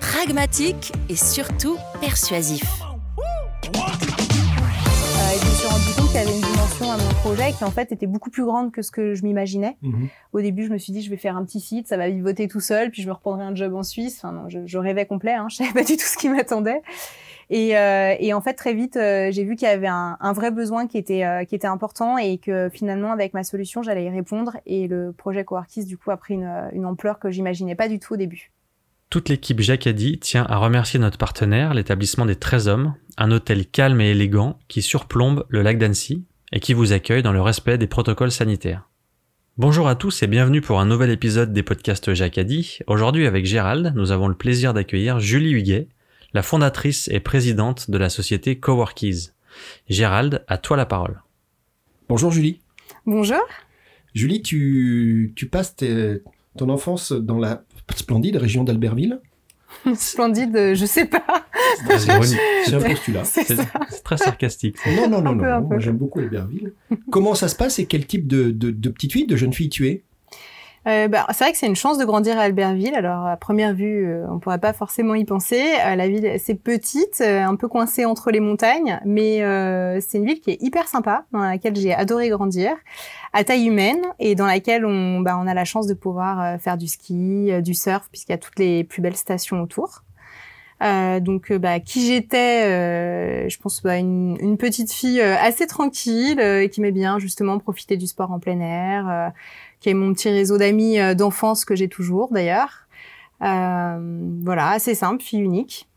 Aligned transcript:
pragmatique 0.00 0.92
et 1.08 1.14
surtout 1.14 1.76
persuasif. 2.00 2.64
Euh, 2.64 3.78
je 5.38 5.46
me 5.46 5.54
suis 5.54 5.68
rendu 5.68 5.84
compte 5.96 6.06
qu'il 6.08 6.16
y 6.16 6.18
avait 6.18 6.34
une 6.34 6.40
dimension 6.40 6.90
à 6.90 6.96
mon 6.96 7.14
projet 7.20 7.52
qui 7.52 7.62
en 7.64 7.70
fait 7.70 7.92
était 7.92 8.06
beaucoup 8.06 8.30
plus 8.30 8.44
grande 8.44 8.72
que 8.72 8.82
ce 8.82 8.90
que 8.90 9.14
je 9.14 9.22
m'imaginais. 9.22 9.76
Au 10.32 10.40
début, 10.40 10.64
je 10.64 10.72
me 10.72 10.78
suis 10.78 10.92
dit 10.92 11.02
je 11.02 11.10
vais 11.10 11.16
faire 11.16 11.36
un 11.36 11.44
petit 11.44 11.60
site, 11.60 11.86
ça 11.86 11.96
va 11.96 12.08
vivoter 12.08 12.48
tout 12.48 12.60
seul, 12.60 12.90
puis 12.90 13.02
je 13.02 13.08
me 13.08 13.12
reprendrai 13.12 13.44
un 13.44 13.54
job 13.54 13.74
en 13.74 13.82
Suisse. 13.82 14.18
Enfin 14.22 14.32
non, 14.32 14.48
je, 14.48 14.60
je 14.66 14.78
rêvais 14.78 15.06
complet, 15.06 15.34
hein, 15.34 15.46
je 15.50 15.56
savais 15.56 15.72
pas 15.72 15.84
du 15.84 15.96
tout 15.96 16.06
ce 16.06 16.16
qui 16.16 16.28
m'attendait. 16.28 16.82
Et, 17.50 17.76
euh, 17.76 18.14
et, 18.20 18.32
en 18.32 18.40
fait, 18.40 18.54
très 18.54 18.74
vite, 18.74 18.96
euh, 18.96 19.32
j'ai 19.32 19.42
vu 19.42 19.56
qu'il 19.56 19.66
y 19.66 19.70
avait 19.70 19.88
un, 19.88 20.16
un, 20.20 20.32
vrai 20.32 20.52
besoin 20.52 20.86
qui 20.86 20.96
était, 20.96 21.24
euh, 21.24 21.44
qui 21.44 21.56
était 21.56 21.66
important 21.66 22.16
et 22.16 22.38
que 22.38 22.68
finalement, 22.72 23.10
avec 23.10 23.34
ma 23.34 23.42
solution, 23.42 23.82
j'allais 23.82 24.04
y 24.04 24.08
répondre. 24.08 24.56
Et 24.66 24.86
le 24.86 25.12
projet 25.12 25.44
Coworkis, 25.44 25.84
du 25.84 25.98
coup, 25.98 26.12
a 26.12 26.16
pris 26.16 26.34
une, 26.34 26.70
une 26.72 26.86
ampleur 26.86 27.18
que 27.18 27.28
j'imaginais 27.28 27.74
pas 27.74 27.88
du 27.88 27.98
tout 27.98 28.14
au 28.14 28.16
début. 28.16 28.52
Toute 29.10 29.28
l'équipe 29.28 29.60
Jacadi 29.60 30.20
tient 30.20 30.46
à 30.48 30.58
remercier 30.58 31.00
notre 31.00 31.18
partenaire, 31.18 31.74
l'établissement 31.74 32.26
des 32.26 32.36
13 32.36 32.68
hommes, 32.68 32.94
un 33.16 33.32
hôtel 33.32 33.66
calme 33.66 34.00
et 34.00 34.12
élégant 34.12 34.60
qui 34.68 34.82
surplombe 34.82 35.46
le 35.48 35.62
lac 35.62 35.78
d'Annecy 35.78 36.26
et 36.52 36.60
qui 36.60 36.74
vous 36.74 36.92
accueille 36.92 37.24
dans 37.24 37.32
le 37.32 37.40
respect 37.42 37.76
des 37.76 37.88
protocoles 37.88 38.30
sanitaires. 38.30 38.88
Bonjour 39.58 39.88
à 39.88 39.96
tous 39.96 40.22
et 40.22 40.28
bienvenue 40.28 40.60
pour 40.60 40.78
un 40.78 40.86
nouvel 40.86 41.10
épisode 41.10 41.52
des 41.52 41.64
podcasts 41.64 42.14
Jacadi. 42.14 42.78
Aujourd'hui 42.86 43.26
avec 43.26 43.46
Gérald, 43.46 43.94
nous 43.96 44.12
avons 44.12 44.28
le 44.28 44.36
plaisir 44.36 44.74
d'accueillir 44.74 45.18
Julie 45.18 45.54
Huguet, 45.54 45.88
la 46.32 46.44
fondatrice 46.44 47.08
et 47.08 47.18
présidente 47.18 47.90
de 47.90 47.98
la 47.98 48.10
société 48.10 48.60
Coworkies. 48.60 49.30
Gérald, 49.88 50.44
à 50.46 50.56
toi 50.56 50.76
la 50.76 50.86
parole. 50.86 51.20
Bonjour 52.08 52.30
Julie. 52.30 52.60
Bonjour. 53.06 53.42
Julie, 54.14 54.40
tu, 54.40 55.32
tu 55.34 55.48
passes 55.48 55.74
tes, 55.74 56.22
ton 56.56 56.68
enfance 56.68 57.10
dans 57.10 57.38
la 57.38 57.64
splendide 57.98 58.36
région 58.36 58.64
d'Albertville 58.64 59.20
Splendide, 59.94 60.74
je 60.74 60.84
sais 60.84 61.06
pas. 61.06 61.46
C'est 61.98 62.74
un 62.74 62.80
postulat. 62.80 63.24
C'est 63.24 63.56
très 64.02 64.16
sarcastique. 64.16 64.76
Non, 64.96 65.08
non, 65.08 65.22
non, 65.22 65.34
non. 65.34 65.60
Moi, 65.62 65.78
j'aime 65.78 65.96
beaucoup 65.96 66.18
Albertville. 66.18 66.72
Comment 67.10 67.34
ça 67.34 67.48
se 67.48 67.54
passe 67.54 67.78
et 67.78 67.86
quel 67.86 68.06
type 68.06 68.26
de, 68.26 68.50
de, 68.50 68.70
de 68.70 68.88
petite 68.90 69.12
fille, 69.12 69.26
de 69.26 69.36
jeune 69.36 69.52
fille 69.52 69.68
tu 69.68 69.88
es? 69.88 70.02
Euh, 70.86 71.08
bah, 71.08 71.26
c'est 71.30 71.44
vrai 71.44 71.52
que 71.52 71.58
c'est 71.58 71.66
une 71.66 71.76
chance 71.76 71.98
de 71.98 72.04
grandir 72.06 72.38
à 72.38 72.42
Albertville. 72.42 72.94
Alors 72.94 73.26
à 73.26 73.36
première 73.36 73.74
vue, 73.74 74.06
euh, 74.06 74.24
on 74.30 74.38
pourrait 74.38 74.58
pas 74.58 74.72
forcément 74.72 75.14
y 75.14 75.26
penser. 75.26 75.62
Euh, 75.84 75.94
la 75.94 76.08
ville, 76.08 76.36
c'est 76.38 76.54
petite, 76.54 77.20
euh, 77.20 77.42
un 77.42 77.54
peu 77.56 77.68
coincée 77.68 78.06
entre 78.06 78.30
les 78.30 78.40
montagnes, 78.40 78.98
mais 79.04 79.42
euh, 79.42 80.00
c'est 80.00 80.18
une 80.18 80.24
ville 80.24 80.40
qui 80.40 80.52
est 80.52 80.62
hyper 80.62 80.88
sympa, 80.88 81.26
dans 81.32 81.40
laquelle 81.40 81.76
j'ai 81.76 81.92
adoré 81.92 82.30
grandir, 82.30 82.72
à 83.34 83.44
taille 83.44 83.66
humaine 83.66 84.00
et 84.18 84.34
dans 84.34 84.46
laquelle 84.46 84.86
on, 84.86 85.20
bah, 85.20 85.38
on 85.38 85.46
a 85.46 85.52
la 85.52 85.66
chance 85.66 85.86
de 85.86 85.94
pouvoir 85.94 86.58
faire 86.60 86.78
du 86.78 86.88
ski, 86.88 87.50
du 87.62 87.74
surf, 87.74 88.08
puisqu'il 88.10 88.32
y 88.32 88.34
a 88.34 88.38
toutes 88.38 88.58
les 88.58 88.82
plus 88.84 89.02
belles 89.02 89.16
stations 89.16 89.60
autour. 89.60 90.02
donc, 90.80 91.52
bah, 91.52 91.78
qui 91.78 92.06
j'étais, 92.06 93.48
je 93.48 93.58
pense, 93.58 93.84
une, 93.84 94.56
petite 94.58 94.92
fille 94.92 95.20
assez 95.20 95.66
tranquille 95.66 96.68
qui 96.72 96.80
met 96.80 96.90
bien 96.90 97.18
justement 97.18 97.58
profiter 97.58 97.96
du 97.98 98.06
sport 98.06 98.32
en 98.32 98.38
plein 98.40 98.60
air 98.60 99.32
qui 99.80 99.88
est 99.88 99.94
mon 99.94 100.12
petit 100.12 100.28
réseau 100.28 100.58
d'amis 100.58 100.98
euh, 100.98 101.14
d'enfance 101.14 101.64
que 101.64 101.74
j'ai 101.74 101.88
toujours 101.88 102.32
d'ailleurs. 102.32 102.86
Euh, 103.42 103.98
voilà, 104.42 104.70
assez 104.70 104.94
simple, 104.94 105.22
fille 105.22 105.40
unique. 105.40 105.88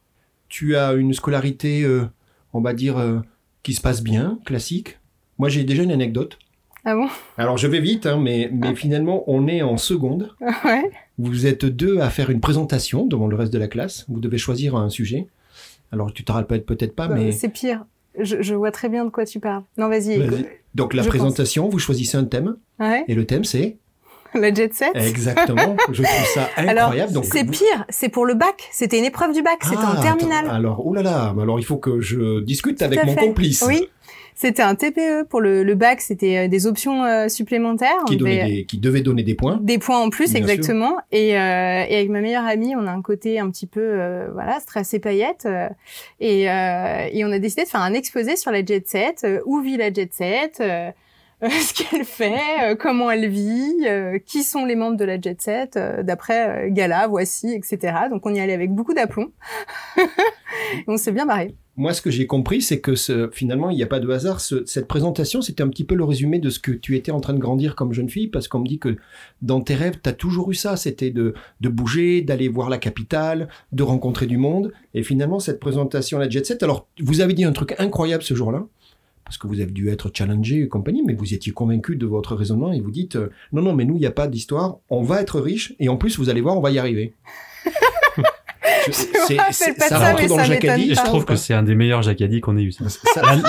Tu 0.47 0.75
as 0.75 0.93
une 0.93 1.13
scolarité, 1.13 1.83
euh, 1.83 2.05
on 2.53 2.61
va 2.61 2.73
dire, 2.73 3.21
qui 3.63 3.73
se 3.73 3.81
passe 3.81 4.01
bien, 4.01 4.39
classique. 4.45 4.99
Moi, 5.37 5.49
j'ai 5.49 5.63
déjà 5.63 5.83
une 5.83 5.91
anecdote. 5.91 6.37
Ah 6.85 6.95
bon? 6.95 7.07
Alors, 7.37 7.57
je 7.57 7.67
vais 7.67 7.79
vite, 7.79 8.05
hein, 8.05 8.19
mais, 8.21 8.49
mais 8.53 8.69
ah. 8.69 8.75
finalement, 8.75 9.23
on 9.27 9.47
est 9.47 9.61
en 9.61 9.77
seconde. 9.77 10.35
ouais. 10.65 10.91
Vous 11.17 11.47
êtes 11.47 11.65
deux 11.65 11.99
à 11.99 12.09
faire 12.09 12.29
une 12.29 12.39
présentation 12.39 13.05
devant 13.05 13.27
le 13.27 13.35
reste 13.35 13.51
de 13.51 13.57
la 13.57 13.67
classe. 13.67 14.05
Vous 14.09 14.19
devez 14.19 14.37
choisir 14.37 14.75
un 14.75 14.89
sujet. 14.89 15.27
Alors, 15.91 16.13
tu 16.13 16.23
te 16.23 16.31
rappelles 16.31 16.63
peut-être 16.63 16.95
pas, 16.95 17.07
mais... 17.07 17.31
C'est 17.31 17.49
pire. 17.49 17.85
Je, 18.19 18.41
je, 18.41 18.53
vois 18.53 18.71
très 18.71 18.89
bien 18.89 19.05
de 19.05 19.09
quoi 19.09 19.25
tu 19.25 19.39
parles. 19.39 19.63
Non, 19.77 19.89
vas-y. 19.89 20.19
Vas 20.19 20.37
Donc, 20.75 20.93
la 20.93 21.03
présentation, 21.03 21.63
pense. 21.63 21.73
vous 21.73 21.79
choisissez 21.79 22.17
un 22.17 22.25
thème. 22.25 22.55
Ouais. 22.79 23.05
Et 23.07 23.15
le 23.15 23.25
thème, 23.25 23.43
c'est 23.43 23.77
le 24.33 24.53
jet 24.53 24.73
set. 24.73 24.91
Exactement. 24.95 25.77
Je 25.91 26.01
trouve 26.01 26.25
ça 26.33 26.49
incroyable. 26.57 27.11
Alors, 27.11 27.25
c'est 27.25 27.45
pire. 27.45 27.85
C'est 27.89 28.09
pour 28.09 28.25
le 28.25 28.33
bac. 28.33 28.67
C'était 28.71 28.97
une 28.97 29.05
épreuve 29.05 29.33
du 29.33 29.43
bac. 29.43 29.59
C'était 29.61 29.77
ah, 29.77 29.95
en 29.97 30.01
terminale. 30.01 30.49
Alors, 30.49 30.85
oulala. 30.85 31.35
Alors, 31.39 31.59
il 31.59 31.65
faut 31.65 31.77
que 31.77 32.01
je 32.01 32.41
discute 32.41 32.79
Tout 32.79 32.85
avec 32.85 33.05
mon 33.05 33.13
fait. 33.13 33.25
complice. 33.27 33.63
Oui. 33.67 33.87
C'était 34.35 34.61
un 34.61 34.75
TPE 34.75 35.27
pour 35.29 35.41
le, 35.41 35.63
le 35.63 35.75
bac, 35.75 36.01
c'était 36.01 36.47
des 36.47 36.67
options 36.67 37.03
euh, 37.03 37.27
supplémentaires. 37.27 38.03
Qui, 38.07 38.17
devait, 38.17 38.45
des, 38.45 38.65
qui 38.65 38.77
devaient 38.77 39.01
donner 39.01 39.23
des 39.23 39.35
points. 39.35 39.59
Des 39.61 39.77
points 39.77 39.99
en 39.99 40.09
plus, 40.09 40.35
exactement. 40.35 40.97
Et, 41.11 41.37
euh, 41.37 41.85
et, 41.87 41.95
avec 41.95 42.09
ma 42.09 42.21
meilleure 42.21 42.45
amie, 42.45 42.75
on 42.75 42.85
a 42.87 42.91
un 42.91 43.01
côté 43.01 43.39
un 43.39 43.49
petit 43.49 43.67
peu, 43.67 43.81
euh, 43.81 44.29
voilà, 44.33 44.59
stressé 44.59 44.99
paillette. 44.99 45.45
Euh, 45.45 45.69
et, 46.19 46.49
euh, 46.49 47.07
et 47.11 47.23
on 47.25 47.31
a 47.31 47.39
décidé 47.39 47.63
de 47.63 47.69
faire 47.69 47.81
un 47.81 47.93
exposé 47.93 48.35
sur 48.35 48.51
la 48.51 48.63
jet 48.63 48.87
set, 48.87 49.25
où 49.45 49.61
vit 49.61 49.77
la 49.77 49.91
jet 49.91 50.13
set, 50.13 50.61
ce 51.49 51.73
qu'elle 51.73 52.05
fait, 52.05 52.39
euh, 52.63 52.75
comment 52.75 53.11
elle 53.11 53.27
vit, 53.27 53.85
euh, 53.85 54.17
qui 54.17 54.43
sont 54.43 54.65
les 54.65 54.75
membres 54.75 54.95
de 54.95 55.03
la 55.03 55.19
jet 55.19 55.41
set, 55.41 55.75
euh, 55.75 56.01
d'après 56.01 56.69
Gala, 56.71 57.07
Voici, 57.07 57.53
etc. 57.53 57.93
Donc 58.09 58.25
on 58.25 58.33
y 58.33 58.39
allait 58.39 58.53
avec 58.53 58.71
beaucoup 58.71 58.93
d'aplomb. 58.93 59.31
on 60.87 60.95
s'est 60.95 61.11
bien 61.11 61.25
barré. 61.25 61.53
Moi, 61.75 61.93
ce 61.93 62.03
que 62.03 62.11
j'ai 62.11 62.27
compris, 62.27 62.61
c'est 62.61 62.81
que 62.81 62.93
finalement, 63.31 63.71
il 63.71 63.75
n'y 63.75 63.81
a 63.83 63.87
pas 63.87 63.99
de 63.99 64.07
hasard. 64.07 64.41
Ce, 64.41 64.63
cette 64.67 64.87
présentation, 64.87 65.41
c'était 65.41 65.63
un 65.63 65.69
petit 65.69 65.83
peu 65.83 65.95
le 65.95 66.03
résumé 66.03 66.37
de 66.37 66.51
ce 66.51 66.59
que 66.59 66.71
tu 66.71 66.95
étais 66.95 67.11
en 67.11 67.19
train 67.19 67.33
de 67.33 67.39
grandir 67.39 67.75
comme 67.75 67.93
jeune 67.93 68.09
fille, 68.09 68.27
parce 68.27 68.47
qu'on 68.47 68.59
me 68.59 68.67
dit 68.67 68.77
que 68.77 68.97
dans 69.41 69.59
tes 69.59 69.73
rêves, 69.73 69.99
tu 70.03 70.07
as 70.07 70.13
toujours 70.13 70.51
eu 70.51 70.53
ça. 70.53 70.77
C'était 70.77 71.09
de, 71.09 71.33
bouger, 71.61 72.21
d'aller 72.21 72.47
voir 72.47 72.69
la 72.69 72.77
capitale, 72.77 73.49
de 73.71 73.81
rencontrer 73.81 74.27
du 74.27 74.37
monde. 74.37 74.71
Et 74.93 75.01
finalement, 75.01 75.39
cette 75.39 75.59
présentation 75.59 76.19
la 76.19 76.29
jet 76.29 76.45
set, 76.45 76.61
alors, 76.61 76.87
vous 76.99 77.21
avez 77.21 77.33
dit 77.33 77.43
un 77.43 77.53
truc 77.53 77.73
incroyable 77.79 78.23
ce 78.23 78.35
jour-là 78.35 78.65
parce 79.25 79.37
que 79.37 79.47
vous 79.47 79.61
avez 79.61 79.71
dû 79.71 79.89
être 79.89 80.11
challengé 80.13 80.63
et 80.63 80.67
compagnie, 80.67 81.01
mais 81.01 81.13
vous 81.13 81.33
étiez 81.33 81.53
convaincu 81.53 81.95
de 81.95 82.05
votre 82.05 82.35
raisonnement 82.35 82.73
et 82.73 82.81
vous 82.81 82.91
dites 82.91 83.15
euh, 83.15 83.29
non, 83.53 83.61
non, 83.61 83.73
mais 83.73 83.85
nous, 83.85 83.95
il 83.95 83.99
n'y 83.99 84.05
a 84.05 84.11
pas 84.11 84.27
d'histoire, 84.27 84.79
on 84.89 85.01
va 85.01 85.21
être 85.21 85.39
riche 85.39 85.73
et 85.79 85.87
en 85.87 85.95
plus, 85.95 86.19
vous 86.19 86.29
allez 86.29 86.41
voir, 86.41 86.57
on 86.57 86.61
va 86.61 86.71
y 86.71 86.77
arriver. 86.77 87.13
C'est, 88.91 89.79
ça, 89.79 89.87
ça 89.87 90.11
rentre 90.11 90.27
dans 90.27 90.37
le 90.37 90.43
Jacadi. 90.43 90.95
Je 90.95 91.03
trouve 91.03 91.25
que 91.25 91.35
c'est 91.35 91.53
un 91.53 91.63
des 91.63 91.75
meilleurs 91.75 92.01
Jacadi 92.01 92.41
qu'on 92.41 92.57
ait 92.57 92.63
eu. 92.63 92.73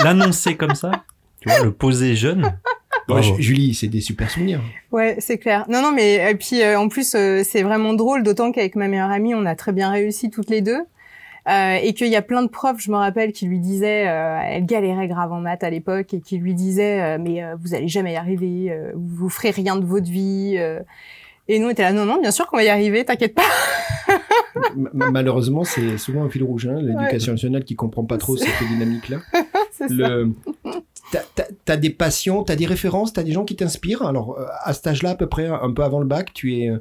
L'annoncer 0.03 0.55
comme 0.55 0.75
ça, 0.75 0.91
tu 1.41 1.49
vois, 1.49 1.59
le 1.59 1.71
poser 1.71 2.15
jeune. 2.15 2.57
Ouais, 3.07 3.21
Julie, 3.37 3.75
c'est 3.75 3.87
des 3.87 4.01
super 4.01 4.31
souvenirs. 4.31 4.61
Ouais, 4.91 5.15
c'est 5.19 5.37
clair. 5.37 5.65
Non, 5.69 5.81
non, 5.81 5.91
mais 5.91 6.31
et 6.31 6.35
puis 6.35 6.61
euh, 6.61 6.79
en 6.79 6.87
plus, 6.87 7.13
euh, 7.13 7.43
c'est 7.43 7.61
vraiment 7.61 7.93
drôle, 7.93 8.23
d'autant 8.23 8.51
qu'avec 8.51 8.75
ma 8.75 8.87
meilleure 8.87 9.11
amie, 9.11 9.35
on 9.35 9.45
a 9.45 9.55
très 9.55 9.73
bien 9.73 9.91
réussi 9.91 10.31
toutes 10.31 10.49
les 10.49 10.61
deux. 10.61 10.79
Euh, 11.47 11.75
et 11.75 11.93
qu'il 11.93 12.07
y 12.07 12.15
a 12.15 12.23
plein 12.23 12.41
de 12.41 12.47
profs, 12.47 12.81
je 12.81 12.89
me 12.89 12.95
rappelle, 12.95 13.31
qui 13.31 13.45
lui 13.45 13.59
disaient, 13.59 14.07
euh, 14.07 14.39
elle 14.43 14.65
galérait 14.65 15.07
grave 15.07 15.31
en 15.31 15.41
maths 15.41 15.63
à 15.63 15.69
l'époque, 15.69 16.11
et 16.15 16.19
qui 16.19 16.39
lui 16.39 16.55
disaient, 16.55 16.99
euh, 16.99 17.17
mais 17.21 17.43
euh, 17.43 17.55
vous 17.61 17.75
allez 17.75 17.87
jamais 17.87 18.13
y 18.13 18.15
arriver, 18.15 18.71
euh, 18.71 18.91
vous 18.95 19.29
ferez 19.29 19.51
rien 19.51 19.75
de 19.75 19.85
votre 19.85 20.09
vie. 20.09 20.57
Et 21.47 21.59
nous, 21.59 21.67
on 21.67 21.69
était 21.69 21.83
là, 21.83 21.93
non, 21.93 22.05
non, 22.05 22.19
bien 22.19 22.31
sûr 22.31 22.47
qu'on 22.47 22.57
va 22.57 22.63
y 22.63 22.69
arriver, 22.69 23.05
t'inquiète 23.05 23.35
pas. 23.35 23.43
Malheureusement, 24.93 25.63
c'est 25.63 25.97
souvent 25.97 26.23
un 26.23 26.29
fil 26.29 26.43
rouge, 26.43 26.67
hein, 26.67 26.79
l'éducation 26.81 27.31
ouais. 27.31 27.35
nationale 27.35 27.63
qui 27.63 27.75
comprend 27.75 28.03
pas 28.03 28.17
trop 28.17 28.37
cette 28.37 28.49
dynamique-là. 28.67 29.17
Le... 29.89 30.31
T'as 31.11 31.43
as 31.67 31.77
des 31.77 31.89
passions, 31.89 32.43
t'as 32.43 32.55
des 32.55 32.65
références, 32.65 33.13
t'as 33.13 33.23
des 33.23 33.31
gens 33.31 33.45
qui 33.45 33.55
t'inspirent. 33.55 34.03
Alors, 34.03 34.39
à 34.63 34.73
cet 34.73 34.87
âge-là, 34.87 35.11
à 35.11 35.15
peu 35.15 35.27
près, 35.27 35.47
un 35.47 35.71
peu 35.71 35.83
avant 35.83 35.99
le 35.99 36.05
bac, 36.05 36.33
tu 36.33 36.55
es 36.55 36.71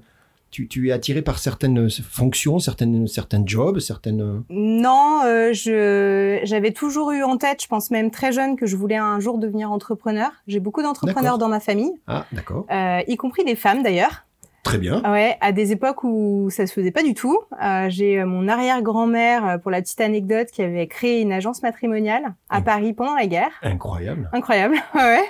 tu, 0.55 0.69
tu 0.69 0.89
es 0.89 0.93
attiré 0.93 1.21
par 1.21 1.41
certaines 1.41 1.91
fonctions, 1.91 2.61
certaines, 2.61 3.09
certains 3.09 3.43
jobs, 3.45 3.81
certaines. 3.81 4.45
Non, 4.51 5.23
euh, 5.25 5.53
je 5.53 6.39
j'avais 6.45 6.71
toujours 6.71 7.11
eu 7.11 7.25
en 7.25 7.37
tête, 7.39 7.61
je 7.61 7.67
pense 7.67 7.91
même 7.91 8.13
très 8.13 8.31
jeune, 8.31 8.55
que 8.55 8.65
je 8.65 8.77
voulais 8.77 8.97
un 8.97 9.19
jour 9.19 9.39
devenir 9.39 9.73
entrepreneur. 9.73 10.31
J'ai 10.47 10.61
beaucoup 10.61 10.81
d'entrepreneurs 10.81 11.39
dans 11.39 11.49
ma 11.49 11.59
famille. 11.59 11.91
Ah, 12.07 12.27
d'accord. 12.31 12.67
Euh, 12.71 13.01
y 13.09 13.17
compris 13.17 13.45
des 13.45 13.57
femmes 13.57 13.83
d'ailleurs. 13.83 14.27
Très 14.65 14.79
bien. 14.79 15.03
Ouais, 15.03 15.37
à 15.43 15.53
des 15.53 15.73
époques 15.73 16.05
où 16.05 16.49
ça 16.51 16.67
se 16.67 16.73
faisait 16.73 16.91
pas 16.91 17.03
du 17.03 17.13
tout. 17.13 17.39
Euh, 17.63 17.87
j'ai 17.91 18.19
euh, 18.21 18.27
mon 18.27 18.49
arrière-grand-mère, 18.49 19.47
euh, 19.47 19.59
pour 19.59 19.71
la 19.71 19.83
petite 19.83 20.01
anecdote, 20.01 20.49
qui 20.51 20.63
avait 20.63 20.87
créé 20.87 21.21
une 21.21 21.33
agence 21.33 21.63
matrimoniale 21.63 22.35
à 22.49 22.63
Paris 22.63 22.95
pendant 22.95 23.15
la 23.15 23.27
guerre. 23.27 23.51
Incroyable. 23.63 24.31
Incroyable, 24.33 24.77
ouais. 24.95 25.23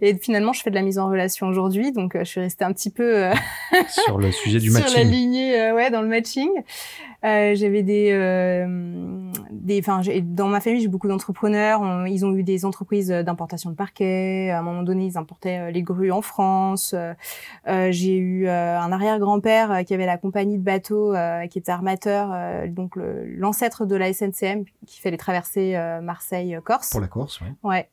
Et 0.00 0.16
finalement, 0.16 0.52
je 0.52 0.62
fais 0.62 0.70
de 0.70 0.76
la 0.76 0.82
mise 0.82 1.00
en 1.00 1.08
relation 1.08 1.48
aujourd'hui, 1.48 1.90
donc 1.90 2.16
je 2.16 2.24
suis 2.24 2.40
restée 2.40 2.64
un 2.64 2.72
petit 2.72 2.90
peu 2.90 3.28
sur 3.88 4.18
le 4.18 4.30
sujet 4.30 4.60
du 4.60 4.70
matching. 4.70 4.88
Sur 4.96 4.98
la 4.98 5.04
lignée, 5.04 5.72
ouais, 5.72 5.90
dans 5.90 6.00
le 6.02 6.08
matching. 6.08 6.50
J'avais 7.22 7.82
des, 7.82 8.10
euh, 8.12 8.66
des, 9.66 9.80
enfin, 9.80 10.00
dans 10.22 10.48
ma 10.48 10.60
famille, 10.60 10.80
j'ai 10.80 10.88
beaucoup 10.88 11.08
d'entrepreneurs. 11.08 12.06
Ils 12.06 12.24
ont 12.24 12.34
eu 12.34 12.42
des 12.42 12.64
entreprises 12.64 13.08
d'importation 13.08 13.70
de 13.70 13.74
parquet. 13.74 14.50
À 14.50 14.60
un 14.60 14.62
moment 14.62 14.82
donné, 14.82 15.06
ils 15.06 15.18
importaient 15.18 15.72
les 15.72 15.82
grues 15.82 16.10
en 16.10 16.22
France. 16.22 16.94
Euh, 16.94 17.88
j'ai 17.90 18.16
eu 18.16 18.48
un 18.48 18.92
arrière-grand-père 18.92 19.84
qui 19.84 19.92
avait 19.94 20.06
la 20.06 20.18
compagnie 20.18 20.58
de 20.58 20.62
bateaux, 20.62 21.14
qui 21.50 21.58
était 21.58 21.72
armateur, 21.72 22.68
donc 22.68 22.94
l'ancêtre 22.96 23.86
de 23.86 23.96
la 23.96 24.12
SNCM, 24.12 24.64
qui 24.86 25.00
fait 25.00 25.10
les 25.10 25.16
traversées 25.16 25.76
Marseille-Corse. 26.02 26.90
Pour 26.90 27.00
la 27.00 27.08
Corse, 27.08 27.40
ouais. 27.40 27.52
Ouais. 27.62 27.88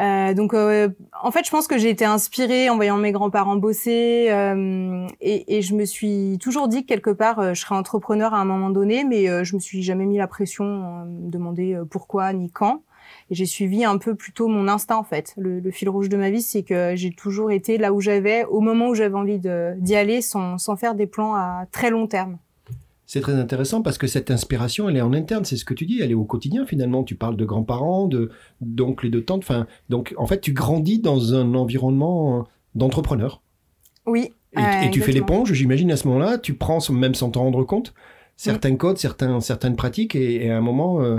Euh, 0.00 0.32
donc, 0.34 0.54
euh, 0.54 0.88
en 1.22 1.30
fait, 1.30 1.44
je 1.44 1.50
pense 1.50 1.66
que 1.66 1.76
j'ai 1.76 1.90
été 1.90 2.04
inspirée 2.04 2.70
en 2.70 2.76
voyant 2.76 2.96
mes 2.96 3.12
grands-parents 3.12 3.56
bosser, 3.56 4.28
euh, 4.30 5.06
et, 5.20 5.58
et, 5.58 5.62
je 5.62 5.74
me 5.74 5.84
suis 5.84 6.38
toujours 6.40 6.68
dit 6.68 6.82
que 6.82 6.88
quelque 6.88 7.10
part, 7.10 7.38
euh, 7.38 7.54
je 7.54 7.60
serais 7.60 7.74
entrepreneur 7.74 8.32
à 8.32 8.38
un 8.38 8.46
moment 8.46 8.70
donné, 8.70 9.04
mais 9.04 9.28
euh, 9.28 9.44
je 9.44 9.54
me 9.54 9.60
suis 9.60 9.82
jamais 9.82 10.06
mis 10.06 10.16
la 10.16 10.26
pression, 10.26 10.64
me 11.04 11.30
demander 11.30 11.78
pourquoi 11.90 12.32
ni 12.32 12.50
quand. 12.50 12.82
Et 13.30 13.34
j'ai 13.34 13.46
suivi 13.46 13.84
un 13.84 13.98
peu 13.98 14.14
plutôt 14.14 14.48
mon 14.48 14.68
instinct 14.68 14.96
en 14.96 15.04
fait. 15.04 15.34
Le, 15.36 15.60
le 15.60 15.70
fil 15.70 15.88
rouge 15.88 16.08
de 16.08 16.16
ma 16.16 16.30
vie, 16.30 16.42
c'est 16.42 16.62
que 16.62 16.94
j'ai 16.96 17.10
toujours 17.10 17.50
été 17.50 17.76
là 17.76 17.92
où 17.92 18.00
j'avais, 18.00 18.44
au 18.44 18.60
moment 18.60 18.88
où 18.88 18.94
j'avais 18.94 19.16
envie 19.16 19.38
d'y 19.38 19.96
aller, 19.96 20.22
sans, 20.22 20.58
sans 20.58 20.76
faire 20.76 20.94
des 20.94 21.06
plans 21.06 21.34
à 21.34 21.66
très 21.72 21.90
long 21.90 22.06
terme. 22.06 22.38
C'est 23.12 23.22
très 23.22 23.34
intéressant 23.34 23.82
parce 23.82 23.98
que 23.98 24.06
cette 24.06 24.30
inspiration, 24.30 24.88
elle 24.88 24.96
est 24.96 25.00
en 25.00 25.12
interne, 25.12 25.44
c'est 25.44 25.56
ce 25.56 25.64
que 25.64 25.74
tu 25.74 25.84
dis, 25.84 25.98
elle 26.00 26.12
est 26.12 26.14
au 26.14 26.22
quotidien 26.22 26.64
finalement. 26.64 27.02
Tu 27.02 27.16
parles 27.16 27.36
de 27.36 27.44
grands-parents, 27.44 28.06
de 28.06 28.30
d'oncles 28.60 29.06
et 29.06 29.10
de 29.10 29.18
tantes. 29.18 29.42
Enfin, 29.42 29.66
donc 29.88 30.14
en 30.16 30.26
fait, 30.26 30.40
tu 30.40 30.52
grandis 30.52 31.00
dans 31.00 31.34
un 31.34 31.54
environnement 31.54 32.46
d'entrepreneur. 32.76 33.42
Oui. 34.06 34.30
Et, 34.56 34.86
et 34.86 34.90
tu 34.92 35.00
fais 35.00 35.10
l'éponge, 35.10 35.52
j'imagine 35.54 35.90
à 35.90 35.96
ce 35.96 36.06
moment-là, 36.06 36.38
tu 36.38 36.54
prends 36.54 36.78
même 36.92 37.16
sans 37.16 37.30
t'en 37.30 37.40
rendre 37.40 37.64
compte 37.64 37.94
certains 38.36 38.76
codes, 38.76 38.98
certains, 38.98 39.40
certaines 39.40 39.74
pratiques, 39.74 40.14
et, 40.14 40.46
et 40.46 40.50
à 40.52 40.58
un 40.58 40.60
moment. 40.60 41.02
Euh... 41.02 41.18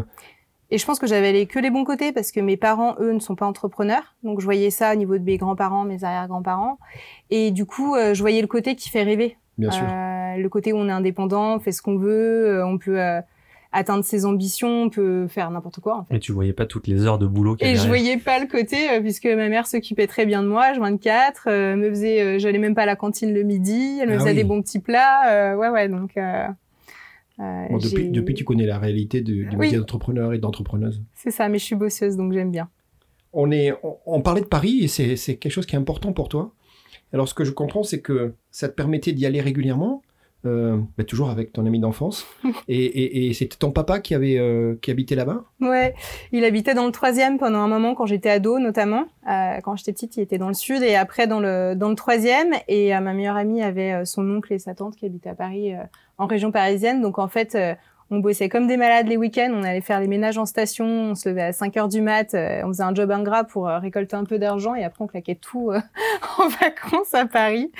Et 0.70 0.78
je 0.78 0.86
pense 0.86 0.98
que 0.98 1.08
j'avais 1.08 1.34
les, 1.34 1.46
que 1.46 1.60
les 1.60 1.72
bons 1.72 1.84
côtés 1.84 2.14
parce 2.14 2.32
que 2.32 2.40
mes 2.40 2.56
parents, 2.56 2.96
eux, 3.02 3.12
ne 3.12 3.20
sont 3.20 3.36
pas 3.36 3.48
entrepreneurs. 3.48 4.16
Donc 4.24 4.40
je 4.40 4.46
voyais 4.46 4.70
ça 4.70 4.94
au 4.94 4.96
niveau 4.96 5.18
de 5.18 5.24
mes 5.26 5.36
grands-parents, 5.36 5.84
mes 5.84 6.06
arrière-grands-parents. 6.06 6.80
Et 7.32 7.52
du 7.52 7.66
coup, 7.66 7.96
euh, 7.96 8.14
je 8.14 8.22
voyais 8.22 8.40
le 8.40 8.48
côté 8.48 8.78
qui 8.78 8.88
fait 8.88 9.04
rêver. 9.04 9.36
Bien 9.58 9.72
sûr. 9.72 9.84
Le 10.38 10.50
côté 10.50 10.74
où 10.74 10.78
on 10.78 10.88
est 10.88 10.92
indépendant, 10.92 11.56
on 11.56 11.60
fait 11.60 11.72
ce 11.72 11.82
qu'on 11.82 11.98
veut, 11.98 12.48
euh, 12.48 12.66
on 12.66 12.78
peut 12.78 13.00
euh, 13.02 13.22
atteindre 13.74 14.04
ses 14.04 14.26
ambitions, 14.26 14.84
on 14.84 14.90
peut 14.90 15.28
faire 15.28 15.50
n'importe 15.52 15.80
quoi. 15.80 15.98
En 16.00 16.04
fait. 16.04 16.16
Et 16.16 16.20
tu 16.20 16.32
voyais 16.34 16.52
pas 16.54 16.66
toutes 16.66 16.88
les 16.88 17.06
heures 17.06 17.18
de 17.20 17.26
boulot 17.28 17.56
Et 17.62 17.76
je 17.76 17.88
voyais 17.88 18.18
pas 18.18 18.40
le 18.40 18.48
côté 18.48 18.90
euh, 18.90 19.00
puisque 19.02 19.26
ma 19.28 19.48
mère 19.50 19.66
s'occupait 19.68 20.08
très 20.08 20.26
bien 20.26 20.44
de 20.44 20.48
moi, 20.48 20.74
je 20.74 20.80
24, 20.80 21.44
euh, 21.48 21.76
me 21.78 21.90
faisait, 21.90 22.22
euh, 22.22 22.40
j'allais 22.40 22.60
même 22.60 22.76
pas 22.76 22.84
à 22.84 22.86
la 22.86 22.96
cantine 22.98 23.34
le 23.34 23.44
midi, 23.44 24.00
elle 24.02 24.10
me 24.10 24.16
Ah 24.16 24.20
faisait 24.20 24.30
oui. 24.32 24.36
des 24.36 24.44
bons 24.44 24.62
petits 24.62 24.80
plats, 24.80 25.56
ouais 25.58 25.70
ouais 25.70 25.88
donc. 25.90 26.18
Bon, 27.38 27.78
depuis, 27.78 28.10
depuis, 28.10 28.34
tu 28.36 28.44
connais 28.44 28.66
la 28.68 28.78
réalité 28.78 29.22
du, 29.22 29.46
du 29.46 29.56
Oui. 29.56 29.66
métier 29.66 29.78
d'entrepreneur 29.80 30.34
et 30.34 30.38
d'entrepreneuse. 30.38 31.02
C'est 31.16 31.32
ça, 31.32 31.50
mais 31.50 31.58
je 31.58 31.64
suis 31.64 31.76
bosseuse 31.76 32.16
donc 32.16 32.34
j'aime 32.34 32.52
bien. 32.52 32.70
On, 33.34 33.50
est, 33.52 33.72
on, 33.84 33.98
on 34.06 34.22
parlait 34.22 34.42
de 34.42 34.46
Paris 34.48 34.80
et 34.84 34.88
c'est 34.88 35.16
c'est 35.16 35.38
quelque 35.38 35.52
chose 35.52 35.66
qui 35.66 35.76
est 35.76 35.80
important 35.80 36.14
pour 36.14 36.30
toi. 36.30 36.54
Alors, 37.14 37.28
ce 37.28 37.34
que 37.34 37.44
je 37.44 37.52
comprends, 37.52 37.84
c'est 37.84 38.00
que 38.02 38.36
ça 38.52 38.70
te 38.70 38.74
permettait 38.74 39.12
d'y 39.12 39.26
aller 39.26 39.42
régulièrement, 39.42 40.02
euh, 40.46 40.78
bah, 40.98 41.04
toujours 41.04 41.30
avec 41.30 41.54
ton 41.54 41.66
ami 41.66 41.80
d'enfance. 41.80 42.26
et 42.68 42.84
et, 42.84 43.28
et 43.28 43.34
c'était 43.34 43.58
ton 43.58 43.72
papa 43.72 44.00
qui, 44.00 44.16
avait, 44.16 44.38
euh, 44.38 44.76
qui 44.82 44.92
habitait 44.92 45.16
là-bas? 45.16 45.44
Ouais, 45.60 45.94
il 46.32 46.44
habitait 46.46 46.74
dans 46.74 46.86
le 46.86 46.92
troisième 46.92 47.38
pendant 47.38 47.60
un 47.60 47.68
moment 47.68 47.96
quand 47.96 48.06
j'étais 48.06 48.30
ado 48.30 48.60
notamment. 48.60 49.06
Euh, 49.30 49.60
quand 49.64 49.76
j'étais 49.76 49.94
petite, 49.94 50.18
il 50.18 50.22
était 50.22 50.38
dans 50.38 50.48
le 50.48 50.54
sud 50.54 50.82
et 50.82 50.96
après 50.96 51.28
dans 51.28 51.40
le 51.40 51.76
dans 51.76 51.90
le 51.90 51.96
troisième. 51.96 52.54
Et 52.68 52.96
euh, 52.96 53.00
ma 53.02 53.14
meilleure 53.14 53.38
amie 53.38 53.62
avait 53.62 53.94
euh, 53.94 54.06
son 54.06 54.30
oncle 54.30 54.52
et 54.54 54.60
sa 54.60 54.74
tante 54.74 54.96
qui 54.96 55.06
habitaient 55.06 55.30
à 55.30 55.36
Paris, 55.36 55.74
euh, 55.74 55.84
en 56.18 56.26
région 56.28 56.52
parisienne. 56.52 57.02
Donc 57.02 57.20
en 57.20 57.28
fait, 57.28 57.56
euh, 57.56 57.74
on 58.12 58.20
bossait 58.20 58.50
comme 58.50 58.68
des 58.68 58.76
malades 58.78 59.08
les 59.08 59.16
week-ends. 59.18 59.52
On 59.54 59.64
allait 59.64 59.82
faire 59.82 60.00
les 60.02 60.08
ménages 60.08 60.38
en 60.38 60.46
station. 60.46 60.86
On 60.86 61.16
se 61.16 61.30
levait 61.30 61.42
à 61.44 61.54
5 61.54 61.78
heures 61.78 61.88
du 61.88 62.02
mat. 62.02 62.34
euh, 62.34 62.62
on 62.66 62.68
faisait 62.68 62.84
un 62.84 62.94
job 62.94 63.10
ingrat 63.10 63.46
pour 63.46 63.68
euh, 63.70 63.80
récolter 63.80 64.16
un 64.18 64.26
peu 64.26 64.38
d'argent 64.38 64.76
et 64.76 64.84
après 64.84 65.04
on 65.04 65.08
claquait 65.08 65.36
tout 65.36 65.72
euh, 65.72 65.80
en 66.38 66.48
vacances 66.50 67.14
à 67.14 67.26
Paris, 67.26 67.72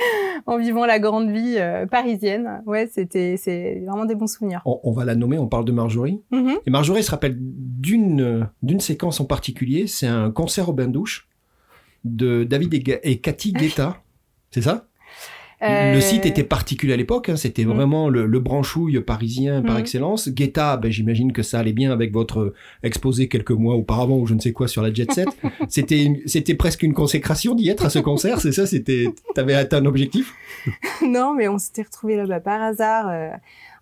en 0.46 0.58
vivant 0.58 0.86
la 0.86 1.00
grande 1.00 1.30
vie 1.30 1.58
parisienne. 1.92 2.64
Ouais, 2.66 2.90
c'était 2.92 3.36
c'est 3.38 3.84
vraiment 3.86 4.06
des 4.06 4.16
bons 4.16 4.28
souvenirs. 4.28 4.62
on, 4.66 4.80
on 4.84 4.92
va 4.94 5.04
la 5.06 5.16
nommer, 5.16 5.38
on 5.38 5.48
parle 5.48 5.66
de 5.66 5.72
Marjorie. 5.74 6.22
Mhm. 6.32 6.54
Et 6.66 6.70
Marjorie 6.72 7.04
se 7.04 7.12
rappelle 7.12 7.36
d'une 7.38 8.48
d'une 8.64 8.80
séquence 8.80 9.20
en 9.20 9.26
particulier, 9.26 9.86
c'est 9.88 10.08
un 10.08 10.32
concert 10.32 10.70
au 10.70 10.74
bain-douche 10.74 11.28
de 12.06 12.44
David 12.46 12.74
et 13.04 13.20
Cathy 13.20 13.52
Guetta. 13.54 13.98
C'est 14.50 14.62
ça? 14.62 14.88
Euh, 15.64 15.94
Le 15.94 16.02
site 16.02 16.26
était 16.26 16.44
particulier 16.44 16.94
à 16.94 16.98
l'époque, 16.98 17.30
hein, 17.30 17.36
c'était 17.36 17.66
Mhm. 17.66 17.74
vraiment 17.74 18.10
le, 18.10 18.26
le 18.26 18.40
branchouille 18.40 19.00
parisien 19.02 19.62
par 19.62 19.76
Mhm. 19.76 19.82
excellence. 19.82 20.30
Guetta, 20.30 20.78
ben, 20.78 20.92
j'imagine 20.92 21.32
que 21.34 21.44
ça 21.44 21.60
allait 21.60 21.72
bien 21.74 21.92
avec 21.92 22.12
votre 22.12 22.54
exposé 22.82 23.28
quelques 23.28 23.52
mois 23.52 23.76
auparavant 23.76 24.18
ou 24.18 24.26
je 24.26 24.34
ne 24.34 24.40
sais 24.40 24.54
quoi 24.54 24.68
sur 24.68 24.82
la 24.82 24.92
Jet 24.94 25.12
Set. 25.12 25.28
c'était 25.70 26.22
c'était 26.26 26.56
presque 26.56 26.82
une 26.84 26.94
consécration 26.94 27.54
d'y 27.54 27.70
être 27.70 27.86
à 27.86 27.90
ce 27.90 28.00
concert, 28.00 28.42
c'est 28.42 28.52
ça? 28.52 28.66
C'était 28.66 29.06
t'avais 29.36 29.54
atteint 29.54 29.78
un 29.78 29.86
objectif? 29.86 30.34
Non, 31.08 31.34
mais 31.36 31.48
on 31.48 31.58
s'était 31.58 31.84
retrouvés 31.84 32.16
là-bas 32.16 32.40
par 32.40 32.62
hasard. 32.62 33.08
euh. 33.10 33.30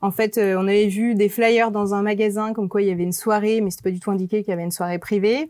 en 0.01 0.11
fait, 0.11 0.37
euh, 0.37 0.55
on 0.57 0.67
avait 0.67 0.87
vu 0.87 1.13
des 1.15 1.27
flyers 1.29 1.71
dans 1.71 1.93
un 1.93 2.01
magasin 2.01 2.53
comme 2.53 2.69
quoi 2.69 2.81
il 2.81 2.87
y 2.87 2.91
avait 2.91 3.03
une 3.03 3.11
soirée, 3.11 3.59
mais 3.61 3.69
c'était 3.69 3.83
pas 3.83 3.91
du 3.91 3.99
tout 3.99 4.11
indiqué 4.11 4.43
qu'il 4.43 4.51
y 4.51 4.53
avait 4.53 4.63
une 4.63 4.71
soirée 4.71 4.99
privée. 4.99 5.49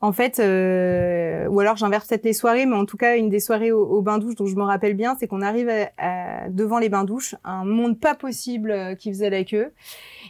En 0.00 0.12
fait, 0.12 0.38
euh, 0.38 1.48
ou 1.48 1.58
alors 1.58 1.76
j'inverse 1.76 2.06
peut-être 2.06 2.24
les 2.24 2.32
soirées, 2.32 2.66
mais 2.66 2.76
en 2.76 2.84
tout 2.84 2.96
cas, 2.96 3.16
une 3.16 3.28
des 3.30 3.40
soirées 3.40 3.72
au, 3.72 3.84
au 3.84 4.00
bain-douche 4.00 4.36
dont 4.36 4.46
je 4.46 4.54
me 4.54 4.62
rappelle 4.62 4.94
bien, 4.94 5.16
c'est 5.18 5.26
qu'on 5.26 5.42
arrive 5.42 5.68
à- 5.68 5.90
à- 5.98 6.48
devant 6.50 6.78
les 6.78 6.88
bains-douches, 6.88 7.34
un 7.44 7.64
monde 7.64 7.98
pas 7.98 8.14
possible 8.14 8.70
euh, 8.70 8.94
qui 8.94 9.10
faisait 9.10 9.28
la 9.28 9.42
queue. 9.42 9.72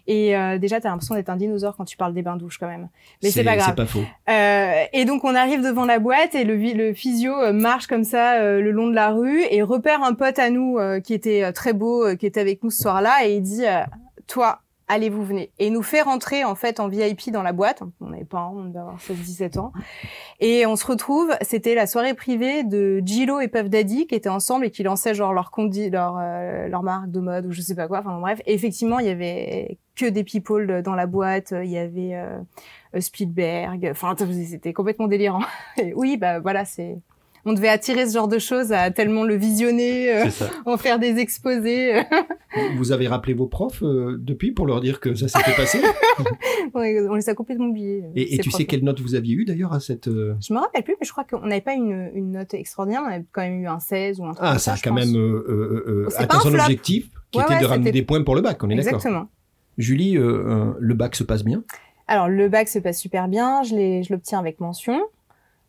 Et 0.07 0.35
euh, 0.35 0.57
déjà, 0.57 0.81
t'as 0.81 0.89
l'impression 0.89 1.15
d'être 1.15 1.29
un 1.29 1.37
dinosaure 1.37 1.77
quand 1.77 1.85
tu 1.85 1.99
parles 1.99 2.15
des 2.15 2.23
bains-douches 2.23 2.57
quand 2.57 2.67
même. 2.69 2.89
Mais 3.23 3.29
c'est 3.31 3.45
pas 3.45 3.57
grave. 3.57 3.69
C'est 3.69 3.77
pas 3.77 3.87
faux. 3.87 4.05
Euh, 4.31 4.85
et 4.95 5.05
donc 5.05 5.25
on 5.25 5.35
arrive 5.35 5.61
devant 5.63 5.85
la 5.85 5.99
boîte 5.99 6.35
et 6.35 6.45
le, 6.45 6.57
le 6.57 6.95
physio 6.95 7.35
euh, 7.35 7.53
marche 7.53 7.87
comme 7.89 8.05
ça 8.05 8.41
le 8.59 8.71
long 8.71 8.87
de 8.89 8.95
la 8.95 9.11
rue 9.11 9.43
et 9.51 9.61
repère 9.63 10.03
un 10.03 10.15
pote 10.15 10.39
à 10.39 10.49
nous 10.49 10.79
qui 11.05 11.13
était 11.13 11.53
très 11.53 11.75
beau, 11.75 12.17
qui 12.17 12.25
était 12.25 12.41
avec 12.41 12.63
nous 12.63 12.71
ce 12.71 12.81
soir-là 12.83 13.27
et 13.27 13.35
il 13.37 13.43
dit 13.43 13.65
toi 14.27 14.61
allez 14.89 15.09
vous 15.09 15.25
venez 15.25 15.53
et 15.59 15.71
nous 15.71 15.83
fait 15.83 16.03
rentrer 16.03 16.45
en 16.45 16.55
fait 16.55 16.81
en 16.81 16.89
VIP 16.89 17.31
dans 17.31 17.43
la 17.43 17.53
boîte. 17.53 17.83
On 18.01 18.09
n'avait 18.09 18.25
pas, 18.25 18.51
on 18.53 18.65
devait 18.65 18.79
avoir 18.79 18.99
16-17 18.99 19.59
ans 19.59 19.73
et 20.41 20.67
on 20.67 20.77
se 20.77 20.87
retrouve. 20.87 21.33
C'était 21.43 21.75
la 21.75 21.87
soirée 21.87 22.15
privée 22.15 22.65
de 22.65 23.03
Gilo 23.05 23.41
et 23.41 23.49
Puff 23.49 23.69
Daddy 23.69 24.07
qui 24.07 24.15
étaient 24.15 24.29
ensemble 24.29 24.67
et 24.67 24.71
qui 24.71 24.83
lançaient 24.83 25.15
genre 25.15 25.33
leur 25.33 25.51
condi, 25.51 25.91
leur 25.91 26.17
euh, 26.19 26.69
leur 26.69 26.83
marque 26.83 27.11
de 27.11 27.21
mode 27.21 27.47
ou 27.47 27.53
je 27.53 27.61
sais 27.61 27.75
pas 27.75 27.89
quoi. 27.89 28.01
Enfin 28.01 28.19
bref, 28.21 28.41
et 28.47 28.55
effectivement 28.55 28.99
il 28.99 29.07
y 29.07 29.11
avait 29.11 29.79
que 29.97 30.07
des 30.07 30.25
people 30.25 30.83
dans 30.83 30.95
la 30.95 31.07
boîte. 31.07 31.53
Il 31.53 31.71
y 31.71 31.79
avait 31.79 32.15
euh, 32.15 32.39
Spielberg. 33.01 33.89
Enfin, 33.91 34.15
c'était 34.17 34.73
complètement 34.73 35.09
délirant. 35.09 35.43
Oui, 35.95 36.17
bah 36.17 36.41
voilà, 36.41 36.65
c'est. 36.65 36.99
On 37.49 37.55
devait 37.55 37.69
attirer 37.69 38.07
ce 38.07 38.13
genre 38.15 38.29
de 38.29 38.39
choses 38.39 38.73
à 38.73 38.91
tellement 38.91 39.25
le 39.25 39.35
visionner, 39.35 40.13
euh, 40.15 40.27
en 40.67 40.77
faire 40.77 40.99
des 40.99 41.17
exposés. 41.19 42.03
Vous 42.77 42.93
avez 42.93 43.09
rappelé 43.09 43.33
vos 43.33 43.47
profs 43.47 43.83
euh, 43.83 44.17
depuis 44.21 44.53
pour 44.53 44.67
leur 44.67 44.81
dire 44.83 45.01
que 45.01 45.15
ça 45.15 45.29
s'était 45.29 45.57
passé 45.57 45.79
on 46.75 46.81
les 47.15 47.29
a 47.31 47.35
complètement 47.35 47.67
oubliés. 47.69 48.05
Et, 48.15 48.35
et 48.35 48.39
tu 48.39 48.51
sais 48.51 48.65
quelle 48.67 48.85
note 48.85 49.01
vous 49.01 49.15
aviez 49.15 49.35
eu 49.35 49.45
d'ailleurs 49.45 49.73
à 49.73 49.81
cette... 49.81 50.09
euh, 50.09 50.35
Je 50.47 50.53
me 50.53 50.59
rappelle 50.59 50.83
plus, 50.83 50.97
mais 51.01 51.07
je 51.07 51.13
crois 51.13 51.25
qu'on 51.25 51.47
n'avait 51.47 51.61
pas 51.61 51.75
une, 51.75 52.11
une 52.15 52.33
note 52.33 52.53
extraordinaire. 52.55 53.03
On 53.05 53.11
avait 53.11 53.25
quand 53.33 53.43
même 53.43 53.61
eu 53.63 53.67
un 53.67 53.79
16 53.81 54.21
ou 54.21 54.25
un 54.27 54.33
truc 54.35 54.39
Ah, 54.43 54.51
comme 54.51 54.59
ça 54.59 54.73
a 54.73 54.77
quand 54.83 54.95
pense. 54.95 55.07
même 55.07 55.17
euh, 55.17 55.45
euh, 55.49 55.85
euh, 55.89 56.09
atteint 56.19 56.41
son 56.41 56.51
flop. 56.51 56.61
objectif, 56.61 57.09
qui 57.31 57.39
Ouais, 57.39 57.45
était 57.45 57.55
ouais, 57.55 57.61
de 57.61 57.67
ramener 57.67 57.93
des 57.93 58.03
points 58.03 58.23
pour 58.23 58.35
le 58.35 58.43
bac, 58.43 58.63
on 58.63 58.69
est 58.71 58.75
d'accord 58.75 58.95
Exactement. 58.95 59.29
Julie, 59.79 60.17
euh, 60.17 60.23
euh, 60.23 60.73
le 60.79 60.95
bac 60.95 61.15
se 61.17 61.25
passe 61.25 61.45
bien? 61.45 61.63
Alors, 62.09 62.29
le 62.29 62.49
bac 62.49 62.69
se 62.69 62.79
passe 62.79 62.99
super 62.99 63.29
bien. 63.29 63.63
Je 63.63 63.75
l'ai- 63.75 64.03
je 64.03 64.13
l'obtiens 64.13 64.39
avec 64.39 64.61
mention. 64.61 65.01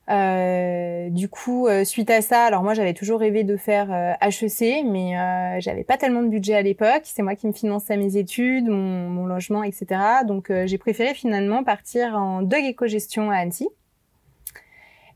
Euh, 0.09 1.09
du 1.09 1.29
coup, 1.29 1.67
euh, 1.67 1.83
suite 1.83 2.09
à 2.09 2.21
ça, 2.21 2.43
alors 2.43 2.63
moi 2.63 2.73
j'avais 2.73 2.93
toujours 2.95 3.19
rêvé 3.19 3.43
de 3.43 3.57
faire 3.57 3.91
euh, 3.91 4.13
HEC, 4.27 4.83
mais 4.85 5.17
euh, 5.17 5.59
j'avais 5.59 5.83
pas 5.83 5.97
tellement 5.97 6.23
de 6.23 6.29
budget 6.29 6.55
à 6.55 6.61
l'époque. 6.63 7.01
C'est 7.03 7.21
moi 7.21 7.35
qui 7.35 7.45
me 7.45 7.53
finançais 7.53 7.95
mes 7.95 8.17
études, 8.17 8.67
mon, 8.67 9.07
mon 9.09 9.25
logement, 9.27 9.63
etc. 9.63 10.01
Donc 10.27 10.49
euh, 10.49 10.65
j'ai 10.65 10.79
préféré 10.79 11.13
finalement 11.13 11.63
partir 11.63 12.15
en 12.15 12.41
Dog 12.41 12.63
Éco-Gestion 12.63 13.29
à 13.29 13.35
Annecy. 13.35 13.69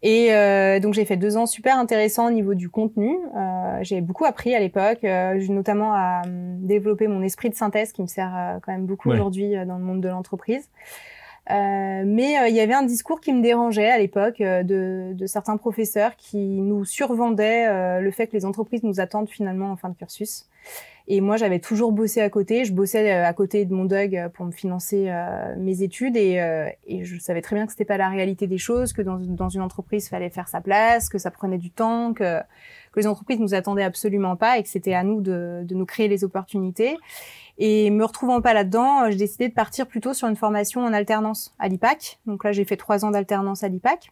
Et 0.05 0.33
euh, 0.33 0.81
donc 0.81 0.93
j'ai 0.93 1.05
fait 1.05 1.15
deux 1.15 1.37
ans 1.37 1.45
super 1.45 1.77
intéressants 1.77 2.27
au 2.27 2.31
niveau 2.31 2.53
du 2.53 2.69
contenu. 2.69 3.17
Euh, 3.35 3.79
j'ai 3.83 4.01
beaucoup 4.01 4.25
appris 4.25 4.53
à 4.53 4.59
l'époque, 4.59 4.99
euh, 5.05 5.41
notamment 5.47 5.93
à 5.93 6.23
euh, 6.27 6.55
développer 6.59 7.07
mon 7.07 7.21
esprit 7.23 7.49
de 7.49 7.55
synthèse 7.55 7.93
qui 7.93 8.01
me 8.01 8.07
sert 8.07 8.59
quand 8.63 8.73
même 8.73 8.85
beaucoup 8.85 9.09
Ouais. 9.09 9.15
aujourd'hui 9.15 9.53
dans 9.65 9.77
le 9.77 9.83
monde 9.83 10.01
de 10.01 10.09
l'entreprise. 10.09 10.69
Euh, 11.51 12.03
mais 12.05 12.39
euh, 12.39 12.47
il 12.47 12.55
y 12.55 12.61
avait 12.61 12.73
un 12.73 12.83
discours 12.83 13.19
qui 13.19 13.33
me 13.33 13.41
dérangeait 13.41 13.89
à 13.89 13.97
l'époque 13.97 14.39
euh, 14.39 14.63
de, 14.63 15.11
de 15.13 15.25
certains 15.25 15.57
professeurs 15.57 16.15
qui 16.15 16.37
nous 16.37 16.85
survendaient 16.85 17.67
euh, 17.67 17.99
le 17.99 18.11
fait 18.11 18.27
que 18.27 18.33
les 18.33 18.45
entreprises 18.45 18.83
nous 18.83 19.01
attendent 19.01 19.27
finalement 19.27 19.69
en 19.71 19.75
fin 19.75 19.89
de 19.89 19.95
cursus. 19.95 20.45
Et 21.09 21.19
moi, 21.19 21.35
j'avais 21.35 21.59
toujours 21.59 21.91
bossé 21.91 22.21
à 22.21 22.29
côté. 22.29 22.63
Je 22.63 22.71
bossais 22.71 23.11
à 23.11 23.33
côté 23.33 23.65
de 23.65 23.73
mon 23.73 23.89
euh, 23.91 24.29
pour 24.29 24.45
me 24.45 24.51
financer 24.51 25.11
mes 25.57 25.83
études 25.83 26.15
et, 26.15 26.35
et 26.87 27.03
je 27.03 27.19
savais 27.19 27.41
très 27.41 27.57
bien 27.57 27.65
que 27.65 27.73
c'était 27.73 27.83
pas 27.83 27.97
la 27.97 28.07
réalité 28.07 28.47
des 28.47 28.57
choses, 28.57 28.93
que 28.93 29.01
dans, 29.01 29.17
dans 29.17 29.49
une 29.49 29.59
entreprise, 29.59 30.07
fallait 30.07 30.29
faire 30.29 30.47
sa 30.47 30.61
place, 30.61 31.09
que 31.09 31.17
ça 31.17 31.29
prenait 31.29 31.57
du 31.57 31.71
temps, 31.71 32.13
que, 32.13 32.39
que 32.93 32.99
les 33.01 33.07
entreprises 33.07 33.39
nous 33.39 33.53
attendaient 33.53 33.83
absolument 33.83 34.37
pas 34.37 34.57
et 34.59 34.63
que 34.63 34.69
c'était 34.69 34.93
à 34.93 35.03
nous 35.03 35.19
de, 35.19 35.63
de 35.65 35.75
nous 35.75 35.85
créer 35.85 36.07
les 36.07 36.23
opportunités. 36.23 36.97
Et 37.65 37.91
me 37.91 38.03
retrouvant 38.03 38.41
pas 38.41 38.53
là-dedans, 38.53 39.03
euh, 39.03 39.11
j'ai 39.11 39.15
décidé 39.15 39.47
de 39.47 39.53
partir 39.53 39.87
plutôt 39.87 40.13
sur 40.13 40.27
une 40.27 40.35
formation 40.35 40.83
en 40.83 40.91
alternance 40.91 41.55
à 41.59 41.69
l'IPAC. 41.69 42.19
Donc 42.25 42.43
là, 42.43 42.51
j'ai 42.51 42.65
fait 42.65 42.75
trois 42.75 43.05
ans 43.05 43.11
d'alternance 43.11 43.63
à 43.63 43.69
l'IPAC. 43.69 44.11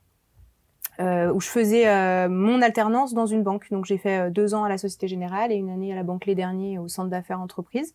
Euh, 1.01 1.33
où 1.33 1.41
je 1.41 1.49
faisais 1.49 1.85
euh, 1.85 2.29
mon 2.29 2.61
alternance 2.61 3.13
dans 3.13 3.25
une 3.25 3.43
banque. 3.43 3.69
Donc 3.69 3.83
j'ai 3.83 3.97
fait 3.97 4.31
deux 4.31 4.53
ans 4.53 4.63
à 4.63 4.69
la 4.69 4.77
Société 4.77 5.09
Générale 5.09 5.51
et 5.51 5.55
une 5.55 5.69
année 5.69 5.91
à 5.91 5.95
la 5.97 6.03
Banque 6.03 6.27
Les 6.27 6.35
Derniers 6.35 6.79
au 6.79 6.87
Centre 6.87 7.09
d'affaires 7.09 7.41
entreprise. 7.41 7.93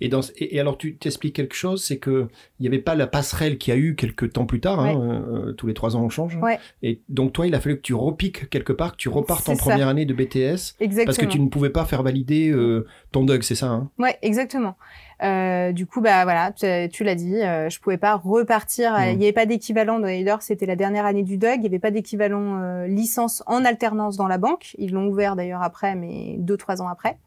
Et, 0.00 0.08
dans, 0.08 0.20
et, 0.36 0.56
et 0.56 0.60
alors, 0.60 0.78
tu 0.78 0.96
t'expliques 0.96 1.34
quelque 1.36 1.54
chose, 1.54 1.84
c'est 1.84 1.98
que 1.98 2.28
il 2.58 2.62
n'y 2.62 2.68
avait 2.68 2.78
pas 2.82 2.94
la 2.94 3.06
passerelle 3.06 3.58
qu'il 3.58 3.74
y 3.74 3.76
a 3.76 3.80
eu 3.80 3.94
quelques 3.94 4.32
temps 4.32 4.46
plus 4.46 4.60
tard. 4.60 4.80
hein, 4.80 4.94
euh, 4.96 5.52
tous 5.52 5.66
les 5.66 5.74
trois 5.74 5.96
ans, 5.96 6.02
on 6.02 6.08
change. 6.08 6.36
Ouais. 6.36 6.58
Et 6.82 7.00
donc, 7.08 7.32
toi, 7.32 7.46
il 7.46 7.54
a 7.54 7.60
fallu 7.60 7.76
que 7.76 7.82
tu 7.82 7.94
repiques 7.94 8.48
quelque 8.50 8.72
part, 8.72 8.92
que 8.92 8.96
tu 8.96 9.08
repartes 9.08 9.48
en 9.48 9.54
ça. 9.54 9.60
première 9.70 9.88
année 9.88 10.04
de 10.06 10.14
BTS, 10.14 10.76
Exactement. 10.80 11.04
parce 11.04 11.18
que 11.18 11.26
tu 11.26 11.40
ne 11.40 11.48
pouvais 11.48 11.70
pas 11.70 11.84
faire 11.84 12.02
valider 12.02 12.50
euh, 12.50 12.86
ton 13.12 13.24
DUG, 13.24 13.42
c'est 13.42 13.54
ça 13.54 13.66
hein 13.68 13.90
Ouais, 13.98 14.16
exactement. 14.22 14.76
Euh, 15.22 15.72
du 15.72 15.84
coup, 15.86 16.00
bah 16.00 16.24
voilà, 16.24 16.50
tu, 16.52 17.04
l'as 17.04 17.14
dit, 17.14 17.36
euh, 17.42 17.68
je 17.68 17.78
pouvais 17.78 17.98
pas 17.98 18.14
repartir. 18.16 18.94
euh, 18.94 19.10
Il 19.10 19.18
n'y 19.18 19.24
avait 19.24 19.32
pas 19.34 19.44
d'équivalent. 19.44 20.00
D'ailleurs, 20.00 20.40
c'était 20.40 20.64
la 20.64 20.76
dernière 20.76 21.04
année 21.04 21.22
du 21.22 21.36
DUG. 21.36 21.56
Il 21.56 21.60
n'y 21.60 21.66
avait 21.66 21.78
pas 21.78 21.90
d'équivalent 21.90 22.58
euh, 22.62 22.86
licence 22.86 23.42
en 23.46 23.64
alternance 23.66 24.16
dans 24.16 24.26
la 24.28 24.38
banque. 24.38 24.74
Ils 24.78 24.92
l'ont 24.92 25.08
ouvert 25.08 25.36
d'ailleurs 25.36 25.62
après, 25.62 25.94
mais 25.94 26.36
deux 26.38 26.56
trois 26.56 26.80
ans 26.80 26.88
après. 26.88 27.18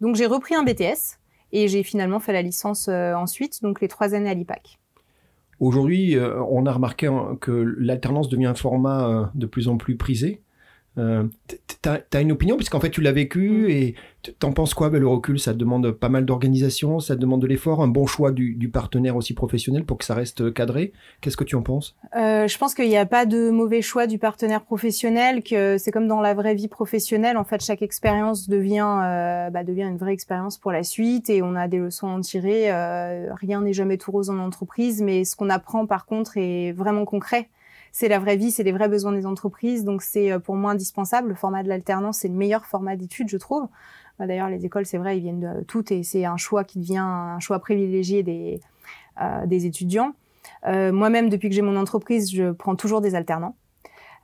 Donc 0.00 0.16
j'ai 0.16 0.26
repris 0.26 0.54
un 0.56 0.64
BTS 0.64 1.17
et 1.52 1.68
j'ai 1.68 1.82
finalement 1.82 2.20
fait 2.20 2.32
la 2.32 2.42
licence 2.42 2.88
euh, 2.88 3.14
ensuite, 3.14 3.62
donc 3.62 3.80
les 3.80 3.88
trois 3.88 4.14
années 4.14 4.30
à 4.30 4.34
l'IPAC. 4.34 4.78
Aujourd'hui, 5.60 6.16
euh, 6.16 6.40
on 6.50 6.66
a 6.66 6.72
remarqué 6.72 7.06
hein, 7.06 7.36
que 7.40 7.50
l'alternance 7.78 8.28
devient 8.28 8.46
un 8.46 8.54
format 8.54 9.08
euh, 9.08 9.24
de 9.34 9.46
plus 9.46 9.68
en 9.68 9.76
plus 9.76 9.96
prisé. 9.96 10.40
Euh, 10.98 11.24
T'as 11.80 11.98
as 12.12 12.20
une 12.20 12.32
opinion, 12.32 12.56
puisqu'en 12.56 12.80
fait 12.80 12.90
tu 12.90 13.00
l'as 13.00 13.12
vécu, 13.12 13.66
Mm. 13.66 13.70
et 13.70 13.94
t'en 14.40 14.52
penses 14.52 14.74
quoi 14.74 14.90
ben, 14.90 15.00
Le 15.00 15.06
recul, 15.06 15.38
ça 15.38 15.54
demande 15.54 15.92
pas 15.92 16.08
mal 16.08 16.24
d'organisation, 16.24 16.98
ça 16.98 17.14
demande 17.14 17.40
de 17.40 17.46
l'effort, 17.46 17.82
un 17.82 17.86
bon 17.88 18.04
choix 18.04 18.32
du, 18.32 18.54
du 18.54 18.68
partenaire 18.68 19.14
aussi 19.14 19.32
professionnel 19.32 19.84
pour 19.84 19.96
que 19.96 20.04
ça 20.04 20.14
reste 20.14 20.52
cadré. 20.52 20.92
Qu'est-ce 21.20 21.36
que 21.36 21.44
tu 21.44 21.54
en 21.54 21.62
penses? 21.62 21.94
Euh, 22.16 22.48
je 22.48 22.58
pense 22.58 22.74
qu'il 22.74 22.88
n'y 22.88 22.96
a 22.96 23.06
pas 23.06 23.26
de 23.26 23.50
mauvais 23.50 23.80
choix 23.80 24.08
du 24.08 24.18
partenaire 24.18 24.62
professionnel, 24.62 25.44
que 25.44 25.78
c'est 25.78 25.92
comme 25.92 26.08
dans 26.08 26.20
la 26.20 26.34
vraie 26.34 26.56
vie 26.56 26.68
professionnelle. 26.68 27.36
En 27.36 27.44
fait, 27.44 27.62
chaque 27.62 27.82
expérience 27.82 28.48
devient, 28.48 28.98
euh, 29.04 29.50
bah, 29.50 29.62
devient 29.62 29.82
une 29.84 29.98
vraie 29.98 30.12
expérience 30.14 30.58
pour 30.58 30.72
la 30.72 30.82
suite 30.82 31.30
et 31.30 31.42
on 31.42 31.54
a 31.54 31.68
des 31.68 31.78
leçons 31.78 32.08
à 32.08 32.10
en 32.10 32.20
tirer. 32.20 32.72
Euh, 32.72 33.32
rien 33.34 33.60
n'est 33.60 33.72
jamais 33.72 33.98
tout 33.98 34.10
rose 34.10 34.30
en 34.30 34.38
entreprise, 34.38 35.00
mais 35.00 35.24
ce 35.24 35.36
qu'on 35.36 35.48
apprend 35.48 35.86
par 35.86 36.06
contre 36.06 36.36
est 36.36 36.72
vraiment 36.72 37.04
concret. 37.04 37.48
C'est 37.92 38.08
la 38.08 38.18
vraie 38.18 38.36
vie, 38.36 38.50
c'est 38.50 38.62
les 38.62 38.72
vrais 38.72 38.88
besoins 38.88 39.12
des 39.12 39.26
entreprises, 39.26 39.84
donc 39.84 40.02
c'est 40.02 40.32
euh, 40.32 40.38
pour 40.38 40.54
moi 40.56 40.72
indispensable. 40.72 41.28
Le 41.28 41.34
format 41.34 41.62
de 41.62 41.68
l'alternance, 41.68 42.18
c'est 42.18 42.28
le 42.28 42.34
meilleur 42.34 42.66
format 42.66 42.96
d'études, 42.96 43.28
je 43.28 43.36
trouve. 43.36 43.68
Bah, 44.18 44.26
D'ailleurs, 44.26 44.48
les 44.48 44.64
écoles, 44.64 44.86
c'est 44.86 44.98
vrai, 44.98 45.18
ils 45.18 45.22
viennent 45.22 45.40
de 45.40 45.62
toutes 45.64 45.92
et 45.92 46.02
c'est 46.02 46.24
un 46.24 46.36
choix 46.36 46.64
qui 46.64 46.78
devient 46.78 46.98
un 46.98 47.40
choix 47.40 47.58
privilégié 47.58 48.22
des, 48.22 48.60
euh, 49.20 49.46
des 49.46 49.66
étudiants. 49.66 50.12
Euh, 50.66 50.92
Moi-même, 50.92 51.28
depuis 51.28 51.48
que 51.48 51.54
j'ai 51.54 51.62
mon 51.62 51.76
entreprise, 51.76 52.30
je 52.32 52.52
prends 52.52 52.76
toujours 52.76 53.00
des 53.00 53.14
alternants. 53.14 53.54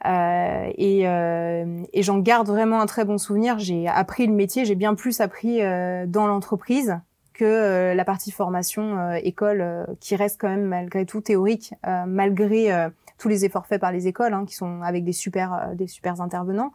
Euh, 0.06 0.70
et 0.76 1.08
euh, 1.08 1.82
et 1.94 2.02
j'en 2.02 2.18
garde 2.18 2.46
vraiment 2.46 2.80
un 2.80 2.86
très 2.86 3.04
bon 3.06 3.16
souvenir. 3.16 3.58
J'ai 3.58 3.88
appris 3.88 4.26
le 4.26 4.34
métier, 4.34 4.64
j'ai 4.66 4.74
bien 4.74 4.94
plus 4.94 5.20
appris 5.20 5.62
euh, 5.62 6.04
dans 6.06 6.26
l'entreprise 6.26 6.98
que 7.32 7.44
euh, 7.44 7.94
la 7.94 8.04
partie 8.04 8.30
formation 8.30 8.98
euh, 8.98 9.14
école, 9.22 9.60
euh, 9.60 9.84
qui 10.00 10.14
reste 10.14 10.40
quand 10.40 10.48
même 10.48 10.64
malgré 10.66 11.06
tout 11.06 11.20
théorique, 11.20 11.72
euh, 11.86 12.04
malgré 12.06 12.72
euh, 12.72 12.90
tous 13.24 13.30
les 13.30 13.46
efforts 13.46 13.66
faits 13.66 13.80
par 13.80 13.90
les 13.90 14.06
écoles, 14.06 14.34
hein, 14.34 14.44
qui 14.44 14.54
sont 14.54 14.82
avec 14.82 15.02
des 15.02 15.14
super 15.14 15.54
euh, 15.54 15.74
des 15.74 15.86
super 15.86 16.20
intervenants. 16.20 16.72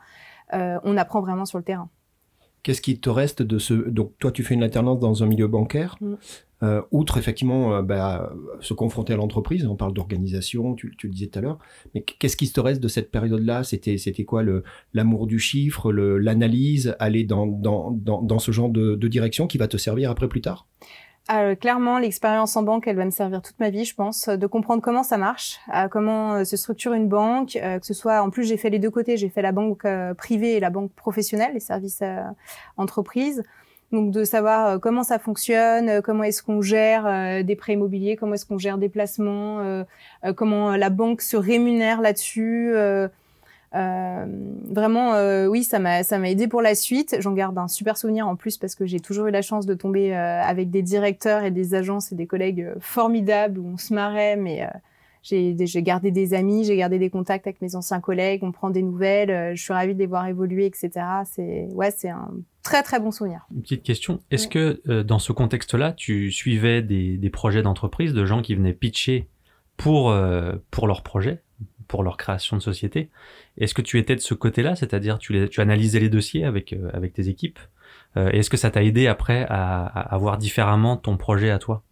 Euh, 0.56 0.80
on 0.84 0.98
apprend 0.98 1.22
vraiment 1.22 1.46
sur 1.46 1.60
le 1.60 1.64
terrain. 1.64 1.90
Qu'est-ce 2.64 2.82
qui 2.82 3.00
te 3.00 3.12
reste 3.12 3.44
de 3.44 3.60
ce... 3.60 3.76
Donc 3.76 4.14
toi, 4.18 4.32
tu 4.32 4.42
fais 4.44 4.56
une 4.56 4.64
alternance 4.64 5.00
dans 5.00 5.24
un 5.24 5.28
milieu 5.28 5.48
bancaire. 5.48 5.96
Mm. 6.02 6.16
Euh, 6.64 6.82
outre 6.90 7.20
effectivement 7.20 7.76
euh, 7.76 7.82
bah, 7.84 8.34
se 8.62 8.74
confronter 8.74 9.14
à 9.14 9.16
l'entreprise, 9.16 9.68
on 9.68 9.76
parle 9.76 9.94
d'organisation, 9.94 10.74
tu, 10.74 10.96
tu 10.98 11.06
le 11.06 11.14
disais 11.14 11.28
tout 11.28 11.38
à 11.38 11.42
l'heure, 11.44 11.60
mais 11.94 12.02
qu'est-ce 12.02 12.36
qui 12.36 12.52
te 12.52 12.60
reste 12.60 12.82
de 12.82 12.88
cette 12.88 13.12
période-là? 13.12 13.64
C'était 13.64 14.00
c'était 14.00 14.26
quoi 14.26 14.42
l'amour 14.94 15.28
du 15.28 15.38
chiffre, 15.38 15.92
l'analyse, 15.92 16.96
aller 16.98 17.26
dans, 17.26 17.46
dans, 17.46 17.92
dans, 17.92 18.24
dans 18.24 18.40
ce 18.40 18.52
genre 18.52 18.70
de, 18.70 18.96
de 18.96 19.08
direction 19.08 19.46
qui 19.46 19.60
va 19.60 19.68
te 19.68 19.78
servir 19.78 20.10
après 20.10 20.28
plus 20.28 20.42
tard? 20.42 20.66
Euh, 21.32 21.54
clairement, 21.54 22.00
l'expérience 22.00 22.56
en 22.56 22.64
banque, 22.64 22.88
elle 22.88 22.96
va 22.96 23.06
me 23.06 23.12
servir 23.12 23.44
toute 23.44 23.60
ma 23.60 23.70
vie, 23.70 23.86
je 23.86 23.94
pense, 23.94 24.28
euh, 24.28 24.36
de 24.36 24.48
comprendre 24.48 24.82
comment 24.82 25.04
ça 25.04 25.18
marche, 25.18 25.60
euh, 25.76 25.88
comment 25.88 26.44
se 26.44 26.58
structure 26.58 26.94
une 26.94 27.08
banque, 27.08 27.52
que 27.52 27.86
ce 27.86 27.94
soit, 27.94 28.24
en 28.24 28.32
plus, 28.32 28.46
j'ai 28.46 28.58
fait 28.58 28.70
les 28.70 28.80
deux 28.80 28.90
côtés, 28.90 29.16
j'ai 29.16 29.30
fait 29.30 29.44
la 29.44 29.52
banque 29.52 29.86
privée 30.18 30.56
et 30.56 30.60
la 30.60 30.70
banque 30.70 30.92
professionnelle, 30.94 31.52
les 31.54 31.60
services 31.60 32.02
entreprises. 32.78 33.44
Donc, 33.92 34.12
de 34.12 34.24
savoir 34.24 34.80
comment 34.80 35.04
ça 35.04 35.20
fonctionne, 35.20 36.02
comment 36.02 36.24
est-ce 36.24 36.44
qu'on 36.44 36.62
gère 36.62 37.44
des 37.44 37.56
prêts 37.56 37.74
immobiliers, 37.74 38.16
comment 38.16 38.34
est-ce 38.34 38.46
qu'on 38.46 38.60
gère 38.60 38.78
des 38.78 38.90
placements, 38.90 39.84
comment 40.36 40.76
la 40.76 40.90
banque 40.90 41.22
se 41.22 41.38
rémunère 41.38 42.02
là-dessus. 42.02 42.74
Euh, 43.76 44.26
vraiment, 44.66 45.14
euh, 45.14 45.46
oui, 45.46 45.64
ça 45.64 45.80
m'a 45.80 46.04
ça 46.04 46.18
m'a 46.18 46.30
aidé 46.30 46.48
pour 46.48 46.62
la 46.62 46.76
suite. 46.76 47.18
J'en 47.20 47.34
garde 47.34 47.58
un 47.58 47.68
super 47.68 47.98
souvenir 47.98 48.28
en 48.28 48.36
plus 48.36 48.58
parce 48.58 48.76
que 48.76 48.86
j'ai 48.86 49.00
toujours 49.00 49.28
eu 49.28 49.32
la 49.32 49.42
chance 49.42 49.66
de 49.66 49.74
tomber 49.74 50.16
euh, 50.16 50.42
avec 50.42 50.72
des 50.72 50.82
directeurs 50.82 51.44
et 51.44 51.52
des 51.52 51.76
agences 51.76 52.12
et 52.12 52.16
des 52.16 52.26
collègues 52.26 52.68
formidables 52.80 53.60
où 53.60 53.68
on 53.68 53.78
se 53.78 53.94
marrait, 53.94 54.36
mais 54.36 54.68
j'ai 55.22 55.84
gardé 55.84 56.10
des 56.10 56.34
amis, 56.34 56.64
j'ai 56.64 56.78
gardé 56.78 56.98
des 56.98 57.10
contacts 57.10 57.46
avec 57.46 57.62
mes 57.62 57.76
anciens 57.76 58.00
collègues, 58.00 58.44
on 58.44 58.52
prend 58.52 58.70
des 58.70 58.82
nouvelles, 58.82 59.56
je 59.56 59.62
suis 59.62 59.74
ravie 59.74 59.94
de 59.94 60.00
les 60.00 60.08
voir 60.08 60.26
évoluer, 60.28 60.66
etc. 60.66 60.90
C'est 61.26 61.68
ouais, 61.74 61.92
c'est 61.92 62.10
un 62.10 62.32
très 62.64 62.82
très 62.82 63.00
bon 63.00 63.12
souvenir. 63.12 63.46
Une 63.54 63.62
petite 63.62 63.84
question. 63.84 64.20
Est-ce 64.32 64.48
que 64.48 64.82
dans 65.04 65.20
ce 65.20 65.32
contexte-là, 65.32 65.92
tu 65.92 66.32
suivais 66.32 66.82
des, 66.82 67.18
des 67.18 67.30
projets 67.30 67.62
d'entreprise 67.62 68.14
de 68.14 68.26
gens 68.26 68.42
qui 68.42 68.56
venaient 68.56 68.74
pitcher 68.74 69.28
pour, 69.78 70.16
pour 70.72 70.88
leur 70.88 71.04
projet, 71.04 71.44
pour 71.90 72.04
leur 72.04 72.16
création 72.16 72.56
de 72.56 72.62
société. 72.62 73.10
Est-ce 73.58 73.74
que 73.74 73.82
tu 73.82 74.00
étais 74.00 74.16
de 74.16 74.22
ce 74.22 74.34
côté-là, 74.34 74.78
c'est-à-dire 74.78 75.18
tu, 75.20 75.50
tu 75.50 75.60
analysais 75.62 76.00
les 76.00 76.10
dossiers 76.10 76.46
avec, 76.46 76.72
euh, 76.72 76.90
avec 76.94 77.12
tes 77.14 77.28
équipes 77.28 77.60
Euh, 78.18 78.30
Est-ce 78.32 78.50
que 78.50 78.58
ça 78.58 78.72
t'a 78.72 78.84
aidé 78.84 79.08
après 79.08 79.46
à, 79.50 79.86
à, 79.86 80.16
à 80.16 80.18
voir 80.18 80.38
différemment 80.38 80.98
ton 80.98 81.18
projet 81.18 81.52
à 81.52 81.60
toi? 81.60 81.84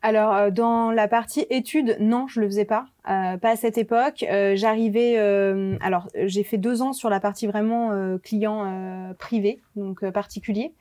Alors 0.00 0.32
euh, 0.32 0.50
dans 0.50 0.92
la 0.92 1.08
partie 1.08 1.44
études, 1.50 1.96
non, 1.98 2.28
je 2.28 2.40
le 2.40 2.46
faisais 2.46 2.64
pas, 2.64 2.86
euh, 3.10 3.36
pas 3.36 3.50
à 3.50 3.56
cette 3.56 3.78
époque. 3.78 4.24
Euh, 4.30 4.54
J'arrivais, 4.54 5.14
euh, 5.18 5.76
alors 5.80 6.08
j'ai 6.14 6.44
fait 6.44 6.56
deux 6.56 6.82
ans 6.82 6.92
sur 6.92 7.10
la 7.10 7.18
partie 7.18 7.48
vraiment 7.48 7.90
euh, 7.90 8.16
client 8.18 8.64
euh, 8.64 9.12
privé, 9.14 9.60
donc 9.74 10.08
particulier. 10.10 10.72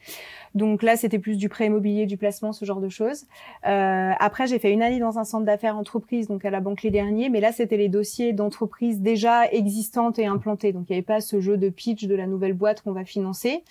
Donc 0.53 0.83
là, 0.83 0.95
c'était 0.95 1.19
plus 1.19 1.37
du 1.37 1.49
prêt 1.49 1.65
immobilier, 1.65 2.05
du 2.05 2.17
placement, 2.17 2.53
ce 2.53 2.65
genre 2.65 2.79
de 2.79 2.89
choses. 2.89 3.25
Après, 3.63 4.47
j'ai 4.47 4.59
fait 4.59 4.71
une 4.71 4.81
année 4.81 4.99
dans 4.99 5.19
un 5.19 5.23
centre 5.23 5.45
d'affaires 5.45 5.77
entreprise, 5.77 6.27
donc 6.27 6.45
à 6.45 6.49
la 6.49 6.61
Banque 6.61 6.81
Les 6.81 6.89
Derniers, 6.89 7.29
mais 7.29 7.41
là, 7.41 7.51
c'était 7.51 7.77
les 7.77 7.89
dossiers 7.89 8.33
d'entreprises 8.33 9.01
déjà 9.01 9.45
existantes 9.51 10.17
et 10.19 10.25
implantées. 10.25 10.73
Donc 10.73 10.85
il 10.89 10.93
n'y 10.93 10.97
avait 10.97 11.05
pas 11.05 11.21
ce 11.21 11.41
jeu 11.41 11.57
de 11.57 11.69
pitch 11.69 12.05
de 12.05 12.15
la 12.15 12.25
nouvelle 12.27 12.53
boîte 12.53 12.81
qu'on 12.81 12.93
va 12.93 13.05
financer. 13.05 13.63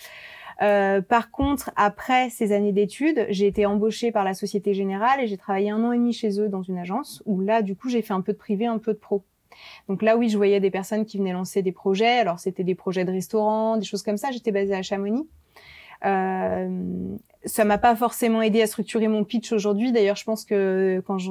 Euh, 0.62 1.02
par 1.02 1.30
contre, 1.30 1.70
après 1.76 2.30
ces 2.30 2.52
années 2.52 2.72
d'études, 2.72 3.26
j'ai 3.28 3.46
été 3.46 3.66
embauchée 3.66 4.10
par 4.10 4.24
la 4.24 4.34
Société 4.34 4.72
Générale 4.74 5.20
et 5.20 5.26
j'ai 5.26 5.36
travaillé 5.36 5.70
un 5.70 5.82
an 5.84 5.92
et 5.92 5.98
demi 5.98 6.12
chez 6.12 6.40
eux 6.40 6.48
dans 6.48 6.62
une 6.62 6.78
agence 6.78 7.22
où 7.26 7.40
là, 7.40 7.62
du 7.62 7.76
coup, 7.76 7.88
j'ai 7.88 8.02
fait 8.02 8.14
un 8.14 8.22
peu 8.22 8.32
de 8.32 8.38
privé, 8.38 8.66
un 8.66 8.78
peu 8.78 8.92
de 8.92 8.98
pro. 8.98 9.24
Donc 9.88 10.02
là, 10.02 10.16
oui, 10.16 10.28
je 10.28 10.36
voyais 10.36 10.60
des 10.60 10.70
personnes 10.70 11.04
qui 11.04 11.18
venaient 11.18 11.32
lancer 11.32 11.62
des 11.62 11.72
projets. 11.72 12.18
Alors, 12.18 12.38
c'était 12.38 12.64
des 12.64 12.74
projets 12.74 13.04
de 13.04 13.12
restaurants, 13.12 13.76
des 13.76 13.84
choses 13.84 14.02
comme 14.02 14.16
ça. 14.16 14.30
J'étais 14.30 14.52
basée 14.52 14.74
à 14.74 14.82
Chamonix. 14.82 15.26
Euh, 16.04 17.16
ça 17.44 17.64
m'a 17.64 17.78
pas 17.78 17.96
forcément 17.96 18.42
aidé 18.42 18.60
à 18.60 18.66
structurer 18.66 19.08
mon 19.08 19.24
pitch 19.24 19.52
aujourd'hui. 19.52 19.92
D'ailleurs, 19.92 20.16
je 20.16 20.24
pense 20.24 20.44
que 20.44 21.02
quand 21.06 21.18
je, 21.18 21.30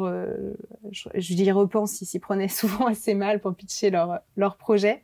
je, 0.91 1.09
je 1.13 1.33
y 1.33 1.51
repense, 1.51 2.01
ils 2.01 2.05
s'y 2.05 2.19
prenaient 2.19 2.47
souvent 2.47 2.87
assez 2.87 3.13
mal 3.13 3.39
pour 3.39 3.53
pitcher 3.53 3.89
leur, 3.89 4.19
leur 4.35 4.57
projet. 4.57 5.03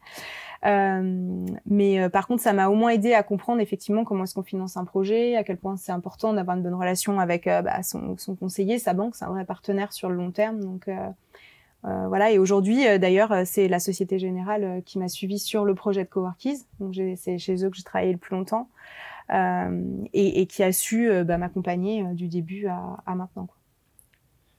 Euh, 0.65 1.45
mais 1.65 1.99
euh, 1.99 2.09
par 2.09 2.27
contre, 2.27 2.43
ça 2.43 2.53
m'a 2.53 2.67
au 2.67 2.75
moins 2.75 2.91
aidé 2.91 3.13
à 3.13 3.23
comprendre 3.23 3.61
effectivement 3.61 4.03
comment 4.03 4.23
est-ce 4.23 4.35
qu'on 4.35 4.43
finance 4.43 4.77
un 4.77 4.85
projet, 4.85 5.35
à 5.35 5.43
quel 5.43 5.57
point 5.57 5.75
c'est 5.75 5.91
important 5.91 6.33
d'avoir 6.33 6.55
une 6.55 6.63
bonne 6.63 6.75
relation 6.75 7.19
avec 7.19 7.47
euh, 7.47 7.61
bah, 7.61 7.81
son, 7.83 8.15
conseiller, 8.39 8.77
sa 8.77 8.93
banque, 8.93 9.15
c'est 9.15 9.25
un 9.25 9.29
vrai 9.29 9.45
partenaire 9.45 9.91
sur 9.91 10.09
le 10.09 10.15
long 10.15 10.31
terme. 10.31 10.59
Donc, 10.59 10.89
voilà. 11.83 12.31
Et 12.31 12.37
aujourd'hui, 12.37 12.83
d'ailleurs, 12.99 13.33
c'est 13.45 13.67
la 13.67 13.79
Société 13.79 14.19
Générale 14.19 14.83
qui 14.85 14.99
m'a 14.99 15.07
suivi 15.07 15.39
sur 15.39 15.65
le 15.65 15.73
projet 15.73 16.03
de 16.03 16.09
Coworkies. 16.09 16.63
Donc 16.79 16.95
c'est 17.15 17.39
chez 17.39 17.65
eux 17.65 17.71
que 17.71 17.75
j'ai 17.75 17.81
travaillé 17.81 18.11
le 18.11 18.19
plus 18.19 18.35
longtemps 18.35 18.69
et, 20.13 20.45
qui 20.45 20.61
a 20.61 20.71
su 20.71 21.09
bah, 21.23 21.39
m'accompagner 21.39 22.03
du 22.13 22.27
début 22.27 22.67
à, 22.67 22.97
à 23.07 23.15
maintenant. 23.15 23.47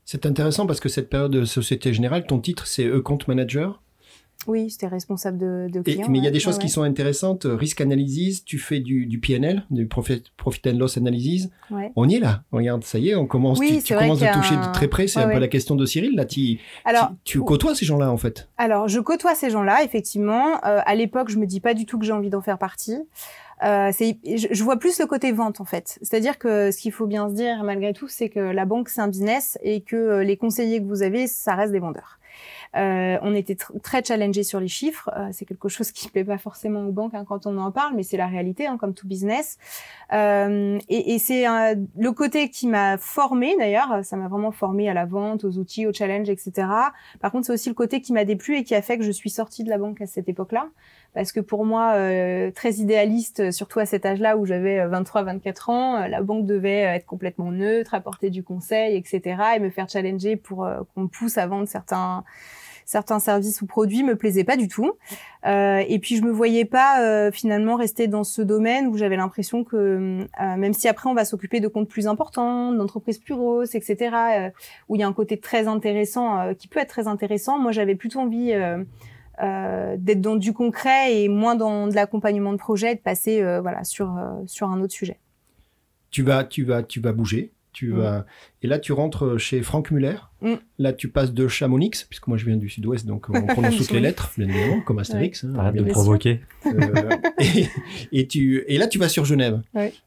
C'est 0.05 0.27
intéressant 0.27 0.67
parce 0.67 0.81
que 0.81 0.89
cette 0.89 1.09
période 1.09 1.31
de 1.31 1.45
Société 1.45 1.95
Générale, 1.95 2.27
ton 2.27 2.41
titre 2.41 2.67
c'est 2.67 2.87
e-compte 2.87 3.29
manager? 3.29 3.81
Oui, 4.47 4.71
c'était 4.71 4.89
responsable 4.89 5.39
de, 5.39 5.69
de 5.71 5.81
clients. 5.81 6.09
mais 6.09 6.19
il 6.19 6.25
y 6.25 6.29
a 6.29 6.31
des 6.31 6.41
choses 6.41 6.59
qui 6.59 6.69
sont 6.69 6.83
intéressantes. 6.83 7.47
Risk 7.49 7.81
analysis, 7.81 8.45
tu 8.45 8.59
fais 8.59 8.81
du, 8.81 9.07
du 9.07 9.19
PNL, 9.19 9.65
du 9.71 9.87
profit, 9.87 10.23
profit 10.37 10.61
and 10.67 10.79
loss 10.79 10.97
analysis. 10.97 11.51
On 11.97 12.09
y 12.09 12.17
est 12.17 12.21
là. 12.21 12.43
Regarde, 12.53 12.85
ça 12.85 12.99
y 12.99 13.11
est, 13.11 13.15
on 13.15 13.27
commence. 13.27 13.61
tu, 13.61 13.95
commences 13.95 14.23
à 14.23 14.33
toucher 14.33 14.57
de 14.57 14.73
très 14.73 14.89
près. 14.89 15.07
C'est 15.07 15.21
un 15.21 15.29
peu 15.29 15.39
la 15.39 15.49
question 15.49 15.75
de 15.75 15.87
Cyril. 15.87 16.15
Là, 16.17 16.25
tu, 16.25 16.59
alors, 16.85 17.13
tu, 17.25 17.41
côtoies 17.41 17.75
ces 17.75 17.85
gens-là 17.85 18.11
en 18.11 18.17
fait? 18.17 18.49
Alors, 18.59 18.89
je 18.89 19.01
côtoie 19.01 19.35
ces 19.35 19.51
gens-là, 19.51 19.85
effectivement. 19.85 20.55
Euh, 20.65 20.81
à 20.85 20.95
l'époque, 20.95 21.31
je 21.31 21.39
me 21.39 21.47
dis 21.47 21.61
pas 21.61 21.75
du 21.75 21.87
tout 21.87 21.99
que 21.99 22.05
j'ai 22.05 22.13
envie 22.13 22.31
d'en 22.31 22.43
faire 22.43 22.59
partie. 22.59 22.99
Euh, 23.63 23.93
je, 23.93 24.49
je, 24.51 24.65
vois 24.65 24.77
plus 24.77 24.99
le 24.99 25.07
côté 25.07 25.31
vente 25.31 25.61
en 25.61 25.65
fait. 25.65 25.99
C'est-à-dire 26.03 26.39
que 26.39 26.73
ce 26.73 26.79
qu'il 26.79 26.91
faut 26.91 27.07
bien 27.07 27.29
se 27.29 27.35
dire 27.35 27.63
malgré 27.63 27.93
tout, 27.93 28.09
c'est 28.09 28.29
que 28.29 28.41
la 28.41 28.65
banque 28.65 28.89
c'est 28.89 29.01
un 29.01 29.09
business 29.09 29.57
et 29.63 29.83
que 29.83 29.95
euh, 29.95 30.25
les 30.25 30.37
conseillers 30.37 30.81
que 30.81 30.87
vous 30.87 31.03
avez, 31.03 31.29
ça 31.29 31.55
reste 31.55 31.71
des 31.71 31.79
vendeurs. 31.79 32.19
Euh, 32.75 33.19
on 33.21 33.35
était 33.35 33.57
très 33.83 34.03
challengé 34.03 34.43
sur 34.43 34.61
les 34.61 34.69
chiffres. 34.69 35.11
Euh, 35.17 35.29
c'est 35.33 35.45
quelque 35.45 35.69
chose 35.69 35.93
qui 35.93 36.09
plaît 36.09 36.25
pas 36.25 36.39
forcément 36.39 36.87
aux 36.87 36.93
banques 36.93 37.15
hein, 37.15 37.25
quand 37.27 37.47
on 37.47 37.59
en 37.59 37.71
parle, 37.71 37.95
mais 37.95 38.03
c'est 38.03 38.17
la 38.17 38.27
réalité, 38.27 38.67
hein, 38.67 38.79
comme 38.79 38.95
tout 38.95 39.07
business. 39.07 39.59
Euh, 40.13 40.79
et, 40.89 41.15
et 41.15 41.19
c'est 41.19 41.45
le 41.45 42.11
côté 42.13 42.49
qui 42.49 42.67
m'a 42.67 42.97
formé 42.99 43.55
d'ailleurs. 43.59 44.05
Ça 44.05 44.17
m'a 44.17 44.29
vraiment 44.29 44.53
formé 44.53 44.89
à 44.89 44.95
la 44.95 45.05
vente, 45.05 45.45
aux 45.45 45.59
outils, 45.59 45.87
aux 45.87 45.93
challenges, 45.93 46.31
etc. 46.31 46.69
Par 47.21 47.31
contre, 47.31 47.47
c'est 47.47 47.53
aussi 47.53 47.69
le 47.69 47.75
côté 47.75 48.01
qui 48.01 48.13
m'a 48.13 48.25
déplu 48.25 48.57
et 48.57 48.65
qui 48.65 48.75
a 48.75 48.83
fait 48.83 48.99
que 48.99 49.05
je 49.05 49.13
suis 49.13 49.31
sortie 49.31 49.65
de 49.65 49.71
la 49.71 49.79
banque 49.79 50.01
à 50.01 50.07
cette 50.07 50.29
époque-là 50.29 50.69
parce 51.15 51.31
que 51.31 51.41
pour 51.41 51.67
moi, 51.67 51.93
euh, 51.97 52.51
très 52.53 52.77
idéaliste, 52.77 53.51
surtout 53.51 53.81
à 53.81 53.85
cet 53.85 54.07
âge-là 54.07 54.39
où 54.39 54.47
j'avais 54.47 54.87
23-24 54.87 55.71
ans, 55.71 56.09
la 56.09 56.23
banque 56.23 56.47
devait 56.47 56.81
être 56.81 57.05
complètement 57.05 57.53
neutre, 57.53 57.93
apporter 57.93 58.31
du 58.31 58.43
conseil, 58.43 58.97
etc., 58.97 59.43
et 59.57 59.59
me 59.61 59.69
faire 59.69 59.91
challenger 59.91 60.37
pour 60.37 60.67
qu'on 60.95 61.09
pousse 61.09 61.37
à 61.37 61.47
vendre 61.47 61.69
certains 61.69 62.25
certains 62.85 63.19
services 63.19 63.63
ou 63.63 63.67
produits 63.67 64.03
me 64.03 64.17
plaisaient 64.17 64.45
pas 64.45 64.57
du 64.57 64.69
tout. 64.69 64.93
Euh, 65.45 65.83
et 65.89 65.99
puis 65.99 66.17
je 66.17 66.23
me 66.23 66.31
voyais 66.31 66.65
pas 66.65 67.03
euh, 67.03 67.33
finalement 67.33 67.77
rester 67.77 68.07
dans 68.07 68.25
ce 68.25 68.43
domaine 68.43 68.87
où 68.87 68.97
j'avais 68.97 69.17
l'impression 69.17 69.65
que 69.65 69.77
euh, 69.77 70.57
même 70.57 70.73
si 70.73 70.89
après 70.89 71.09
on 71.09 71.15
va 71.15 71.25
s'occuper 71.25 71.61
de 71.61 71.69
comptes 71.69 71.89
plus 71.89 72.07
importants, 72.07 72.73
d'entreprises 72.73 73.19
plus 73.19 73.35
grosses, 73.35 73.75
etc., 73.75 74.51
où 74.89 74.97
il 74.97 75.01
y 75.01 75.03
a 75.03 75.09
un 75.09 75.13
côté 75.13 75.39
très 75.39 75.67
intéressant 75.67 76.55
qui 76.55 76.69
peut 76.69 76.81
être 76.81 76.89
très 76.89 77.09
intéressant, 77.09 77.59
moi 77.59 77.73
j'avais 77.73 77.95
plutôt 77.95 78.21
envie 78.21 78.53
d'être 79.41 80.21
dans 80.21 80.37
du 80.37 80.53
concret 80.53 81.17
et 81.17 81.29
moins 81.29 81.57
dans 81.57 81.89
de 81.89 81.95
l'accompagnement 81.95 82.53
de 82.53 82.59
projet, 82.59 82.95
de 82.95 83.01
passer 83.01 83.43
voilà 83.61 83.85
sur 83.85 84.17
sur 84.47 84.69
un 84.69 84.81
autre 84.81 84.93
sujet. 84.93 85.19
Tu 86.11 86.23
vas 86.23 86.45
tu 86.45 86.65
vas 86.65 86.83
tu 86.83 87.01
vas 87.01 87.13
bouger 87.13 87.53
tu 87.73 87.93
mm. 87.93 87.97
vas... 87.97 88.27
Et 88.63 88.67
là, 88.67 88.79
tu 88.79 88.93
rentres 88.93 89.39
chez 89.39 89.63
Franck 89.63 89.91
Muller. 89.91 90.17
Mm. 90.41 90.55
Là, 90.79 90.93
tu 90.93 91.09
passes 91.09 91.33
de 91.33 91.49
Chamonix, 91.49 92.05
puisque 92.09 92.27
moi 92.27 92.37
je 92.37 92.45
viens 92.45 92.57
du 92.57 92.69
sud-ouest, 92.69 93.07
donc 93.07 93.27
on 93.29 93.47
prononce 93.47 93.77
toutes 93.77 93.91
les 93.93 94.01
lettres, 94.01 94.31
bien 94.37 94.49
évidemment, 94.49 94.81
comme 94.81 94.99
Astérix. 94.99 95.45
Hein, 95.45 95.55
Arrête 95.59 95.77
de 95.77 95.85
provoquer. 95.85 96.41
Euh, 96.67 97.17
et, 98.13 98.27
tu... 98.27 98.65
et 98.67 98.79
là, 98.79 98.87
tu 98.87 98.99
vas 98.99 99.09
sur 99.09 99.25
Genève. 99.25 99.63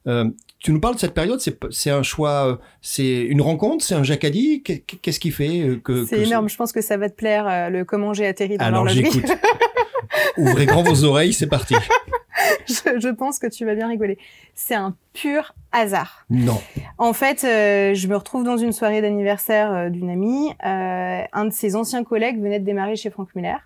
Euh, 0.08 0.30
tu 0.60 0.72
nous 0.72 0.80
parles 0.80 0.96
de 0.96 1.00
cette 1.00 1.14
période, 1.14 1.40
c'est 1.70 1.90
un 1.90 2.04
choix, 2.04 2.60
c'est 2.82 3.22
une 3.22 3.42
rencontre, 3.42 3.84
c'est 3.84 3.96
un 3.96 4.04
jacadi. 4.04 4.64
Qu'est-ce 4.64 5.20
qui 5.20 5.32
fait 5.32 5.62
euh, 5.62 5.78
que. 5.78 6.06
C'est 6.06 6.22
énorme, 6.22 6.50
je 6.50 6.56
pense 6.56 6.72
que 6.72 6.82
ça 6.82 6.98
va 6.98 7.10
te 7.10 7.16
plaire, 7.16 7.70
le 7.70 7.84
comment 7.84 8.14
j'ai 8.14 8.26
atterri 8.26 8.58
dans 8.58 8.66
Alors 8.66 8.88
j'écoute. 8.88 9.26
Ouvrez 10.38 10.66
grand 10.66 10.84
vos 10.84 11.04
oreilles, 11.04 11.34
c'est 11.34 11.48
parti. 11.48 11.76
je, 12.68 13.10
pense 13.10 13.40
que 13.40 13.48
tu 13.48 13.66
vas 13.66 13.76
bien 13.76 13.88
rigoler. 13.88 14.18
C'est 14.54 14.76
un 14.76 14.96
pur 15.14 15.54
hasard. 15.72 16.26
Non. 16.30 16.62
En 16.98 17.14
fait, 17.14 17.44
euh, 17.44 17.94
je 17.94 18.08
me 18.08 18.16
retrouve 18.16 18.44
dans 18.44 18.58
une 18.58 18.72
soirée 18.72 19.02
d'anniversaire 19.02 19.74
euh, 19.74 19.90
d'une 19.90 20.10
amie. 20.10 20.50
Euh, 20.66 21.22
un 21.32 21.46
de 21.46 21.54
ses 21.54 21.76
anciens 21.76 22.04
collègues 22.04 22.42
venait 22.42 22.60
de 22.60 22.66
démarrer 22.66 22.96
chez 22.96 23.10
Franck 23.10 23.36
Muller. 23.36 23.58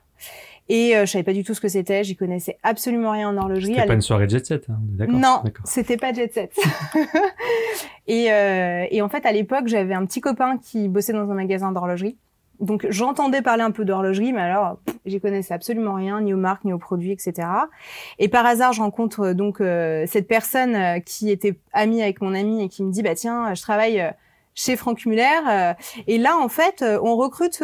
Et 0.72 0.94
je 0.94 1.06
savais 1.06 1.24
pas 1.24 1.34
du 1.34 1.44
tout 1.44 1.56
ce 1.56 1.62
que 1.62 1.68
c'était. 1.68 2.04
J'y 2.04 2.16
connaissais 2.16 2.60
absolument 2.62 3.10
rien 3.10 3.30
en 3.30 3.38
horlogerie. 3.38 3.74
C'était 3.74 3.88
pas 3.88 3.96
une 3.96 4.02
soirée 4.02 4.30
jet 4.30 4.46
set, 4.46 4.68
hein, 4.70 4.78
d'accord 4.84 5.16
Non, 5.16 5.42
c'était 5.64 5.98
pas 5.98 6.14
jet 6.14 6.32
set. 6.32 6.56
et, 8.08 8.26
et 8.26 9.02
en 9.02 9.10
fait, 9.10 9.26
à 9.26 9.32
l'époque, 9.32 9.66
j'avais 9.66 9.96
un 9.96 10.06
petit 10.06 10.22
copain 10.22 10.60
qui 10.60 10.88
bossait 10.88 11.14
dans 11.14 11.28
un 11.32 11.34
magasin 11.34 11.72
d'horlogerie 11.72 12.18
donc 12.60 12.86
j'entendais 12.90 13.42
parler 13.42 13.64
un 13.64 13.72
peu 13.72 13.86
d'horlogerie, 13.86 14.34
mais 14.34 14.42
alors 14.42 14.80
j'y 15.06 15.20
connaissais 15.22 15.54
absolument 15.54 15.94
rien, 15.94 16.22
ni 16.22 16.34
aux 16.34 16.38
marques, 16.38 16.66
ni 16.66 16.74
aux 16.74 16.78
produits, 16.78 17.12
etc. 17.12 17.48
Et 18.18 18.28
par 18.28 18.46
hasard, 18.46 18.74
je 18.74 18.82
rencontre 18.82 19.28
euh, 19.28 19.34
donc 19.34 19.62
euh, 19.62 20.06
cette 20.08 20.28
personne 20.28 20.76
euh, 20.76 21.00
qui 21.00 21.30
était 21.30 21.60
amie 21.74 22.02
avec 22.02 22.22
mon 22.22 22.34
ami 22.34 22.64
et 22.64 22.70
qui 22.70 22.84
me 22.84 22.92
dit 22.92 23.02
bah 23.02 23.16
tiens, 23.16 23.54
je 23.54 23.62
travaille 23.62 24.14
chez 24.56 24.76
Franck 24.76 25.06
Muller 25.06 25.74
et 26.08 26.18
là 26.18 26.38
en 26.38 26.50
fait 26.50 26.84
on 26.84 27.16
recrute 27.16 27.64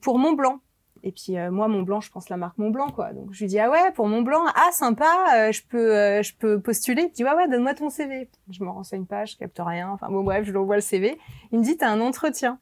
pour 0.00 0.18
Montblanc. 0.18 0.60
Et 1.02 1.10
puis 1.10 1.34
moi 1.50 1.66
Montblanc, 1.66 2.00
je 2.00 2.10
pense 2.10 2.28
la 2.28 2.36
marque 2.36 2.56
Montblanc 2.56 2.90
quoi. 2.90 3.12
Donc 3.12 3.32
je 3.32 3.40
lui 3.40 3.46
dis 3.48 3.58
ah 3.58 3.68
ouais 3.68 3.90
pour 3.94 4.06
Montblanc, 4.06 4.44
ah 4.54 4.70
sympa, 4.70 5.50
je 5.50 5.60
peux 5.68 6.22
je 6.22 6.32
peux 6.36 6.60
postuler. 6.60 7.06
Il 7.08 7.12
dit 7.12 7.24
ouais 7.24 7.34
ouais 7.34 7.48
donne-moi 7.48 7.74
ton 7.74 7.90
CV. 7.90 8.28
Je 8.48 8.62
me 8.62 8.70
renseigne 8.70 9.06
pas, 9.06 9.24
je 9.24 9.36
capte 9.36 9.58
rien. 9.58 9.90
Enfin 9.90 10.08
bon 10.08 10.22
bref, 10.22 10.44
je 10.44 10.52
lui 10.52 10.58
envoie 10.58 10.76
le 10.76 10.82
CV. 10.82 11.18
Il 11.50 11.58
me 11.58 11.64
dit 11.64 11.76
t'as 11.76 11.88
un 11.88 12.00
entretien. 12.00 12.60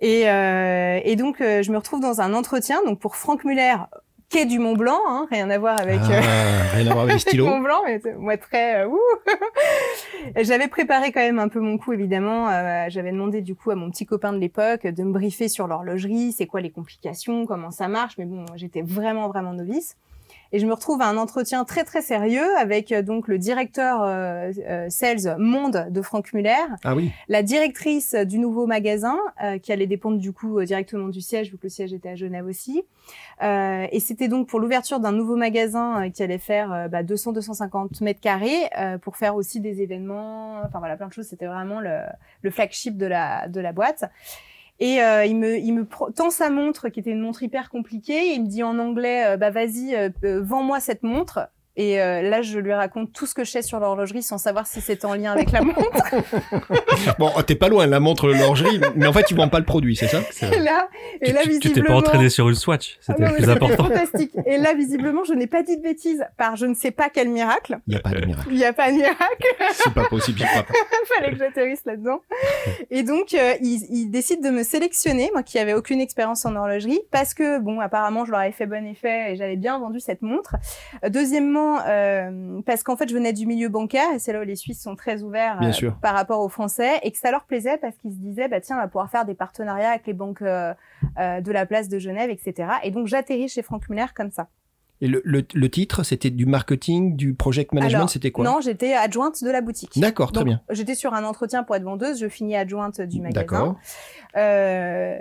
Et, 0.00 0.28
euh, 0.28 1.00
et 1.02 1.16
donc, 1.16 1.40
euh, 1.40 1.62
je 1.62 1.72
me 1.72 1.76
retrouve 1.76 2.00
dans 2.00 2.20
un 2.20 2.32
entretien 2.34 2.82
donc 2.84 3.00
pour 3.00 3.16
Franck 3.16 3.44
Muller, 3.44 3.74
quai 4.28 4.44
du 4.44 4.58
Mont 4.58 4.74
Blanc, 4.74 5.00
hein, 5.08 5.26
rien 5.30 5.48
à 5.50 5.58
voir 5.58 5.78
avec, 5.78 6.00
ah, 6.02 6.12
euh, 6.12 6.62
rien 6.74 6.86
à 6.86 6.92
voir 6.92 7.04
avec 7.04 7.32
les. 7.32 7.38
Mont 7.42 7.60
Blanc, 7.60 7.80
mais 7.86 8.00
moi 8.16 8.36
très. 8.36 8.84
Euh, 8.84 8.88
J'avais 10.42 10.68
préparé 10.68 11.12
quand 11.12 11.20
même 11.20 11.38
un 11.38 11.48
peu 11.48 11.60
mon 11.60 11.78
coup, 11.78 11.92
évidemment. 11.92 12.48
Euh, 12.48 12.86
J'avais 12.88 13.12
demandé 13.12 13.40
du 13.40 13.54
coup 13.54 13.70
à 13.70 13.74
mon 13.74 13.90
petit 13.90 14.06
copain 14.06 14.32
de 14.32 14.38
l'époque 14.38 14.86
de 14.86 15.02
me 15.02 15.12
briefer 15.12 15.48
sur 15.48 15.66
l'horlogerie, 15.66 16.32
c'est 16.32 16.46
quoi 16.46 16.60
les 16.60 16.70
complications, 16.70 17.46
comment 17.46 17.70
ça 17.70 17.88
marche. 17.88 18.18
Mais 18.18 18.26
bon, 18.26 18.44
j'étais 18.56 18.82
vraiment 18.82 19.28
vraiment 19.28 19.54
novice. 19.54 19.96
Et 20.50 20.58
je 20.60 20.66
me 20.66 20.72
retrouve 20.72 21.02
à 21.02 21.06
un 21.08 21.18
entretien 21.18 21.64
très 21.64 21.84
très 21.84 22.00
sérieux 22.00 22.56
avec 22.56 22.90
euh, 22.90 23.02
donc 23.02 23.28
le 23.28 23.38
directeur 23.38 24.02
euh, 24.02 24.50
euh, 24.66 24.86
sales 24.88 25.36
monde 25.38 25.88
de 25.90 26.00
Franck 26.00 26.32
Muller, 26.32 26.54
ah 26.84 26.94
oui. 26.94 27.12
la 27.28 27.42
directrice 27.42 28.14
du 28.14 28.38
nouveau 28.38 28.66
magasin 28.66 29.16
qui 29.62 29.72
allait 29.72 29.86
dépendre 29.86 30.18
du 30.18 30.32
coup 30.32 30.62
directement 30.62 31.08
du 31.08 31.20
siège 31.20 31.50
vu 31.50 31.58
que 31.58 31.64
le 31.64 31.68
siège 31.68 31.92
était 31.92 32.08
à 32.08 32.14
Genève 32.14 32.46
aussi. 32.46 32.82
et 33.40 34.00
c'était 34.00 34.28
donc 34.28 34.48
pour 34.48 34.60
l'ouverture 34.60 35.00
d'un 35.00 35.12
nouveau 35.12 35.36
magasin 35.36 36.10
qui 36.10 36.22
allait 36.22 36.38
faire 36.38 36.88
bah, 36.90 37.02
200-250 37.02 38.02
mètres 38.02 38.20
carrés 38.20 38.70
pour 39.02 39.16
faire 39.16 39.36
aussi 39.36 39.60
des 39.60 39.82
événements, 39.82 40.60
enfin 40.64 40.78
voilà 40.78 40.96
plein 40.96 41.08
de 41.08 41.12
choses. 41.12 41.26
C'était 41.26 41.46
vraiment 41.46 41.80
le, 41.80 42.00
le 42.42 42.50
flagship 42.50 42.96
de 42.96 43.06
la 43.06 43.48
de 43.48 43.60
la 43.60 43.72
boîte. 43.72 44.04
Et 44.80 45.02
euh, 45.02 45.24
il 45.24 45.36
me, 45.36 45.58
il 45.58 45.72
me 45.72 45.86
tend 46.12 46.30
sa 46.30 46.50
montre, 46.50 46.88
qui 46.88 47.00
était 47.00 47.10
une 47.10 47.20
montre 47.20 47.42
hyper 47.42 47.70
compliquée. 47.70 48.34
Il 48.34 48.44
me 48.44 48.48
dit 48.48 48.62
en 48.62 48.78
anglais, 48.78 49.26
euh, 49.26 49.36
bah 49.36 49.50
vas-y, 49.50 49.94
euh, 49.96 50.10
vends-moi 50.22 50.80
cette 50.80 51.02
montre. 51.02 51.48
Et 51.78 52.02
euh, 52.02 52.22
là, 52.22 52.42
je 52.42 52.58
lui 52.58 52.72
raconte 52.72 53.12
tout 53.12 53.24
ce 53.24 53.34
que 53.34 53.44
je 53.44 53.52
sais 53.52 53.62
sur 53.62 53.78
l'horlogerie 53.78 54.24
sans 54.24 54.36
savoir 54.36 54.66
si 54.66 54.80
c'est 54.80 55.04
en 55.04 55.14
lien 55.14 55.30
avec 55.30 55.52
la 55.52 55.62
montre. 55.62 55.78
bon, 57.20 57.30
t'es 57.46 57.54
pas 57.54 57.68
loin, 57.68 57.86
la 57.86 58.00
montre, 58.00 58.26
l'horlogerie, 58.26 58.80
mais 58.96 59.06
en 59.06 59.12
fait, 59.12 59.22
tu 59.22 59.36
vends 59.36 59.48
pas 59.48 59.60
le 59.60 59.64
produit, 59.64 59.94
c'est 59.94 60.08
ça 60.08 60.18
Et 60.42 60.58
là, 60.58 60.88
et 61.20 61.30
là, 61.30 61.42
visiblement... 61.42 61.60
Tu 61.60 61.72
t'es 61.72 61.82
pas 61.82 61.94
entraîné 61.94 62.30
sur 62.30 62.48
une 62.48 62.56
Swatch, 62.56 62.98
c'était 63.00 63.22
ah 63.22 63.30
le 63.30 63.36
plus 63.36 63.48
important. 63.48 63.84
fantastique. 63.84 64.32
Et 64.44 64.58
là, 64.58 64.74
visiblement, 64.74 65.22
je 65.22 65.34
n'ai 65.34 65.46
pas 65.46 65.62
dit 65.62 65.76
de 65.76 65.82
bêtises 65.82 66.24
par 66.36 66.56
je 66.56 66.66
ne 66.66 66.74
sais 66.74 66.90
pas 66.90 67.10
quel 67.10 67.28
miracle. 67.28 67.78
Il 67.86 67.92
n'y 67.92 67.96
a 67.96 68.00
pas 68.00 68.10
de 68.10 68.26
miracle. 68.26 68.48
Il 68.50 68.56
n'y 68.56 68.64
a 68.64 68.72
pas 68.72 68.90
de 68.90 68.96
miracle. 68.96 69.46
c'est 69.70 69.94
pas 69.94 70.08
possible, 70.08 70.40
pas. 70.40 70.66
Fallait 71.16 71.30
que 71.30 71.38
j'atterrisse 71.38 71.84
là-dedans. 71.84 72.22
Et 72.90 73.04
donc, 73.04 73.34
euh, 73.34 73.54
il, 73.62 73.86
il, 73.88 74.10
décide 74.10 74.42
de 74.42 74.50
me 74.50 74.64
sélectionner, 74.64 75.30
moi 75.32 75.44
qui 75.44 75.60
avais 75.60 75.74
aucune 75.74 76.00
expérience 76.00 76.44
en 76.44 76.56
horlogerie, 76.56 77.02
parce 77.12 77.34
que, 77.34 77.60
bon, 77.60 77.78
apparemment, 77.78 78.24
je 78.24 78.32
leur 78.32 78.40
avais 78.40 78.50
fait 78.50 78.66
bon 78.66 78.84
effet 78.84 79.32
et 79.32 79.36
j'avais 79.36 79.56
bien 79.56 79.78
vendu 79.78 80.00
cette 80.00 80.22
montre. 80.22 80.56
Euh, 81.04 81.08
euh, 81.86 82.60
parce 82.66 82.82
qu'en 82.82 82.96
fait, 82.96 83.08
je 83.08 83.14
venais 83.14 83.32
du 83.32 83.46
milieu 83.46 83.68
bancaire 83.68 84.12
et 84.14 84.18
c'est 84.18 84.32
là 84.32 84.40
où 84.40 84.44
les 84.44 84.56
Suisses 84.56 84.82
sont 84.82 84.96
très 84.96 85.22
ouverts 85.22 85.60
euh, 85.62 85.90
par 86.02 86.14
rapport 86.14 86.40
aux 86.40 86.48
Français 86.48 87.00
et 87.02 87.10
que 87.10 87.18
ça 87.18 87.30
leur 87.30 87.44
plaisait 87.44 87.78
parce 87.78 87.96
qu'ils 87.96 88.12
se 88.12 88.18
disaient, 88.18 88.48
bah 88.48 88.60
tiens, 88.60 88.76
on 88.76 88.80
va 88.80 88.88
pouvoir 88.88 89.10
faire 89.10 89.24
des 89.24 89.34
partenariats 89.34 89.90
avec 89.90 90.06
les 90.06 90.12
banques 90.12 90.42
euh, 90.42 90.74
de 91.16 91.52
la 91.52 91.66
place 91.66 91.88
de 91.88 91.98
Genève, 91.98 92.30
etc. 92.30 92.68
Et 92.82 92.90
donc, 92.90 93.06
j'atterris 93.06 93.48
chez 93.48 93.62
Franck 93.62 93.88
Muller 93.88 94.06
comme 94.14 94.30
ça. 94.30 94.48
Et 95.00 95.06
le, 95.06 95.22
le, 95.24 95.68
titre, 95.68 96.02
c'était 96.02 96.30
du 96.30 96.44
marketing, 96.44 97.14
du 97.14 97.32
project 97.32 97.72
management, 97.72 98.08
c'était 98.08 98.32
quoi? 98.32 98.44
Non, 98.44 98.60
j'étais 98.60 98.94
adjointe 98.94 99.44
de 99.44 99.50
la 99.50 99.60
boutique. 99.60 99.96
D'accord, 99.96 100.32
très 100.32 100.42
bien. 100.42 100.60
J'étais 100.70 100.96
sur 100.96 101.14
un 101.14 101.22
entretien 101.22 101.62
pour 101.62 101.76
être 101.76 101.84
vendeuse, 101.84 102.18
je 102.18 102.28
finis 102.28 102.56
adjointe 102.56 103.00
du 103.00 103.20
magasin. 103.20 103.40
D'accord. 103.40 103.76
Euh, 104.36 105.18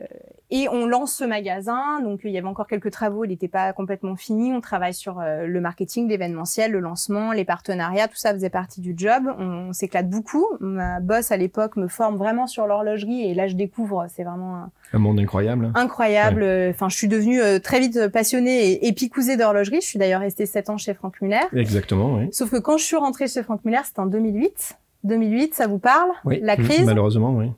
Et 0.49 0.69
on 0.69 0.85
lance 0.85 1.13
ce 1.13 1.25
magasin, 1.25 1.99
donc 2.01 2.21
il 2.23 2.31
y 2.31 2.37
avait 2.37 2.47
encore 2.47 2.67
quelques 2.67 2.91
travaux, 2.91 3.25
il 3.25 3.29
n'était 3.29 3.49
pas 3.49 3.73
complètement 3.73 4.15
fini. 4.15 4.53
On 4.53 4.61
travaille 4.61 4.93
sur 4.93 5.19
euh, 5.19 5.45
le 5.45 5.59
marketing, 5.59 6.07
l'événementiel, 6.07 6.71
le 6.71 6.79
lancement, 6.79 7.33
les 7.33 7.43
partenariats, 7.43 8.07
tout 8.07 8.15
ça 8.15 8.31
faisait 8.33 8.49
partie 8.49 8.79
du 8.79 8.93
job. 8.95 9.23
On, 9.37 9.73
s'éclate 9.73 10.09
beaucoup. 10.09 10.45
Ma 10.61 11.01
boss 11.01 11.31
à 11.31 11.37
l'époque 11.37 11.75
me 11.75 11.89
forme 11.89 12.15
vraiment 12.15 12.47
sur 12.47 12.65
l'horlogerie 12.65 13.29
et 13.29 13.33
là 13.33 13.47
je 13.47 13.55
découvre, 13.55 14.05
c'est 14.07 14.23
vraiment 14.23 14.69
un, 14.93 14.99
monde 14.99 15.19
incroyable. 15.19 15.71
Incroyable. 15.75 16.43
Enfin, 16.69 16.87
je 16.87 16.95
suis 16.95 17.09
devenue 17.09 17.41
euh, 17.41 17.59
très 17.59 17.81
vite 17.81 18.07
passionnée 18.07 18.71
et 18.71 18.87
épicousée 18.87 19.35
d'horlogerie. 19.35 19.81
Je 19.81 19.87
suis 19.87 19.99
d'ailleurs 19.99 20.21
restée 20.21 20.45
sept 20.45 20.69
ans 20.69 20.77
chez 20.77 20.93
Franck 20.93 21.21
Muller. 21.21 21.41
Exactement, 21.53 22.15
oui. 22.15 22.29
Sauf 22.31 22.51
que 22.51 22.57
quand 22.57 22.77
je 22.77 22.85
suis 22.85 22.95
rentrée 22.95 23.27
chez 23.27 23.43
Franck 23.43 23.65
Muller, 23.65 23.81
c'était 23.83 23.99
en 23.99 24.05
2008. 24.05 24.77
2008, 25.03 25.53
ça 25.53 25.67
vous 25.67 25.79
parle? 25.79 26.11
Oui. 26.23 26.39
La 26.41 26.55
crise? 26.55 26.85
Malheureusement, 26.85 27.33
oui. 27.35 27.51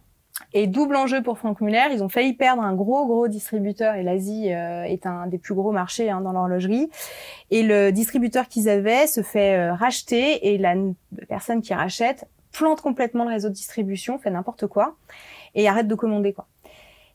Et 0.53 0.65
double 0.65 0.95
enjeu 0.95 1.21
pour 1.21 1.37
Franck 1.37 1.61
Muller, 1.61 1.85
ils 1.91 2.03
ont 2.03 2.09
failli 2.09 2.33
perdre 2.33 2.63
un 2.63 2.73
gros 2.73 3.05
gros 3.05 3.27
distributeur 3.27 3.95
et 3.95 4.03
l'Asie 4.03 4.51
euh, 4.51 4.83
est 4.83 5.05
un 5.05 5.27
des 5.27 5.37
plus 5.37 5.53
gros 5.53 5.71
marchés 5.71 6.09
hein, 6.09 6.21
dans 6.21 6.31
l'horlogerie. 6.31 6.89
Et 7.51 7.61
le 7.61 7.91
distributeur 7.91 8.47
qu'ils 8.47 8.67
avaient 8.67 9.05
se 9.05 9.21
fait 9.21 9.55
euh, 9.55 9.73
racheter 9.73 10.53
et 10.53 10.57
la, 10.57 10.73
personne 11.27 11.61
qui 11.61 11.73
rachète 11.73 12.27
plante 12.51 12.81
complètement 12.81 13.25
le 13.25 13.29
réseau 13.29 13.49
de 13.49 13.53
distribution, 13.53 14.17
fait 14.17 14.31
n'importe 14.31 14.65
quoi 14.65 14.95
et 15.53 15.67
arrête 15.67 15.87
de 15.87 15.95
commander 15.95 16.33
quoi. 16.33 16.47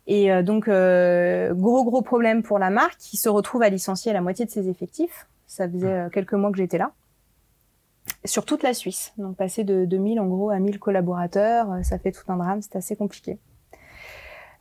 Et 0.06 0.30
euh, 0.30 0.42
donc 0.42 0.68
gros 0.68 1.84
gros 1.84 2.02
problème 2.02 2.44
pour 2.44 2.60
la 2.60 2.70
marque 2.70 2.98
qui 2.98 3.16
se 3.16 3.28
retrouve 3.28 3.62
à 3.62 3.68
licencier 3.68 4.12
la 4.12 4.20
moitié 4.20 4.44
de 4.44 4.50
ses 4.50 4.68
effectifs. 4.68 5.26
Ça 5.48 5.68
faisait 5.68 6.08
quelques 6.12 6.34
mois 6.34 6.52
que 6.52 6.58
j'étais 6.58 6.78
là 6.78 6.92
sur 8.24 8.44
toute 8.44 8.62
la 8.62 8.74
Suisse. 8.74 9.12
Donc 9.18 9.36
passer 9.36 9.64
de 9.64 9.84
2000 9.84 10.20
en 10.20 10.26
gros 10.26 10.50
à 10.50 10.58
1000 10.58 10.78
collaborateurs, 10.78 11.70
euh, 11.72 11.82
ça 11.82 11.98
fait 11.98 12.12
tout 12.12 12.30
un 12.32 12.36
drame, 12.36 12.62
c'est 12.62 12.76
assez 12.76 12.96
compliqué. 12.96 13.38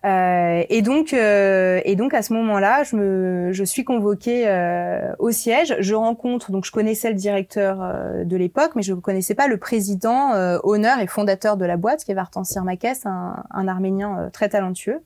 Euh, 0.06 0.64
et 0.70 0.82
donc, 0.82 1.14
euh, 1.14 1.80
et 1.86 1.96
donc 1.96 2.14
à 2.14 2.22
ce 2.22 2.34
moment-là, 2.34 2.84
je 2.84 2.96
me, 2.98 3.54
je 3.54 3.64
suis 3.64 3.86
convoquée 3.86 4.44
euh, 4.48 5.14
au 5.18 5.32
siège. 5.32 5.78
Je 5.80 5.96
rencontre, 5.96 6.52
donc 6.52 6.66
je 6.66 6.72
connaissais 6.72 7.10
le 7.10 7.16
directeur 7.16 7.78
de 8.26 8.38
l'époque, 8.38 8.72
mais 8.76 8.82
je 8.82 8.94
ne 8.94 9.00
connaissais 9.00 9.36
pas 9.36 9.48
le 9.48 9.58
président, 9.58 10.32
honneur 10.64 11.00
et 11.00 11.08
fondateur 11.08 11.58
de 11.58 11.66
la 11.66 11.78
boîte, 11.78 12.04
qui 12.04 12.12
est 12.12 12.16
Vartan 12.16 12.44
Sirmakes, 12.44 13.06
un, 13.06 13.44
un 13.50 13.68
Arménien 13.68 14.30
très 14.34 14.50
talentueux, 14.50 15.02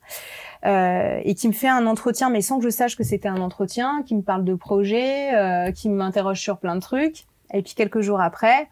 et 0.66 1.36
qui 1.36 1.48
me 1.48 1.54
fait 1.54 1.68
un 1.68 1.86
entretien, 1.86 2.30
mais 2.30 2.42
sans 2.42 2.58
que 2.58 2.64
je 2.64 2.70
sache 2.70 2.96
que 2.96 3.04
c'était 3.04 3.28
un 3.28 3.42
entretien, 3.42 4.04
qui 4.06 4.16
me 4.16 4.22
parle 4.22 4.44
de 4.44 4.56
projet, 4.56 5.72
qui 5.76 5.90
m'interroge 5.90 6.40
sur 6.40 6.58
plein 6.58 6.76
de 6.76 6.82
trucs. 6.82 7.27
Et 7.54 7.62
puis 7.62 7.74
quelques 7.76 8.02
jours 8.02 8.22
après, 8.22 8.68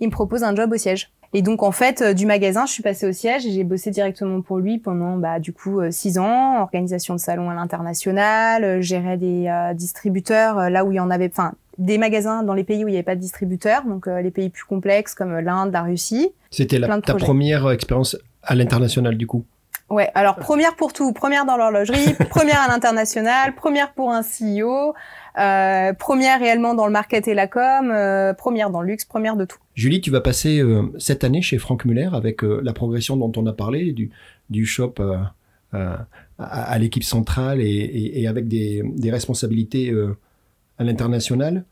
il 0.00 0.08
me 0.08 0.12
propose 0.12 0.42
un 0.42 0.54
job 0.54 0.72
au 0.72 0.76
siège. 0.76 1.10
Et 1.32 1.42
donc 1.42 1.62
en 1.62 1.72
fait, 1.72 2.02
euh, 2.02 2.14
du 2.14 2.24
magasin, 2.24 2.66
je 2.66 2.72
suis 2.72 2.82
passée 2.82 3.06
au 3.06 3.12
siège 3.12 3.46
et 3.46 3.50
j'ai 3.50 3.64
bossé 3.64 3.90
directement 3.90 4.40
pour 4.40 4.58
lui 4.58 4.78
pendant 4.78 5.16
bah, 5.16 5.38
du 5.38 5.52
coup 5.52 5.80
euh, 5.80 5.90
six 5.90 6.18
ans, 6.18 6.60
organisation 6.60 7.14
de 7.14 7.20
salons 7.20 7.50
à 7.50 7.54
l'international, 7.54 8.64
euh, 8.64 8.80
gérer 8.80 9.16
des 9.16 9.50
distributeurs 9.74 10.70
là 10.70 10.84
où 10.84 10.92
il 10.92 10.96
y 10.96 11.00
en 11.00 11.10
avait, 11.10 11.28
enfin 11.30 11.52
des 11.78 11.98
magasins 11.98 12.42
dans 12.42 12.54
les 12.54 12.64
pays 12.64 12.84
où 12.84 12.88
il 12.88 12.92
n'y 12.92 12.96
avait 12.96 13.04
pas 13.04 13.16
de 13.16 13.20
distributeurs, 13.20 13.84
donc 13.84 14.06
les 14.06 14.30
pays 14.30 14.48
plus 14.48 14.64
complexes 14.64 15.14
comme 15.14 15.38
l'Inde, 15.40 15.72
la 15.72 15.82
Russie. 15.82 16.30
C'était 16.50 16.80
ta 16.80 17.14
première 17.14 17.70
expérience 17.70 18.16
à 18.42 18.54
l'international 18.54 19.18
du 19.18 19.26
coup? 19.26 19.44
Ouais, 19.88 20.10
alors 20.14 20.34
première 20.36 20.74
pour 20.74 20.92
tout, 20.92 21.12
première 21.12 21.44
dans 21.44 21.56
l'horlogerie, 21.56 22.14
première 22.30 22.60
à 22.60 22.68
l'international, 22.68 23.54
première 23.54 23.92
pour 23.92 24.10
un 24.10 24.22
CEO, 24.22 24.94
euh, 25.38 25.92
première 25.92 26.40
réellement 26.40 26.74
dans 26.74 26.86
le 26.86 26.92
market 26.92 27.28
et 27.28 27.34
la 27.34 27.46
com, 27.46 27.90
euh, 27.92 28.32
première 28.32 28.70
dans 28.70 28.80
le 28.80 28.88
luxe, 28.88 29.04
première 29.04 29.36
de 29.36 29.44
tout. 29.44 29.58
Julie, 29.74 30.00
tu 30.00 30.10
vas 30.10 30.22
passer 30.22 30.60
euh, 30.60 30.84
cette 30.98 31.24
année 31.24 31.42
chez 31.42 31.58
Franck 31.58 31.84
Muller 31.84 32.08
avec 32.14 32.40
la 32.42 32.72
progression 32.72 33.16
dont 33.16 33.32
on 33.36 33.46
a 33.46 33.52
parlé, 33.52 33.92
du, 33.92 34.10
du 34.48 34.64
shop 34.64 34.94
à, 35.72 36.78
l'équipe 36.78 37.04
centrale 37.04 37.60
et, 37.60 38.26
avec 38.26 38.48
des, 38.48 38.82
responsabilités 39.10 39.92
à 40.78 40.84
l'international. 40.84 41.64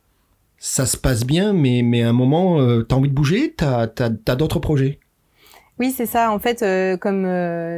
Ça 0.59 0.85
se 0.85 0.97
passe 0.97 1.25
bien, 1.25 1.53
mais, 1.53 1.83
mais 1.83 2.03
à 2.03 2.11
un 2.11 2.13
moment, 2.13 2.59
tu 2.83 2.95
as 2.95 2.99
envie 2.99 3.09
de 3.09 3.15
bouger, 3.15 3.55
tu 3.57 3.65
as, 3.65 3.91
as 3.99 4.37
d'autres 4.37 4.59
projets? 4.59 4.99
Oui, 5.79 5.91
c'est 5.91 6.07
ça. 6.07 6.31
En 6.31 6.39
fait, 6.39 6.65
comme 6.99 7.27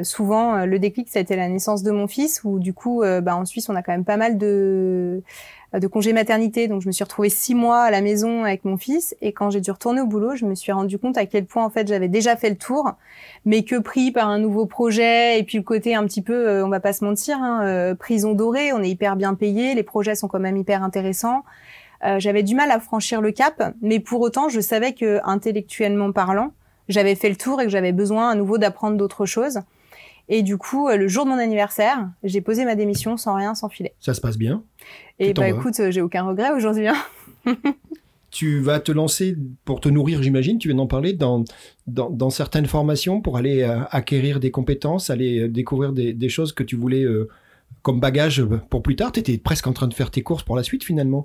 souvent, 0.02 0.66
le 0.66 0.78
déclic, 0.80 1.08
ça 1.08 1.20
a 1.20 1.22
été 1.22 1.36
la 1.36 1.48
naissance 1.48 1.84
de 1.84 1.92
mon 1.92 2.08
fils, 2.08 2.42
où 2.42 2.58
du 2.58 2.74
coup, 2.74 3.02
bah, 3.22 3.36
en 3.36 3.44
Suisse, 3.44 3.68
on 3.68 3.76
a 3.76 3.82
quand 3.82 3.92
même 3.92 4.04
pas 4.04 4.16
mal 4.16 4.36
de 4.36 5.22
de 5.72 5.86
congé 5.86 6.12
maternité. 6.12 6.68
Donc, 6.68 6.82
je 6.82 6.86
me 6.86 6.92
suis 6.92 7.04
retrouvée 7.04 7.28
six 7.28 7.54
mois 7.54 7.82
à 7.82 7.90
la 7.90 8.00
maison 8.00 8.44
avec 8.44 8.64
mon 8.64 8.76
fils. 8.76 9.16
Et 9.20 9.32
quand 9.32 9.50
j'ai 9.50 9.60
dû 9.60 9.70
retourner 9.70 10.00
au 10.00 10.06
boulot, 10.06 10.36
je 10.36 10.44
me 10.44 10.54
suis 10.54 10.72
rendu 10.72 10.98
compte 10.98 11.18
à 11.18 11.26
quel 11.26 11.46
point, 11.46 11.64
en 11.64 11.70
fait, 11.70 11.88
j'avais 11.88 12.08
déjà 12.08 12.36
fait 12.36 12.50
le 12.50 12.56
tour, 12.56 12.92
mais 13.44 13.62
que 13.62 13.76
pris 13.76 14.10
par 14.10 14.28
un 14.28 14.38
nouveau 14.38 14.66
projet 14.66 15.38
et 15.38 15.42
puis 15.42 15.58
le 15.58 15.64
côté 15.64 15.94
un 15.94 16.04
petit 16.04 16.22
peu, 16.22 16.48
euh, 16.48 16.66
on 16.66 16.68
va 16.68 16.80
pas 16.80 16.92
se 16.92 17.04
mentir, 17.04 17.38
hein, 17.38 17.64
euh, 17.64 17.94
prison 17.94 18.34
dorée, 18.34 18.72
on 18.72 18.82
est 18.82 18.90
hyper 18.90 19.16
bien 19.16 19.34
payé, 19.34 19.74
les 19.74 19.82
projets 19.82 20.14
sont 20.14 20.28
quand 20.28 20.40
même 20.40 20.56
hyper 20.56 20.82
intéressants. 20.82 21.44
j'avais 22.18 22.42
du 22.42 22.54
mal 22.54 22.70
à 22.70 22.78
franchir 22.78 23.20
le 23.20 23.32
cap, 23.32 23.74
mais 23.82 23.98
pour 23.98 24.20
autant, 24.20 24.48
je 24.48 24.60
savais 24.60 24.92
que 24.92 25.18
intellectuellement 25.24 26.12
parlant, 26.12 26.52
j'avais 26.88 27.16
fait 27.16 27.28
le 27.28 27.36
tour 27.36 27.60
et 27.60 27.64
que 27.64 27.70
j'avais 27.70 27.92
besoin 27.92 28.30
à 28.30 28.34
nouveau 28.34 28.58
d'apprendre 28.58 28.96
d'autres 28.96 29.26
choses. 29.26 29.60
Et 30.28 30.42
du 30.42 30.58
coup, 30.58 30.88
le 30.88 31.06
jour 31.06 31.24
de 31.24 31.30
mon 31.30 31.38
anniversaire, 31.38 32.10
j'ai 32.24 32.40
posé 32.40 32.64
ma 32.64 32.74
démission 32.74 33.16
sans 33.16 33.34
rien, 33.34 33.54
sans 33.54 33.68
filet. 33.68 33.94
Ça 34.00 34.12
se 34.12 34.20
passe 34.20 34.36
bien 34.36 34.62
et 35.18 35.32
bah 35.32 35.48
écoute, 35.48 35.80
j'ai 35.90 36.02
aucun 36.02 36.24
regret 36.24 36.50
aujourd'hui. 36.50 36.88
Hein. 36.88 36.96
tu 38.30 38.60
vas 38.60 38.80
te 38.80 38.92
lancer 38.92 39.36
pour 39.64 39.80
te 39.80 39.88
nourrir, 39.88 40.22
j'imagine, 40.22 40.58
tu 40.58 40.68
viens 40.68 40.76
d'en 40.76 40.86
parler, 40.86 41.14
dans, 41.14 41.44
dans, 41.86 42.30
certaines 42.30 42.66
formations 42.66 43.20
pour 43.22 43.36
aller 43.38 43.62
euh, 43.62 43.80
acquérir 43.90 44.40
des 44.40 44.50
compétences, 44.50 45.10
aller 45.10 45.40
euh, 45.40 45.48
découvrir 45.48 45.92
des, 45.92 46.28
choses 46.28 46.52
que 46.52 46.62
tu 46.62 46.76
voulais 46.76 47.02
euh, 47.02 47.28
comme 47.82 47.98
bagage 47.98 48.44
pour 48.68 48.82
plus 48.82 48.96
tard. 48.96 49.12
Tu 49.12 49.20
étais 49.20 49.38
presque 49.38 49.66
en 49.66 49.72
train 49.72 49.88
de 49.88 49.94
faire 49.94 50.10
tes 50.10 50.22
courses 50.22 50.42
pour 50.42 50.56
la 50.56 50.62
suite 50.62 50.84
finalement. 50.84 51.24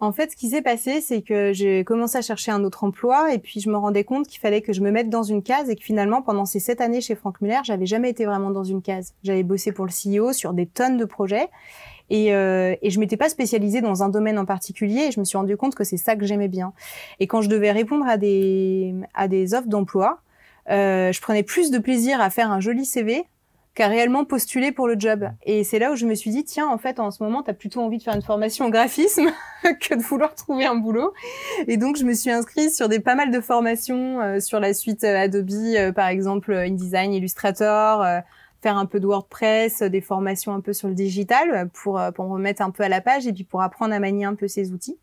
En 0.00 0.12
fait, 0.12 0.30
ce 0.30 0.36
qui 0.36 0.48
s'est 0.50 0.62
passé, 0.62 1.00
c'est 1.00 1.22
que 1.22 1.52
j'ai 1.52 1.82
commencé 1.82 2.16
à 2.16 2.22
chercher 2.22 2.52
un 2.52 2.62
autre 2.62 2.84
emploi 2.84 3.34
et 3.34 3.38
puis 3.38 3.58
je 3.58 3.68
me 3.68 3.76
rendais 3.76 4.04
compte 4.04 4.28
qu'il 4.28 4.38
fallait 4.38 4.60
que 4.60 4.72
je 4.72 4.80
me 4.80 4.92
mette 4.92 5.10
dans 5.10 5.24
une 5.24 5.42
case 5.42 5.68
et 5.70 5.74
que 5.74 5.82
finalement, 5.82 6.22
pendant 6.22 6.44
ces 6.44 6.60
sept 6.60 6.80
années 6.80 7.00
chez 7.00 7.16
Franck 7.16 7.40
Muller, 7.40 7.58
j'avais 7.64 7.86
jamais 7.86 8.10
été 8.10 8.24
vraiment 8.24 8.52
dans 8.52 8.62
une 8.62 8.80
case. 8.80 9.14
J'avais 9.24 9.42
bossé 9.42 9.72
pour 9.72 9.86
le 9.86 9.90
CEO 9.90 10.32
sur 10.32 10.52
des 10.52 10.66
tonnes 10.66 10.98
de 10.98 11.04
projets 11.04 11.48
et, 12.10 12.32
euh, 12.32 12.76
et 12.80 12.90
je 12.90 13.00
m'étais 13.00 13.16
pas 13.16 13.28
spécialisée 13.28 13.80
dans 13.80 14.04
un 14.04 14.08
domaine 14.08 14.38
en 14.38 14.44
particulier 14.44 15.08
et 15.08 15.10
je 15.10 15.18
me 15.18 15.24
suis 15.24 15.36
rendu 15.36 15.56
compte 15.56 15.74
que 15.74 15.82
c'est 15.82 15.96
ça 15.96 16.14
que 16.14 16.24
j'aimais 16.24 16.48
bien. 16.48 16.72
Et 17.18 17.26
quand 17.26 17.42
je 17.42 17.48
devais 17.48 17.72
répondre 17.72 18.06
à 18.06 18.18
des, 18.18 18.94
à 19.14 19.26
des 19.26 19.52
offres 19.52 19.68
d'emploi, 19.68 20.20
euh, 20.70 21.10
je 21.10 21.20
prenais 21.20 21.42
plus 21.42 21.72
de 21.72 21.78
plaisir 21.78 22.20
à 22.20 22.30
faire 22.30 22.52
un 22.52 22.60
joli 22.60 22.84
CV 22.84 23.24
qu'à 23.78 23.86
réellement 23.86 24.24
postuler 24.24 24.72
pour 24.72 24.88
le 24.88 24.96
job. 24.98 25.30
Et 25.44 25.62
c'est 25.62 25.78
là 25.78 25.92
où 25.92 25.94
je 25.94 26.04
me 26.04 26.16
suis 26.16 26.32
dit, 26.32 26.42
tiens, 26.42 26.66
en 26.66 26.78
fait, 26.78 26.98
en 26.98 27.12
ce 27.12 27.22
moment, 27.22 27.44
tu 27.44 27.50
as 27.52 27.54
plutôt 27.54 27.80
envie 27.80 27.98
de 27.98 28.02
faire 28.02 28.16
une 28.16 28.22
formation 28.22 28.64
en 28.64 28.70
graphisme 28.70 29.28
que 29.62 29.94
de 29.94 30.02
vouloir 30.02 30.34
trouver 30.34 30.66
un 30.66 30.74
boulot. 30.74 31.12
Et 31.68 31.76
donc, 31.76 31.96
je 31.96 32.04
me 32.04 32.12
suis 32.12 32.32
inscrite 32.32 32.74
sur 32.74 32.88
des 32.88 32.98
pas 32.98 33.14
mal 33.14 33.30
de 33.30 33.40
formations 33.40 34.20
euh, 34.20 34.40
sur 34.40 34.58
la 34.58 34.74
suite 34.74 35.04
euh, 35.04 35.16
Adobe, 35.16 35.48
euh, 35.52 35.92
par 35.92 36.08
exemple 36.08 36.52
InDesign, 36.52 37.12
Illustrator, 37.12 38.04
faire 38.62 38.76
un 38.76 38.86
peu 38.86 38.98
de 38.98 39.06
WordPress, 39.06 39.82
des 39.82 40.00
formations 40.00 40.52
un 40.52 40.60
peu 40.60 40.72
sur 40.72 40.88
le 40.88 40.94
digital 40.94 41.70
pour, 41.72 42.00
pour 42.16 42.24
me 42.24 42.32
remettre 42.32 42.62
un 42.62 42.72
peu 42.72 42.82
à 42.82 42.88
la 42.88 43.00
page 43.00 43.28
et 43.28 43.32
puis 43.32 43.44
pour 43.44 43.62
apprendre 43.62 43.94
à 43.94 44.00
manier 44.00 44.24
un 44.24 44.34
peu 44.34 44.48
ces 44.48 44.72
outils. 44.72 44.98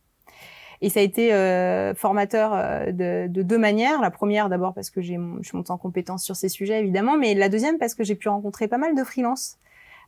Et 0.81 0.89
ça 0.89 0.99
a 0.99 1.03
été 1.03 1.33
euh, 1.33 1.93
formateur 1.95 2.51
euh, 2.53 2.91
de, 2.91 3.27
de, 3.27 3.41
deux 3.41 3.57
manières. 3.57 4.01
La 4.01 4.11
première, 4.11 4.49
d'abord 4.49 4.73
parce 4.73 4.89
que 4.89 5.01
j'ai, 5.01 5.17
je 5.41 5.47
suis 5.47 5.57
montée 5.57 5.71
en 5.71 5.77
compétence 5.77 6.23
sur 6.23 6.35
ces 6.35 6.49
sujets, 6.49 6.79
évidemment, 6.79 7.17
mais 7.17 7.33
la 7.33 7.49
deuxième 7.49 7.77
parce 7.77 7.95
que 7.95 8.03
j'ai 8.03 8.15
pu 8.15 8.29
rencontrer 8.29 8.67
pas 8.67 8.77
mal 8.77 8.95
de 8.95 9.03
freelance 9.03 9.57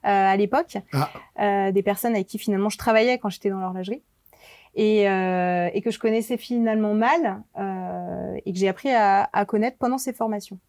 euh, 0.05 0.09
à 0.09 0.37
l'époque, 0.37 0.77
ah. 0.93 1.09
euh, 1.41 1.71
des 1.71 1.81
personnes 1.81 2.13
avec 2.13 2.27
qui 2.27 2.37
finalement 2.37 2.69
je 2.69 2.77
travaillais 2.77 3.17
quand 3.17 3.29
j'étais 3.29 3.49
dans 3.49 3.59
l'horlogerie. 3.59 4.03
Et, 4.75 5.09
euh, 5.09 5.69
et, 5.73 5.81
que 5.81 5.89
je 5.89 5.97
connaissais 5.97 6.37
finalement 6.37 6.93
mal 6.93 7.41
euh, 7.57 8.39
et 8.45 8.53
que 8.53 8.59
j'ai 8.59 8.67
appris 8.67 8.91
à, 8.91 9.27
à, 9.33 9.43
connaître 9.45 9.77
pendant 9.79 9.97
ces 9.97 10.13
formations. 10.13 10.59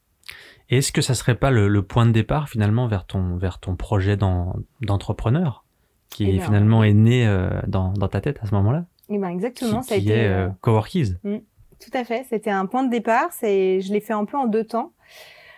Est-ce 0.70 0.92
que 0.92 1.02
ça 1.02 1.12
serait 1.12 1.34
pas 1.34 1.50
le, 1.50 1.68
le, 1.68 1.82
point 1.82 2.06
de 2.06 2.12
départ 2.12 2.48
finalement 2.48 2.87
vers 2.87 3.04
ton 3.04 3.37
vers 3.37 3.58
ton 3.58 3.76
projet 3.76 4.16
d'entrepreneur 4.16 5.66
qui 6.08 6.30
eh 6.30 6.40
finalement 6.40 6.82
est 6.84 6.94
né 6.94 7.26
euh, 7.26 7.50
dans, 7.66 7.92
dans, 7.92 8.08
ta 8.08 8.22
tête 8.22 8.38
à 8.42 8.46
ce 8.46 8.54
moment-là? 8.54 8.87
Eh 9.09 9.18
ben 9.18 9.29
exactement, 9.29 9.83
ça 9.83 9.94
a 9.94 9.99
été. 9.99 10.11
Est, 10.11 10.29
euh, 10.29 10.49
Coworkies. 10.61 11.14
Mm, 11.25 11.38
tout 11.81 11.90
à 11.94 12.05
fait. 12.05 12.27
C'était 12.29 12.51
un 12.51 12.66
point 12.66 12.85
de 12.85 12.90
départ. 12.90 13.29
C'est, 13.33 13.81
je 13.81 13.92
l'ai 13.92 14.01
fait 14.01 14.12
un 14.12 14.25
peu 14.25 14.37
en 14.37 14.47
deux 14.47 14.64
temps. 14.64 14.92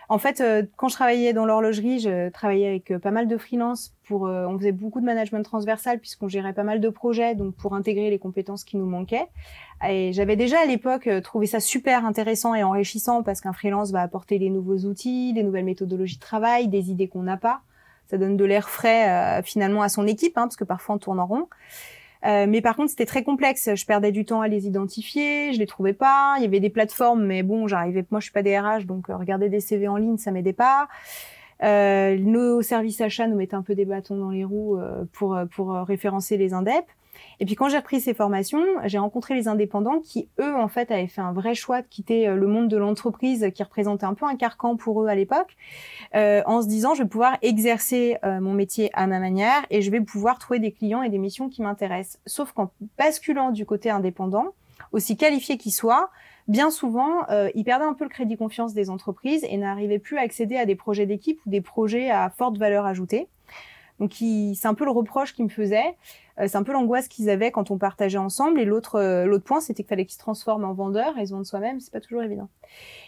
En 0.07 0.17
fait, 0.17 0.41
euh, 0.41 0.63
quand 0.75 0.89
je 0.89 0.95
travaillais 0.95 1.31
dans 1.31 1.45
l'horlogerie, 1.45 1.99
je 1.99 2.29
travaillais 2.29 2.67
avec 2.67 2.91
euh, 2.91 2.99
pas 2.99 3.11
mal 3.11 3.27
de 3.27 3.37
freelance. 3.37 3.93
Pour, 4.03 4.23
on 4.23 4.57
faisait 4.57 4.73
beaucoup 4.73 4.99
de 4.99 5.05
management 5.05 5.41
transversal 5.41 5.99
puisqu'on 5.99 6.27
gérait 6.27 6.51
pas 6.51 6.63
mal 6.63 6.81
de 6.81 6.89
projets, 6.89 7.33
donc 7.33 7.55
pour 7.55 7.75
intégrer 7.75 8.09
les 8.09 8.19
compétences 8.19 8.65
qui 8.65 8.75
nous 8.75 8.85
manquaient. 8.85 9.27
Et 9.87 10.11
j'avais 10.11 10.35
déjà 10.35 10.59
à 10.59 10.65
l'époque 10.65 11.09
trouvé 11.23 11.45
ça 11.45 11.61
super 11.61 12.05
intéressant 12.05 12.53
et 12.53 12.61
enrichissant 12.61 13.23
parce 13.23 13.39
qu'un 13.39 13.53
freelance 13.53 13.91
va 13.91 14.01
apporter 14.01 14.37
des 14.37 14.49
nouveaux 14.49 14.79
outils, 14.79 15.31
des 15.31 15.43
nouvelles 15.43 15.63
méthodologies 15.63 16.17
de 16.17 16.21
travail, 16.21 16.67
des 16.67 16.91
idées 16.91 17.07
qu'on 17.07 17.23
n'a 17.23 17.37
pas. 17.37 17.61
Ça 18.07 18.17
donne 18.17 18.35
de 18.35 18.43
l'air 18.43 18.67
frais 18.67 19.41
finalement 19.43 19.81
à 19.81 19.87
son 19.87 20.05
équipe, 20.07 20.37
hein, 20.37 20.43
parce 20.43 20.57
que 20.57 20.65
parfois 20.65 20.95
on 20.95 20.97
tourne 20.97 21.21
en 21.21 21.25
rond. 21.25 21.47
Euh, 22.25 22.45
mais 22.47 22.61
par 22.61 22.75
contre, 22.75 22.89
c'était 22.91 23.05
très 23.05 23.23
complexe. 23.23 23.69
Je 23.73 23.85
perdais 23.85 24.11
du 24.11 24.25
temps 24.25 24.41
à 24.41 24.47
les 24.47 24.67
identifier, 24.67 25.53
je 25.53 25.59
les 25.59 25.65
trouvais 25.65 25.93
pas. 25.93 26.35
Il 26.37 26.43
y 26.43 26.45
avait 26.45 26.59
des 26.59 26.69
plateformes, 26.69 27.25
mais 27.25 27.43
bon, 27.43 27.67
j'arrivais. 27.67 28.05
Moi, 28.11 28.19
je 28.19 28.25
suis 28.25 28.33
pas 28.33 28.43
DRH, 28.43 28.85
donc 28.85 29.09
euh, 29.09 29.17
regarder 29.17 29.49
des 29.49 29.59
CV 29.59 29.87
en 29.87 29.97
ligne, 29.97 30.17
ça 30.17 30.31
m'aidait 30.31 30.53
pas. 30.53 30.87
Euh, 31.63 32.17
nos 32.17 32.61
services 32.61 33.01
achats 33.01 33.27
nous 33.27 33.35
mettaient 33.35 33.55
un 33.55 33.61
peu 33.61 33.75
des 33.75 33.85
bâtons 33.85 34.17
dans 34.17 34.31
les 34.31 34.43
roues 34.43 34.79
pour, 35.13 35.39
pour 35.51 35.73
référencer 35.73 36.37
les 36.37 36.53
indep. 36.53 36.85
Et 37.41 37.45
puis 37.45 37.55
quand 37.55 37.67
j'ai 37.67 37.77
repris 37.77 37.99
ces 37.99 38.13
formations, 38.13 38.63
j'ai 38.85 38.97
rencontré 38.97 39.35
les 39.35 39.49
indépendants 39.49 39.99
qui, 39.99 40.29
eux, 40.39 40.55
en 40.55 40.69
fait, 40.69 40.91
avaient 40.91 41.07
fait 41.07 41.19
un 41.19 41.33
vrai 41.33 41.55
choix 41.55 41.81
de 41.81 41.87
quitter 41.87 42.27
le 42.27 42.47
monde 42.47 42.69
de 42.69 42.77
l'entreprise 42.77 43.51
qui 43.53 43.63
représentait 43.63 44.05
un 44.05 44.13
peu 44.13 44.25
un 44.25 44.37
carcan 44.37 44.77
pour 44.77 45.01
eux 45.01 45.07
à 45.07 45.15
l'époque, 45.15 45.57
euh, 46.15 46.41
en 46.45 46.61
se 46.61 46.67
disant 46.67 46.93
je 46.93 47.03
vais 47.03 47.09
pouvoir 47.09 47.37
exercer 47.41 48.17
mon 48.23 48.53
métier 48.53 48.89
à 48.93 49.07
ma 49.07 49.19
manière 49.19 49.65
et 49.69 49.81
je 49.81 49.91
vais 49.91 49.99
pouvoir 49.99 50.39
trouver 50.39 50.59
des 50.59 50.71
clients 50.71 51.01
et 51.01 51.09
des 51.09 51.17
missions 51.17 51.49
qui 51.49 51.61
m'intéressent. 51.61 52.19
Sauf 52.25 52.53
qu'en 52.53 52.71
basculant 52.97 53.51
du 53.51 53.65
côté 53.65 53.89
indépendant, 53.89 54.53
aussi 54.91 55.17
qualifié 55.17 55.57
qu'il 55.57 55.71
soit, 55.71 56.09
bien 56.47 56.69
souvent, 56.69 57.29
euh, 57.29 57.49
ils 57.55 57.63
perdaient 57.63 57.85
un 57.85 57.93
peu 57.93 58.03
le 58.03 58.09
crédit 58.09 58.37
confiance 58.37 58.73
des 58.73 58.89
entreprises 58.89 59.45
et 59.49 59.57
n'arrivaient 59.57 59.99
plus 59.99 60.17
à 60.17 60.21
accéder 60.21 60.57
à 60.57 60.65
des 60.65 60.75
projets 60.75 61.05
d'équipe 61.05 61.39
ou 61.45 61.49
des 61.49 61.61
projets 61.61 62.09
à 62.09 62.29
forte 62.29 62.57
valeur 62.57 62.85
ajoutée. 62.85 63.27
Donc, 63.99 64.13
c'est 64.13 64.65
un 64.67 64.73
peu 64.73 64.83
le 64.83 64.91
reproche 64.91 65.33
qu'ils 65.33 65.45
me 65.45 65.49
faisaient. 65.49 65.95
Euh, 66.41 66.47
c'est 66.47 66.57
un 66.57 66.63
peu 66.63 66.73
l'angoisse 66.73 67.07
qu'ils 67.07 67.29
avaient 67.29 67.51
quand 67.51 67.71
on 67.71 67.77
partageait 67.77 68.17
ensemble. 68.17 68.59
Et 68.59 68.65
l'autre, 68.65 68.95
euh, 68.95 69.25
l'autre 69.25 69.43
point, 69.43 69.61
c'était 69.61 69.83
qu'il 69.83 69.89
fallait 69.89 70.05
qu'ils 70.05 70.15
se 70.15 70.19
transforment 70.19 70.65
en 70.65 70.73
vendeurs 70.73 71.17
et 71.17 71.25
se 71.25 71.31
vendent 71.31 71.45
soi-même. 71.45 71.79
C'est 71.79 71.91
pas 71.91 72.01
toujours 72.01 72.23
évident. 72.23 72.49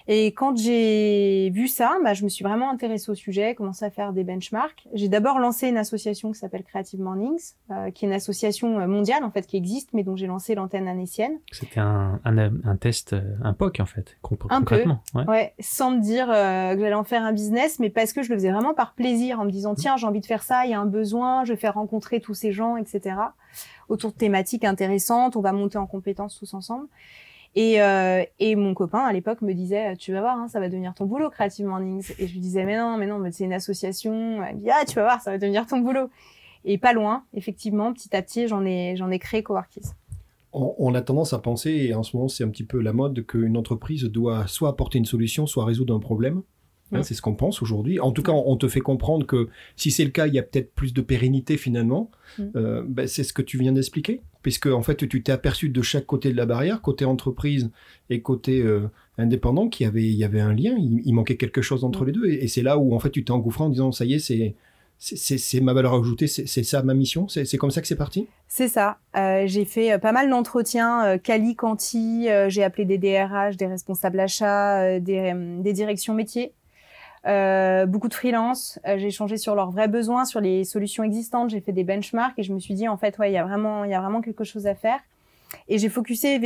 Et 0.09 0.27
quand 0.27 0.57
j'ai 0.57 1.49
vu 1.51 1.69
ça, 1.69 1.95
bah, 2.03 2.13
je 2.13 2.25
me 2.25 2.29
suis 2.29 2.43
vraiment 2.43 2.69
intéressée 2.69 3.09
au 3.09 3.15
sujet, 3.15 3.55
commencé 3.55 3.85
à 3.85 3.89
faire 3.89 4.11
des 4.11 4.25
benchmarks. 4.25 4.85
J'ai 4.93 5.07
d'abord 5.07 5.39
lancé 5.39 5.69
une 5.69 5.77
association 5.77 6.33
qui 6.33 6.39
s'appelle 6.39 6.63
Creative 6.63 6.99
Mornings, 6.99 7.53
euh, 7.71 7.89
qui 7.89 8.03
est 8.03 8.09
une 8.09 8.13
association 8.13 8.85
mondiale 8.85 9.23
en 9.23 9.31
fait 9.31 9.47
qui 9.47 9.55
existe, 9.55 9.91
mais 9.93 10.03
dont 10.03 10.17
j'ai 10.17 10.27
lancé 10.27 10.55
l'antenne 10.55 10.89
anécienne. 10.89 11.39
C'était 11.51 11.79
un, 11.79 12.19
un, 12.25 12.37
un, 12.37 12.75
test, 12.75 13.15
un 13.43 13.53
POC 13.53 13.79
en 13.79 13.85
fait, 13.85 14.17
concrètement. 14.21 15.01
Un 15.13 15.23
peu, 15.23 15.31
ouais. 15.31 15.37
ouais. 15.37 15.53
sans 15.61 15.91
me 15.91 16.01
dire 16.01 16.27
que 16.27 16.81
j'allais 16.81 16.93
en 16.93 17.05
faire 17.05 17.23
un 17.23 17.31
business, 17.31 17.79
mais 17.79 17.89
parce 17.89 18.11
que 18.11 18.23
je 18.23 18.29
le 18.29 18.35
faisais 18.35 18.51
vraiment 18.51 18.73
par 18.73 18.95
plaisir, 18.95 19.39
en 19.39 19.45
me 19.45 19.51
disant 19.51 19.73
tiens 19.73 19.95
j'ai 19.95 20.05
envie 20.05 20.19
de 20.19 20.25
faire 20.25 20.43
ça, 20.43 20.65
il 20.65 20.71
y 20.71 20.73
a 20.73 20.79
un 20.81 20.85
besoin, 20.85 21.45
je 21.45 21.53
vais 21.53 21.59
faire 21.59 21.75
rencontrer 21.75 22.19
tous 22.19 22.33
ces 22.33 22.51
gens, 22.51 22.75
etc 22.75 23.15
autour 23.89 24.12
de 24.12 24.17
thématiques 24.17 24.63
intéressantes. 24.63 25.36
On 25.36 25.41
va 25.41 25.51
monter 25.51 25.77
en 25.77 25.88
compétences 25.88 26.38
tous 26.38 26.53
ensemble. 26.53 26.88
Et, 27.55 27.81
euh, 27.81 28.23
et 28.39 28.55
mon 28.55 28.73
copain 28.73 28.99
à 28.99 29.13
l'époque 29.13 29.41
me 29.41 29.53
disait, 29.53 29.95
tu 29.97 30.12
vas 30.12 30.21
voir, 30.21 30.38
hein, 30.38 30.47
ça 30.47 30.59
va 30.59 30.69
devenir 30.69 30.93
ton 30.95 31.05
boulot, 31.05 31.29
Creative 31.29 31.65
Mornings. 31.65 32.12
Et 32.17 32.27
je 32.27 32.33
lui 32.33 32.39
disais, 32.39 32.65
mais 32.65 32.77
non, 32.77 32.97
mais 32.97 33.05
non, 33.05 33.21
c'est 33.31 33.43
une 33.43 33.53
association. 33.53 34.39
Me 34.39 34.53
dit, 34.55 34.69
ah, 34.71 34.86
tu 34.86 34.95
vas 34.95 35.03
voir, 35.03 35.21
ça 35.21 35.31
va 35.31 35.38
devenir 35.38 35.67
ton 35.67 35.79
boulot. 35.79 36.09
Et 36.65 36.77
pas 36.77 36.93
loin, 36.93 37.25
effectivement, 37.33 37.93
petit 37.93 38.15
à 38.15 38.21
petit, 38.21 38.47
j'en 38.47 38.65
ai, 38.65 38.95
j'en 38.95 39.12
ai 39.12 39.19
créé 39.19 39.43
Coworkies. 39.43 39.91
On, 40.53 40.73
on, 40.77 40.95
a 40.95 41.01
tendance 41.01 41.33
à 41.33 41.39
penser, 41.39 41.71
et 41.71 41.93
en 41.93 42.03
ce 42.03 42.15
moment 42.15 42.29
c'est 42.29 42.43
un 42.43 42.49
petit 42.49 42.63
peu 42.63 42.79
la 42.79 42.93
mode, 42.93 43.25
qu'une 43.25 43.57
entreprise 43.57 44.03
doit 44.03 44.45
soit 44.45 44.69
apporter 44.69 44.99
une 44.99 45.05
solution, 45.05 45.47
soit 45.47 45.65
résoudre 45.65 45.95
un 45.95 45.99
problème. 45.99 46.43
Hein, 46.93 47.03
c'est 47.03 47.13
ce 47.13 47.21
qu'on 47.21 47.36
pense 47.36 47.62
aujourd'hui. 47.62 47.99
En 47.99 48.12
tout 48.12 48.23
cas, 48.23 48.32
on 48.32 48.56
te 48.58 48.67
fait 48.67 48.82
comprendre 48.82 49.25
que 49.25 49.49
si 49.75 49.91
c'est 49.91 50.03
le 50.03 50.12
cas, 50.12 50.27
il 50.27 50.34
y 50.34 50.39
a 50.39 50.43
peut-être 50.43 50.73
plus 50.73 50.93
de 50.93 51.01
pérennité 51.01 51.58
finalement. 51.58 52.12
Mm. 52.38 52.43
Euh, 52.56 52.84
ben, 52.88 53.08
c'est 53.08 53.23
ce 53.23 53.34
que 53.34 53.41
tu 53.41 53.58
viens 53.58 53.71
d'expliquer, 53.71 54.21
puisque 54.41 54.67
en 54.67 54.82
fait, 54.82 55.08
tu 55.08 55.23
t'es 55.23 55.32
aperçu 55.32 55.69
de 55.69 55.82
chaque 55.82 56.06
côté 56.06 56.32
de 56.32 56.38
la 56.38 56.45
barrière, 56.45 56.82
côté 56.82 57.06
entreprise 57.06 57.71
et 58.10 58.21
côté 58.21 58.62
euh, 58.62 58.89
indépendant, 59.17 59.69
qu'il 59.69 59.86
y 59.86 59.88
avait, 59.88 60.03
il 60.03 60.15
y 60.15 60.23
avait 60.23 60.41
un 60.41 60.53
lien. 60.53 60.75
Il, 60.77 61.13
manquait 61.13 61.38
quelque 61.38 61.62
chose 61.62 61.84
entre 61.84 62.03
mm. 62.03 62.06
les 62.08 62.12
deux, 62.12 62.25
et, 62.25 62.47
c'est 62.47 62.63
là 62.63 62.77
où 62.77 62.93
en 62.93 62.99
fait, 62.99 63.12
tu 63.12 63.23
t'es 63.23 63.32
engouffré 63.32 63.63
en 63.63 63.69
disant 63.69 63.91
ça 63.91 64.06
y 64.06 64.13
est, 64.13 64.19
c'est 64.19 64.56
c'est 64.99 65.60
ma 65.60 65.73
valeur 65.73 65.95
ajoutée, 65.95 66.27
c'est 66.27 66.63
ça 66.63 66.82
ma 66.82 66.93
mission, 66.93 67.27
c'est 67.27 67.58
comme 67.58 67.71
ça 67.71 67.82
que 67.82 67.88
c'est 67.88 67.97
parti? 67.97 68.27
C'est 68.47 68.69
ça. 68.69 68.99
Euh, 69.17 69.43
j'ai 69.47 69.65
fait 69.65 69.99
pas 69.99 70.13
mal 70.13 70.29
d'entretiens, 70.29 71.17
Cali, 71.17 71.58
Canti, 71.58 72.27
j'ai 72.47 72.63
appelé 72.63 72.86
des 72.86 72.97
DRH, 72.97 73.58
des 73.58 73.65
responsables 73.65 74.17
achats, 74.21 75.01
des, 75.01 75.34
des 75.60 75.73
directions 75.73 76.13
métiers. 76.13 76.53
Euh, 77.25 77.86
beaucoup 77.86 78.09
de 78.09 78.13
freelance. 78.13 78.79
Euh, 78.86 78.97
j'ai 78.97 79.07
échangé 79.07 79.38
sur 79.38 79.55
leurs 79.55 79.71
vrais 79.71 79.88
besoins, 79.88 80.25
sur 80.25 80.41
les 80.41 80.65
solutions 80.65 81.03
existantes. 81.03 81.49
J'ai 81.49 81.62
fait 81.62 81.71
des 81.71 81.86
benchmarks 81.86 82.38
et 82.38 82.43
je 82.43 82.53
me 82.53 82.59
suis 82.59 82.73
dit 82.73 82.88
en 82.88 82.97
fait 82.97 83.17
ouais 83.17 83.31
il 83.31 83.33
y 83.33 83.38
a 83.38 83.43
vraiment 83.45 83.86
il 83.86 83.91
y 83.91 83.93
a 83.93 84.01
vraiment 84.01 84.21
quelque 84.21 84.43
chose 84.43 84.67
à 84.67 84.75
faire. 84.75 84.99
Et 85.67 85.77
j'ai 85.77 85.88
focusé 85.88 86.39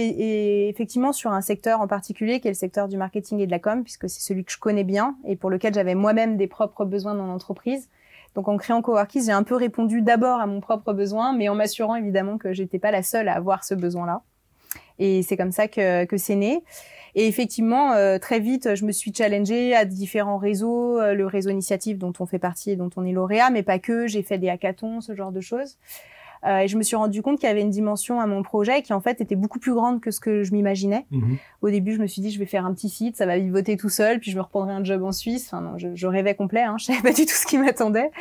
effectivement 0.68 1.13
sur 1.13 1.32
un 1.32 1.42
secteur 1.42 1.80
en 1.80 1.88
particulier 1.88 2.42
qui 2.42 2.50
est 2.50 2.52
le 2.52 2.56
secteur 2.56 2.90
du 2.90 2.98
marketing 2.98 3.40
et 3.40 3.46
de 3.46 3.52
la 3.52 3.60
com 3.60 3.84
puisque 3.84 4.10
c'est 4.10 4.20
celui 4.20 4.44
que 4.44 4.52
je 4.52 4.60
connais 4.60 4.84
bien 4.84 5.16
et 5.26 5.36
pour 5.36 5.50
lequel 5.50 5.74
j'avais 5.74 5.96
moi-même 5.96 6.36
des 6.36 6.48
propres 6.48 6.86
besoins 6.86 7.16
dans 7.16 7.26
l'entreprise. 7.26 7.90
Donc 8.36 8.50
en 8.50 8.58
créant 8.58 8.82
Coworkies, 8.82 9.24
j'ai 9.26 9.32
un 9.32 9.44
peu 9.44 9.56
répondu 9.56 10.02
d'abord 10.02 10.40
à 10.40 10.46
mon 10.46 10.60
propre 10.60 10.94
besoin, 10.94 11.34
mais 11.34 11.50
en 11.50 11.56
m'assurant 11.56 11.96
évidemment 11.96 12.38
que 12.38 12.54
j'étais 12.54 12.80
pas 12.80 12.92
la 12.92 13.02
seule 13.02 13.30
à 13.30 13.34
avoir 13.34 13.63
ce 13.63 13.74
besoin-là. 13.74 14.22
Et 15.00 15.24
c'est 15.24 15.38
comme 15.38 15.52
ça 15.52 15.68
que, 15.68 16.06
que 16.06 16.18
c'est 16.18 16.36
né. 16.36 16.63
Et 17.20 17.26
effectivement, 17.26 17.94
euh, 17.94 18.20
très 18.20 18.40
vite, 18.40 18.76
je 18.76 18.86
me 18.86 18.92
suis 18.92 19.12
challengée 19.12 19.76
à 19.76 19.86
différents 19.86 20.38
réseaux, 20.38 21.00
euh, 21.00 21.16
le 21.16 21.26
réseau 21.26 21.50
initiative 21.50 21.98
dont 21.98 22.14
on 22.20 22.28
fait 22.28 22.38
partie 22.38 22.70
et 22.70 22.76
dont 22.76 22.92
on 22.96 23.04
est 23.06 23.12
lauréat, 23.12 23.50
mais 23.50 23.64
pas 23.64 23.80
que. 23.80 24.06
J'ai 24.06 24.22
fait 24.22 24.38
des 24.38 24.50
hackathons, 24.50 25.02
ce 25.02 25.16
genre 25.16 25.32
de 25.32 25.42
choses. 25.42 25.80
Euh, 26.46 26.60
et 26.60 26.68
je 26.68 26.78
me 26.78 26.84
suis 26.84 26.96
rendu 26.96 27.24
compte 27.24 27.40
qu'il 27.40 27.50
y 27.50 27.52
avait 27.52 27.64
une 27.64 27.72
dimension 27.72 28.20
à 28.20 28.28
mon 28.28 28.44
projet 28.44 28.84
qui 28.84 28.94
en 28.94 29.02
fait 29.02 29.20
était 29.20 29.36
beaucoup 29.36 29.58
plus 29.58 29.74
grande 29.74 30.00
que 30.00 30.12
ce 30.12 30.20
que 30.20 30.44
je 30.44 30.52
m'imaginais. 30.52 31.08
Mhm. 31.10 31.38
Au 31.64 31.72
début, 31.72 31.96
je 31.96 32.00
me 32.00 32.06
suis 32.06 32.22
dit 32.22 32.30
je 32.30 32.38
vais 32.38 32.46
faire 32.46 32.68
un 32.68 32.74
petit 32.76 32.90
site, 32.90 33.18
ça 33.18 33.26
va 33.26 33.40
voter 33.40 33.78
tout 33.78 33.90
seul, 33.90 34.20
puis 34.20 34.30
je 34.30 34.38
me 34.38 34.44
reprendrai 34.44 34.74
un 34.74 34.84
job 34.84 35.04
en 35.04 35.12
Suisse. 35.12 35.48
Enfin 35.52 35.62
non, 35.62 35.80
je, 35.80 35.96
je 35.96 36.06
rêvais 36.06 36.36
complet, 36.36 36.62
hein, 36.62 36.76
je 36.80 36.86
savais 36.86 37.02
pas 37.02 37.14
du 37.14 37.26
tout 37.26 37.34
ce 37.34 37.48
qui 37.48 37.58
m'attendait. 37.58 38.12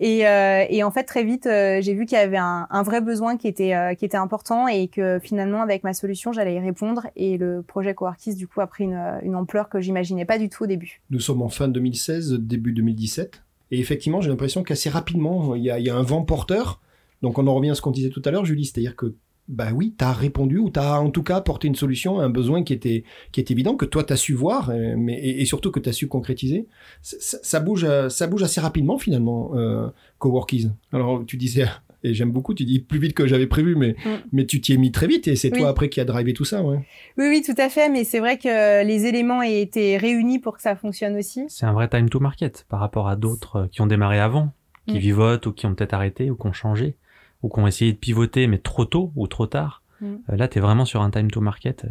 Et, 0.00 0.26
euh, 0.26 0.64
et, 0.68 0.84
en 0.84 0.90
fait, 0.90 1.04
très 1.04 1.24
vite, 1.24 1.46
euh, 1.46 1.80
j'ai 1.80 1.94
vu 1.94 2.06
qu'il 2.06 2.16
y 2.16 2.20
avait 2.20 2.36
un, 2.36 2.82
vrai 2.82 3.00
besoin 3.00 3.36
qui 3.36 3.48
était, 3.48 3.74
euh, 3.74 3.94
qui 3.94 4.04
était 4.04 4.16
important 4.16 4.68
et 4.68 4.88
que 4.88 5.18
finalement, 5.20 5.60
avec 5.60 5.82
ma 5.82 5.92
solution, 5.92 6.32
j'allais 6.32 6.54
y 6.54 6.60
répondre. 6.60 7.06
Et 7.16 7.36
le 7.36 7.62
projet 7.62 7.94
Coartis, 7.94 8.34
du 8.34 8.46
coup, 8.46 8.60
a 8.60 8.66
pris 8.66 8.84
une, 8.84 9.18
une 9.22 9.34
ampleur 9.34 9.68
que 9.68 9.80
j'imaginais 9.80 10.24
pas 10.24 10.38
du 10.38 10.48
tout 10.48 10.64
au 10.64 10.66
début. 10.66 11.00
Nous 11.10 11.20
sommes 11.20 11.42
en 11.42 11.48
fin 11.48 11.68
2016, 11.68 12.34
début 12.34 12.72
2017. 12.72 13.42
Et 13.70 13.80
effectivement, 13.80 14.20
j'ai 14.20 14.30
l'impression 14.30 14.62
qu'assez 14.62 14.88
rapidement, 14.88 15.54
il 15.54 15.64
y, 15.64 15.70
a, 15.70 15.78
il 15.78 15.84
y 15.84 15.90
a 15.90 15.96
un 15.96 16.02
vent 16.02 16.22
porteur. 16.22 16.80
Donc, 17.22 17.38
on 17.38 17.46
en 17.48 17.54
revient 17.54 17.70
à 17.70 17.74
ce 17.74 17.82
qu'on 17.82 17.90
disait 17.90 18.10
tout 18.10 18.22
à 18.24 18.30
l'heure, 18.30 18.44
Julie, 18.44 18.64
c'est-à-dire 18.64 18.94
que 18.94 19.14
bah 19.48 19.68
oui, 19.74 19.94
tu 19.98 20.04
as 20.04 20.12
répondu 20.12 20.58
ou 20.58 20.70
tu 20.70 20.78
as 20.78 21.00
en 21.00 21.10
tout 21.10 21.22
cas 21.22 21.36
apporté 21.36 21.68
une 21.68 21.74
solution 21.74 22.20
à 22.20 22.24
un 22.24 22.28
besoin 22.28 22.62
qui 22.62 22.74
était, 22.74 23.04
qui 23.32 23.40
est 23.40 23.50
évident, 23.50 23.76
que 23.76 23.86
toi 23.86 24.04
tu 24.04 24.12
as 24.12 24.16
su 24.16 24.34
voir, 24.34 24.70
euh, 24.70 24.94
mais, 24.96 25.18
et, 25.18 25.44
surtout 25.46 25.70
que 25.70 25.80
tu 25.80 25.88
as 25.88 25.92
su 25.92 26.06
concrétiser. 26.06 26.66
Ça, 27.00 27.60
bouge, 27.60 27.84
euh, 27.84 28.10
ça 28.10 28.26
bouge 28.26 28.42
assez 28.42 28.60
rapidement 28.60 28.98
finalement, 28.98 29.52
euh, 29.54 29.88
Coworkies. 30.18 30.70
Alors 30.92 31.24
tu 31.26 31.38
disais, 31.38 31.64
et 32.04 32.12
j'aime 32.12 32.30
beaucoup, 32.30 32.52
tu 32.52 32.64
dis 32.64 32.78
plus 32.78 32.98
vite 32.98 33.14
que 33.14 33.26
j'avais 33.26 33.46
prévu, 33.46 33.74
mais, 33.74 33.96
mm. 34.04 34.10
mais 34.32 34.44
tu 34.44 34.60
t'y 34.60 34.74
es 34.74 34.76
mis 34.76 34.92
très 34.92 35.06
vite 35.06 35.28
et 35.28 35.36
c'est 35.36 35.50
toi 35.50 35.68
après 35.68 35.88
qui 35.88 36.00
a 36.00 36.04
drivé 36.04 36.34
tout 36.34 36.44
ça. 36.44 36.62
Ouais. 36.62 36.80
Oui, 37.16 37.28
oui, 37.28 37.42
tout 37.42 37.60
à 37.60 37.70
fait, 37.70 37.88
mais 37.88 38.04
c'est 38.04 38.20
vrai 38.20 38.36
que 38.36 38.84
les 38.84 39.06
éléments 39.06 39.42
aient 39.42 39.62
été 39.62 39.96
réunis 39.96 40.38
pour 40.38 40.56
que 40.56 40.62
ça 40.62 40.76
fonctionne 40.76 41.16
aussi. 41.16 41.46
C'est 41.48 41.64
un 41.64 41.72
vrai 41.72 41.88
time 41.88 42.10
to 42.10 42.20
market 42.20 42.66
par 42.68 42.80
rapport 42.80 43.08
à 43.08 43.16
d'autres 43.16 43.66
qui 43.72 43.80
ont 43.80 43.86
démarré 43.86 44.20
avant, 44.20 44.52
qui 44.86 44.96
mm. 44.96 44.98
vivotent 44.98 45.46
ou 45.46 45.52
qui 45.52 45.64
ont 45.64 45.74
peut-être 45.74 45.94
arrêté 45.94 46.30
ou 46.30 46.36
qui 46.36 46.46
ont 46.46 46.52
changé 46.52 46.96
ou 47.42 47.48
qui 47.48 47.58
ont 47.60 47.66
essayé 47.66 47.92
de 47.92 47.98
pivoter 47.98 48.46
mais 48.46 48.58
trop 48.58 48.84
tôt 48.84 49.12
ou 49.16 49.26
trop 49.26 49.46
tard. 49.46 49.82
Mm. 50.00 50.06
Euh, 50.30 50.36
là, 50.36 50.48
tu 50.48 50.58
es 50.58 50.60
vraiment 50.60 50.84
sur 50.84 51.02
un 51.02 51.10
time 51.10 51.30
to 51.30 51.40
market. 51.40 51.84
Euh, 51.84 51.88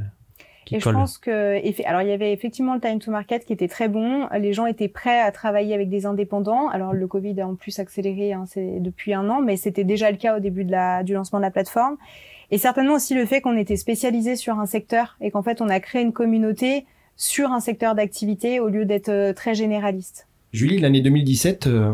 qui 0.65 0.75
et 0.75 0.79
je 0.81 0.89
pense 0.89 1.17
que, 1.17 1.87
alors 1.87 2.01
il 2.01 2.09
y 2.09 2.11
avait 2.11 2.33
effectivement 2.33 2.73
le 2.73 2.81
time 2.81 2.99
to 2.99 3.09
market 3.09 3.45
qui 3.45 3.53
était 3.53 3.69
très 3.69 3.87
bon. 3.87 4.27
Les 4.37 4.51
gens 4.51 4.65
étaient 4.65 4.89
prêts 4.89 5.21
à 5.21 5.31
travailler 5.31 5.73
avec 5.73 5.87
des 5.87 6.05
indépendants. 6.05 6.67
Alors 6.67 6.93
le 6.93 7.07
Covid 7.07 7.39
a 7.39 7.47
en 7.47 7.55
plus 7.55 7.79
accéléré 7.79 8.33
hein, 8.33 8.43
depuis 8.57 9.13
un 9.13 9.29
an, 9.29 9.39
mais 9.39 9.55
c'était 9.55 9.85
déjà 9.85 10.11
le 10.11 10.17
cas 10.17 10.35
au 10.35 10.39
début 10.41 10.65
de 10.65 10.71
la, 10.71 11.03
du 11.03 11.13
lancement 11.13 11.39
de 11.39 11.43
la 11.43 11.51
plateforme. 11.51 11.95
Et 12.51 12.57
certainement 12.57 12.95
aussi 12.95 13.13
le 13.13 13.25
fait 13.25 13.39
qu'on 13.39 13.55
était 13.55 13.77
spécialisé 13.77 14.35
sur 14.35 14.59
un 14.59 14.65
secteur 14.65 15.15
et 15.21 15.31
qu'en 15.31 15.41
fait 15.41 15.61
on 15.61 15.69
a 15.69 15.79
créé 15.79 16.01
une 16.01 16.11
communauté 16.11 16.85
sur 17.15 17.53
un 17.53 17.61
secteur 17.61 17.95
d'activité 17.95 18.59
au 18.59 18.67
lieu 18.67 18.83
d'être 18.83 19.09
euh, 19.09 19.31
très 19.31 19.55
généraliste. 19.55 20.27
Julie, 20.53 20.79
l'année 20.79 21.01
2017, 21.01 21.67
euh, 21.67 21.93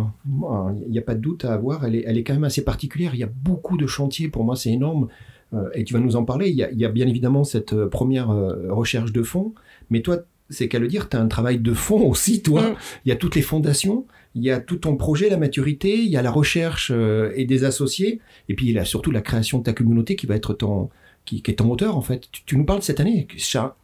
il 0.86 0.92
n'y 0.92 1.00
a 1.00 1.02
pas 1.02 1.16
de 1.16 1.20
doute 1.20 1.44
à 1.46 1.54
avoir, 1.54 1.86
elle 1.86 1.96
est, 1.96 2.04
elle 2.06 2.18
est 2.18 2.24
quand 2.24 2.34
même 2.34 2.44
assez 2.44 2.64
particulière. 2.64 3.16
Il 3.16 3.20
y 3.20 3.24
a 3.24 3.30
beaucoup 3.44 3.78
de 3.78 3.88
chantiers, 3.88 4.30
pour 4.30 4.44
moi 4.44 4.56
c'est 4.56 4.72
énorme. 4.72 5.08
Euh, 5.54 5.70
et 5.74 5.84
tu 5.84 5.94
vas 5.94 6.00
nous 6.00 6.16
en 6.16 6.24
parler. 6.24 6.50
Il 6.50 6.56
y 6.56 6.64
a, 6.64 6.72
il 6.72 6.80
y 6.80 6.86
a 6.86 6.90
bien 6.90 7.08
évidemment 7.08 7.44
cette 7.44 7.74
euh, 7.74 7.88
première 7.88 8.28
recherche 8.28 9.12
de 9.12 9.24
fonds, 9.24 9.54
mais 9.90 10.02
toi, 10.02 10.20
c'est 10.50 10.68
qu'à 10.68 10.80
le 10.80 10.88
dire, 10.88 11.10
tu 11.10 11.18
as 11.18 11.22
un 11.22 11.28
travail 11.28 11.60
de 11.60 11.74
fond 11.74 12.02
aussi, 12.10 12.42
toi. 12.42 12.62
Mm. 12.62 12.76
Il 13.06 13.10
y 13.10 13.12
a 13.12 13.16
toutes 13.16 13.36
les 13.36 13.42
fondations, 13.42 14.06
il 14.36 14.44
y 14.44 14.52
a 14.52 14.60
tout 14.60 14.78
ton 14.78 14.98
projet, 14.98 15.30
la 15.30 15.38
maturité, 15.38 15.98
il 15.98 16.10
y 16.10 16.18
a 16.18 16.22
la 16.22 16.32
recherche 16.32 16.92
et 17.36 17.46
des 17.46 17.64
associés, 17.64 18.20
et 18.50 18.54
puis 18.54 18.68
il 18.68 18.74
y 18.74 18.80
a 18.80 18.86
surtout 18.86 19.12
la 19.12 19.22
création 19.22 19.60
de 19.60 19.64
ta 19.64 19.74
communauté 19.74 20.16
qui 20.16 20.28
va 20.28 20.36
être 20.36 20.54
ton, 20.54 20.90
qui, 21.26 21.42
qui 21.42 21.52
est 21.52 21.56
ton 21.56 21.66
moteur 21.66 21.98
en 21.98 22.02
fait. 22.02 22.30
Tu, 22.32 22.44
tu 22.46 22.58
nous 22.58 22.66
parles 22.66 22.80
de 22.80 22.86
cette 22.86 23.00
année, 23.00 23.28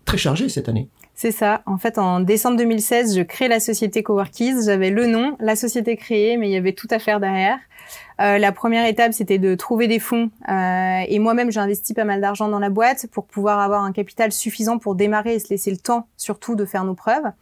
très 0.05 0.17
chargée 0.17 0.49
cette 0.49 0.69
année. 0.69 0.89
C'est 1.21 1.33
ça. 1.33 1.63
En 1.65 1.77
fait, 1.77 1.97
en 1.97 2.21
décembre 2.21 2.55
2016, 2.55 3.17
je 3.17 3.21
crée 3.21 3.49
la 3.49 3.59
société 3.59 4.03
Coworkies. 4.03 4.63
J'avais 4.65 4.89
le 4.89 5.05
nom, 5.05 5.35
la 5.41 5.57
société 5.57 5.97
créée, 5.97 6.37
mais 6.37 6.47
il 6.47 6.53
y 6.53 6.55
avait 6.55 6.71
tout 6.71 6.87
à 6.91 6.97
faire 6.97 7.19
derrière. 7.19 7.59
Euh, 8.21 8.37
la 8.37 8.53
première 8.53 8.85
étape, 8.85 9.11
c'était 9.11 9.37
de 9.37 9.53
trouver 9.55 9.89
des 9.89 9.99
fonds. 9.99 10.31
Euh, 10.47 11.01
et 11.05 11.19
moi-même, 11.19 11.51
j'ai 11.51 11.59
investi 11.59 11.93
pas 11.93 12.05
mal 12.05 12.21
d'argent 12.21 12.47
dans 12.47 12.59
la 12.59 12.69
boîte 12.69 13.07
pour 13.11 13.25
pouvoir 13.25 13.59
avoir 13.59 13.83
un 13.83 13.91
capital 13.91 14.31
suffisant 14.31 14.77
pour 14.77 14.95
démarrer 14.95 15.33
et 15.33 15.39
se 15.39 15.49
laisser 15.49 15.71
le 15.71 15.77
temps, 15.77 16.07
surtout, 16.15 16.55
de 16.55 16.63
faire 16.63 16.85
nos 16.85 16.93
preuves. 16.93 17.33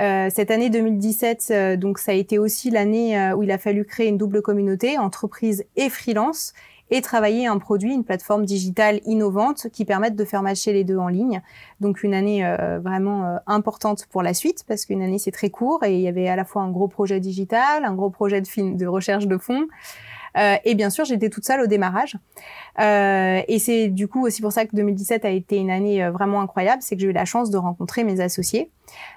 Euh, 0.00 0.28
cette 0.32 0.52
année 0.52 0.70
2017, 0.70 1.48
euh, 1.50 1.76
donc 1.76 1.98
ça 1.98 2.12
a 2.12 2.14
été 2.14 2.38
aussi 2.38 2.70
l'année 2.70 3.18
euh, 3.18 3.34
où 3.34 3.42
il 3.42 3.50
a 3.50 3.58
fallu 3.58 3.84
créer 3.84 4.06
une 4.06 4.16
double 4.16 4.42
communauté, 4.42 4.96
entreprise 4.96 5.64
et 5.74 5.88
freelance. 5.88 6.52
Et 6.90 7.02
travailler 7.02 7.46
un 7.46 7.58
produit, 7.58 7.92
une 7.94 8.04
plateforme 8.04 8.44
digitale 8.44 9.00
innovante 9.04 9.68
qui 9.72 9.84
permette 9.84 10.16
de 10.16 10.24
faire 10.24 10.42
matcher 10.42 10.72
les 10.72 10.84
deux 10.84 10.96
en 10.96 11.08
ligne. 11.08 11.42
Donc 11.80 12.02
une 12.02 12.14
année 12.14 12.44
euh, 12.44 12.78
vraiment 12.78 13.24
euh, 13.24 13.36
importante 13.46 14.06
pour 14.10 14.22
la 14.22 14.34
suite 14.34 14.64
parce 14.66 14.86
qu'une 14.86 15.02
année 15.02 15.18
c'est 15.18 15.30
très 15.30 15.50
court 15.50 15.84
et 15.84 15.94
il 15.94 16.00
y 16.00 16.08
avait 16.08 16.28
à 16.28 16.36
la 16.36 16.44
fois 16.44 16.62
un 16.62 16.70
gros 16.70 16.88
projet 16.88 17.20
digital, 17.20 17.84
un 17.84 17.94
gros 17.94 18.10
projet 18.10 18.40
de 18.40 18.48
de 18.76 18.86
recherche 18.86 19.26
de 19.26 19.38
fonds. 19.38 19.66
Euh, 20.38 20.56
et 20.64 20.74
bien 20.74 20.90
sûr, 20.90 21.04
j'étais 21.04 21.28
toute 21.28 21.44
seule 21.44 21.60
au 21.60 21.66
démarrage. 21.66 22.16
Euh, 22.80 23.40
et 23.48 23.58
c'est 23.58 23.88
du 23.88 24.06
coup 24.06 24.24
aussi 24.24 24.40
pour 24.40 24.52
ça 24.52 24.64
que 24.66 24.76
2017 24.76 25.24
a 25.24 25.30
été 25.30 25.56
une 25.56 25.70
année 25.70 26.04
euh, 26.04 26.10
vraiment 26.12 26.40
incroyable, 26.40 26.80
c'est 26.80 26.94
que 26.94 27.02
j'ai 27.02 27.08
eu 27.08 27.12
la 27.12 27.24
chance 27.24 27.50
de 27.50 27.56
rencontrer 27.56 28.04
mes 28.04 28.20
associés. 28.20 28.70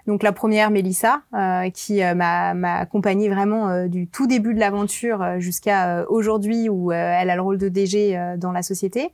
Donc 0.07 0.23
la 0.23 0.31
première, 0.31 0.71
Mélissa, 0.71 1.21
euh, 1.33 1.69
qui 1.69 2.01
euh, 2.01 2.15
m'a 2.15 2.79
accompagnée 2.79 3.29
vraiment 3.29 3.85
du 3.87 4.07
tout 4.07 4.25
début 4.25 4.53
de 4.53 4.59
l'aventure 4.59 5.39
jusqu'à 5.39 6.05
aujourd'hui 6.09 6.69
où 6.69 6.91
elle 6.91 7.29
a 7.29 7.35
le 7.35 7.41
rôle 7.41 7.57
de 7.57 7.69
DG 7.69 8.35
dans 8.37 8.51
la 8.51 8.63
société. 8.63 9.11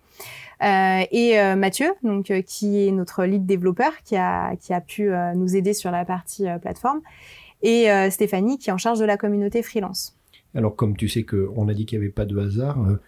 et 0.62 1.56
Mathieu, 1.56 1.94
donc 2.04 2.32
qui 2.46 2.88
est 2.88 2.92
notre 2.92 3.26
lead 3.26 3.46
développeur, 3.46 3.92
qui 4.04 4.16
a 4.16 4.56
qui 4.56 4.74
a 4.74 4.82
pu 4.82 5.12
nous 5.36 5.56
aider 5.56 5.74
sur 5.74 5.92
la 5.92 6.06
partie 6.06 6.46
plateforme, 6.62 7.02
et 7.62 7.88
Stéphanie 8.10 8.58
qui 8.58 8.70
est 8.70 8.74
en 8.74 8.78
charge 8.78 9.00
de 9.00 9.06
la 9.06 9.18
communauté 9.18 9.62
freelance. 9.62 10.17
Alors, 10.56 10.76
comme 10.76 10.96
tu 10.96 11.08
sais 11.08 11.24
qu'on 11.24 11.68
a 11.68 11.74
dit 11.74 11.86
qu'il 11.86 12.00
n'y 12.00 12.06
avait 12.06 12.14
pas 12.14 12.26
de 12.26 12.38
hasard, 12.38 12.82
euh, 12.82 13.00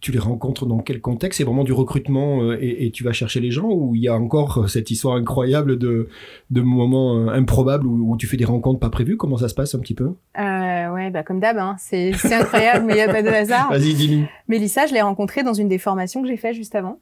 tu 0.00 0.12
les 0.12 0.18
rencontres 0.18 0.66
dans 0.66 0.78
quel 0.78 1.00
contexte? 1.00 1.38
C'est 1.38 1.44
vraiment 1.44 1.64
du 1.64 1.72
recrutement 1.72 2.42
euh, 2.42 2.58
et, 2.60 2.90
tu 2.90 3.04
vas 3.04 3.12
chercher 3.12 3.40
les 3.40 3.50
gens 3.50 3.68
ou 3.70 3.94
il 3.94 4.02
y 4.02 4.08
a 4.08 4.14
encore 4.14 4.58
euh, 4.58 4.66
cette 4.66 4.90
histoire 4.90 5.16
incroyable 5.16 5.78
de, 5.78 6.08
de 6.50 6.60
moments 6.60 7.28
improbables 7.28 7.86
où, 7.86 8.16
tu 8.16 8.26
fais 8.26 8.36
des 8.36 8.44
rencontres 8.44 8.80
pas 8.80 8.90
prévues? 8.90 9.16
Comment 9.16 9.38
ça 9.38 9.48
se 9.48 9.54
passe 9.54 9.74
un 9.74 9.78
petit 9.78 9.94
peu? 9.94 10.12
Euh, 10.38 10.68
Ouais, 10.98 11.10
bah 11.10 11.22
comme 11.22 11.40
d'hab, 11.40 11.58
hein. 11.58 11.76
c'est 11.78 12.12
incroyable, 12.32 12.86
mais 12.86 12.94
il 12.94 12.96
n'y 12.96 13.02
a 13.02 13.12
pas 13.12 13.22
de 13.22 13.28
hasard. 13.28 13.68
Vas-y, 13.70 13.94
dis-nous. 13.94 14.26
Mélissa, 14.48 14.86
je 14.86 14.94
l'ai 14.94 15.00
rencontrée 15.00 15.42
dans 15.42 15.52
une 15.52 15.68
des 15.68 15.78
formations 15.78 16.22
que 16.22 16.28
j'ai 16.28 16.36
fait 16.36 16.52
juste 16.52 16.74
avant. 16.74 16.98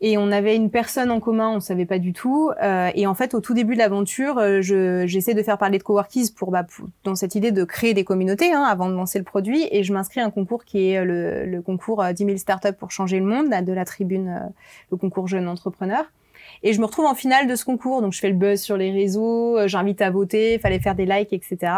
Et 0.00 0.16
on 0.16 0.30
avait 0.30 0.54
une 0.54 0.70
personne 0.70 1.10
en 1.10 1.18
commun, 1.18 1.50
on 1.50 1.60
savait 1.60 1.84
pas 1.84 1.98
du 1.98 2.12
tout. 2.12 2.52
Euh, 2.62 2.90
et 2.94 3.08
en 3.08 3.14
fait, 3.14 3.34
au 3.34 3.40
tout 3.40 3.52
début 3.52 3.74
de 3.74 3.80
l'aventure, 3.80 4.38
euh, 4.38 4.60
j'essaie 4.62 5.34
de 5.34 5.42
faire 5.42 5.58
parler 5.58 5.78
de 5.78 5.82
coworkies 5.82 6.32
pour, 6.36 6.52
bah, 6.52 6.64
dans 7.02 7.16
cette 7.16 7.34
idée 7.34 7.50
de 7.50 7.64
créer 7.64 7.94
des 7.94 8.04
communautés 8.04 8.52
hein, 8.52 8.62
avant 8.62 8.88
de 8.88 8.94
lancer 8.94 9.18
le 9.18 9.24
produit. 9.24 9.66
Et 9.72 9.82
je 9.82 9.92
m'inscris 9.92 10.20
à 10.20 10.24
un 10.24 10.30
concours 10.30 10.64
qui 10.64 10.90
est 10.90 11.04
le, 11.04 11.46
le 11.46 11.62
concours 11.62 12.04
10 12.04 12.24
000 12.24 12.36
startups 12.36 12.74
pour 12.78 12.92
changer 12.92 13.18
le 13.18 13.26
monde, 13.26 13.48
de 13.48 13.72
la 13.72 13.84
tribune, 13.84 14.28
euh, 14.28 14.48
le 14.92 14.96
concours 14.96 15.26
jeune 15.26 15.48
entrepreneur. 15.48 16.04
Et 16.62 16.72
je 16.72 16.80
me 16.80 16.86
retrouve 16.86 17.06
en 17.06 17.14
finale 17.14 17.48
de 17.48 17.56
ce 17.56 17.64
concours, 17.64 18.00
donc 18.00 18.12
je 18.12 18.20
fais 18.20 18.30
le 18.30 18.34
buzz 18.34 18.60
sur 18.60 18.76
les 18.76 18.90
réseaux, 18.90 19.58
j'invite 19.66 20.00
à 20.00 20.10
voter, 20.10 20.58
fallait 20.58 20.80
faire 20.80 20.94
des 20.94 21.06
likes, 21.06 21.32
etc. 21.32 21.72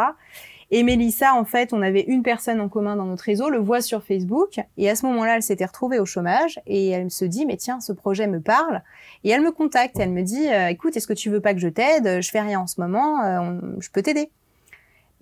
Et 0.72 0.85
Mélissa, 0.85 1.35
en 1.35 1.44
fait, 1.44 1.72
on 1.72 1.83
avait 1.83 2.02
une 2.02 2.22
personne 2.22 2.61
en 2.61 2.68
commun 2.68 2.94
dans 2.94 3.04
notre 3.04 3.24
réseau, 3.24 3.50
le 3.50 3.59
voit 3.59 3.80
sur 3.80 4.04
Facebook. 4.04 4.61
Et 4.76 4.88
à 4.88 4.94
ce 4.94 5.04
moment-là, 5.06 5.37
elle 5.37 5.42
s'était 5.42 5.64
retrouvée 5.64 5.98
au 5.98 6.06
chômage 6.06 6.61
et 6.66 6.90
elle 6.90 7.11
se 7.11 7.24
dit, 7.24 7.44
mais 7.44 7.56
tiens, 7.56 7.80
ce 7.80 7.92
projet 7.92 8.28
me 8.28 8.40
parle. 8.40 8.83
Et 9.24 9.30
elle 9.30 9.40
me 9.40 9.50
contacte 9.50 9.98
et 9.98 10.02
elle 10.02 10.12
me 10.12 10.22
dit, 10.22 10.46
euh, 10.48 10.68
écoute, 10.68 10.96
est-ce 10.96 11.09
que 11.09 11.12
tu 11.12 11.28
veux 11.28 11.40
pas 11.40 11.54
que 11.54 11.61
je 11.61 11.68
t'aide? 11.68 12.22
Je 12.22 12.30
fais 12.30 12.40
rien 12.40 12.61
en 12.61 12.68
ce 12.68 12.80
moment, 12.80 13.24
euh, 13.24 13.59
je 13.80 13.90
peux 13.90 14.02
t'aider. 14.02 14.30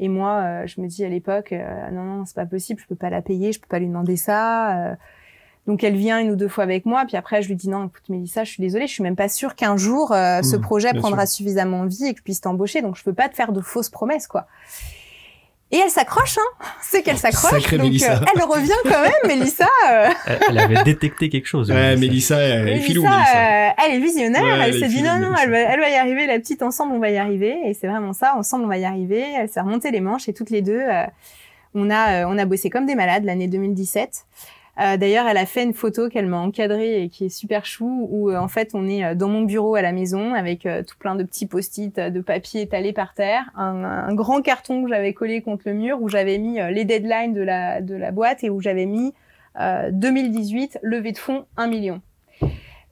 Et 0.00 0.08
moi, 0.08 0.42
euh, 0.42 0.66
je 0.66 0.80
me 0.82 0.86
dis 0.86 1.02
à 1.02 1.08
l'époque, 1.08 1.54
non, 1.92 2.04
non, 2.04 2.24
c'est 2.26 2.36
pas 2.36 2.46
possible, 2.46 2.80
je 2.80 2.86
peux 2.86 2.94
pas 2.94 3.10
la 3.10 3.22
payer, 3.22 3.52
je 3.52 3.58
peux 3.58 3.66
pas 3.68 3.78
lui 3.78 3.88
demander 3.88 4.16
ça. 4.16 4.96
Donc 5.66 5.84
elle 5.84 5.96
vient 5.96 6.18
une 6.18 6.30
ou 6.30 6.36
deux 6.36 6.48
fois 6.48 6.64
avec 6.64 6.86
moi, 6.86 7.04
puis 7.06 7.18
après 7.18 7.42
je 7.42 7.48
lui 7.48 7.56
dis 7.56 7.68
non, 7.68 7.88
écoute 7.88 8.08
Mélissa, 8.08 8.42
je 8.42 8.52
suis 8.52 8.62
désolée, 8.62 8.86
je 8.86 8.92
suis 8.92 9.02
même 9.02 9.16
pas 9.16 9.28
sûre 9.28 9.54
qu'un 9.54 9.76
jour 9.76 10.08
ce 10.10 10.56
mmh, 10.56 10.60
projet 10.62 10.94
prendra 10.94 11.26
suffisamment 11.26 11.84
vie 11.84 12.06
et 12.06 12.12
que 12.14 12.20
je 12.20 12.22
puisse 12.22 12.40
t'embaucher, 12.40 12.80
donc 12.80 12.96
je 12.96 13.04
peux 13.04 13.12
pas 13.12 13.28
te 13.28 13.34
faire 13.34 13.52
de 13.52 13.60
fausses 13.60 13.90
promesses 13.90 14.26
quoi. 14.26 14.46
Et 15.70 15.76
elle 15.76 15.90
s'accroche, 15.90 16.38
hein. 16.38 16.66
C'est 16.80 17.02
qu'elle 17.02 17.18
s'accroche. 17.18 17.70
Donc, 17.70 17.84
euh, 17.84 18.16
elle 18.34 18.42
revient 18.42 18.72
quand 18.84 19.02
même, 19.02 19.12
Mélissa. 19.26 19.68
Euh. 19.90 20.08
Elle, 20.48 20.58
avait 20.58 20.82
détecté 20.82 21.28
quelque 21.28 21.46
chose. 21.46 21.70
Ouais, 21.70 21.94
Mélissa, 21.96 22.38
elle 22.38 22.68
est 22.68 22.80
filou, 22.80 23.02
Mélissa. 23.02 23.20
Euh, 23.20 23.70
elle 23.84 23.94
est 23.94 24.00
visionnaire. 24.00 24.62
elle, 24.62 24.78
s'est 24.78 24.88
dit 24.88 25.02
non, 25.02 25.18
non, 25.18 25.34
elle 25.42 25.50
va, 25.50 25.58
elle 25.58 25.80
va 25.80 25.90
y 25.90 25.94
arriver. 25.94 26.26
La 26.26 26.38
petite, 26.38 26.62
ensemble, 26.62 26.94
on 26.94 26.98
va 26.98 27.10
y 27.10 27.18
arriver. 27.18 27.58
Et 27.66 27.74
c'est 27.74 27.86
vraiment 27.86 28.14
ça. 28.14 28.34
Ensemble, 28.36 28.64
on 28.64 28.68
va 28.68 28.78
y 28.78 28.86
arriver. 28.86 29.22
Elle 29.36 29.50
s'est 29.50 29.60
remontée 29.60 29.90
les 29.90 30.00
manches 30.00 30.28
et 30.28 30.32
toutes 30.32 30.50
les 30.50 30.62
deux, 30.62 30.82
on 31.74 31.90
a, 31.90 32.26
on 32.26 32.38
a 32.38 32.44
bossé 32.46 32.70
comme 32.70 32.86
des 32.86 32.94
malades 32.94 33.24
l'année 33.24 33.48
2017. 33.48 34.24
Euh, 34.80 34.96
d'ailleurs, 34.96 35.26
elle 35.26 35.36
a 35.36 35.46
fait 35.46 35.64
une 35.64 35.74
photo 35.74 36.08
qu'elle 36.08 36.26
m'a 36.26 36.38
encadrée 36.38 37.02
et 37.02 37.08
qui 37.08 37.26
est 37.26 37.30
super 37.30 37.66
chou, 37.66 38.06
où 38.10 38.30
euh, 38.30 38.38
en 38.38 38.46
fait 38.46 38.70
on 38.74 38.88
est 38.88 39.04
euh, 39.04 39.14
dans 39.16 39.28
mon 39.28 39.42
bureau 39.42 39.74
à 39.74 39.82
la 39.82 39.90
maison 39.90 40.34
avec 40.34 40.68
tout 40.86 40.96
plein 40.98 41.16
de 41.16 41.24
petits 41.24 41.46
post-it 41.46 41.98
de 41.98 42.20
papier 42.20 42.62
étalés 42.62 42.92
par 42.92 43.14
terre, 43.14 43.50
un, 43.56 44.14
grand 44.14 44.40
carton 44.40 44.84
que 44.84 44.88
j'avais 44.88 45.12
collé 45.12 45.42
contre 45.42 45.64
le 45.66 45.74
mur 45.74 46.00
où 46.00 46.08
j'avais 46.08 46.38
mis 46.38 46.58
les 46.72 46.84
deadlines 46.84 47.34
de 47.34 47.42
la, 47.42 47.80
de 47.80 47.94
la 47.94 48.10
boîte 48.10 48.44
et 48.44 48.50
où 48.50 48.60
j'avais 48.60 48.86
mis 48.86 49.14
2018 49.58 50.78
levée 50.82 51.12
de 51.12 51.18
fonds 51.18 51.46
1 51.56 51.66
million. 51.68 52.00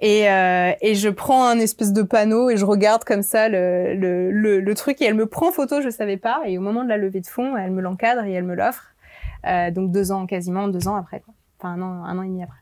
Et, 0.00 0.22
et, 0.22 0.94
je 0.94 1.08
prends 1.08 1.46
un 1.46 1.58
espèce 1.58 1.92
de 1.92 2.02
panneau 2.02 2.50
et 2.50 2.56
je 2.56 2.64
regarde 2.64 3.04
comme 3.04 3.22
ça 3.22 3.48
le, 3.48 3.94
le, 3.94 4.60
le, 4.60 4.74
truc 4.74 5.00
et 5.02 5.06
elle 5.06 5.14
me 5.14 5.26
prend 5.26 5.50
photo, 5.52 5.80
je 5.80 5.90
savais 5.90 6.16
pas. 6.16 6.42
Et 6.46 6.58
au 6.58 6.60
moment 6.60 6.84
de 6.84 6.88
la 6.88 6.96
levée 6.96 7.20
de 7.20 7.26
fonds, 7.26 7.56
elle 7.56 7.70
me 7.70 7.80
l'encadre 7.80 8.24
et 8.24 8.32
elle 8.32 8.44
me 8.44 8.54
l'offre. 8.54 8.94
donc 9.72 9.90
deux 9.90 10.12
ans, 10.12 10.26
quasiment 10.26 10.68
deux 10.68 10.88
ans 10.88 10.96
après. 10.96 11.22
Enfin 11.58 11.74
un 11.74 11.82
an, 11.82 12.04
un 12.04 12.18
an 12.18 12.22
et 12.22 12.28
demi 12.28 12.42
après. 12.42 12.58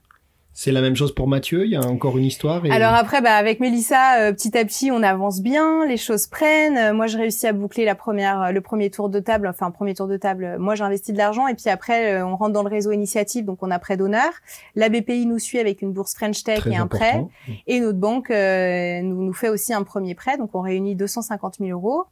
C'est 0.56 0.70
la 0.70 0.80
même 0.80 0.94
chose 0.94 1.12
pour 1.12 1.26
Mathieu. 1.26 1.64
Il 1.64 1.72
y 1.72 1.76
a 1.76 1.80
encore 1.80 2.16
une 2.16 2.24
histoire. 2.24 2.62
Alors 2.70 2.94
après, 2.94 3.20
bah, 3.20 3.34
avec 3.34 3.58
Mélissa, 3.58 4.20
euh, 4.20 4.32
petit 4.32 4.56
à 4.56 4.64
petit, 4.64 4.92
on 4.92 5.02
avance 5.02 5.40
bien, 5.40 5.84
les 5.84 5.96
choses 5.96 6.28
prennent. 6.28 6.78
Euh, 6.78 6.94
moi, 6.94 7.08
j'ai 7.08 7.18
réussi 7.18 7.48
à 7.48 7.52
boucler 7.52 7.84
la 7.84 7.96
première, 7.96 8.40
euh, 8.40 8.50
le 8.52 8.60
premier 8.60 8.88
tour 8.88 9.08
de 9.08 9.18
table. 9.18 9.48
Enfin, 9.48 9.72
premier 9.72 9.94
tour 9.94 10.06
de 10.06 10.16
table. 10.16 10.56
Moi, 10.60 10.76
j'ai 10.76 10.84
investi 10.84 11.12
de 11.12 11.18
l'argent 11.18 11.48
et 11.48 11.54
puis 11.54 11.68
après, 11.70 12.22
on 12.22 12.36
rentre 12.36 12.52
dans 12.52 12.62
le 12.62 12.68
réseau 12.68 12.92
initiative, 12.92 13.44
donc 13.44 13.58
on 13.62 13.70
a 13.72 13.80
prêt 13.80 13.96
d'honneur. 13.96 14.30
La 14.76 14.88
BPI 14.88 15.26
nous 15.26 15.40
suit 15.40 15.58
avec 15.58 15.82
une 15.82 15.92
bourse 15.92 16.14
French 16.14 16.44
Tech 16.44 16.64
et 16.68 16.76
un 16.76 16.86
prêt, 16.86 17.26
et 17.66 17.80
notre 17.80 17.98
banque 17.98 18.30
nous, 18.30 19.24
nous 19.24 19.32
fait 19.32 19.48
aussi 19.48 19.74
un 19.74 19.82
premier 19.82 20.14
prêt, 20.14 20.38
donc 20.38 20.50
on 20.54 20.60
réunit 20.60 20.94
250 20.94 21.56
000 21.58 21.70
euros. 21.70 22.04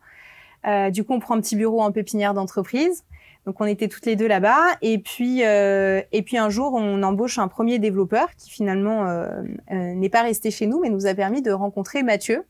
du 0.90 1.04
coup, 1.04 1.14
on 1.14 1.20
prend 1.20 1.36
un 1.36 1.40
petit 1.40 1.54
bureau 1.54 1.80
en 1.80 1.92
pépinière 1.92 2.34
d'entreprise. 2.34 3.04
Donc 3.46 3.60
on 3.60 3.64
était 3.64 3.88
toutes 3.88 4.06
les 4.06 4.14
deux 4.14 4.28
là-bas 4.28 4.76
et 4.82 4.98
puis 4.98 5.44
euh, 5.44 6.00
et 6.12 6.22
puis 6.22 6.38
un 6.38 6.48
jour 6.48 6.74
on 6.74 7.02
embauche 7.02 7.38
un 7.38 7.48
premier 7.48 7.80
développeur 7.80 8.28
qui 8.36 8.50
finalement 8.50 9.08
euh, 9.08 9.42
euh, 9.72 9.94
n'est 9.94 10.08
pas 10.08 10.22
resté 10.22 10.52
chez 10.52 10.66
nous 10.66 10.80
mais 10.80 10.90
nous 10.90 11.06
a 11.06 11.14
permis 11.14 11.42
de 11.42 11.50
rencontrer 11.50 12.02
Mathieu. 12.04 12.44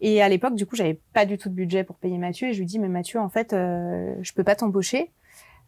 Et 0.00 0.22
à 0.22 0.28
l'époque 0.30 0.54
du 0.54 0.64
coup 0.64 0.74
j'avais 0.74 0.98
pas 1.12 1.26
du 1.26 1.36
tout 1.36 1.50
de 1.50 1.54
budget 1.54 1.84
pour 1.84 1.96
payer 1.96 2.16
Mathieu 2.16 2.48
et 2.48 2.52
je 2.54 2.60
lui 2.60 2.66
dis 2.66 2.78
mais 2.78 2.88
Mathieu 2.88 3.20
en 3.20 3.28
fait 3.28 3.50
je 3.52 4.32
peux 4.32 4.42
pas 4.42 4.54
t'embaucher. 4.54 5.10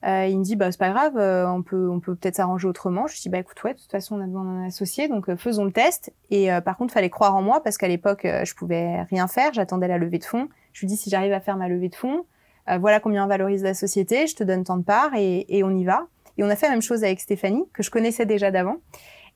il 0.03 0.39
me 0.39 0.43
dit 0.43 0.57
bah 0.57 0.73
c'est 0.73 0.81
pas 0.81 0.89
grave 0.89 1.19
on 1.51 1.61
peut 1.61 1.91
on 1.91 2.01
peut 2.01 2.15
peut-être 2.15 2.37
s'arranger 2.37 2.67
autrement. 2.67 3.07
Je 3.07 3.13
lui 3.13 3.21
dis 3.21 3.29
bah 3.29 3.39
écoute 3.39 3.63
ouais 3.65 3.75
de 3.75 3.79
toute 3.81 3.91
façon 3.91 4.17
on 4.17 4.23
a 4.23 4.27
besoin 4.27 4.45
d'un 4.45 4.65
associé 4.65 5.09
donc 5.09 5.35
faisons 5.37 5.67
le 5.67 5.73
test 5.73 6.11
et 6.31 6.49
par 6.65 6.79
contre 6.79 6.95
fallait 6.95 7.11
croire 7.11 7.37
en 7.37 7.43
moi 7.43 7.63
parce 7.63 7.77
qu'à 7.77 7.89
l'époque 7.89 8.23
je 8.23 8.55
pouvais 8.55 9.03
rien 9.03 9.29
faire 9.29 9.53
j'attendais 9.53 9.89
la 9.89 9.99
levée 9.99 10.19
de 10.19 10.25
fonds. 10.25 10.49
Je 10.73 10.81
lui 10.81 10.87
dis 10.87 10.97
si 10.97 11.11
j'arrive 11.11 11.35
à 11.35 11.41
faire 11.41 11.59
ma 11.59 11.69
levée 11.69 11.91
de 11.91 11.95
fonds 11.95 12.25
euh, 12.69 12.79
voilà 12.79 13.01
combien 13.01 13.25
on 13.25 13.29
valorise 13.29 13.63
la 13.63 13.75
société, 13.75 14.27
je 14.27 14.37
te 14.37 14.45
donne 14.45 14.65
tant 14.65 14.77
de 14.77 14.85
parts 14.85 15.15
et, 15.17 15.47
et, 15.49 15.65
on 15.65 15.71
y 15.71 15.85
va. 15.85 16.07
Et 16.39 16.45
on 16.45 16.49
a 16.49 16.57
fait 16.57 16.67
la 16.67 16.73
même 16.73 16.83
chose 16.83 17.05
avec 17.05 17.21
Stéphanie, 17.21 17.65
que 17.73 17.83
je 17.83 17.91
connaissais 17.91 18.27
déjà 18.27 18.51
d'avant 18.51 18.77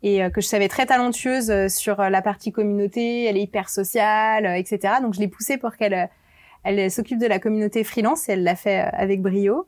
et 0.03 0.23
euh, 0.23 0.31
que 0.31 0.41
je 0.41 0.47
savais 0.47 0.69
très 0.69 0.87
talentueuse 0.87 1.51
euh, 1.51 1.69
sur 1.69 1.97
la 1.97 2.23
partie 2.23 2.53
communauté, 2.53 3.25
elle 3.25 3.37
est 3.37 3.43
hyper 3.43 3.69
sociale, 3.69 4.47
etc. 4.57 4.95
Donc 5.03 5.15
je 5.15 5.21
l'ai 5.21 5.29
poussée 5.29 5.57
pour 5.59 5.77
qu'elle 5.77 6.09
elle 6.65 6.91
s'occupe 6.91 7.21
de 7.21 7.27
la 7.27 7.39
communauté 7.39 7.85
freelance 7.85 8.29
et 8.29 8.33
elle 8.33 8.43
l'a 8.43 8.57
fait 8.57 8.81
avec 8.93 9.23
brio. 9.23 9.67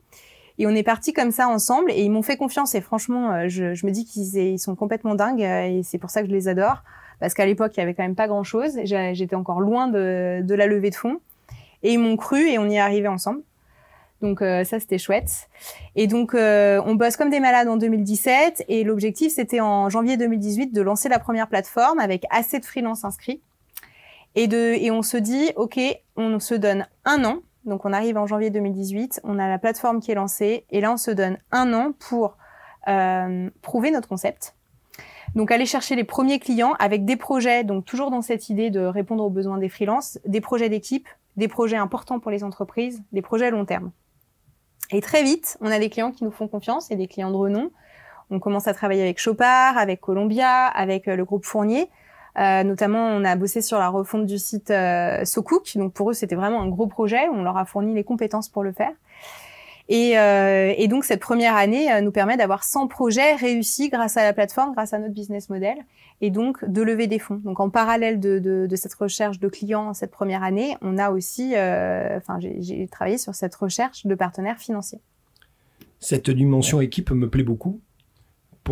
Et 0.57 0.67
on 0.67 0.71
est 0.71 0.83
parti 0.83 1.13
comme 1.13 1.31
ça 1.31 1.47
ensemble 1.47 1.91
et 1.91 2.01
ils 2.01 2.11
m'ont 2.11 2.21
fait 2.21 2.35
confiance 2.35 2.75
et 2.75 2.81
franchement, 2.81 3.47
je, 3.47 3.73
je 3.73 3.85
me 3.85 3.91
dis 3.91 4.03
qu'ils 4.03 4.35
ils 4.35 4.59
sont 4.59 4.75
complètement 4.75 5.15
dingues 5.15 5.39
et 5.39 5.81
c'est 5.83 5.97
pour 5.97 6.09
ça 6.09 6.21
que 6.21 6.27
je 6.27 6.33
les 6.33 6.49
adore 6.49 6.83
parce 7.21 7.33
qu'à 7.33 7.45
l'époque, 7.45 7.71
il 7.77 7.79
y 7.79 7.83
avait 7.83 7.93
quand 7.93 8.03
même 8.03 8.15
pas 8.15 8.27
grand 8.27 8.43
chose. 8.43 8.77
J'étais 8.83 9.35
encore 9.35 9.61
loin 9.61 9.87
de, 9.87 10.41
de 10.43 10.55
la 10.55 10.67
levée 10.67 10.89
de 10.89 10.95
fonds 10.95 11.21
et 11.83 11.93
ils 11.93 11.99
m'ont 11.99 12.17
cru 12.17 12.47
et 12.47 12.57
on 12.57 12.67
y 12.69 12.75
est 12.75 12.79
arrivé 12.79 13.07
ensemble. 13.07 13.41
Donc 14.21 14.41
euh, 14.41 14.63
ça, 14.63 14.79
c'était 14.79 14.97
chouette. 14.97 15.49
Et 15.95 16.07
donc, 16.07 16.33
euh, 16.33 16.81
on 16.85 16.95
bosse 16.95 17.15
comme 17.15 17.29
des 17.29 17.39
malades 17.39 17.67
en 17.67 17.77
2017. 17.77 18.65
Et 18.67 18.83
l'objectif, 18.83 19.33
c'était 19.33 19.61
en 19.61 19.89
janvier 19.89 20.17
2018 20.17 20.73
de 20.73 20.81
lancer 20.81 21.09
la 21.09 21.19
première 21.19 21.47
plateforme 21.47 21.99
avec 21.99 22.25
assez 22.29 22.59
de 22.59 22.65
freelance 22.65 23.05
inscrits. 23.05 23.41
Et, 24.35 24.47
de, 24.47 24.75
et 24.75 24.91
on 24.91 25.01
se 25.01 25.17
dit, 25.17 25.51
OK, 25.55 25.79
on 26.15 26.39
se 26.39 26.53
donne 26.53 26.87
un 27.05 27.23
an. 27.25 27.39
Donc 27.65 27.85
on 27.85 27.93
arrive 27.93 28.17
en 28.17 28.25
janvier 28.25 28.49
2018, 28.49 29.21
on 29.23 29.37
a 29.37 29.47
la 29.47 29.59
plateforme 29.59 29.99
qui 29.99 30.11
est 30.11 30.15
lancée. 30.15 30.65
Et 30.69 30.81
là, 30.81 30.91
on 30.91 30.97
se 30.97 31.11
donne 31.11 31.37
un 31.51 31.73
an 31.73 31.93
pour 31.97 32.37
euh, 32.87 33.49
prouver 33.61 33.91
notre 33.91 34.07
concept. 34.07 34.55
Donc 35.35 35.51
aller 35.51 35.65
chercher 35.65 35.95
les 35.95 36.03
premiers 36.03 36.39
clients 36.39 36.73
avec 36.79 37.05
des 37.05 37.15
projets, 37.15 37.63
donc 37.63 37.85
toujours 37.85 38.09
dans 38.09 38.21
cette 38.21 38.49
idée 38.49 38.71
de 38.71 38.79
répondre 38.79 39.23
aux 39.23 39.29
besoins 39.29 39.59
des 39.59 39.69
freelances, 39.69 40.19
des 40.25 40.41
projets 40.41 40.69
d'équipe, 40.69 41.07
des 41.37 41.47
projets 41.47 41.77
importants 41.77 42.19
pour 42.19 42.31
les 42.31 42.43
entreprises, 42.43 43.03
des 43.11 43.21
projets 43.21 43.47
à 43.47 43.51
long 43.51 43.65
terme. 43.65 43.91
Et 44.91 45.01
très 45.01 45.23
vite, 45.23 45.57
on 45.61 45.71
a 45.71 45.77
des 45.77 45.89
clients 45.89 46.11
qui 46.11 46.23
nous 46.23 46.31
font 46.31 46.47
confiance 46.47 46.89
et 46.91 46.95
des 46.95 47.07
clients 47.07 47.29
de 47.29 47.35
renom. 47.35 47.71
On 48.31 48.39
commence 48.39 48.67
à 48.67 48.73
travailler 48.73 49.01
avec 49.01 49.19
Chopard, 49.19 49.77
avec 49.77 50.01
Columbia, 50.01 50.65
avec 50.65 51.07
euh, 51.07 51.15
le 51.15 51.25
groupe 51.25 51.45
Fournier. 51.45 51.89
Euh, 52.37 52.63
notamment, 52.63 53.07
on 53.07 53.23
a 53.25 53.35
bossé 53.35 53.61
sur 53.61 53.79
la 53.79 53.89
refonte 53.89 54.25
du 54.25 54.37
site 54.37 54.71
euh, 54.71 55.25
SoCook. 55.25 55.71
Donc 55.75 55.93
pour 55.93 56.11
eux, 56.11 56.13
c'était 56.13 56.35
vraiment 56.35 56.61
un 56.61 56.67
gros 56.67 56.87
projet. 56.87 57.27
On 57.29 57.43
leur 57.43 57.57
a 57.57 57.65
fourni 57.65 57.93
les 57.93 58.03
compétences 58.03 58.49
pour 58.49 58.63
le 58.63 58.71
faire. 58.71 58.91
Et, 59.91 60.19
euh, 60.19 60.71
et, 60.77 60.87
donc 60.87 61.03
cette 61.03 61.19
première 61.19 61.55
année 61.55 61.91
euh, 61.91 62.01
nous 62.01 62.11
permet 62.11 62.37
d'avoir 62.37 62.63
100 62.63 62.87
projets 62.87 63.33
réussis 63.33 63.89
grâce 63.89 64.17
à 64.17 64.23
la 64.23 64.33
plateforme, 64.33 64.73
grâce 64.73 64.93
à 64.93 64.99
notre 64.99 65.15
business 65.15 65.49
model, 65.49 65.77
et 66.21 66.29
donc 66.29 66.63
de 66.63 66.83
lever 66.83 67.07
des 67.07 67.17
fonds. 67.17 67.41
Donc 67.43 67.59
en 67.59 67.71
parallèle 67.71 68.19
de, 68.19 68.37
de, 68.37 68.67
de 68.67 68.75
cette 68.75 68.93
recherche 68.93 69.39
de 69.39 69.47
clients 69.47 69.95
cette 69.95 70.11
première 70.11 70.43
année, 70.43 70.77
on 70.83 70.99
a 70.99 71.09
aussi, 71.09 71.55
euh, 71.55 72.17
enfin 72.17 72.37
j'ai 72.39 72.87
travaillé 72.87 73.17
sur 73.17 73.33
cette 73.33 73.55
recherche 73.55 74.05
de 74.05 74.13
partenaires 74.13 74.59
financiers. 74.59 74.99
Cette 75.99 76.29
dimension 76.29 76.81
équipe 76.81 77.09
me 77.09 77.27
plaît 77.27 77.43
beaucoup 77.43 77.81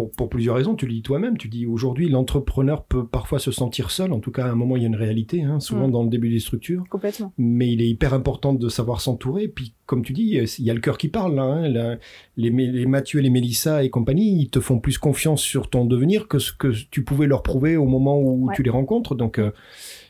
pour, 0.05 0.29
plusieurs 0.29 0.55
raisons. 0.55 0.75
Tu 0.75 0.85
le 0.85 0.93
dis 0.93 1.01
toi-même. 1.01 1.37
Tu 1.37 1.47
dis 1.47 1.65
aujourd'hui, 1.65 2.09
l'entrepreneur 2.09 2.83
peut 2.83 3.05
parfois 3.05 3.39
se 3.39 3.51
sentir 3.51 3.91
seul. 3.91 4.11
En 4.11 4.19
tout 4.19 4.31
cas, 4.31 4.45
à 4.45 4.49
un 4.49 4.55
moment, 4.55 4.75
il 4.75 4.83
y 4.83 4.85
a 4.85 4.87
une 4.87 4.95
réalité, 4.95 5.43
hein, 5.43 5.59
souvent 5.59 5.87
dans 5.87 6.03
le 6.03 6.09
début 6.09 6.29
des 6.29 6.39
structures. 6.39 6.83
Complètement. 6.89 7.33
Mais 7.37 7.71
il 7.71 7.81
est 7.81 7.87
hyper 7.87 8.13
important 8.13 8.53
de 8.53 8.69
savoir 8.69 9.01
s'entourer. 9.01 9.47
Puis, 9.47 9.73
comme 9.85 10.03
tu 10.03 10.13
dis, 10.13 10.39
il 10.59 10.65
y 10.65 10.69
a 10.69 10.73
le 10.73 10.79
cœur 10.79 10.97
qui 10.97 11.07
parle. 11.07 11.39
Hein. 11.39 11.97
les, 12.37 12.49
les 12.49 12.85
Mathieu, 12.85 13.19
les 13.19 13.29
Mélissa 13.29 13.83
et 13.83 13.89
compagnie, 13.89 14.41
ils 14.41 14.49
te 14.49 14.59
font 14.59 14.79
plus 14.79 14.97
confiance 14.97 15.41
sur 15.41 15.69
ton 15.69 15.85
devenir 15.85 16.27
que 16.27 16.39
ce 16.39 16.51
que 16.51 16.71
tu 16.91 17.03
pouvais 17.03 17.27
leur 17.27 17.43
prouver 17.43 17.77
au 17.77 17.85
moment 17.85 18.19
où 18.19 18.49
tu 18.55 18.63
les 18.63 18.69
rencontres. 18.69 19.15
Donc, 19.15 19.39
euh, 19.39 19.51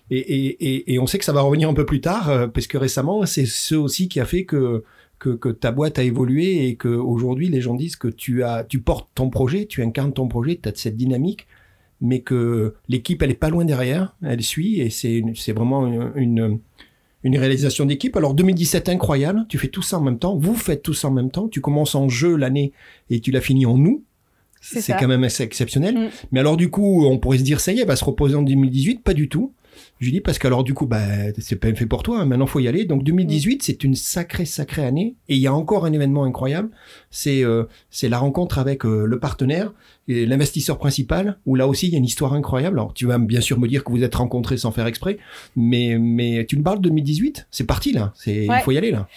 et, 0.09 0.19
et, 0.19 0.93
et, 0.93 0.99
on 0.99 1.05
sait 1.05 1.17
que 1.17 1.25
ça 1.25 1.33
va 1.33 1.41
revenir 1.41 1.67
un 1.67 1.73
peu 1.73 1.85
plus 1.85 1.99
tard, 1.99 2.29
euh, 2.29 2.47
parce 2.47 2.67
que 2.67 2.77
récemment, 2.77 3.25
c'est 3.25 3.45
ce 3.45 3.75
aussi 3.75 4.07
qui 4.07 4.19
a 4.21 4.25
fait 4.25 4.45
que 4.45 4.83
que, 5.19 5.29
que, 5.29 5.49
ta 5.49 5.71
boîte 5.71 5.99
a 5.99 6.03
évolué 6.03 6.67
et 6.67 6.75
que 6.75 6.87
aujourd'hui 6.87 7.49
les 7.49 7.61
gens 7.61 7.75
disent 7.75 7.95
que 7.95 8.07
tu 8.07 8.43
as, 8.43 8.63
tu 8.63 8.79
portes 8.79 9.09
ton 9.15 9.29
projet, 9.29 9.65
tu 9.65 9.81
incarnes 9.81 10.13
ton 10.13 10.27
projet, 10.27 10.59
tu 10.61 10.69
as 10.69 10.71
cette 10.75 10.95
dynamique, 10.95 11.47
mais 12.01 12.21
que 12.21 12.75
l'équipe 12.87 13.21
elle 13.21 13.31
est 13.31 13.35
pas 13.35 13.49
loin 13.49 13.65
derrière, 13.65 14.15
elle 14.23 14.43
suit 14.43 14.79
et 14.79 14.89
c'est 14.89 15.23
c'est 15.35 15.53
vraiment 15.53 15.87
une, 16.15 16.59
une, 17.23 17.37
réalisation 17.37 17.85
d'équipe. 17.85 18.15
Alors 18.15 18.33
2017 18.33 18.89
incroyable, 18.89 19.45
tu 19.49 19.57
fais 19.57 19.67
tout 19.67 19.81
ça 19.81 19.97
en 19.97 20.01
même 20.01 20.19
temps, 20.19 20.37
vous 20.37 20.55
faites 20.55 20.83
tout 20.83 20.93
ça 20.93 21.07
en 21.07 21.11
même 21.11 21.31
temps, 21.31 21.47
tu 21.47 21.61
commences 21.61 21.95
en 21.95 22.09
jeu 22.09 22.35
l'année 22.35 22.71
et 23.09 23.19
tu 23.19 23.31
l'as 23.31 23.41
fini 23.41 23.65
en 23.65 23.77
nous. 23.77 24.03
C'est 24.59 24.93
quand 24.93 25.07
même 25.07 25.23
assez 25.23 25.43
exceptionnel. 25.43 25.95
Mm. 25.95 26.09
Mais 26.31 26.39
alors 26.39 26.57
du 26.57 26.69
coup, 26.69 27.05
on 27.05 27.19
pourrait 27.19 27.37
se 27.37 27.43
dire 27.43 27.59
ça 27.59 27.71
y 27.71 27.79
est, 27.79 27.85
va 27.85 27.95
se 27.95 28.03
reposer 28.03 28.35
en 28.35 28.41
2018, 28.41 29.03
pas 29.03 29.13
du 29.13 29.29
tout. 29.29 29.53
Je 29.99 30.11
dis 30.11 30.21
parce 30.21 30.37
qu'alors 30.37 30.63
du 30.63 30.73
coup, 30.73 30.85
bah, 30.85 31.31
c'est 31.39 31.55
pas 31.55 31.73
fait 31.73 31.85
pour 31.85 32.03
toi. 32.03 32.21
Hein. 32.21 32.25
Maintenant, 32.25 32.45
faut 32.45 32.59
y 32.59 32.67
aller. 32.67 32.85
Donc 32.85 33.03
2018, 33.03 33.63
c'est 33.63 33.83
une 33.83 33.95
sacrée, 33.95 34.45
sacrée 34.45 34.85
année. 34.85 35.15
Et 35.27 35.35
il 35.35 35.41
y 35.41 35.47
a 35.47 35.53
encore 35.53 35.85
un 35.85 35.93
événement 35.93 36.23
incroyable. 36.23 36.69
C'est 37.09 37.43
euh, 37.43 37.63
c'est 37.89 38.09
la 38.09 38.19
rencontre 38.19 38.59
avec 38.59 38.85
euh, 38.85 39.05
le 39.05 39.19
partenaire 39.19 39.73
et 40.07 40.25
l'investisseur 40.25 40.77
principal. 40.77 41.39
Où 41.45 41.55
là 41.55 41.67
aussi, 41.67 41.87
il 41.87 41.93
y 41.93 41.95
a 41.95 41.99
une 41.99 42.05
histoire 42.05 42.33
incroyable. 42.33 42.77
Alors 42.79 42.93
tu 42.93 43.05
vas 43.07 43.17
bien 43.17 43.41
sûr 43.41 43.59
me 43.59 43.67
dire 43.67 43.83
que 43.83 43.91
vous 43.91 44.03
êtes 44.03 44.15
rencontrés 44.15 44.57
sans 44.57 44.71
faire 44.71 44.87
exprès, 44.87 45.17
mais 45.55 45.97
mais 45.99 46.45
tu 46.45 46.57
me 46.57 46.63
parles 46.63 46.79
de 46.79 46.89
2018. 46.89 47.47
C'est 47.49 47.65
parti 47.65 47.91
là. 47.91 48.13
C'est 48.15 48.45
il 48.45 48.61
faut 48.63 48.71
y 48.71 48.77
aller 48.77 48.91
là. 48.91 49.07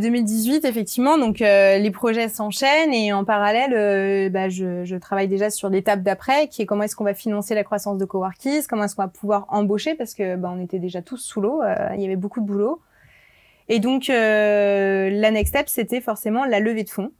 2018, 0.00 0.62
bah, 0.62 0.68
effectivement, 0.68 1.16
donc 1.16 1.40
euh, 1.40 1.78
les 1.78 1.90
projets 1.90 2.28
s'enchaînent 2.28 2.92
et 2.92 3.12
en 3.14 3.24
parallèle, 3.24 3.72
euh, 3.72 4.28
bah, 4.28 4.50
je, 4.50 4.84
je, 4.84 4.96
travaille 4.96 5.28
déjà 5.28 5.48
sur 5.48 5.70
l'étape 5.70 6.02
d'après, 6.02 6.48
qui 6.48 6.60
est 6.60 6.66
comment 6.66 6.82
est-ce 6.82 6.94
qu'on 6.94 7.04
va 7.04 7.14
financer 7.14 7.54
la 7.54 7.64
croissance 7.64 7.96
de 7.96 8.04
Coworkies, 8.04 8.66
comment 8.68 8.84
est-ce 8.84 8.94
qu'on 8.94 9.02
va 9.02 9.08
pouvoir 9.08 9.46
embaucher, 9.48 9.94
parce 9.94 10.14
que 10.14 10.36
bah, 10.36 10.52
on 10.54 10.62
était 10.62 10.78
déjà 10.78 11.00
tous 11.00 11.16
sous 11.16 11.40
l'eau, 11.40 11.62
euh, 11.62 11.74
il 11.94 12.02
y 12.02 12.04
avait 12.04 12.16
beaucoup 12.16 12.40
de 12.40 12.46
boulot. 12.46 12.82
Et 13.70 13.80
donc, 13.80 14.08
la 14.08 15.30
next 15.30 15.48
step, 15.54 15.68
c'était 15.68 16.00
forcément 16.00 16.46
la 16.46 16.58
levée 16.58 16.84
de 16.84 16.90
fonds. 16.90 17.10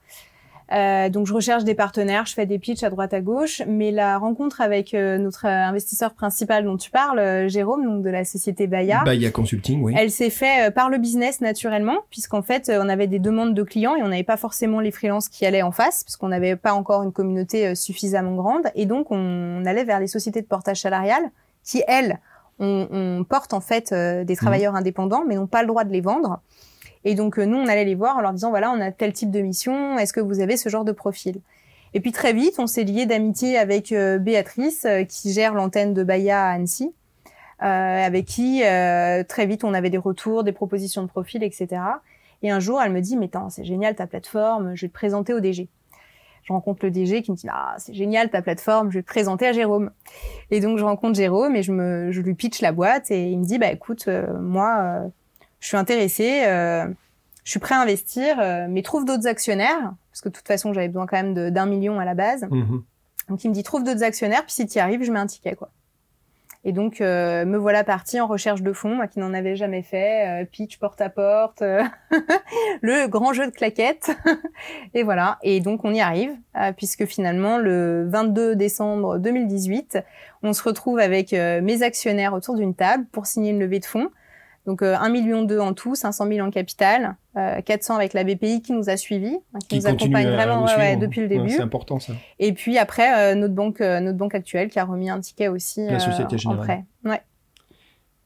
Euh, 0.73 1.09
donc 1.09 1.27
je 1.27 1.33
recherche 1.33 1.65
des 1.65 1.75
partenaires, 1.75 2.27
je 2.27 2.35
fais 2.35 2.45
des 2.45 2.59
pitchs 2.59 2.83
à 2.83 2.91
droite 2.91 3.15
à 3.15 3.21
gauche, 3.21 3.63
mais 3.67 3.91
la 3.91 4.19
rencontre 4.19 4.61
avec 4.61 4.93
euh, 4.93 5.17
notre 5.17 5.47
investisseur 5.47 6.13
principal 6.13 6.65
dont 6.65 6.77
tu 6.77 6.91
parles, 6.91 7.19
euh, 7.19 7.49
Jérôme, 7.49 7.85
donc 7.85 8.03
de 8.03 8.11
la 8.11 8.25
société 8.25 8.67
Baya, 8.67 9.03
Baya 9.05 9.31
Consulting, 9.31 9.83
oui. 9.83 9.95
Elle 9.97 10.11
s'est 10.11 10.31
fait 10.31 10.73
par 10.75 10.91
le 10.91 10.99
business 10.99 11.41
naturellement, 11.41 11.97
puisqu'en 12.11 12.43
fait 12.43 12.71
on 12.75 12.89
avait 12.89 13.07
des 13.07 13.19
demandes 13.19 13.55
de 13.55 13.63
clients 13.63 13.97
et 13.97 14.03
on 14.03 14.09
n'avait 14.09 14.25
pas 14.25 14.37
forcément 14.37 14.81
les 14.81 14.91
freelances 14.91 15.29
qui 15.29 15.47
allaient 15.47 15.63
en 15.63 15.73
face, 15.73 16.05
puisqu'on 16.05 16.29
n'avait 16.29 16.57
pas 16.57 16.75
encore 16.75 17.03
une 17.03 17.13
communauté 17.13 17.75
suffisamment 17.75 18.35
grande, 18.35 18.67
et 18.75 18.85
donc 18.85 19.11
on, 19.11 19.65
allait 19.65 19.85
vers 19.85 20.01
les 20.01 20.07
sociétés 20.07 20.43
de 20.43 20.47
portage 20.47 20.81
salarial 20.81 21.23
qui 21.65 21.83
elles 21.89 22.19
on, 22.59 22.89
on 22.91 23.25
porte 23.25 23.55
en 23.55 23.61
fait 23.61 23.95
des 23.95 24.37
travailleurs 24.37 24.73
mmh. 24.75 24.77
indépendants, 24.77 25.25
mais 25.27 25.37
n'ont 25.37 25.47
pas 25.47 25.63
le 25.63 25.69
droit 25.69 25.85
de 25.85 25.93
les 25.93 26.01
vendre. 26.01 26.41
Et 27.05 27.15
donc, 27.15 27.39
euh, 27.39 27.45
nous, 27.45 27.57
on 27.57 27.67
allait 27.67 27.85
les 27.85 27.95
voir 27.95 28.17
en 28.17 28.21
leur 28.21 28.33
disant, 28.33 28.51
voilà, 28.51 28.71
on 28.71 28.81
a 28.81 28.91
tel 28.91 29.13
type 29.13 29.31
de 29.31 29.41
mission, 29.41 29.99
est-ce 29.99 30.13
que 30.13 30.21
vous 30.21 30.41
avez 30.41 30.57
ce 30.57 30.69
genre 30.69 30.85
de 30.85 30.93
profil? 30.93 31.41
Et 31.95 32.01
puis 32.01 32.13
très 32.13 32.35
vite, 32.35 32.57
on 32.59 32.67
s'est 32.67 32.85
lié 32.85 33.07
d'amitié 33.07 33.57
avec 33.57 33.93
euh, 33.93 34.19
Béatrice, 34.19 34.85
euh, 34.85 35.05
qui 35.05 35.33
gère 35.33 35.55
l'antenne 35.55 35.95
de 35.95 36.03
Baya 36.03 36.45
à 36.45 36.51
Annecy, 36.51 36.93
avec 37.61 38.27
qui 38.27 38.61
très 38.61 39.47
vite 39.47 39.65
on 39.65 39.75
avait 39.75 39.91
des 39.91 39.99
retours, 39.99 40.45
des 40.45 40.53
propositions 40.53 41.03
de 41.03 41.09
profil, 41.09 41.43
etc. 41.43 41.83
Et 42.43 42.53
un 42.53 42.61
jour, 42.61 42.81
elle 42.81 42.93
me 42.93 43.01
dit, 43.01 43.17
mais 43.17 43.29
c'est 43.49 43.65
génial 43.65 43.97
ta 43.97 44.07
plateforme, 44.07 44.77
je 44.77 44.83
vais 44.83 44.89
te 44.89 44.95
présenter 44.95 45.35
au 45.35 45.41
DG 45.41 45.69
je 46.45 46.55
rencontre 46.55 46.83
le 46.87 46.91
DG 46.91 47.21
qui 47.21 47.31
me 47.31 47.37
dit 47.37 47.47
ah 47.51 47.75
c'est 47.77 47.93
génial 47.93 48.31
ta 48.31 48.41
plateforme, 48.41 48.91
je 48.91 48.99
vais 48.99 49.03
te 49.03 49.09
présenter 49.09 49.47
à 49.47 49.53
Jérôme. 49.53 49.91
Et 50.51 50.61
donc 50.61 50.79
je 50.79 50.85
rencontre 50.85 51.15
Jérôme 51.15 51.55
et 51.57 51.63
je 51.63 51.73
me 51.73 52.11
je 52.11 52.23
lui 52.23 52.33
pitch 52.35 52.63
la 52.63 52.73
boîte 52.73 53.11
et 53.11 53.29
il 53.29 53.39
me 53.39 53.45
dit 53.45 53.59
bah 53.59 53.71
écoute 53.71 54.09
moi 54.41 55.11
je 55.61 55.69
suis 55.69 55.77
intéressée, 55.77 56.45
euh, 56.47 56.87
je 57.45 57.51
suis 57.51 57.61
prêt 57.61 57.75
à 57.75 57.81
investir, 57.81 58.39
euh, 58.41 58.67
mais 58.69 58.83
trouve 58.83 59.05
d'autres 59.05 59.27
actionnaires, 59.27 59.95
parce 60.11 60.21
que 60.21 60.29
de 60.29 60.35
toute 60.35 60.47
façon, 60.47 60.73
j'avais 60.73 60.89
besoin 60.89 61.07
quand 61.07 61.23
même 61.23 61.51
d'un 61.51 61.67
million 61.67 61.99
à 61.99 62.05
la 62.05 62.15
base. 62.15 62.47
Mhm. 62.51 62.83
Donc, 63.29 63.45
il 63.45 63.49
me 63.49 63.55
dit, 63.55 63.63
trouve 63.63 63.85
d'autres 63.85 64.05
actionnaires, 64.05 64.43
puis 64.45 64.53
si 64.53 64.67
tu 64.67 64.79
y 64.79 64.81
arrives, 64.81 65.03
je 65.03 65.13
mets 65.13 65.19
un 65.19 65.27
ticket, 65.27 65.55
quoi. 65.55 65.71
Et 66.65 66.73
donc, 66.73 67.01
euh, 67.01 67.45
me 67.45 67.57
voilà 67.57 67.85
partie 67.85 68.21
en 68.21 68.27
recherche 68.27 68.63
de 68.63 68.73
fonds, 68.73 68.97
moi 68.97 69.07
qui 69.07 69.21
n'en 69.21 69.33
avais 69.33 69.55
jamais 69.55 69.83
fait, 69.83 70.47
pitch 70.51 70.79
porte 70.79 71.01
à 71.01 71.09
porte, 71.09 71.63
le 72.83 73.07
grand 73.07 73.33
jeu 73.33 73.47
de 73.47 73.53
claquettes. 73.53 74.11
et 74.95 75.05
voilà. 75.05 75.39
Et 75.43 75.61
donc, 75.61 75.85
on 75.85 75.95
y 75.95 76.01
arrive, 76.01 76.33
puisque 76.77 77.07
finalement, 77.07 77.59
le 77.59 78.09
22 78.09 78.57
décembre 78.57 79.19
2018, 79.19 79.99
on 80.43 80.53
se 80.53 80.63
retrouve 80.63 80.99
avec 80.99 81.33
mes 81.33 81.83
actionnaires 81.83 82.35
autour 82.35 82.57
d'une 82.57 82.75
table 82.75 83.07
pour 83.13 83.27
signer 83.27 83.53
une 83.53 83.61
levée 83.61 83.79
de 83.79 83.87
fonds. 83.87 84.11
Donc 84.67 84.83
euh, 84.83 84.97
1 84.97 85.09
million 85.09 85.47
en 85.61 85.73
tout, 85.73 85.95
500 85.95 86.29
000 86.29 86.47
en 86.47 86.51
capital, 86.51 87.17
euh, 87.37 87.61
400 87.63 87.97
avec 87.97 88.13
la 88.13 88.25
BPI 88.25 88.61
qui 88.63 88.73
nous 88.73 88.91
a 88.91 88.97
suivis, 88.97 89.39
hein, 89.55 89.59
qui, 89.69 89.77
nous 89.77 89.87
accompagne 89.87 90.29
vraiment 90.29 90.67
depuis 90.97 91.23
le 91.23 91.29
début. 91.29 91.51
c'est 91.51 91.63
important 91.63 91.99
ça. 91.99 92.13
Et 92.39 92.53
puis 92.53 92.77
après 92.79 93.33
euh, 93.33 93.35
notre 93.35 93.55
banque, 93.55 93.81
euh, 93.81 94.01
notre 94.01 94.19
banque 94.19 94.35
actuelle 94.35 94.69
qui 94.69 94.79
a 94.79 94.85
remis 94.85 95.09
un 95.09 95.21
ticket 95.21 95.49
aussi. 95.49 95.87
La 95.87 96.01
Société 96.01 96.37
Générale. 96.37 96.85
Ouais. 97.05 97.23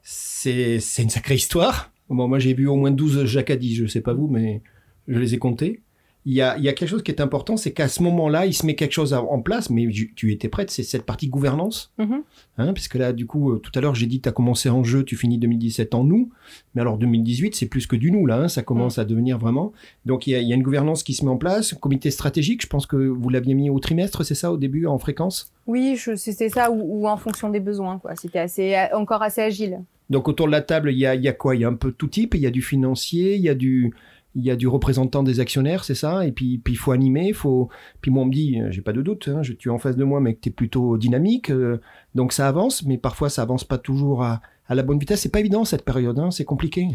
C'est 0.03 0.81
c'est 0.81 1.03
une 1.03 1.11
sacrée 1.11 1.37
histoire. 1.37 1.93
Bon, 2.09 2.27
moi 2.27 2.39
j'ai 2.39 2.55
vu 2.55 2.67
au 2.67 2.77
moins 2.77 2.91
12 2.91 3.25
Jacadi, 3.25 3.75
je 3.75 3.87
sais 3.87 4.01
pas 4.01 4.13
vous, 4.13 4.27
mais 4.27 4.63
je 5.07 5.19
les 5.19 5.35
ai 5.35 5.39
comptés 5.39 5.81
il 6.25 6.35
y 6.35 6.41
a, 6.41 6.57
il 6.57 6.63
y 6.63 6.69
a 6.69 6.73
quelque 6.73 6.89
chose 6.89 7.03
qui 7.03 7.11
est 7.11 7.21
important, 7.21 7.57
c'est 7.57 7.73
qu'à 7.73 7.89
ce 7.89 8.03
moment-là, 8.05 8.47
il 8.47 8.55
se 8.55 8.65
met 8.65 8.77
quelque 8.77 8.93
chose 8.93 9.13
en 9.13 9.41
place, 9.41 9.71
mais 9.71 9.89
tu, 10.15 10.33
étais 10.33 10.49
prête, 10.49 10.71
c'est 10.71 10.85
cette 10.85 11.05
partie 11.05 11.29
gouvernance. 11.29 11.93
Mm-hmm. 11.99 12.23
hein, 12.59 12.73
puisque 12.73 12.95
là, 12.95 13.13
du 13.13 13.27
coup, 13.27 13.53
euh, 13.53 13.59
tout 13.59 13.73
à 13.75 13.81
l'heure, 13.81 13.97
j'ai 13.97 14.07
dit, 14.07 14.21
tu 14.21 14.29
as 14.29 14.33
commencé 14.33 14.71
en 14.71 14.85
jeu, 14.85 15.05
tu 15.05 15.17
finis 15.17 15.39
2017 15.39 15.95
en 15.95 16.05
nous, 16.05 16.31
mais 16.75 16.81
alors 16.81 16.97
2018, 16.97 17.57
c'est 17.57 17.67
plus 17.67 17.89
que 17.89 17.97
du 17.97 18.13
nous, 18.13 18.27
là, 18.27 18.37
hein, 18.37 18.49
ça 18.49 18.63
commence 18.63 18.99
mm. 18.99 19.01
à 19.01 19.05
devenir 19.05 19.39
vraiment. 19.39 19.73
Donc, 20.07 20.29
il 20.29 20.31
y, 20.31 20.35
a, 20.37 20.41
il 20.41 20.49
y, 20.49 20.53
a, 20.53 20.55
une 20.55 20.63
gouvernance 20.63 21.03
qui 21.03 21.15
se 21.15 21.25
met 21.25 21.31
en 21.31 21.39
place, 21.39 21.75
comité 21.75 22.13
stratégique, 22.13 22.63
je 22.63 22.69
pense 22.69 22.87
que 22.87 22.97
vous 22.97 23.29
l'aviez 23.29 23.55
mis 23.55 23.69
au 23.69 23.81
trimestre, 23.81 24.25
c'est 24.25 24.37
ça, 24.37 24.53
au 24.53 24.57
début, 24.57 24.87
en 24.87 24.99
fréquence? 24.99 25.51
Oui, 25.67 25.99
c'était 26.17 26.51
ça, 26.51 26.71
ou, 26.71 27.09
en 27.09 27.17
fonction 27.17 27.49
des 27.49 27.61
besoins, 27.61 27.99
quoi. 27.99 28.15
C'était 28.15 28.39
assez, 28.39 28.77
encore 28.93 29.23
assez 29.23 29.41
agile. 29.41 29.81
Donc, 30.09 30.29
autour 30.29 30.47
de 30.47 30.53
la 30.53 30.61
table, 30.61 30.93
il 30.93 30.99
y 30.99 31.07
a, 31.07 31.17
il 31.17 31.23
y 31.23 31.29
a 31.29 31.33
quoi? 31.33 31.57
Il 31.57 31.63
y 31.63 31.65
a 31.65 31.69
un 31.69 31.75
peu 31.75 31.91
tout 31.91 32.07
type, 32.07 32.35
il 32.35 32.41
y 32.41 32.47
a 32.47 32.51
du 32.51 32.63
financier, 32.63 33.35
il 33.35 33.43
y 33.43 33.49
a 33.49 33.55
du 33.55 33.93
il 34.35 34.45
y 34.45 34.51
a 34.51 34.57
du 34.57 34.67
représentant 34.67 35.23
des 35.23 35.41
actionnaires, 35.41 35.85
c'est 35.85 35.95
ça, 35.95 36.27
et 36.27 36.33
puis 36.33 36.61
il 36.67 36.77
faut 36.77 36.93
animer, 36.93 37.33
faut. 37.33 37.69
Puis 38.01 38.11
moi 38.11 38.23
on 38.23 38.27
me 38.27 38.33
dit, 38.33 38.61
euh, 38.61 38.71
j'ai 38.71 38.81
pas 38.81 38.93
de 38.93 39.03
doute, 39.03 39.29
hein, 39.29 39.43
je, 39.43 39.53
tu 39.53 39.69
es 39.69 39.73
en 39.73 39.79
face 39.79 39.97
de 39.97 40.05
moi, 40.05 40.21
mais 40.21 40.35
que 40.35 40.41
tu 40.41 40.49
es 40.49 40.53
plutôt 40.53 40.97
dynamique, 40.97 41.51
euh, 41.51 41.81
donc 42.15 42.33
ça 42.33 42.49
avance, 42.49 42.85
mais 42.85 42.99
parfois 42.99 43.29
ça 43.29 43.43
avance 43.43 43.65
pas 43.65 43.79
toujours 43.79 44.23
à, 44.23 44.41
la 44.69 44.83
bonne 44.83 44.99
vitesse. 44.99 45.21
C'est 45.21 45.29
pas 45.29 45.41
évident 45.41 45.67
cette 45.67 45.85
période, 45.85 46.19
hein, 46.19 46.31
c'est 46.31 46.47
compliqué. 46.47 46.89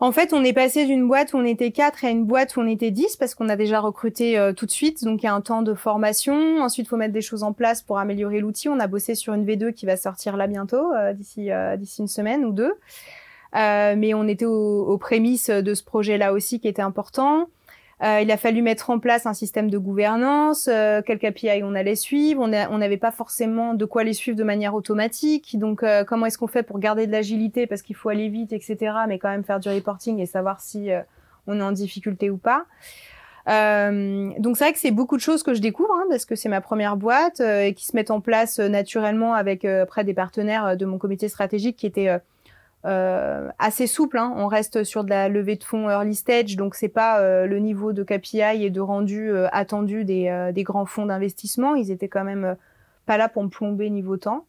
En 0.00 0.10
fait, 0.10 0.32
on 0.32 0.42
est 0.42 0.54
passé 0.54 0.86
d'une 0.86 1.06
boîte 1.06 1.34
où 1.34 1.36
on 1.36 1.44
était 1.44 1.70
quatre 1.70 2.04
à 2.04 2.08
une 2.08 2.24
boîte 2.24 2.56
où 2.56 2.60
on 2.60 2.66
était 2.66 2.92
dix 2.92 3.16
parce 3.16 3.34
qu'on 3.34 3.50
a 3.50 3.56
déjà 3.56 3.80
recruté 3.80 4.38
euh, 4.38 4.54
tout 4.54 4.64
de 4.64 4.70
suite. 4.70 5.04
Donc, 5.04 5.22
il 5.22 5.26
y 5.26 5.28
a 5.28 5.34
un 5.34 5.40
temps 5.42 5.60
de 5.60 5.74
formation. 5.74 6.62
Ensuite, 6.62 6.86
il 6.86 6.88
faut 6.88 6.96
mettre 6.96 7.12
des 7.12 7.20
choses 7.20 7.42
en 7.42 7.52
place 7.52 7.82
pour 7.82 7.98
améliorer 7.98 8.40
l'outil. 8.40 8.70
On 8.70 8.78
a 8.78 8.86
bossé 8.86 9.16
sur 9.16 9.34
une 9.34 9.44
V2 9.44 9.74
qui 9.74 9.84
va 9.84 9.96
sortir 9.96 10.36
là 10.38 10.46
bientôt, 10.46 10.92
d'ici 11.14 11.50
une 11.98 12.08
semaine 12.08 12.44
ou 12.46 12.52
deux. 12.52 12.72
Euh, 13.56 13.94
mais 13.96 14.14
on 14.14 14.28
était 14.28 14.44
aux, 14.44 14.98
prémices 14.98 15.50
de 15.50 15.74
ce 15.74 15.82
projet-là 15.82 16.32
aussi 16.32 16.60
qui 16.60 16.68
était 16.68 16.82
important. 16.82 17.48
Euh, 18.02 18.20
il 18.20 18.30
a 18.30 18.36
fallu 18.36 18.62
mettre 18.62 18.90
en 18.90 19.00
place 19.00 19.26
un 19.26 19.34
système 19.34 19.70
de 19.70 19.78
gouvernance, 19.78 20.68
euh, 20.70 21.02
quel 21.04 21.18
KPI 21.18 21.62
on 21.64 21.74
allait 21.74 21.96
suivre. 21.96 22.40
On 22.42 22.78
n'avait 22.78 22.96
pas 22.96 23.10
forcément 23.10 23.74
de 23.74 23.84
quoi 23.84 24.04
les 24.04 24.12
suivre 24.12 24.36
de 24.36 24.44
manière 24.44 24.74
automatique. 24.74 25.58
Donc, 25.58 25.82
euh, 25.82 26.04
comment 26.04 26.26
est-ce 26.26 26.38
qu'on 26.38 26.46
fait 26.46 26.62
pour 26.62 26.78
garder 26.78 27.06
de 27.08 27.12
l'agilité 27.12 27.66
parce 27.66 27.82
qu'il 27.82 27.96
faut 27.96 28.08
aller 28.08 28.28
vite, 28.28 28.52
etc. 28.52 28.94
Mais 29.08 29.18
quand 29.18 29.30
même 29.30 29.44
faire 29.44 29.58
du 29.58 29.68
reporting 29.68 30.20
et 30.20 30.26
savoir 30.26 30.60
si 30.60 30.90
on 31.46 31.58
est 31.58 31.62
en 31.62 31.72
difficulté 31.72 32.30
ou 32.30 32.36
pas. 32.36 32.66
donc 33.46 34.56
c'est 34.56 34.64
vrai 34.64 34.72
que 34.72 34.78
c'est 34.78 34.92
beaucoup 34.92 35.16
de 35.16 35.22
choses 35.22 35.42
que 35.42 35.54
je 35.54 35.60
découvre 35.60 35.94
hein, 35.94 36.04
parce 36.08 36.24
que 36.24 36.36
c'est 36.36 36.50
ma 36.50 36.60
première 36.60 36.96
boîte 36.96 37.40
et 37.40 37.74
qui 37.74 37.86
se 37.86 37.96
mettent 37.96 38.10
en 38.10 38.20
place 38.20 38.58
naturellement 38.60 39.34
avec 39.34 39.64
après 39.64 40.04
des 40.04 40.14
partenaires 40.14 40.76
de 40.76 40.84
mon 40.84 40.98
comité 40.98 41.28
stratégique 41.28 41.76
qui 41.76 41.86
étaient 41.86 42.20
euh, 42.84 43.48
assez 43.58 43.86
souple. 43.88 44.18
Hein. 44.18 44.32
On 44.36 44.46
reste 44.46 44.84
sur 44.84 45.02
de 45.02 45.10
la 45.10 45.28
levée 45.28 45.56
de 45.56 45.64
fonds 45.64 45.90
early 45.90 46.14
stage, 46.14 46.56
donc 46.56 46.76
c'est 46.76 46.88
pas 46.88 47.20
euh, 47.20 47.46
le 47.46 47.58
niveau 47.58 47.92
de 47.92 48.04
KPI 48.04 48.64
et 48.64 48.70
de 48.70 48.80
rendu 48.80 49.30
euh, 49.30 49.48
attendu 49.50 50.04
des, 50.04 50.50
des, 50.54 50.62
grands 50.62 50.86
fonds 50.86 51.06
d'investissement. 51.06 51.74
Ils 51.74 51.90
étaient 51.90 52.08
quand 52.08 52.24
même 52.24 52.56
pas 53.04 53.16
là 53.16 53.28
pour 53.28 53.42
me 53.42 53.48
plomber 53.48 53.90
niveau 53.90 54.16
temps. 54.16 54.44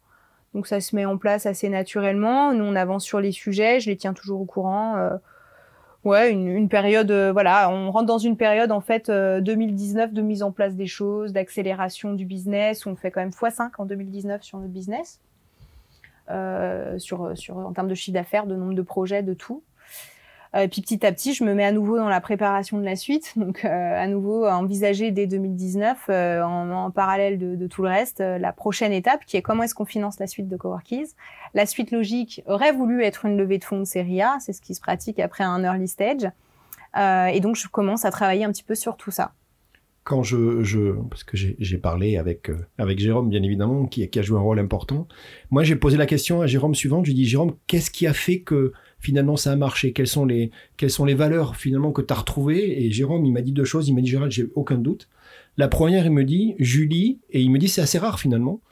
Donc 0.54 0.66
ça 0.66 0.80
se 0.80 0.94
met 0.94 1.04
en 1.04 1.16
place 1.16 1.46
assez 1.46 1.68
naturellement. 1.68 2.52
Nous 2.52 2.64
on 2.64 2.76
avance 2.76 3.04
sur 3.04 3.20
les 3.20 3.32
sujets, 3.32 3.80
je 3.80 3.90
les 3.90 3.96
tiens 3.96 4.14
toujours 4.14 4.40
au 4.40 4.44
courant. 4.44 4.96
ouais, 6.04 6.30
une, 6.30 6.46
une 6.48 6.68
période, 6.68 7.10
voilà, 7.32 7.70
on 7.70 7.90
rentre 7.90 8.06
dans 8.06 8.18
une 8.18 8.36
période 8.36 8.70
en 8.72 8.80
fait 8.80 9.10
2019 9.10 10.12
de 10.12 10.22
mise 10.22 10.42
en 10.42 10.52
place 10.52 10.74
des 10.74 10.86
choses, 10.86 11.32
d'accélération 11.32 12.14
du 12.14 12.24
business. 12.24 12.86
On 12.86 12.94
fait 12.96 13.10
quand 13.10 13.20
même 13.20 13.30
x5 13.30 13.70
en 13.78 13.86
2019 13.86 14.42
sur 14.42 14.58
notre 14.58 14.72
business. 14.72 15.20
Euh, 16.30 16.98
sur, 16.98 17.36
sur, 17.36 17.56
en 17.56 17.72
termes 17.72 17.88
de 17.88 17.94
chiffre 17.94 18.14
d'affaires, 18.14 18.46
de 18.46 18.54
nombre 18.54 18.74
de 18.74 18.82
projets, 18.82 19.22
de 19.22 19.34
tout. 19.34 19.62
Euh, 20.56 20.66
puis 20.68 20.80
petit 20.80 21.04
à 21.06 21.12
petit, 21.12 21.32
je 21.32 21.44
me 21.44 21.54
mets 21.54 21.64
à 21.64 21.72
nouveau 21.72 21.96
dans 21.96 22.08
la 22.08 22.20
préparation 22.20 22.78
de 22.78 22.84
la 22.84 22.96
suite, 22.96 23.32
donc 23.36 23.64
euh, 23.64 23.68
à 23.68 24.06
nouveau 24.06 24.44
à 24.44 24.56
envisager 24.56 25.10
dès 25.10 25.26
2019, 25.26 26.08
en, 26.08 26.90
parallèle 26.90 27.38
de, 27.38 27.54
de, 27.56 27.66
tout 27.66 27.82
le 27.82 27.88
reste, 27.88 28.20
la 28.20 28.52
prochaine 28.52 28.92
étape 28.92 29.24
qui 29.24 29.36
est 29.36 29.42
comment 29.42 29.62
est-ce 29.62 29.74
qu'on 29.74 29.84
finance 29.84 30.18
la 30.18 30.26
suite 30.26 30.48
de 30.48 30.56
Coworkies. 30.56 31.14
La 31.54 31.66
suite 31.66 31.90
logique 31.90 32.42
aurait 32.46 32.72
voulu 32.72 33.02
être 33.02 33.24
une 33.24 33.36
levée 33.36 33.58
de 33.58 33.64
fonds 33.64 33.78
de 33.78 33.84
série 33.84 34.22
A, 34.22 34.38
c'est 34.40 34.52
ce 34.52 34.60
qui 34.60 34.74
se 34.74 34.80
pratique 34.80 35.18
après 35.18 35.44
un 35.44 35.62
early 35.62 35.88
stage. 35.88 36.30
et 36.96 37.40
donc 37.40 37.56
je 37.56 37.68
commence 37.68 38.04
à 38.04 38.10
travailler 38.10 38.44
un 38.44 38.52
petit 38.52 38.64
peu 38.64 38.74
sur 38.74 38.96
tout 38.96 39.10
ça 39.10 39.32
quand 40.04 40.22
je, 40.22 40.62
je 40.62 40.92
parce 41.08 41.24
que 41.24 41.36
j'ai 41.36 41.78
parlé 41.78 42.16
avec 42.16 42.48
euh, 42.50 42.56
avec 42.78 42.98
Jérôme 42.98 43.28
bien 43.28 43.42
évidemment 43.42 43.86
qui, 43.86 44.08
a 44.18 44.22
joué 44.22 44.38
un 44.38 44.42
rôle 44.42 44.58
important. 44.58 45.06
Moi 45.50 45.62
j'ai 45.62 45.76
posé 45.76 45.96
la 45.96 46.06
question 46.06 46.40
à 46.40 46.46
Jérôme 46.46 46.74
suivante. 46.74 47.04
Je 47.04 47.10
lui 47.10 47.14
dis 47.14 47.26
Jérôme 47.26 47.54
qu'est-ce 47.66 47.90
qui 47.90 48.06
a 48.06 48.12
fait 48.12 48.40
que 48.40 48.72
finalement 48.98 49.36
ça 49.36 49.52
a 49.52 49.56
marché? 49.56 49.92
Quelles 49.92 50.06
sont 50.06 50.24
les 50.24 50.50
quelles 50.76 50.90
sont 50.90 51.04
les 51.04 51.14
valeurs 51.14 51.56
finalement 51.56 51.92
que 51.92 52.02
tu 52.02 52.12
as 52.12 52.16
retrouvées? 52.16 52.84
Et 52.84 52.90
Jérôme 52.90 53.24
il 53.26 53.32
m'a 53.32 53.42
dit 53.42 53.52
deux 53.52 53.64
choses. 53.64 53.88
Il 53.88 53.94
m'a 53.94 54.00
dit 54.00 54.10
Gérald 54.10 54.32
j'ai 54.32 54.48
aucun 54.54 54.78
doute. 54.78 55.08
La 55.56 55.68
première 55.68 56.06
il 56.06 56.12
me 56.12 56.24
dit 56.24 56.54
Julie 56.58 57.20
et 57.30 57.40
il 57.40 57.50
me 57.50 57.58
dit 57.58 57.68
c'est 57.68 57.82
assez 57.82 57.98
rare 57.98 58.18
finalement. 58.18 58.62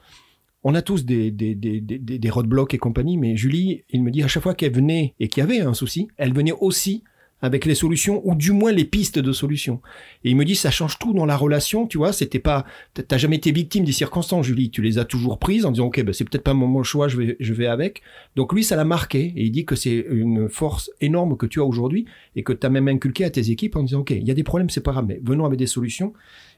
On 0.63 0.75
a 0.75 0.81
tous 0.81 1.05
des, 1.05 1.31
des, 1.31 1.55
des, 1.55 1.79
des 1.79 2.29
roadblocks 2.29 2.73
et 2.73 2.77
compagnie, 2.77 3.17
mais 3.17 3.37
Julie, 3.37 3.85
il 3.91 4.03
me 4.03 4.11
dit 4.11 4.23
à 4.23 4.27
chaque 4.27 4.43
fois 4.43 4.53
qu'elle 4.53 4.73
venait 4.73 5.15
et 5.17 5.29
qu'il 5.29 5.39
y 5.39 5.43
avait 5.43 5.61
un 5.61 5.73
souci, 5.73 6.09
elle 6.17 6.33
venait 6.33 6.51
aussi 6.51 7.05
avec 7.41 7.65
les 7.65 7.75
solutions 7.75 8.21
ou 8.25 8.35
du 8.35 8.51
moins 8.51 8.71
les 8.71 8.85
pistes 8.85 9.19
de 9.19 9.31
solutions. 9.31 9.81
Et 10.23 10.31
il 10.31 10.35
me 10.35 10.45
dit 10.45 10.55
ça 10.55 10.71
change 10.71 10.99
tout 10.99 11.13
dans 11.13 11.25
la 11.25 11.37
relation, 11.37 11.87
tu 11.87 11.97
vois, 11.97 12.13
c'était 12.13 12.39
pas 12.39 12.65
t'as 12.93 13.17
jamais 13.17 13.37
été 13.37 13.51
victime 13.51 13.83
des 13.83 13.91
circonstances 13.91 14.45
Julie, 14.45 14.69
tu 14.69 14.81
les 14.81 14.97
as 14.97 15.05
toujours 15.05 15.39
prises 15.39 15.65
en 15.65 15.71
disant 15.71 15.87
OK, 15.87 16.01
ben 16.03 16.13
c'est 16.13 16.27
peut-être 16.27 16.43
pas 16.43 16.53
mon 16.53 16.83
choix, 16.83 17.07
je 17.07 17.17
vais 17.17 17.37
je 17.39 17.53
vais 17.53 17.67
avec. 17.67 18.01
Donc 18.35 18.53
lui 18.53 18.63
ça 18.63 18.75
l'a 18.75 18.85
marqué 18.85 19.33
et 19.35 19.43
il 19.43 19.51
dit 19.51 19.65
que 19.65 19.75
c'est 19.75 20.05
une 20.09 20.49
force 20.49 20.91
énorme 21.01 21.37
que 21.37 21.45
tu 21.45 21.59
as 21.59 21.65
aujourd'hui 21.65 22.05
et 22.35 22.43
que 22.43 22.53
tu 22.53 22.65
as 22.65 22.69
même 22.69 22.87
inculqué 22.87 23.25
à 23.25 23.29
tes 23.29 23.51
équipes 23.51 23.75
en 23.75 23.83
disant 23.83 23.99
OK, 23.99 24.11
il 24.11 24.27
y 24.27 24.31
a 24.31 24.35
des 24.35 24.43
problèmes, 24.43 24.69
c'est 24.69 24.83
pas 24.83 24.91
grave, 24.91 25.05
mais 25.07 25.19
venons 25.23 25.45
avec 25.45 25.59
des 25.59 25.67
solutions. 25.67 26.13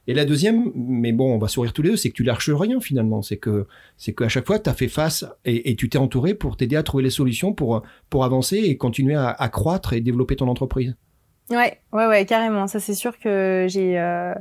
Et 0.08 0.14
la 0.14 0.26
deuxième, 0.26 0.72
mais 0.76 1.12
bon, 1.12 1.36
on 1.36 1.38
va 1.38 1.48
sourire 1.48 1.74
tous 1.74 1.84
les 1.84 1.92
deux, 1.92 1.96
c'est 1.96 2.10
que 2.10 2.16
tu 2.16 2.24
lâches 2.24 2.50
rien 2.50 2.80
finalement. 2.80 3.22
C'est 3.22 3.38
que 3.38 3.68
c'est 3.98 4.14
qu'à 4.14 4.30
chaque 4.30 4.48
fois, 4.48 4.58
tu 4.58 4.70
as 4.70 4.74
fait 4.74 4.88
face 4.88 5.26
et, 5.46 5.76
tu 5.76 5.90
t'es 5.90 6.00
entouré 6.00 6.34
pour 6.34 6.58
t'aider 6.58 6.76
à 6.76 6.84
trouver 6.84 7.04
les 7.04 7.12
solutions 7.12 7.54
pour, 7.54 7.84
pour 8.10 8.26
avancer 8.26 8.58
et 8.58 8.78
continuer 8.78 9.16
à, 9.16 9.30
à 9.30 9.50
croître 9.50 9.94
et 9.94 10.02
développer 10.02 10.36
ton 10.36 10.48
entreprise. 10.48 10.96
Ouais, 11.52 11.80
ouais, 11.92 12.08
ouais, 12.08 12.26
carrément. 12.26 12.68
Ça, 12.68 12.80
c'est 12.80 12.94
sûr 12.94 13.20
que 13.20 13.68
j'ai. 13.70 14.00
Euh, 14.00 14.34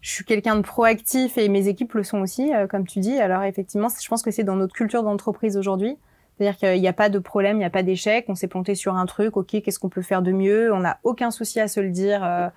je 0.00 0.10
suis 0.10 0.24
quelqu'un 0.24 0.56
de 0.56 0.60
proactif 0.60 1.38
et 1.38 1.48
mes 1.48 1.68
équipes 1.68 1.94
le 1.94 2.02
sont 2.02 2.20
aussi, 2.20 2.54
euh, 2.54 2.66
comme 2.66 2.86
tu 2.86 3.00
dis. 3.00 3.18
Alors 3.18 3.42
effectivement, 3.44 3.88
je 3.88 4.06
pense 4.06 4.22
que 4.22 4.30
c'est 4.30 4.44
dans 4.44 4.56
notre 4.56 4.74
culture 4.74 5.02
d'entreprise 5.02 5.56
aujourd'hui. 5.56 5.96
C'est-à-dire 6.36 6.58
qu'il 6.58 6.80
n'y 6.80 6.88
a 6.88 6.92
pas 6.92 7.08
de 7.08 7.18
problème, 7.18 7.56
il 7.56 7.60
n'y 7.60 7.64
a 7.64 7.70
pas 7.70 7.82
d'échec. 7.84 8.26
On 8.28 8.34
s'est 8.34 8.48
planté 8.48 8.74
sur 8.74 8.96
un 8.96 9.06
truc. 9.06 9.36
Ok, 9.36 9.62
qu'est-ce 9.62 9.78
qu'on 9.78 9.88
peut 9.88 10.02
faire 10.02 10.20
de 10.20 10.32
mieux? 10.32 10.72
On 10.74 10.80
n'a 10.80 10.98
aucun 11.04 11.30
souci 11.30 11.60
à 11.60 11.68
se 11.68 11.80
le 11.80 11.90
dire. 11.90 12.24
Euh, 12.24 12.48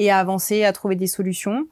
et 0.00 0.10
à 0.10 0.18
avancer, 0.18 0.64
à 0.64 0.72
trouver 0.72 0.96
des 0.96 1.06
solutions. 1.06 1.66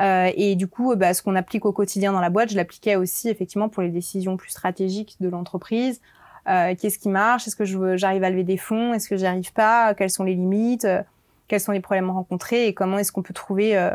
Euh, 0.00 0.30
et 0.34 0.56
du 0.56 0.68
coup, 0.68 0.96
bah, 0.96 1.12
ce 1.12 1.22
qu'on 1.22 1.36
applique 1.36 1.66
au 1.66 1.72
quotidien 1.72 2.10
dans 2.10 2.22
la 2.22 2.30
boîte, 2.30 2.50
je 2.50 2.56
l'appliquais 2.56 2.96
aussi 2.96 3.28
effectivement 3.28 3.68
pour 3.68 3.82
les 3.82 3.90
décisions 3.90 4.38
plus 4.38 4.48
stratégiques 4.48 5.16
de 5.20 5.28
l'entreprise. 5.28 6.00
Euh, 6.48 6.74
Qu'est-ce 6.80 6.98
qui 6.98 7.10
marche? 7.10 7.46
Est-ce 7.46 7.56
que 7.56 7.96
j'arrive 7.96 8.24
à 8.24 8.30
lever 8.30 8.42
des 8.42 8.56
fonds? 8.56 8.94
Est-ce 8.94 9.06
que 9.06 9.18
j'y 9.18 9.26
arrive 9.26 9.52
pas? 9.52 9.92
Quelles 9.92 10.08
sont 10.08 10.24
les 10.24 10.34
limites? 10.34 10.88
Quels 11.46 11.60
sont 11.60 11.72
les 11.72 11.80
problèmes 11.80 12.08
rencontrés? 12.08 12.68
Et 12.68 12.74
comment 12.74 12.96
est-ce 12.96 13.12
qu'on 13.12 13.22
peut 13.22 13.34
trouver 13.34 13.76
euh, 13.76 13.90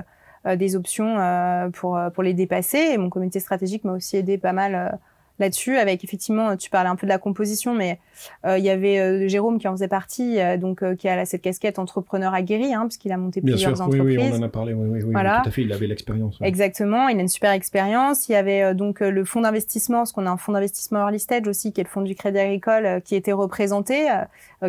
euh 0.46 0.56
des 0.56 0.76
options 0.76 1.18
euh, 1.18 1.70
pour, 1.70 2.00
pour 2.14 2.22
les 2.22 2.36
dépasser? 2.36 2.96
Mon 3.00 3.10
comité 3.10 3.40
stratégique 3.40 3.84
m'a 3.86 3.94
aussi 3.94 4.18
aidé 4.18 4.38
pas 4.38 4.54
mal 4.54 5.00
là-dessus, 5.40 5.78
avec 5.78 6.04
effectivement, 6.04 6.56
tu 6.58 6.70
parlais 6.70 6.90
un 6.90 6.96
peu 6.96 7.06
de 7.06 7.12
la 7.12 7.18
composition, 7.18 7.74
mais 7.74 8.00
euh, 8.46 8.58
il 8.58 8.66
y 8.66 8.70
avait 8.70 9.00
euh, 9.00 9.28
Jérôme 9.28 9.60
qui 9.60 9.68
en 9.68 9.74
faisait 9.74 9.88
partie, 9.88 10.40
euh, 10.40 10.58
donc 10.58 10.84
qui 10.96 11.08
a 11.08 11.26
cette 11.26 11.42
casquette 11.42 11.80
entrepreneur 11.80 12.34
aguerri, 12.34 12.74
hein, 12.74 12.86
puisqu'il 12.88 13.12
a 13.12 13.18
monté 13.18 13.42
plusieurs 13.42 13.82
entreprises. 13.82 14.02
Oui, 14.02 14.18
oui, 14.18 14.30
on 14.34 14.38
en 14.38 14.44
a 14.44 14.50
parlé, 14.50 14.74
oui, 14.74 14.88
oui, 14.90 15.00
oui 15.04 15.12
voilà. 15.12 15.42
tout 15.44 15.50
à 15.50 15.52
fait, 15.52 15.62
il 15.64 15.72
avait 15.72 15.88
l'expérience. 15.88 16.40
Exactement, 16.42 17.08
il 17.08 17.18
a 17.18 17.22
une 17.22 17.28
super 17.28 17.52
expérience. 17.52 18.30
Il 18.30 18.32
y 18.32 18.36
avait 18.36 18.74
donc 18.74 19.00
le 19.00 19.26
fonds 19.26 19.42
d'investissement, 19.42 20.00
parce 20.00 20.12
qu'on 20.12 20.26
a 20.26 20.32
un 20.32 20.38
fonds 20.38 20.54
d'investissement 20.54 21.00
early 21.00 21.20
stage 21.20 21.48
aussi, 21.48 21.72
qui 21.74 21.82
est 21.82 21.84
le 21.84 21.90
fonds 21.90 22.02
du 22.02 22.16
Crédit 22.16 22.40
Agricole, 22.40 23.02
qui 23.04 23.16
était 23.16 23.32
représenté, 23.32 24.08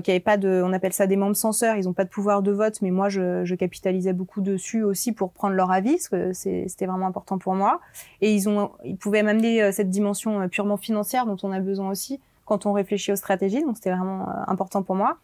qui 0.02 0.10
avait 0.10 0.20
pas 0.20 0.36
de, 0.36 0.62
on 0.64 0.72
appelle 0.72 0.92
ça 0.92 1.06
des 1.06 1.16
membres 1.16 1.36
censeurs, 1.36 1.76
ils 1.76 1.84
n'ont 1.84 1.92
pas 1.92 2.04
de 2.04 2.10
pouvoir 2.10 2.42
de 2.42 2.52
vote, 2.52 2.80
mais 2.82 2.90
moi 2.90 3.08
je, 3.08 3.44
je 3.44 3.54
capitalisais 3.54 4.12
beaucoup 4.12 4.40
dessus 4.40 4.82
aussi 4.82 5.12
pour 5.12 5.32
prendre 5.32 5.54
leur 5.54 5.70
avis, 5.70 5.92
parce 5.92 6.08
que 6.08 6.32
c'était 6.32 6.86
vraiment 6.86 7.06
important 7.06 7.38
pour 7.38 7.54
moi. 7.54 7.80
Et 8.20 8.34
ils 8.34 8.48
ont, 8.48 8.70
ils 8.84 8.96
pouvaient 8.96 9.22
m'amener 9.22 9.72
cette 9.72 9.90
dimension 9.90 10.48
purement 10.59 10.76
financière 10.76 11.24
dont 11.24 11.36
on 11.44 11.52
a 11.52 11.61
besoin 11.61 11.88
aussi 11.88 12.18
quand 12.44 12.66
on 12.66 12.72
réfléchit 12.72 13.12
aux 13.12 13.16
stratégies. 13.16 13.62
Donc 13.62 13.76
c'était 13.76 13.92
vraiment 13.92 14.22
euh, 14.22 14.32
important 14.48 14.82
pour 14.82 14.96
moi. 14.96 15.18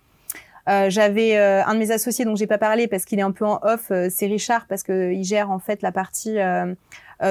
Euh, 0.69 0.91
j'avais 0.91 1.37
euh, 1.37 1.65
un 1.65 1.75
de 1.75 1.81
mes 1.81 1.91
associés 1.91 2.25
dont 2.25 2.37
j'ai 2.37 2.47
pas 2.47 2.57
parlé 2.57 2.87
parce 2.87 3.05
qu'il 3.05 3.19
est 3.19 3.23
un 3.23 3.33
peu 3.33 3.45
en 3.45 3.59
off, 3.63 3.91
c'est 4.11 4.27
Richard 4.27 4.67
parce 4.69 4.85
que 4.85 5.13
il 5.13 5.25
gère 5.25 5.51
en 5.51 5.59
fait 5.59 5.83
la 5.83 5.91
partie 5.91 6.37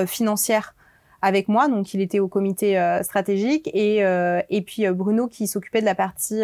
financière 0.05 0.75
avec 1.21 1.47
moi, 1.47 1.69
donc 1.69 1.93
il 1.93 2.01
était 2.01 2.19
au 2.19 2.27
comité 2.27 2.67
stratégique 3.03 3.69
et 3.73 3.99
et 4.49 4.61
puis 4.61 4.89
Bruno 4.89 5.27
qui 5.27 5.47
s'occupait 5.47 5.79
de 5.79 5.85
la 5.85 5.95
partie, 5.95 6.41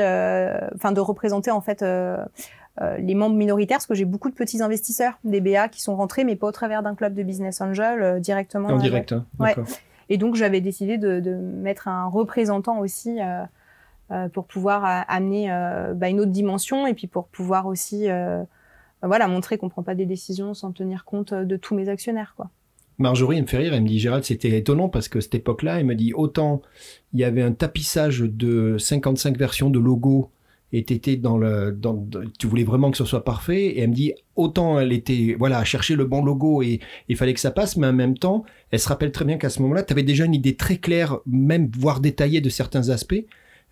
enfin 0.75 0.93
de 0.93 1.01
représenter 1.01 1.51
en 1.51 1.61
fait 1.61 1.83
les 2.97 3.15
membres 3.15 3.35
minoritaires, 3.35 3.77
parce 3.79 3.87
que 3.87 3.95
j'ai 3.95 4.05
beaucoup 4.05 4.29
de 4.29 4.35
petits 4.35 4.61
investisseurs, 4.61 5.19
des 5.23 5.41
BA 5.41 5.67
qui 5.67 5.81
sont 5.81 5.95
rentrés, 5.95 6.23
mais 6.23 6.35
pas 6.37 6.47
au 6.47 6.51
travers 6.53 6.81
d'un 6.81 6.95
club 6.95 7.13
de 7.13 7.23
business 7.23 7.59
angel 7.61 8.21
directement. 8.21 8.69
En 8.69 8.77
direct, 8.77 9.11
hein, 9.11 9.25
d'accord. 9.39 9.65
Et 10.09 10.17
donc, 10.17 10.35
j'avais 10.35 10.61
décidé 10.61 10.97
de, 10.97 11.19
mettre 11.33 11.87
un 11.87 12.07
représentant 12.07 12.79
aussi 12.79 13.21
euh, 13.21 13.43
euh 14.11 14.27
pour 14.29 14.45
pouvoir 14.45 14.85
euh, 14.85 15.01
amener 15.07 15.49
bah, 15.95 16.09
une 16.09 16.19
autre 16.19 16.31
dimension 16.31 16.87
et 16.87 16.93
puis 16.93 17.07
pour 17.07 17.27
pouvoir 17.27 17.67
aussi 17.67 18.07
voilà, 19.01 19.27
montrer 19.27 19.57
qu'on 19.57 19.69
prend 19.69 19.83
pas 19.83 19.95
des 19.95 20.05
décisions 20.05 20.53
sans 20.53 20.71
tenir 20.71 21.05
compte 21.05 21.33
de 21.33 21.55
tous 21.55 21.75
mes 21.75 21.87
actionnaires. 21.87 22.33
quoi. 22.35 22.49
Marjorie, 22.97 23.41
me 23.41 23.47
fait 23.47 23.57
rire, 23.57 23.73
elle 23.73 23.83
me 23.83 23.87
dit 23.87 23.97
Gérald, 23.97 24.25
c'était 24.25 24.57
étonnant 24.57 24.89
parce 24.89 25.07
que 25.07 25.21
cette 25.21 25.35
époque-là, 25.35 25.79
elle 25.79 25.85
me 25.85 25.95
dit 25.95 26.13
autant 26.13 26.61
il 27.13 27.19
y 27.21 27.23
avait 27.23 27.41
un 27.41 27.53
tapissage 27.53 28.19
de 28.19 28.77
55 28.77 29.37
versions 29.37 29.69
de 29.69 29.79
logos 29.79 30.29
et 30.71 30.83
t'étais 30.83 31.15
dans 31.15 31.37
le, 31.37 31.77
tu 32.37 32.47
voulais 32.47 32.63
vraiment 32.63 32.91
que 32.91 32.97
ce 32.97 33.05
soit 33.05 33.23
parfait. 33.23 33.65
Et 33.65 33.79
elle 33.79 33.89
me 33.89 33.95
dit, 33.95 34.13
autant 34.35 34.79
elle 34.79 34.91
était, 34.91 35.35
voilà, 35.37 35.57
à 35.57 35.63
chercher 35.63 35.95
le 35.95 36.05
bon 36.05 36.23
logo 36.23 36.61
et 36.61 36.79
il 37.07 37.15
fallait 37.15 37.33
que 37.33 37.39
ça 37.39 37.51
passe, 37.51 37.77
mais 37.77 37.87
en 37.87 37.93
même 37.93 38.17
temps, 38.17 38.43
elle 38.71 38.79
se 38.79 38.87
rappelle 38.87 39.11
très 39.11 39.25
bien 39.25 39.37
qu'à 39.37 39.49
ce 39.49 39.61
moment-là, 39.63 39.83
tu 39.83 39.93
avais 39.93 40.03
déjà 40.03 40.25
une 40.25 40.35
idée 40.35 40.55
très 40.55 40.77
claire, 40.77 41.17
même 41.25 41.69
voire 41.77 41.99
détaillée 41.99 42.41
de 42.41 42.49
certains 42.49 42.89
aspects 42.89 43.25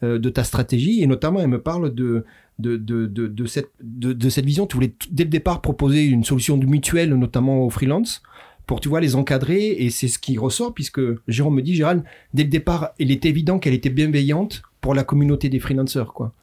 euh, 0.04 0.18
de 0.18 0.30
ta 0.30 0.44
stratégie. 0.44 1.04
Et 1.04 1.08
notamment, 1.08 1.40
elle 1.40 1.50
me 1.50 1.62
parle 1.62 1.94
de, 1.94 2.26
de, 2.60 2.78
de, 2.78 3.06
de, 3.08 3.46
cette, 3.46 3.72
de, 3.82 4.30
cette 4.30 4.46
vision. 4.46 4.66
Tu 4.66 4.76
voulais 4.76 4.94
dès 5.12 5.24
le 5.24 5.30
départ 5.30 5.62
proposer 5.62 6.06
une 6.06 6.24
solution 6.24 6.58
mutuelle, 6.58 7.14
notamment 7.14 7.64
aux 7.64 7.70
freelance 7.70 8.24
pour 8.66 8.82
tu 8.82 8.90
vois 8.90 9.00
les 9.00 9.16
encadrer 9.16 9.70
et 9.70 9.90
c'est 9.90 10.10
ce 10.10 10.20
qui 10.20 10.38
ressort 10.38 10.74
puisque 10.74 11.00
Jérôme 11.30 11.56
me 11.56 11.62
dit 11.62 11.74
Gérald 11.74 12.04
dès 12.34 12.44
le 12.44 12.50
départ 12.50 12.90
il 13.00 13.12
était 13.12 13.30
évident 13.30 13.60
qu'elle 13.60 13.74
était 13.74 13.90
bienveillante 13.90 14.62
pour 14.82 14.94
la 14.94 15.06
communauté 15.06 15.48
des 15.48 15.60
freelancers 15.60 16.12
quoi 16.14 16.34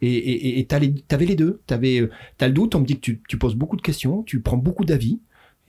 et 0.00 0.66
tu 0.68 0.74
avais 0.74 1.24
les 1.24 1.36
deux. 1.36 1.60
T'avais, 1.66 2.00
euh, 2.00 2.10
as 2.40 2.48
le 2.48 2.54
doute, 2.54 2.74
on 2.74 2.80
me 2.80 2.84
dit 2.84 2.96
que 2.96 3.00
tu, 3.00 3.20
tu 3.28 3.38
poses 3.38 3.54
beaucoup 3.54 3.76
de 3.76 3.82
questions, 3.82 4.22
tu 4.22 4.40
prends 4.40 4.56
beaucoup 4.56 4.84
d'avis. 4.84 5.20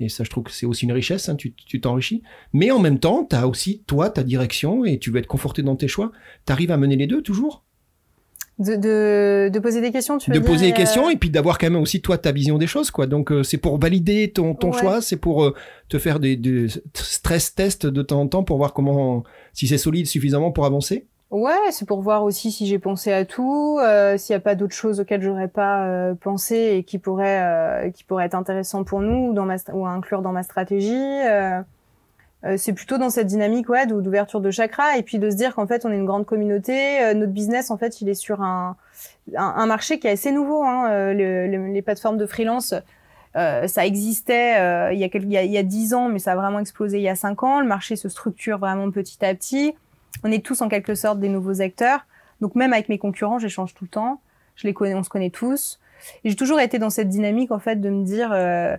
Et 0.01 0.07
ça, 0.07 0.23
je 0.23 0.29
trouve 0.29 0.45
que 0.45 0.51
c'est 0.51 0.65
aussi 0.65 0.85
une 0.85 0.93
richesse, 0.93 1.27
hein, 1.27 1.35
tu 1.35 1.81
t'enrichis. 1.81 2.23
Mais 2.53 2.71
en 2.71 2.79
même 2.79 2.99
temps, 2.99 3.27
tu 3.29 3.35
as 3.35 3.47
aussi, 3.47 3.83
toi, 3.85 4.09
ta 4.09 4.23
direction 4.23 4.85
et 4.85 4.97
tu 4.97 5.11
veux 5.11 5.19
être 5.19 5.27
conforté 5.27 5.61
dans 5.61 5.75
tes 5.75 5.89
choix. 5.89 6.11
Tu 6.45 6.53
arrives 6.53 6.71
à 6.71 6.77
mener 6.77 6.95
les 6.95 7.07
deux 7.07 7.21
toujours? 7.21 7.65
De, 8.59 8.75
de, 8.75 9.49
de, 9.49 9.59
poser 9.59 9.79
des 9.79 9.91
questions, 9.91 10.17
tu 10.17 10.31
veux 10.31 10.39
De 10.39 10.45
poser 10.45 10.67
des 10.67 10.73
questions 10.73 11.07
euh, 11.07 11.11
et 11.11 11.15
puis 11.15 11.29
d'avoir 11.29 11.57
quand 11.57 11.69
même 11.69 11.81
aussi, 11.81 12.01
toi, 12.01 12.17
ta 12.17 12.33
vision 12.33 12.57
des 12.57 12.67
choses, 12.67 12.91
quoi. 12.91 13.07
Donc, 13.07 13.31
euh, 13.31 13.41
c'est 13.41 13.57
pour 13.57 13.77
valider 13.79 14.31
ton, 14.31 14.53
ton 14.53 14.73
choix, 14.73 15.01
c'est 15.01 15.17
pour 15.17 15.53
te 15.87 15.97
faire 15.97 16.19
des, 16.19 16.35
des 16.35 16.67
stress 16.93 17.55
tests 17.55 17.85
de 17.85 18.01
temps 18.01 18.21
en 18.21 18.27
temps 18.27 18.43
pour 18.43 18.57
voir 18.57 18.73
comment, 18.73 19.23
si 19.53 19.67
c'est 19.67 19.77
solide 19.77 20.07
suffisamment 20.07 20.51
pour 20.51 20.65
avancer 20.65 21.07
Ouais, 21.31 21.71
c'est 21.71 21.85
pour 21.85 22.01
voir 22.01 22.23
aussi 22.23 22.51
si 22.51 22.65
j'ai 22.65 22.79
pensé 22.79 23.13
à 23.13 23.23
tout, 23.23 23.77
euh, 23.83 24.17
s'il 24.17 24.33
n'y 24.33 24.37
a 24.37 24.39
pas 24.39 24.55
d'autres 24.55 24.73
choses 24.73 24.99
auxquelles 24.99 25.21
j'aurais 25.21 25.47
pas 25.47 25.85
euh, 25.85 26.15
pensé 26.15 26.55
et 26.77 26.83
qui 26.83 26.97
pourraient 26.97 27.85
euh, 27.85 27.91
qui 27.91 28.03
pourraient 28.03 28.25
être 28.25 28.33
intéressants 28.35 28.83
pour 28.83 29.01
nous 29.01 29.29
ou 29.29 29.33
dans 29.33 29.45
ma 29.45 29.57
ou 29.73 29.85
à 29.85 29.89
inclure 29.91 30.23
dans 30.23 30.31
ma 30.31 30.41
stratégie. 30.41 31.21
euh, 32.45 32.55
c'est 32.57 32.71
plutôt 32.71 32.97
dans 32.97 33.09
cette 33.09 33.27
dynamique 33.27 33.67
ouais 33.67 33.85
d'ouverture 33.85 34.39
de 34.39 34.49
chakra 34.49 34.97
et 34.97 35.03
puis 35.03 35.19
de 35.19 35.29
se 35.29 35.35
dire 35.35 35.53
qu'en 35.55 35.67
fait 35.67 35.85
on 35.85 35.91
est 35.91 35.97
une 35.97 36.05
grande 36.05 36.25
communauté 36.25 37.01
euh, 37.01 37.13
notre 37.13 37.33
business 37.33 37.69
en 37.69 37.77
fait 37.77 37.99
il 37.99 38.07
est 38.07 38.13
sur 38.13 38.41
un, 38.41 38.77
un, 39.35 39.65
marché 39.65 39.99
qui 39.99 40.07
est 40.07 40.11
assez 40.11 40.31
nouveau 40.31 40.63
hein, 40.63 40.89
euh, 40.89 41.13
les 41.13 41.81
plateformes 41.81 42.17
de 42.17 42.25
freelance 42.25 42.73
ça 43.35 43.85
existait 43.85 44.93
il 44.93 44.99
y 44.99 45.03
a 45.03 45.09
il 45.13 45.51
y 45.51 45.57
a 45.57 45.63
dix 45.63 45.93
ans 45.93 46.07
mais 46.07 46.19
ça 46.19 46.31
a 46.31 46.35
vraiment 46.35 46.59
explosé 46.59 46.97
il 46.97 47.03
y 47.03 47.09
a 47.09 47.15
cinq 47.15 47.43
ans 47.43 47.59
le 47.59 47.67
marché 47.67 47.97
se 47.97 48.07
structure 48.07 48.57
vraiment 48.57 48.89
petit 48.89 49.23
à 49.23 49.35
petit 49.35 49.75
on 50.23 50.31
est 50.31 50.45
tous 50.45 50.61
en 50.61 50.69
quelque 50.69 50.95
sorte 50.95 51.19
des 51.19 51.29
nouveaux 51.29 51.61
acteurs 51.61 52.05
donc 52.41 52.55
même 52.55 52.73
avec 52.73 52.89
mes 52.89 52.97
concurrents 52.97 53.39
j'échange 53.39 53.73
tout 53.73 53.85
le 53.85 53.89
temps 53.89 54.21
je 54.55 54.67
les 54.67 54.73
connais 54.73 54.95
on 54.95 55.03
se 55.03 55.09
connaît 55.09 55.29
tous 55.29 55.79
et 56.23 56.29
j'ai 56.29 56.35
toujours 56.35 56.59
été 56.59 56.79
dans 56.79 56.89
cette 56.89 57.09
dynamique 57.09 57.51
en 57.51 57.59
fait 57.59 57.77
de 57.77 57.89
me 57.89 58.03
dire 58.03 58.31
euh, 58.31 58.77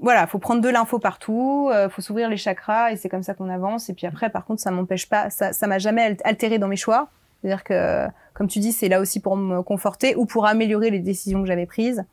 voilà, 0.00 0.26
faut 0.26 0.38
prendre 0.38 0.60
de 0.60 0.68
l'info 0.68 0.98
partout, 0.98 1.70
euh, 1.72 1.88
faut 1.88 2.02
s'ouvrir 2.02 2.28
les 2.28 2.36
chakras 2.36 2.92
et 2.92 2.96
c'est 2.96 3.08
comme 3.08 3.22
ça 3.22 3.32
qu'on 3.34 3.48
avance. 3.48 3.88
Et 3.88 3.94
puis 3.94 4.06
après, 4.06 4.28
par 4.28 4.44
contre, 4.44 4.60
ça 4.60 4.70
m'empêche 4.70 5.08
pas, 5.08 5.30
ça, 5.30 5.52
ça 5.52 5.66
m'a 5.66 5.78
jamais 5.78 6.16
altéré 6.24 6.58
dans 6.58 6.68
mes 6.68 6.76
choix. 6.76 7.08
C'est-à-dire 7.40 7.64
que, 7.64 8.06
comme 8.34 8.48
tu 8.48 8.58
dis, 8.58 8.72
c'est 8.72 8.88
là 8.88 9.00
aussi 9.00 9.20
pour 9.20 9.36
me 9.36 9.62
conforter 9.62 10.14
ou 10.16 10.26
pour 10.26 10.46
améliorer 10.46 10.90
les 10.90 10.98
décisions 10.98 11.40
que 11.40 11.46
j'avais 11.46 11.66
prises. 11.66 12.04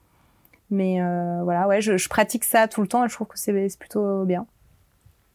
Mais 0.69 1.01
euh, 1.01 1.41
voilà, 1.43 1.67
ouais, 1.67 1.81
je, 1.81 2.07
pratique 2.07 2.45
ça 2.45 2.67
tout 2.67 2.81
le 2.81 2.87
temps 2.87 3.03
et 3.03 3.09
je 3.09 3.13
trouve 3.13 3.27
que 3.27 3.37
c'est 3.37 3.77
plutôt 3.77 4.23
bien. 4.23 4.45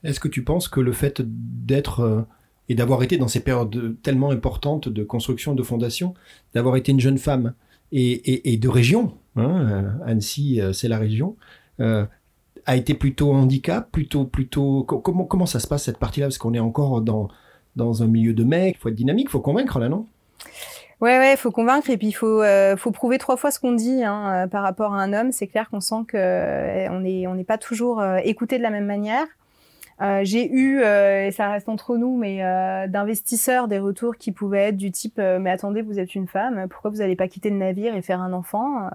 Est-ce 0.06 0.20
que 0.20 0.28
tu 0.28 0.42
penses 0.42 0.68
que 0.68 0.80
le 0.80 0.92
fait 0.92 1.22
d'être 1.24 2.00
euh, 2.00 2.22
et 2.68 2.74
d'avoir 2.74 3.02
été 3.02 3.16
dans 3.16 3.28
ces 3.28 3.40
périodes 3.40 3.96
tellement 4.02 4.30
importantes 4.30 4.88
de 4.88 5.04
construction 5.04 5.54
de 5.54 5.62
fondation, 5.62 6.14
d'avoir 6.54 6.76
été 6.76 6.92
une 6.92 7.00
jeune 7.00 7.18
femme 7.18 7.54
et, 7.92 8.58
de 8.60 8.68
région, 8.68 9.14
hein, 9.36 9.84
Annecy, 10.04 10.60
c'est 10.72 10.88
la 10.88 10.98
région, 10.98 11.36
a 11.78 12.76
été 12.76 12.94
plutôt 12.94 13.32
handicap, 13.32 13.88
plutôt, 13.92 14.24
plutôt. 14.24 14.82
Comment, 14.82 15.24
comment 15.24 15.46
ça 15.46 15.60
se 15.60 15.68
passe 15.68 15.84
cette 15.84 15.98
partie-là? 15.98 16.26
Parce 16.26 16.38
qu'on 16.38 16.54
est 16.54 16.58
encore 16.58 17.00
dans, 17.02 17.28
dans 17.76 18.02
un 18.02 18.08
milieu 18.08 18.34
de 18.34 18.42
mecs, 18.42 18.74
il 18.76 18.80
faut 18.80 18.88
être 18.88 18.96
dynamique, 18.96 19.28
il 19.28 19.30
faut 19.30 19.40
convaincre 19.40 19.78
là, 19.78 19.88
non? 19.88 20.06
Ouais, 21.02 21.18
ouais, 21.18 21.36
faut 21.36 21.50
convaincre 21.50 21.90
et 21.90 21.98
puis 21.98 22.08
il 22.08 22.12
faut, 22.12 22.42
euh, 22.42 22.74
faut 22.76 22.90
prouver 22.90 23.18
trois 23.18 23.36
fois 23.36 23.50
ce 23.50 23.60
qu'on 23.60 23.72
dit 23.72 24.02
hein, 24.02 24.44
euh, 24.44 24.46
par 24.46 24.62
rapport 24.62 24.94
à 24.94 25.02
un 25.02 25.12
homme. 25.12 25.30
C'est 25.30 25.46
clair 25.46 25.68
qu'on 25.68 25.80
sent 25.80 26.04
que 26.08 26.16
euh, 26.16 26.88
on 26.90 27.34
n'est 27.34 27.44
pas 27.44 27.58
toujours 27.58 28.02
écouté 28.24 28.56
de 28.56 28.62
la 28.62 28.70
même 28.70 28.86
manière. 28.86 29.26
J'ai 30.22 30.50
eu, 30.50 30.80
et 30.80 31.30
ça 31.32 31.50
reste 31.50 31.68
entre 31.68 31.96
nous, 31.96 32.16
mais 32.16 32.38
d'investisseurs 32.88 33.68
des 33.68 33.78
retours 33.78 34.16
qui 34.16 34.32
pouvaient 34.32 34.68
être 34.68 34.76
du 34.76 34.90
type 34.90 35.18
mais 35.18 35.50
attendez, 35.50 35.82
vous 35.82 35.98
êtes 35.98 36.14
une 36.14 36.26
femme, 36.26 36.66
pourquoi 36.68 36.90
vous 36.90 36.98
n'allez 36.98 37.16
pas 37.16 37.28
quitter 37.28 37.50
le 37.50 37.56
navire 37.56 37.94
et 37.94 38.02
faire 38.02 38.20
un 38.20 38.32
enfant 38.32 38.88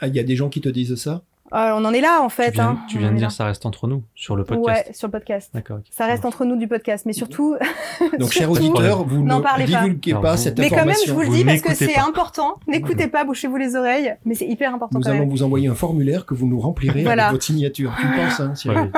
ah, 0.00 0.06
Il 0.06 0.14
y 0.14 0.20
a 0.20 0.24
des 0.24 0.36
gens 0.36 0.48
qui 0.48 0.60
te 0.60 0.68
disent 0.68 0.96
ça? 0.96 1.22
Euh, 1.52 1.70
on 1.76 1.84
en 1.84 1.92
est 1.92 2.00
là 2.00 2.22
en 2.22 2.28
fait. 2.28 2.50
Tu 2.50 2.56
viens, 2.56 2.68
hein. 2.70 2.78
tu 2.88 2.98
viens 2.98 3.12
de 3.12 3.16
dire 3.16 3.30
ça 3.30 3.44
reste 3.44 3.66
entre 3.66 3.86
nous 3.86 4.02
sur 4.16 4.34
le 4.34 4.44
podcast. 4.44 4.86
Ouais, 4.88 4.94
sur 4.94 5.06
le 5.06 5.12
podcast. 5.12 5.50
D'accord. 5.54 5.78
Ça 5.90 6.06
reste 6.06 6.24
entre 6.24 6.44
nous 6.44 6.56
du 6.56 6.66
podcast, 6.66 7.06
mais 7.06 7.12
surtout. 7.12 7.56
Donc, 8.18 8.32
cher 8.32 8.50
auditeur, 8.50 9.04
vous 9.04 9.22
ne 9.22 9.64
divulguez 9.64 10.14
pas, 10.14 10.20
pas 10.20 10.36
cette 10.36 10.58
mais 10.58 10.66
information. 10.66 10.84
Mais 10.86 10.92
quand 10.92 10.98
même, 10.98 11.06
je 11.06 11.12
vous 11.12 11.20
le 11.20 11.36
dis 11.36 11.44
parce 11.44 11.60
que 11.60 11.74
c'est 11.74 11.98
important. 11.98 12.58
N'écoutez 12.66 13.06
pas, 13.06 13.24
bouchez-vous 13.24 13.56
les 13.56 13.76
oreilles, 13.76 14.16
mais 14.24 14.34
c'est 14.34 14.46
hyper 14.46 14.74
important. 14.74 14.98
Nous 14.98 15.08
allons 15.08 15.26
vous 15.26 15.42
envoyer 15.44 15.68
un 15.68 15.74
formulaire 15.74 16.26
que 16.26 16.34
vous 16.34 16.48
nous 16.48 16.58
remplirez 16.58 17.06
avec 17.06 17.30
votre 17.30 17.44
signature. 17.44 17.92
Tu 18.00 18.06
penses, 18.06 18.40
hein, 18.40 18.90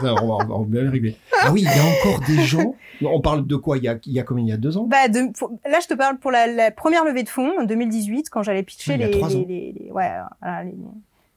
ça, 0.00 0.14
on, 0.22 0.26
va, 0.26 0.46
on 0.54 0.62
bien 0.62 0.90
régler. 0.90 1.16
Ah 1.42 1.52
oui, 1.52 1.62
il 1.62 1.64
y 1.64 1.68
a 1.68 2.10
encore 2.10 2.26
des 2.26 2.42
gens. 2.42 2.74
On 3.02 3.20
parle 3.20 3.46
de 3.46 3.56
quoi? 3.56 3.78
Il 3.78 3.84
y 3.84 3.88
a, 3.88 3.96
il 4.06 4.12
y 4.12 4.20
a 4.20 4.22
combien? 4.22 4.44
Il 4.44 4.48
y 4.48 4.52
a 4.52 4.56
deux 4.56 4.76
ans? 4.76 4.84
Bah, 4.84 5.08
de, 5.08 5.20
Là, 5.68 5.80
je 5.80 5.88
te 5.88 5.94
parle 5.94 6.18
pour 6.18 6.30
la, 6.30 6.46
la, 6.46 6.70
première 6.70 7.04
levée 7.04 7.22
de 7.22 7.28
fonds 7.28 7.52
en 7.58 7.64
2018, 7.64 8.30
quand 8.30 8.42
j'allais 8.42 8.62
pitcher 8.62 8.96
les, 8.96 9.08
les, 9.08 9.20
les, 9.20 9.72
les, 9.78 9.92
ouais, 9.92 10.10
voilà, 10.40 10.64
les, 10.64 10.74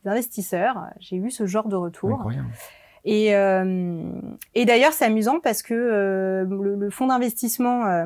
investisseurs. 0.06 0.78
J'ai 1.00 1.16
eu 1.16 1.32
ce 1.32 1.46
genre 1.46 1.68
de 1.68 1.76
retour. 1.76 2.30
Et, 3.06 3.36
euh, 3.36 4.04
et 4.56 4.66
d'ailleurs, 4.66 4.94
c'est 4.94 5.06
amusant 5.06 5.40
parce 5.40 5.62
que 5.62 5.74
euh, 5.74 6.44
le, 6.44 6.90
fonds 6.90 7.08
d'investissement 7.08 7.86
euh, 7.86 8.06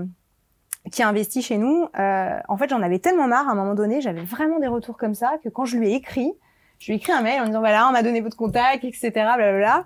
qui 0.92 1.02
a 1.02 1.08
investi 1.08 1.42
chez 1.42 1.58
nous, 1.58 1.88
en 1.96 2.58
fait, 2.58 2.70
j'en 2.70 2.82
avais 2.82 3.00
tellement 3.00 3.28
marre 3.28 3.48
à 3.48 3.52
un 3.52 3.56
moment 3.56 3.76
donné, 3.76 4.02
j'avais 4.02 4.24
vraiment 4.24 4.60
des 4.60 4.68
retours 4.68 4.98
comme 4.98 5.16
ça 5.16 5.38
que 5.44 5.50
quand 5.50 5.66
je 5.66 5.78
lui 5.78 5.92
ai 5.92 5.96
écrit, 5.96 6.32
je 6.80 6.88
lui 6.88 6.94
ai 6.94 6.96
écrit 6.98 7.12
un 7.12 7.22
mail 7.22 7.42
en 7.42 7.46
disant 7.46 7.60
voilà, 7.60 7.88
on 7.88 7.92
m'a 7.92 8.04
donné 8.04 8.22
votre 8.22 8.38
contact, 8.38 8.84
etc. 8.84 9.12
Blablabla. 9.14 9.86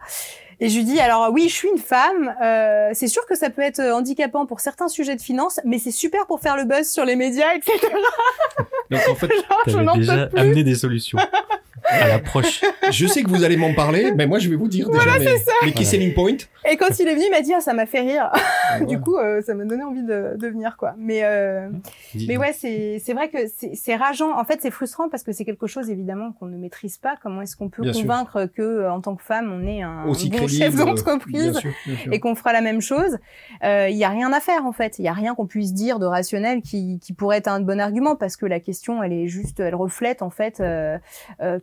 Et 0.60 0.70
je 0.70 0.78
lui 0.78 0.86
dis 0.86 1.00
alors 1.00 1.30
oui, 1.32 1.48
je 1.50 1.54
suis 1.54 1.70
une 1.70 1.78
femme. 1.78 2.34
Euh, 2.42 2.90
c'est 2.94 3.08
sûr 3.08 3.26
que 3.26 3.36
ça 3.36 3.50
peut 3.50 3.62
être 3.62 3.82
handicapant 3.82 4.46
pour 4.46 4.60
certains 4.60 4.88
sujets 4.88 5.16
de 5.16 5.22
finance, 5.22 5.60
mais 5.66 5.80
c'est 5.80 5.92
super 5.92 6.26
pour 6.26 6.40
faire 6.40 6.56
le 6.56 6.66
buzz 6.66 6.88
sur 6.88 7.06
les 7.06 7.16
médias, 7.16 7.54
etc. 7.56 7.78
Donc 8.92 9.02
en 9.10 9.16
fait, 9.16 9.30
tu 9.66 10.00
déjà 10.00 10.30
amené 10.36 10.64
des 10.64 10.76
solutions 10.76 11.18
à 11.86 12.08
l'approche. 12.08 12.62
Je 12.92 13.08
sais 13.08 13.24
que 13.24 13.30
vous 13.30 13.44
allez 13.44 13.58
m'en 13.58 13.74
parler, 13.74 14.12
mais 14.16 14.26
moi 14.26 14.40
je 14.40 14.50
vais 14.50 14.56
vous 14.56 14.68
dire 14.68 14.90
déjà 14.90 15.04
voilà, 15.04 15.20
mes, 15.20 15.38
ça. 15.38 15.52
key 15.76 15.86
selling 15.86 16.14
points. 16.14 16.38
Et 16.70 16.78
quand 16.78 17.00
il 17.00 17.08
est 17.08 17.14
venu, 17.14 17.26
il 17.26 17.32
m'a 17.32 17.42
dit 17.42 17.54
ah 17.54 17.62
ça 17.62 17.74
m'a 17.74 17.86
fait 17.86 18.02
rire. 18.02 18.32
du 18.88 19.00
coup, 19.00 19.18
euh, 19.18 19.42
ça 19.42 19.54
m'a 19.54 19.66
donné 19.66 19.84
envie 19.84 20.04
de, 20.04 20.38
de, 20.38 20.48
venir 20.48 20.78
quoi. 20.78 20.96
Mais 20.98 21.24
euh, 21.24 21.70
mais 22.28 22.38
ouais, 22.38 22.54
c'est 22.54 23.02
c'est 23.04 23.14
vrai 23.14 23.30
que 23.30 23.38
c'est 23.74 23.96
rageant. 23.96 24.38
En 24.38 24.46
fait, 24.46 24.60
c'est 24.62 24.72
frustrant 24.72 25.10
parce 25.10 25.24
que 25.24 25.32
c'est 25.32 25.46
quelque 25.46 25.68
chose 25.68 25.90
évidemment 25.90 26.32
qu'on 26.34 26.46
ne 26.46 26.58
maîtrise 26.58 26.98
pas. 26.98 27.16
Comment 27.22 27.42
est-ce 27.42 27.56
qu'on 27.56 27.70
peut 27.70 27.92
convaincre 27.92 28.46
que 28.46 28.62
euh, 28.62 28.92
en 28.92 29.02
tant 29.02 29.16
que 29.16 29.24
femme, 29.24 29.52
on 29.52 29.68
est 29.68 29.82
un 29.82 30.06
Aussi 30.06 30.30
bon 30.30 30.43
chef 30.48 30.76
d'entreprise 30.76 31.60
et 32.12 32.20
qu'on 32.20 32.36
fera 32.36 32.54
la 32.54 32.62
même 32.62 32.82
chose 32.82 33.18
euh, 33.64 33.88
Il 33.90 33.98
y 33.98 34.04
a 34.04 34.10
rien 34.10 34.32
à 34.34 34.40
faire 34.40 34.66
en 34.66 34.72
fait. 34.72 35.00
Il 35.00 35.06
y 35.06 35.08
a 35.08 35.14
rien 35.14 35.36
qu'on 35.36 35.48
puisse 35.48 35.74
dire 35.74 36.00
de 36.00 36.06
rationnel 36.06 36.62
qui 36.62 37.00
qui 37.00 37.14
pourrait 37.14 37.38
être 37.38 37.48
un 37.48 37.60
bon 37.60 37.80
argument 37.80 38.16
parce 38.16 38.38
que 38.38 38.46
la 38.46 38.60
question, 38.60 39.04
elle 39.04 39.14
est 39.14 39.28
juste, 39.28 39.60
elle 39.60 39.76
reflète 39.76 40.22
en 40.22 40.30
fait 40.30 40.60
euh, 40.60 40.98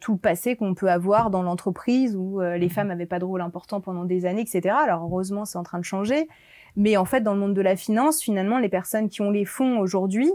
tout 0.01 0.13
le 0.13 0.19
passé 0.19 0.57
qu'on 0.57 0.75
peut 0.75 0.91
avoir 0.91 1.31
dans 1.31 1.43
l'entreprise 1.43 2.17
où 2.17 2.41
les 2.41 2.69
femmes 2.69 2.89
n'avaient 2.89 3.07
pas 3.07 3.19
de 3.19 3.25
rôle 3.25 3.41
important 3.41 3.81
pendant 3.81 4.05
des 4.05 4.27
années, 4.27 4.43
etc. 4.43 4.75
Alors 4.83 5.05
heureusement, 5.05 5.45
c'est 5.45 5.59
en 5.59 5.63
train 5.63 5.79
de 5.79 5.85
changer. 5.85 6.29
Mais 6.77 6.97
en 6.97 7.05
fait, 7.05 7.21
dans 7.21 7.35
le 7.35 7.41
monde 7.41 7.55
de 7.55 7.61
la 7.61 7.77
finance, 7.77 8.21
finalement, 8.21 8.59
les 8.59 8.69
personnes 8.69 9.09
qui 9.09 9.21
ont 9.23 9.31
les 9.31 9.45
fonds 9.45 9.79
aujourd'hui, 9.79 10.31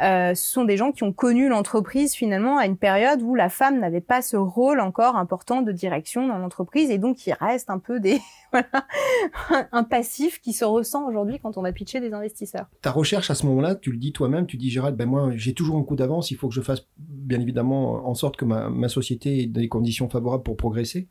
euh, 0.00 0.34
ce 0.34 0.52
sont 0.52 0.64
des 0.64 0.76
gens 0.76 0.92
qui 0.92 1.02
ont 1.02 1.12
connu 1.12 1.48
l'entreprise 1.48 2.14
finalement 2.14 2.58
à 2.58 2.66
une 2.66 2.76
période 2.76 3.22
où 3.22 3.34
la 3.34 3.48
femme 3.48 3.80
n'avait 3.80 4.00
pas 4.00 4.22
ce 4.22 4.36
rôle 4.36 4.80
encore 4.80 5.16
important 5.16 5.62
de 5.62 5.72
direction 5.72 6.26
dans 6.26 6.38
l'entreprise 6.38 6.90
et 6.90 6.98
donc 6.98 7.26
il 7.26 7.32
reste 7.32 7.70
un 7.70 7.78
peu 7.78 8.00
des 8.00 8.20
un 9.72 9.84
passif 9.84 10.40
qui 10.40 10.52
se 10.52 10.64
ressent 10.64 11.06
aujourd'hui 11.06 11.38
quand 11.38 11.58
on 11.58 11.62
va 11.62 11.72
pitcher 11.72 12.00
des 12.00 12.12
investisseurs. 12.12 12.66
Ta 12.82 12.90
recherche 12.90 13.30
à 13.30 13.34
ce 13.34 13.46
moment-là, 13.46 13.74
tu 13.74 13.90
le 13.90 13.98
dis 13.98 14.12
toi-même, 14.12 14.46
tu 14.46 14.56
dis 14.56 14.70
Gérald, 14.70 14.96
ben 14.96 15.06
moi 15.06 15.30
j'ai 15.34 15.54
toujours 15.54 15.76
un 15.78 15.82
coup 15.82 15.96
d'avance, 15.96 16.30
il 16.30 16.36
faut 16.36 16.48
que 16.48 16.54
je 16.54 16.62
fasse 16.62 16.86
bien 16.98 17.40
évidemment 17.40 18.08
en 18.08 18.14
sorte 18.14 18.36
que 18.36 18.44
ma, 18.44 18.68
ma 18.70 18.88
société 18.88 19.42
ait 19.42 19.46
des 19.46 19.68
conditions 19.68 20.08
favorables 20.08 20.42
pour 20.42 20.56
progresser. 20.56 21.08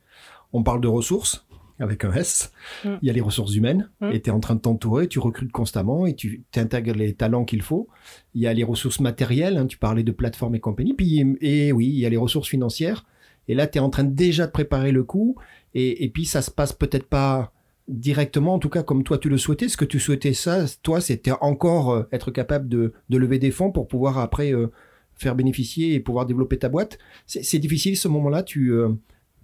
On 0.52 0.62
parle 0.62 0.80
de 0.80 0.88
ressources, 0.88 1.46
avec 1.78 2.04
un 2.04 2.12
S. 2.12 2.52
Mm. 2.84 2.88
Il 3.02 3.06
y 3.06 3.10
a 3.10 3.12
les 3.12 3.20
ressources 3.20 3.54
humaines, 3.54 3.90
mm. 4.00 4.12
et 4.12 4.20
tu 4.20 4.30
es 4.30 4.32
en 4.32 4.40
train 4.40 4.54
de 4.54 4.60
t'entourer, 4.60 5.08
tu 5.08 5.18
recrutes 5.18 5.52
constamment 5.52 6.06
et 6.06 6.14
tu 6.14 6.44
intègres 6.56 6.94
les 6.94 7.14
talents 7.14 7.44
qu'il 7.44 7.62
faut. 7.62 7.88
Il 8.34 8.42
y 8.42 8.46
a 8.46 8.52
les 8.52 8.64
ressources 8.64 9.00
matérielles, 9.00 9.56
hein, 9.56 9.66
tu 9.66 9.78
parlais 9.78 10.02
de 10.02 10.12
plateformes 10.12 10.54
et 10.54 10.60
compagnie. 10.60 10.94
Puis, 10.94 11.24
et 11.40 11.72
oui, 11.72 11.86
il 11.86 11.98
y 11.98 12.06
a 12.06 12.08
les 12.08 12.16
ressources 12.16 12.48
financières. 12.48 13.04
Et 13.48 13.54
là, 13.54 13.66
tu 13.66 13.78
es 13.78 13.80
en 13.80 13.90
train 13.90 14.04
déjà 14.04 14.46
de 14.46 14.52
préparer 14.52 14.92
le 14.92 15.04
coup. 15.04 15.36
Et, 15.74 16.04
et 16.04 16.08
puis, 16.08 16.26
ça 16.26 16.42
se 16.42 16.50
passe 16.50 16.72
peut-être 16.72 17.06
pas 17.06 17.52
directement, 17.88 18.54
en 18.54 18.58
tout 18.58 18.68
cas 18.68 18.82
comme 18.82 19.02
toi 19.02 19.18
tu 19.18 19.28
le 19.28 19.38
souhaitais. 19.38 19.68
Ce 19.68 19.76
que 19.76 19.84
tu 19.84 19.98
souhaitais, 19.98 20.34
ça, 20.34 20.64
toi, 20.82 21.00
c'était 21.00 21.32
encore 21.40 21.90
euh, 21.90 22.02
être 22.12 22.30
capable 22.30 22.68
de, 22.68 22.92
de, 23.08 23.18
lever 23.18 23.38
des 23.38 23.50
fonds 23.50 23.72
pour 23.72 23.88
pouvoir 23.88 24.18
après 24.18 24.52
euh, 24.52 24.70
faire 25.14 25.34
bénéficier 25.34 25.94
et 25.94 26.00
pouvoir 26.00 26.26
développer 26.26 26.58
ta 26.58 26.68
boîte. 26.68 26.98
C'est 27.26 27.58
difficile 27.58 27.96
ce 27.96 28.08
moment-là. 28.08 28.42
Tu 28.42 28.72
euh, 28.72 28.90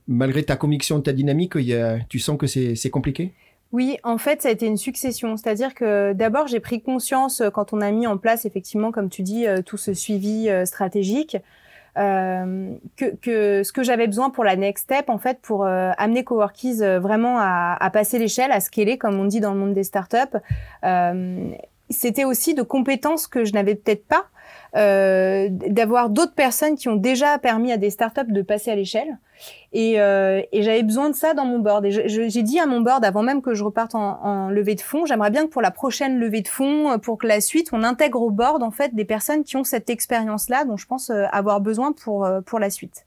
malgré 0.08 0.42
ta 0.42 0.56
conviction, 0.56 1.00
ta 1.00 1.12
dynamique, 1.12 1.54
tu 2.08 2.18
sens 2.18 2.38
que 2.38 2.46
c'est 2.46 2.90
compliqué? 2.90 3.32
Oui, 3.74 3.98
en 4.04 4.18
fait, 4.18 4.40
ça 4.40 4.50
a 4.50 4.52
été 4.52 4.66
une 4.66 4.76
succession. 4.76 5.36
C'est-à-dire 5.36 5.74
que 5.74 6.12
d'abord, 6.12 6.46
j'ai 6.46 6.60
pris 6.60 6.80
conscience 6.80 7.40
euh, 7.40 7.50
quand 7.50 7.72
on 7.72 7.80
a 7.80 7.90
mis 7.90 8.06
en 8.06 8.18
place, 8.18 8.44
effectivement, 8.44 8.92
comme 8.92 9.08
tu 9.08 9.22
dis, 9.22 9.48
euh, 9.48 9.62
tout 9.62 9.76
ce 9.78 9.94
suivi 9.94 10.48
euh, 10.48 10.64
stratégique, 10.64 11.36
que, 11.96 13.62
ce 13.64 13.72
que 13.72 13.82
j'avais 13.82 14.06
besoin 14.06 14.30
pour 14.30 14.44
la 14.44 14.54
next 14.54 14.84
step, 14.84 15.08
en 15.08 15.18
fait, 15.18 15.38
pour 15.40 15.64
amener 15.64 16.24
Coworkies 16.24 16.78
vraiment 16.78 17.36
à, 17.38 17.88
passer 17.92 18.18
l'échelle, 18.18 18.50
à 18.50 18.58
scaler, 18.58 18.98
comme 18.98 19.16
on 19.20 19.26
dit 19.26 19.38
dans 19.38 19.54
le 19.54 19.60
monde 19.60 19.74
des 19.74 19.84
startups, 19.84 20.36
c'était 21.90 22.24
aussi 22.24 22.54
de 22.54 22.62
compétences 22.62 23.28
que 23.28 23.44
je 23.44 23.52
n'avais 23.52 23.76
peut-être 23.76 24.08
pas, 24.08 24.26
d'avoir 24.74 26.10
d'autres 26.10 26.34
personnes 26.34 26.74
qui 26.74 26.88
ont 26.88 26.96
déjà 26.96 27.38
permis 27.38 27.70
à 27.70 27.76
des 27.76 27.90
startups 27.90 28.32
de 28.32 28.42
passer 28.42 28.72
à 28.72 28.74
l'échelle. 28.74 29.16
Et, 29.72 30.00
euh, 30.00 30.40
et 30.52 30.62
j'avais 30.62 30.84
besoin 30.84 31.10
de 31.10 31.14
ça 31.14 31.34
dans 31.34 31.44
mon 31.44 31.58
board. 31.58 31.84
Et 31.84 31.90
j'ai 31.90 32.42
dit 32.42 32.60
à 32.60 32.66
mon 32.66 32.80
board, 32.80 33.04
avant 33.04 33.22
même 33.22 33.42
que 33.42 33.54
je 33.54 33.64
reparte 33.64 33.96
en, 33.96 34.22
en 34.22 34.48
levée 34.48 34.76
de 34.76 34.80
fonds, 34.80 35.04
j'aimerais 35.04 35.30
bien 35.30 35.46
que 35.46 35.50
pour 35.50 35.62
la 35.62 35.72
prochaine 35.72 36.18
levée 36.18 36.42
de 36.42 36.48
fonds, 36.48 36.92
euh, 36.92 36.98
pour 36.98 37.18
que 37.18 37.26
la 37.26 37.40
suite, 37.40 37.70
on 37.72 37.82
intègre 37.82 38.22
au 38.22 38.30
board 38.30 38.62
en 38.62 38.70
fait 38.70 38.94
des 38.94 39.04
personnes 39.04 39.42
qui 39.42 39.56
ont 39.56 39.64
cette 39.64 39.90
expérience-là, 39.90 40.64
dont 40.64 40.76
je 40.76 40.86
pense 40.86 41.10
euh, 41.10 41.24
avoir 41.32 41.60
besoin 41.60 41.92
pour 41.92 42.24
euh, 42.24 42.40
pour 42.40 42.60
la 42.60 42.70
suite. 42.70 43.04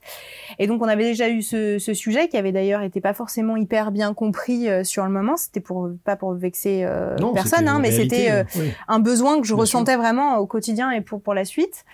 Et 0.58 0.66
donc 0.66 0.82
on 0.82 0.88
avait 0.88 1.04
déjà 1.04 1.30
eu 1.30 1.40
ce, 1.40 1.78
ce 1.78 1.94
sujet 1.94 2.28
qui 2.28 2.36
avait 2.36 2.52
d'ailleurs 2.52 2.82
été 2.82 3.00
pas 3.00 3.14
forcément 3.14 3.56
hyper 3.56 3.90
bien 3.90 4.12
compris 4.12 4.68
sur 4.84 5.04
le 5.04 5.10
moment. 5.10 5.36
C'était 5.36 5.60
pour 5.60 5.88
pas 6.04 6.16
pour 6.16 6.34
vexer 6.34 6.86
personne, 7.34 7.68
hein, 7.68 7.78
mais 7.80 7.90
c'était 7.90 8.44
un 8.88 8.98
besoin 8.98 9.40
que 9.40 9.46
je 9.46 9.54
ressentais 9.54 9.96
vraiment 9.96 10.36
au 10.36 10.46
quotidien 10.46 10.90
et 10.90 11.00
pour 11.00 11.22
pour 11.22 11.34
la 11.34 11.44
suite. 11.44 11.84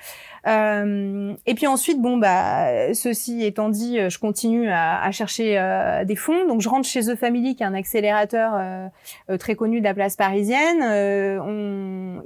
Euh, 0.47 1.35
et 1.47 1.55
puis 1.55 1.67
ensuite, 1.67 2.01
bon 2.01 2.19
bah, 2.19 2.93
ceci 2.93 3.45
étant 3.45 3.71
dit, 3.71 3.99
je 4.11 4.19
continue 4.19 4.69
à, 4.71 5.11
chercher 5.11 5.59
euh, 5.59 6.05
des 6.05 6.17
fonds. 6.17 6.47
Donc 6.47 6.61
je 6.61 6.69
rentre 6.69 6.87
chez 6.87 7.01
The 7.01 7.15
Family, 7.15 7.57
qui 7.57 7.63
est 7.63 7.67
un 7.67 7.75
accélérateur 7.75 8.53
euh, 8.55 9.37
très 9.39 9.55
connu 9.55 9.81
de 9.81 9.85
la 9.85 9.95
place 9.95 10.17
parisienne. 10.17 10.83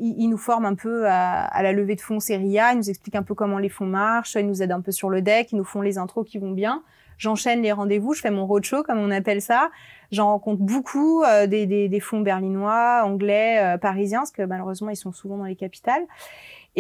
ils, 0.00 0.28
nous 0.28 0.38
forment 0.38 0.66
un 0.66 0.74
peu 0.74 1.06
à, 1.06 1.62
la 1.62 1.72
levée 1.72 1.94
de 1.94 2.00
fonds 2.00 2.20
série 2.20 2.58
A. 2.58 2.72
Ils 2.72 2.78
nous 2.78 2.90
expliquent 2.90 3.16
un 3.16 3.22
peu 3.22 3.34
comment 3.34 3.58
les 3.58 3.68
fonds 3.68 3.86
marchent. 3.86 4.34
Ils 4.34 4.46
nous 4.46 4.62
aident 4.62 4.72
un 4.72 4.80
peu 4.80 4.92
sur 4.92 5.10
le 5.10 5.22
deck. 5.22 5.52
Ils 5.52 5.56
nous 5.56 5.64
font 5.64 5.80
les 5.80 5.98
intros 5.98 6.26
qui 6.26 6.38
vont 6.38 6.52
bien. 6.52 6.82
J'enchaîne 7.18 7.62
les 7.62 7.72
rendez-vous. 7.72 8.14
Je 8.14 8.20
fais 8.20 8.30
mon 8.30 8.46
roadshow, 8.46 8.84
comme 8.84 8.98
on 8.98 9.10
appelle 9.10 9.42
ça. 9.42 9.70
J'en 10.12 10.26
rencontre 10.26 10.62
beaucoup 10.62 11.24
des, 11.46 12.00
fonds 12.00 12.20
berlinois, 12.20 13.02
anglais, 13.04 13.76
parisiens, 13.80 14.20
parce 14.20 14.30
que 14.30 14.42
malheureusement 14.42 14.90
ils 14.90 14.96
sont 14.96 15.12
souvent 15.12 15.36
dans 15.36 15.44
les 15.44 15.56
capitales. 15.56 16.02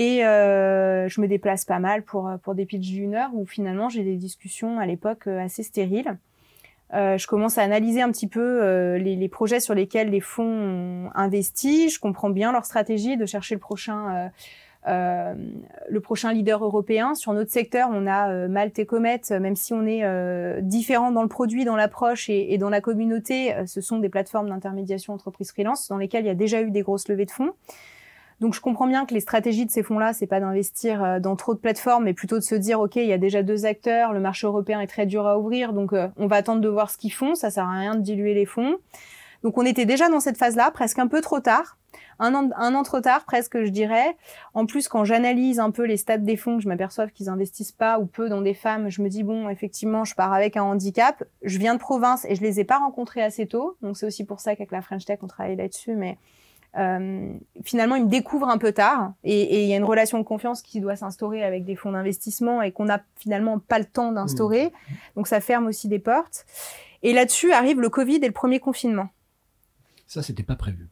Et 0.00 0.24
euh, 0.24 1.08
je 1.08 1.20
me 1.20 1.26
déplace 1.26 1.64
pas 1.64 1.80
mal 1.80 2.04
pour, 2.04 2.30
pour 2.44 2.54
des 2.54 2.66
pitchs 2.66 2.86
d'une 2.86 3.16
heure 3.16 3.30
où 3.34 3.44
finalement 3.44 3.88
j'ai 3.88 4.04
des 4.04 4.14
discussions 4.14 4.78
à 4.78 4.86
l'époque 4.86 5.26
euh, 5.26 5.40
assez 5.40 5.64
stériles. 5.64 6.16
Euh, 6.94 7.18
je 7.18 7.26
commence 7.26 7.58
à 7.58 7.62
analyser 7.62 8.00
un 8.00 8.12
petit 8.12 8.28
peu 8.28 8.62
euh, 8.62 8.96
les, 8.96 9.28
projets 9.28 9.58
sur 9.58 9.74
lesquels 9.74 10.10
les 10.10 10.20
fonds 10.20 10.44
ont 10.44 11.10
investi. 11.16 11.90
Je 11.90 11.98
comprends 11.98 12.30
bien 12.30 12.52
leur 12.52 12.64
stratégie 12.64 13.16
de 13.16 13.26
chercher 13.26 13.56
le 13.56 13.60
prochain, 13.60 14.30
euh, 14.86 15.34
le 15.90 16.00
prochain 16.00 16.32
leader 16.32 16.62
européen. 16.64 17.16
Sur 17.16 17.32
notre 17.32 17.50
secteur, 17.50 17.88
on 17.92 18.06
a 18.06 18.46
Malte 18.46 18.78
et 18.78 18.86
Comet, 18.86 19.20
même 19.32 19.56
si 19.56 19.72
on 19.72 19.84
est 19.84 20.62
différent 20.62 21.10
dans 21.10 21.22
le 21.22 21.28
produit, 21.28 21.64
dans 21.64 21.76
l'approche 21.76 22.30
et, 22.30 22.54
et, 22.54 22.58
dans 22.58 22.70
la 22.70 22.80
communauté, 22.80 23.52
ce 23.66 23.80
sont 23.80 23.98
des 23.98 24.08
plateformes 24.08 24.48
d'intermédiation 24.48 25.12
entreprise 25.12 25.50
freelance 25.50 25.88
dans 25.88 25.98
lesquelles 25.98 26.24
il 26.24 26.28
y 26.28 26.30
a 26.30 26.36
déjà 26.36 26.62
eu 26.62 26.70
des 26.70 26.82
grosses 26.82 27.08
levées 27.08 27.26
de 27.26 27.32
fonds. 27.32 27.52
Donc 28.40 28.54
je 28.54 28.60
comprends 28.60 28.86
bien 28.86 29.04
que 29.04 29.14
les 29.14 29.20
stratégies 29.20 29.66
de 29.66 29.70
ces 29.70 29.82
fonds-là, 29.82 30.12
c'est 30.12 30.26
pas 30.26 30.40
d'investir 30.40 31.02
euh, 31.02 31.20
dans 31.20 31.34
trop 31.34 31.54
de 31.54 31.58
plateformes, 31.58 32.04
mais 32.04 32.14
plutôt 32.14 32.36
de 32.36 32.44
se 32.44 32.54
dire 32.54 32.80
ok, 32.80 32.96
il 32.96 33.06
y 33.06 33.12
a 33.12 33.18
déjà 33.18 33.42
deux 33.42 33.66
acteurs, 33.66 34.12
le 34.12 34.20
marché 34.20 34.46
européen 34.46 34.80
est 34.80 34.86
très 34.86 35.06
dur 35.06 35.26
à 35.26 35.38
ouvrir, 35.38 35.72
donc 35.72 35.92
euh, 35.92 36.08
on 36.16 36.26
va 36.26 36.36
attendre 36.36 36.60
de 36.60 36.68
voir 36.68 36.90
ce 36.90 36.98
qu'ils 36.98 37.12
font. 37.12 37.34
Ça 37.34 37.50
sert 37.50 37.64
à 37.64 37.78
rien 37.78 37.94
de 37.94 38.00
diluer 38.00 38.34
les 38.34 38.46
fonds. 38.46 38.76
Donc 39.42 39.58
on 39.58 39.64
était 39.64 39.86
déjà 39.86 40.08
dans 40.08 40.20
cette 40.20 40.36
phase-là, 40.36 40.70
presque 40.70 40.98
un 40.98 41.08
peu 41.08 41.20
trop 41.20 41.40
tard. 41.40 41.76
Un 42.20 42.34
an, 42.34 42.50
un 42.56 42.74
an 42.74 42.82
trop 42.82 43.00
tard, 43.00 43.24
presque, 43.24 43.62
je 43.62 43.70
dirais. 43.70 44.16
En 44.52 44.66
plus, 44.66 44.88
quand 44.88 45.04
j'analyse 45.04 45.60
un 45.60 45.70
peu 45.70 45.84
les 45.84 45.96
stats 45.96 46.18
des 46.18 46.36
fonds, 46.36 46.58
je 46.58 46.68
m'aperçois 46.68 47.06
qu'ils 47.06 47.28
investissent 47.28 47.72
pas 47.72 48.00
ou 48.00 48.06
peu 48.06 48.28
dans 48.28 48.40
des 48.40 48.54
femmes, 48.54 48.88
je 48.88 49.02
me 49.02 49.08
dis, 49.08 49.22
bon, 49.22 49.48
effectivement, 49.48 50.04
je 50.04 50.16
pars 50.16 50.32
avec 50.32 50.56
un 50.56 50.64
handicap. 50.64 51.22
Je 51.42 51.58
viens 51.58 51.74
de 51.74 51.80
province 51.80 52.24
et 52.28 52.34
je 52.34 52.42
les 52.42 52.58
ai 52.58 52.64
pas 52.64 52.78
rencontrés 52.78 53.22
assez 53.22 53.46
tôt. 53.46 53.76
Donc, 53.82 53.96
c'est 53.96 54.06
aussi 54.06 54.24
pour 54.24 54.40
ça 54.40 54.56
qu'avec 54.56 54.72
la 54.72 54.82
French 54.82 55.04
Tech, 55.04 55.20
on 55.22 55.28
travaille 55.28 55.56
là-dessus. 55.56 55.94
Mais 55.94 56.18
euh, 56.76 57.32
finalement, 57.64 57.96
il 57.96 58.04
me 58.04 58.10
découvre 58.10 58.48
un 58.48 58.58
peu 58.58 58.72
tard 58.72 59.12
et 59.24 59.64
il 59.64 59.68
y 59.68 59.72
a 59.72 59.76
une 59.76 59.84
relation 59.84 60.18
de 60.18 60.24
confiance 60.24 60.62
qui 60.62 60.80
doit 60.80 60.96
s'instaurer 60.96 61.42
avec 61.42 61.64
des 61.64 61.76
fonds 61.76 61.92
d'investissement 61.92 62.62
et 62.62 62.72
qu'on 62.72 62.84
n'a 62.84 63.02
finalement 63.16 63.58
pas 63.58 63.78
le 63.78 63.84
temps 63.84 64.12
d'instaurer. 64.12 64.66
Mmh. 64.66 64.94
Donc 65.16 65.28
ça 65.28 65.40
ferme 65.40 65.66
aussi 65.66 65.88
des 65.88 65.98
portes. 65.98 66.44
Et 67.02 67.12
là-dessus 67.12 67.52
arrive 67.52 67.80
le 67.80 67.88
Covid 67.88 68.16
et 68.16 68.26
le 68.26 68.32
premier 68.32 68.60
confinement. 68.60 69.08
Ça, 70.06 70.22
c'était 70.22 70.42
pas 70.42 70.56
prévu. 70.56 70.88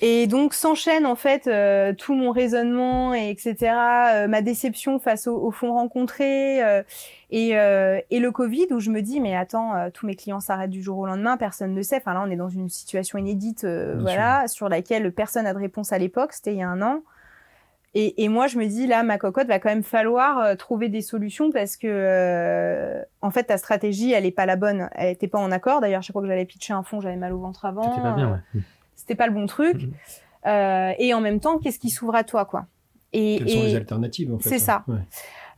Et 0.00 0.26
donc 0.26 0.54
s'enchaîne 0.54 1.06
en 1.06 1.14
fait 1.14 1.46
euh, 1.46 1.92
tout 1.92 2.14
mon 2.14 2.32
raisonnement 2.32 3.14
et 3.14 3.30
etc. 3.30 3.72
Euh, 4.12 4.28
ma 4.28 4.42
déception 4.42 4.98
face 4.98 5.28
aux, 5.28 5.50
fonds 5.52 5.72
rencontrés 5.72 6.64
euh, 6.64 6.82
et, 7.30 7.50
et, 7.50 8.18
le 8.18 8.30
Covid 8.32 8.66
où 8.72 8.80
je 8.80 8.90
me 8.90 9.02
dis 9.02 9.20
mais 9.20 9.36
attends 9.36 9.90
tous 9.92 10.06
mes 10.06 10.16
clients 10.16 10.40
s'arrêtent 10.40 10.70
du 10.70 10.82
jour 10.82 10.98
au 10.98 11.06
lendemain 11.06 11.36
personne 11.36 11.74
ne 11.74 11.82
sait. 11.82 11.98
Enfin 11.98 12.14
là 12.14 12.24
on 12.26 12.30
est 12.30 12.36
dans 12.36 12.48
une 12.48 12.68
situation 12.68 13.18
inédite 13.18 13.64
voilà 13.98 14.48
sur 14.48 14.68
laquelle 14.68 15.12
personne 15.12 15.44
n'a 15.44 15.54
de 15.54 15.58
réponse 15.58 15.92
à 15.92 15.98
l'époque 15.98 16.32
c'était 16.32 16.52
il 16.52 16.58
y 16.58 16.62
a 16.62 16.68
un 16.68 16.82
an. 16.82 17.02
Et, 17.96 18.24
et, 18.24 18.28
moi, 18.28 18.48
je 18.48 18.58
me 18.58 18.66
dis, 18.66 18.88
là, 18.88 19.04
ma 19.04 19.18
cocotte, 19.18 19.46
va 19.46 19.60
quand 19.60 19.68
même 19.68 19.84
falloir 19.84 20.56
trouver 20.56 20.88
des 20.88 21.00
solutions 21.00 21.52
parce 21.52 21.76
que, 21.76 23.04
en 23.22 23.30
fait, 23.30 23.44
ta 23.44 23.56
stratégie, 23.56 24.10
elle 24.10 24.26
est 24.26 24.32
pas 24.32 24.46
la 24.46 24.56
bonne. 24.56 24.88
Elle 24.96 25.12
était 25.12 25.28
pas 25.28 25.38
en 25.38 25.52
accord. 25.52 25.80
D'ailleurs, 25.80 26.02
chaque 26.02 26.12
fois 26.12 26.22
que 26.22 26.26
j'allais 26.26 26.44
pitcher 26.44 26.72
un 26.72 26.82
fonds, 26.82 27.00
j'avais 27.00 27.14
mal 27.14 27.32
au 27.32 27.38
ventre 27.38 27.64
avant. 27.64 27.88
Pas 27.90 28.10
bien, 28.14 28.32
ouais 28.32 28.60
c'était 29.04 29.16
pas 29.16 29.26
le 29.26 29.34
bon 29.34 29.44
truc. 29.44 29.82
Mhm. 29.82 29.92
Euh, 30.46 30.92
et 30.98 31.12
en 31.12 31.20
même 31.20 31.40
temps, 31.40 31.58
qu'est-ce 31.58 31.78
qui 31.78 31.90
s'ouvre 31.90 32.14
à 32.14 32.24
toi, 32.24 32.46
quoi? 32.46 32.66
Et, 33.12 33.36
Quelles 33.38 33.50
sont 33.50 33.62
les 33.62 33.74
alternatives, 33.76 34.34
en 34.34 34.38
fait 34.38 34.48
C'est 34.48 34.58
ça. 34.58 34.84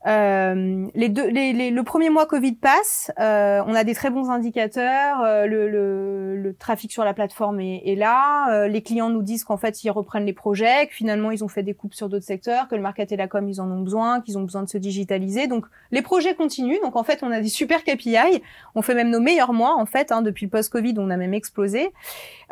Euh, 0.06 0.86
les 0.94 1.08
deux, 1.08 1.28
les, 1.28 1.52
les, 1.52 1.70
le 1.70 1.82
premier 1.82 2.10
mois 2.10 2.26
Covid 2.26 2.52
passe, 2.52 3.10
euh, 3.18 3.60
on 3.66 3.74
a 3.74 3.82
des 3.82 3.94
très 3.94 4.10
bons 4.10 4.30
indicateurs, 4.30 5.20
euh, 5.22 5.46
le, 5.46 5.68
le, 5.68 6.36
le, 6.36 6.54
trafic 6.54 6.92
sur 6.92 7.02
la 7.04 7.12
plateforme 7.12 7.58
est, 7.58 7.82
est 7.84 7.96
là, 7.96 8.52
euh, 8.52 8.68
les 8.68 8.82
clients 8.82 9.10
nous 9.10 9.22
disent 9.22 9.42
qu'en 9.42 9.56
fait 9.56 9.82
ils 9.82 9.90
reprennent 9.90 10.24
les 10.24 10.32
projets, 10.32 10.86
que 10.86 10.94
finalement 10.94 11.32
ils 11.32 11.42
ont 11.42 11.48
fait 11.48 11.64
des 11.64 11.74
coupes 11.74 11.94
sur 11.94 12.08
d'autres 12.08 12.24
secteurs, 12.24 12.68
que 12.68 12.76
le 12.76 12.82
market 12.82 13.10
et 13.10 13.16
la 13.16 13.26
com 13.26 13.48
ils 13.48 13.60
en 13.60 13.68
ont 13.68 13.80
besoin, 13.80 14.20
qu'ils 14.20 14.38
ont 14.38 14.42
besoin 14.42 14.62
de 14.62 14.68
se 14.68 14.78
digitaliser, 14.78 15.48
donc 15.48 15.66
les 15.90 16.02
projets 16.02 16.36
continuent, 16.36 16.80
donc 16.82 16.94
en 16.94 17.02
fait 17.02 17.24
on 17.24 17.32
a 17.32 17.40
des 17.40 17.48
super 17.48 17.82
KPI, 17.82 18.42
on 18.76 18.82
fait 18.82 18.94
même 18.94 19.10
nos 19.10 19.20
meilleurs 19.20 19.52
mois 19.52 19.74
en 19.76 19.86
fait, 19.86 20.12
hein, 20.12 20.22
depuis 20.22 20.46
le 20.46 20.50
post-Covid 20.50 20.94
on 20.98 21.10
a 21.10 21.16
même 21.16 21.34
explosé, 21.34 21.90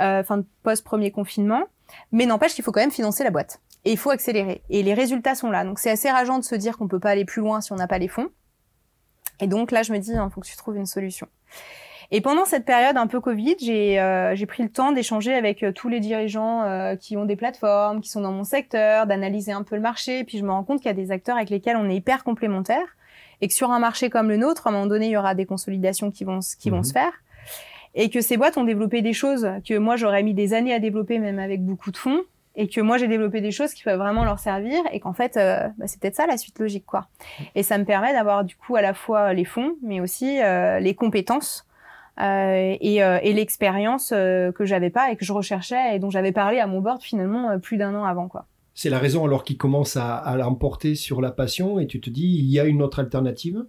euh, 0.01 0.21
enfin 0.21 0.43
post-premier 0.65 1.13
confinement, 1.13 1.63
mais 2.11 2.27
n'empêche 2.27 2.55
qu'il 2.55 2.65
faut 2.65 2.73
quand 2.73 2.81
même 2.81 2.91
financer 2.91 3.23
la 3.23 3.31
boîte 3.31 3.61
et 3.85 3.93
il 3.93 3.99
faut 3.99 4.11
accélérer. 4.11 4.63
Et 4.71 4.83
les 4.83 4.95
résultats 4.95 5.35
sont 5.35 5.51
là. 5.51 5.65
Donc 5.65 5.79
c'est 5.79 5.91
assez 5.91 6.11
rageant 6.11 6.39
de 6.39 6.45
se 6.45 6.55
dire 6.55 6.79
qu'on 6.79 6.89
peut 6.89 7.01
pas 7.01 7.11
aller 7.11 7.25
plus 7.25 7.41
loin 7.41 7.61
si 7.61 7.73
on 7.73 7.77
n'a 7.77 7.87
pas 7.87 7.99
les 7.99 8.09
fonds. 8.09 8.31
Et 9.41 9.47
donc 9.47 9.71
là, 9.71 9.83
je 9.83 9.93
me 9.93 9.99
dis, 9.99 10.13
il 10.13 10.31
faut 10.33 10.41
que 10.41 10.47
tu 10.47 10.57
trouves 10.57 10.77
une 10.77 10.87
solution. 10.87 11.27
Et 12.11 12.21
pendant 12.21 12.45
cette 12.45 12.65
période 12.65 12.97
un 12.97 13.07
peu 13.07 13.21
Covid, 13.21 13.57
j'ai 13.61 13.99
euh, 13.99 14.37
pris 14.47 14.63
le 14.63 14.69
temps 14.69 14.93
d'échanger 14.93 15.35
avec 15.35 15.63
euh, 15.63 15.73
tous 15.73 15.89
les 15.89 16.01
dirigeants 16.01 16.63
euh, 16.63 16.97
qui 16.97 17.17
ont 17.17 17.25
des 17.25 17.37
plateformes, 17.37 18.01
qui 18.01 18.11
sont 18.11 18.21
dans 18.21 18.33
mon 18.33 18.45
secteur, 18.45 19.07
d'analyser 19.07 19.53
un 19.53 19.63
peu 19.63 19.75
le 19.75 19.81
marché. 19.81 20.21
Et 20.21 20.25
puis 20.25 20.39
je 20.39 20.45
me 20.45 20.51
rends 20.51 20.65
compte 20.65 20.79
qu'il 20.79 20.87
y 20.87 20.91
a 20.91 20.95
des 20.95 21.11
acteurs 21.11 21.37
avec 21.37 21.51
lesquels 21.51 21.77
on 21.77 21.89
est 21.89 21.97
hyper 21.97 22.23
complémentaires 22.23 22.97
et 23.41 23.49
que 23.49 23.55
sur 23.55 23.71
un 23.71 23.79
marché 23.79 24.11
comme 24.11 24.29
le 24.29 24.37
nôtre, 24.37 24.67
à 24.67 24.71
un 24.71 24.73
moment 24.73 24.87
donné, 24.87 25.07
il 25.07 25.13
y 25.13 25.17
aura 25.17 25.35
des 25.35 25.47
consolidations 25.47 26.11
qui 26.11 26.25
vont, 26.25 26.41
qui 26.59 26.71
vont 26.71 26.79
mhm. 26.79 26.85
se 26.85 26.93
faire. 26.93 27.13
Et 27.97 28.11
que 28.11 28.21
ces 28.21 28.37
boîtes 28.37 28.59
ont 28.59 28.65
développé 28.65 29.03
des 29.03 29.13
choses 29.13 29.49
que 29.67 29.79
moi 29.79 29.97
j'aurais 29.97 30.23
mis 30.23 30.35
des 30.35 30.53
années 30.53 30.75
à 30.75 30.81
développer, 30.81 31.19
même 31.19 31.39
avec 31.39 31.65
beaucoup 31.65 31.91
de 31.91 31.97
fonds 31.97 32.23
et 32.57 32.69
que 32.69 32.81
moi 32.81 32.99
j'ai 32.99 33.09
développé 33.09 33.41
des 33.41 33.51
choses 33.51 33.75
qui 33.75 33.83
peuvent 33.83 33.99
vraiment 33.99 34.25
leur 34.25 34.39
servir 34.39 34.81
et 34.93 35.01
qu'en 35.01 35.13
fait 35.13 35.37
euh, 35.37 35.69
bah, 35.79 35.87
c'est 35.87 36.01
peut-être 36.01 36.17
ça 36.17 36.27
la 36.27 36.37
suite 36.37 36.59
logique 36.59 36.87
quoi. 36.87 37.09
Et 37.55 37.63
ça 37.63 37.79
me 37.79 37.85
permet 37.85 38.13
d'avoir 38.13 38.45
du 38.45 38.57
coup 38.57 38.77
à 38.77 38.83
la 38.83 38.95
fois 38.95 39.33
les 39.33 39.45
fonds 39.45 39.75
mais 39.83 40.01
aussi 40.01 40.41
euh, 40.43 40.79
les 40.81 40.95
compétences 40.95 41.67
euh, 42.21 42.77
et, 42.81 43.03
euh, 43.03 43.19
et 43.23 43.33
l'expérience 43.33 44.13
euh, 44.15 44.53
que 44.53 44.65
j'avais 44.65 44.91
pas 44.91 45.11
et 45.11 45.17
que 45.17 45.25
je 45.25 45.33
recherchais 45.33 45.97
et 45.97 45.99
dont 45.99 46.11
j'avais 46.11 46.31
parlé 46.31 46.61
à 46.61 46.67
mon 46.69 46.81
board 46.81 47.03
finalement 47.03 47.59
plus 47.59 47.77
d'un 47.77 47.95
an 47.95 48.05
avant 48.05 48.29
quoi. 48.29 48.47
C'est 48.73 48.91
la 48.91 48.99
raison 48.99 49.25
alors 49.25 49.45
qu'il 49.45 49.57
commence 49.57 49.97
à, 49.97 50.17
à 50.17 50.37
l'emporter 50.37 50.95
sur 50.95 51.21
la 51.21 51.31
passion 51.31 51.79
et 51.79 51.87
tu 51.87 52.01
te 52.01 52.11
dis 52.11 52.37
il 52.39 52.47
y 52.47 52.61
a 52.61 52.65
une 52.65 52.83
autre 52.83 53.01
alternative. 53.01 53.65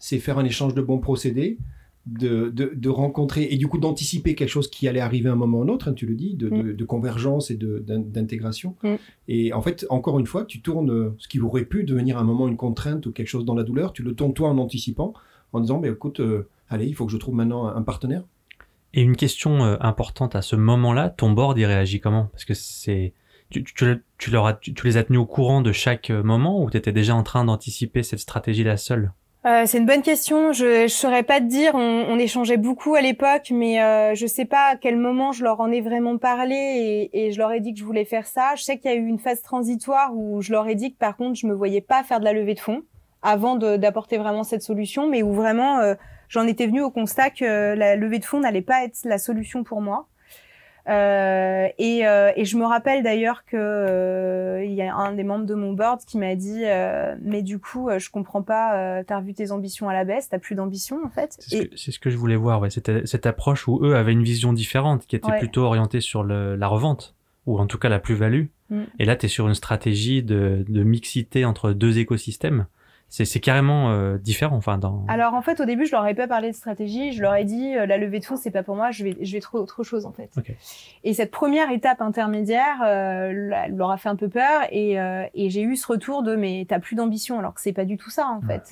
C'est 0.00 0.18
faire 0.18 0.36
un 0.38 0.44
échange 0.44 0.74
de 0.74 0.82
bons 0.82 0.98
procédés 0.98 1.58
de, 2.06 2.50
de, 2.50 2.72
de, 2.74 2.88
rencontrer 2.88 3.48
et 3.50 3.56
du 3.56 3.68
coup 3.68 3.78
d'anticiper 3.78 4.34
quelque 4.34 4.48
chose 4.48 4.68
qui 4.68 4.88
allait 4.88 5.00
arriver 5.00 5.28
à 5.28 5.32
un 5.32 5.36
moment 5.36 5.58
ou 5.58 5.62
un 5.62 5.68
autre, 5.68 5.88
hein, 5.88 5.92
tu 5.92 6.06
le 6.06 6.14
dis, 6.14 6.34
de, 6.34 6.48
mm. 6.48 6.76
de 6.76 6.84
convergence 6.84 7.50
et 7.50 7.56
d'intégration. 7.56 8.74
Mm. 8.82 8.94
Et 9.28 9.52
en 9.52 9.62
fait, 9.62 9.86
encore 9.90 10.18
une 10.18 10.26
fois, 10.26 10.44
tu 10.44 10.60
tournes 10.62 11.14
ce 11.18 11.28
qui 11.28 11.40
aurait 11.40 11.64
pu 11.64 11.84
devenir 11.84 12.18
à 12.18 12.20
un 12.22 12.24
moment 12.24 12.48
une 12.48 12.56
contrainte 12.56 13.06
ou 13.06 13.12
quelque 13.12 13.28
chose 13.28 13.44
dans 13.44 13.54
la 13.54 13.64
douleur, 13.64 13.92
tu 13.92 14.02
le 14.02 14.14
tournes 14.14 14.34
toi 14.34 14.48
en 14.48 14.58
anticipant, 14.58 15.12
en 15.52 15.60
disant, 15.60 15.78
mais 15.78 15.88
écoute, 15.88 16.20
euh, 16.20 16.48
allez, 16.68 16.86
il 16.86 16.94
faut 16.94 17.06
que 17.06 17.12
je 17.12 17.18
trouve 17.18 17.34
maintenant 17.34 17.66
un 17.66 17.82
partenaire. 17.82 18.24
Et 18.92 19.02
une 19.02 19.16
question 19.16 19.62
euh, 19.64 19.76
importante 19.80 20.34
à 20.34 20.42
ce 20.42 20.56
moment-là, 20.56 21.10
ton 21.10 21.30
board 21.30 21.58
y 21.58 21.66
réagit 21.66 22.00
comment? 22.00 22.28
Parce 22.32 22.44
que 22.44 22.54
c'est 22.54 23.12
tu, 23.50 23.64
tu, 23.64 24.02
tu, 24.18 24.30
leur 24.30 24.46
as, 24.46 24.54
tu, 24.54 24.74
les 24.84 24.96
as 24.96 25.04
tenus 25.04 25.20
au 25.20 25.26
courant 25.26 25.60
de 25.60 25.72
chaque 25.72 26.10
euh, 26.10 26.22
moment 26.22 26.62
ou 26.62 26.70
tu 26.70 26.76
étais 26.76 26.92
déjà 26.92 27.14
en 27.14 27.22
train 27.22 27.44
d'anticiper 27.44 28.02
cette 28.02 28.20
stratégie-là 28.20 28.76
seule? 28.76 29.12
Euh, 29.46 29.64
c'est 29.66 29.78
une 29.78 29.86
bonne 29.86 30.02
question. 30.02 30.52
Je 30.52 30.82
ne 30.82 30.88
saurais 30.88 31.22
pas 31.22 31.40
te 31.40 31.46
dire. 31.46 31.74
On, 31.74 32.06
on 32.08 32.18
échangeait 32.18 32.58
beaucoup 32.58 32.94
à 32.94 33.00
l'époque, 33.00 33.50
mais 33.50 33.82
euh, 33.82 34.14
je 34.14 34.26
sais 34.26 34.44
pas 34.44 34.72
à 34.72 34.76
quel 34.76 34.96
moment 34.96 35.32
je 35.32 35.44
leur 35.44 35.60
en 35.60 35.70
ai 35.70 35.80
vraiment 35.80 36.18
parlé 36.18 36.54
et, 36.54 37.26
et 37.26 37.32
je 37.32 37.38
leur 37.38 37.50
ai 37.50 37.60
dit 37.60 37.72
que 37.72 37.78
je 37.78 37.84
voulais 37.84 38.04
faire 38.04 38.26
ça. 38.26 38.54
Je 38.56 38.62
sais 38.62 38.78
qu'il 38.78 38.90
y 38.90 38.94
a 38.94 38.96
eu 38.96 39.06
une 39.06 39.18
phase 39.18 39.40
transitoire 39.40 40.14
où 40.14 40.42
je 40.42 40.52
leur 40.52 40.68
ai 40.68 40.74
dit 40.74 40.92
que 40.92 40.98
par 40.98 41.16
contre 41.16 41.38
je 41.38 41.46
me 41.46 41.54
voyais 41.54 41.80
pas 41.80 42.02
faire 42.04 42.20
de 42.20 42.24
la 42.24 42.34
levée 42.34 42.54
de 42.54 42.60
fonds 42.60 42.82
avant 43.22 43.56
d'apporter 43.56 44.18
vraiment 44.18 44.44
cette 44.44 44.62
solution, 44.62 45.08
mais 45.08 45.22
où 45.22 45.32
vraiment 45.32 45.78
euh, 45.78 45.94
j'en 46.28 46.46
étais 46.46 46.66
venue 46.66 46.82
au 46.82 46.90
constat 46.90 47.30
que 47.30 47.74
la 47.74 47.96
levée 47.96 48.18
de 48.18 48.24
fonds 48.24 48.40
n'allait 48.40 48.62
pas 48.62 48.84
être 48.84 48.98
la 49.04 49.18
solution 49.18 49.64
pour 49.64 49.80
moi. 49.80 50.06
Euh, 50.88 51.68
et, 51.78 52.06
euh, 52.06 52.32
et, 52.36 52.44
je 52.44 52.56
me 52.56 52.64
rappelle 52.64 53.02
d'ailleurs 53.02 53.44
que 53.44 53.56
euh, 53.56 54.64
il 54.64 54.72
y 54.72 54.80
a 54.80 54.94
un 54.94 55.12
des 55.12 55.24
membres 55.24 55.44
de 55.44 55.54
mon 55.54 55.74
board 55.74 56.00
qui 56.06 56.16
m'a 56.16 56.34
dit 56.34 56.62
euh, 56.64 57.14
mais 57.22 57.42
du 57.42 57.58
coup 57.58 57.90
je 57.98 58.10
comprends 58.10 58.42
pas 58.42 59.04
t'as 59.04 59.18
revu 59.18 59.34
tes 59.34 59.52
ambitions 59.52 59.90
à 59.90 59.92
la 59.92 60.04
baisse 60.04 60.30
t'as 60.30 60.38
plus 60.38 60.54
d'ambition 60.54 60.98
en 61.04 61.10
fait. 61.10 61.36
C'est 61.38 61.70
ce, 61.76 61.92
ce, 61.92 61.98
que 61.98 62.08
je 62.08 62.16
voulais 62.16 62.36
voir 62.36 62.60
ouais. 62.60 62.70
C'était 62.70 63.04
cette 63.04 63.26
approche 63.26 63.68
où 63.68 63.84
eux 63.84 63.94
avaient 63.94 64.12
une 64.12 64.22
vision 64.22 64.52
différente 64.52 65.06
qui 65.06 65.16
était 65.16 65.38
plutôt 65.38 65.62
orientée 65.62 66.00
sur 66.00 66.22
le, 66.22 66.56
la 66.56 66.66
revente 66.66 67.14
ou 67.46 67.58
en 67.58 67.66
tout 67.66 67.78
cas 67.78 67.90
la 67.90 67.98
plus 67.98 68.14
value 68.14 68.46
mm. 68.70 68.82
et 68.98 69.04
là 69.04 69.16
tu 69.16 69.26
es 69.26 69.28
sur 69.28 69.48
une 69.48 69.54
stratégie 69.54 70.22
de, 70.22 70.64
de 70.66 70.82
mixité 70.82 71.44
entre 71.44 71.72
deux 71.72 71.98
écosystèmes 71.98 72.66
C'est 73.12 73.40
carrément 73.40 73.90
euh, 73.90 74.18
différent, 74.18 74.56
enfin 74.56 74.78
dans. 74.78 75.04
Alors 75.08 75.34
en 75.34 75.42
fait, 75.42 75.60
au 75.60 75.64
début, 75.64 75.84
je 75.84 75.90
leur 75.90 76.06
ai 76.06 76.14
pas 76.14 76.28
parlé 76.28 76.52
de 76.52 76.56
stratégie. 76.56 77.12
Je 77.12 77.20
leur 77.20 77.34
ai 77.34 77.44
dit 77.44 77.74
euh, 77.74 77.84
la 77.84 77.98
levée 77.98 78.20
de 78.20 78.24
fonds, 78.24 78.36
c'est 78.36 78.52
pas 78.52 78.62
pour 78.62 78.76
moi. 78.76 78.92
Je 78.92 79.02
vais, 79.02 79.16
je 79.20 79.32
vais 79.32 79.40
trouver 79.40 79.60
autre 79.60 79.82
chose 79.82 80.06
en 80.06 80.12
fait. 80.12 80.30
Et 81.02 81.12
cette 81.12 81.32
première 81.32 81.72
étape 81.72 82.00
intermédiaire, 82.02 82.80
euh, 82.84 83.50
elle 83.64 83.76
leur 83.76 83.90
a 83.90 83.96
fait 83.96 84.08
un 84.08 84.14
peu 84.14 84.28
peur 84.28 84.62
et, 84.70 84.94
et 85.34 85.50
j'ai 85.50 85.62
eu 85.62 85.74
ce 85.74 85.88
retour 85.88 86.22
de 86.22 86.36
mais 86.36 86.64
t'as 86.68 86.78
plus 86.78 86.94
d'ambition 86.94 87.38
alors 87.40 87.52
que 87.52 87.60
c'est 87.60 87.72
pas 87.72 87.84
du 87.84 87.96
tout 87.96 88.10
ça 88.10 88.28
en 88.28 88.40
fait. 88.40 88.70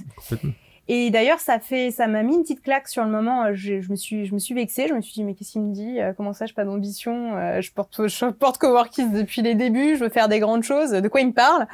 Et 0.87 1.11
d'ailleurs, 1.11 1.41
ça 1.41 1.59
fait, 1.59 1.91
ça 1.91 2.07
m'a 2.07 2.23
mis 2.23 2.35
une 2.35 2.43
petite 2.43 2.63
claque 2.63 2.89
sur 2.89 3.05
le 3.05 3.11
moment. 3.11 3.53
Je, 3.53 3.81
je, 3.81 3.91
me 3.91 3.97
suis, 3.97 4.25
je 4.25 4.33
me 4.33 4.39
suis 4.39 4.55
vexée. 4.55 4.87
Je 4.89 4.95
me 4.95 5.03
suis 5.03 5.13
dit, 5.13 5.25
mais 5.25 5.35
qu'est-ce 5.35 5.53
qu'il 5.53 5.63
me 5.63 5.75
dit? 5.75 5.99
Comment 6.17 6.33
ça, 6.33 6.47
je 6.47 6.55
pas 6.55 6.65
d'ambition? 6.65 7.61
Je 7.61 7.73
porte, 7.73 8.07
je 8.07 8.27
porte 8.27 8.57
Coworkies 8.57 9.11
depuis 9.11 9.43
les 9.43 9.55
débuts. 9.55 9.97
Je 9.97 10.05
veux 10.05 10.09
faire 10.09 10.29
des 10.29 10.39
grandes 10.39 10.63
choses. 10.63 10.93
De 10.93 11.09
quoi 11.09 11.21
il 11.21 11.27
me 11.27 11.33
parle? 11.33 11.67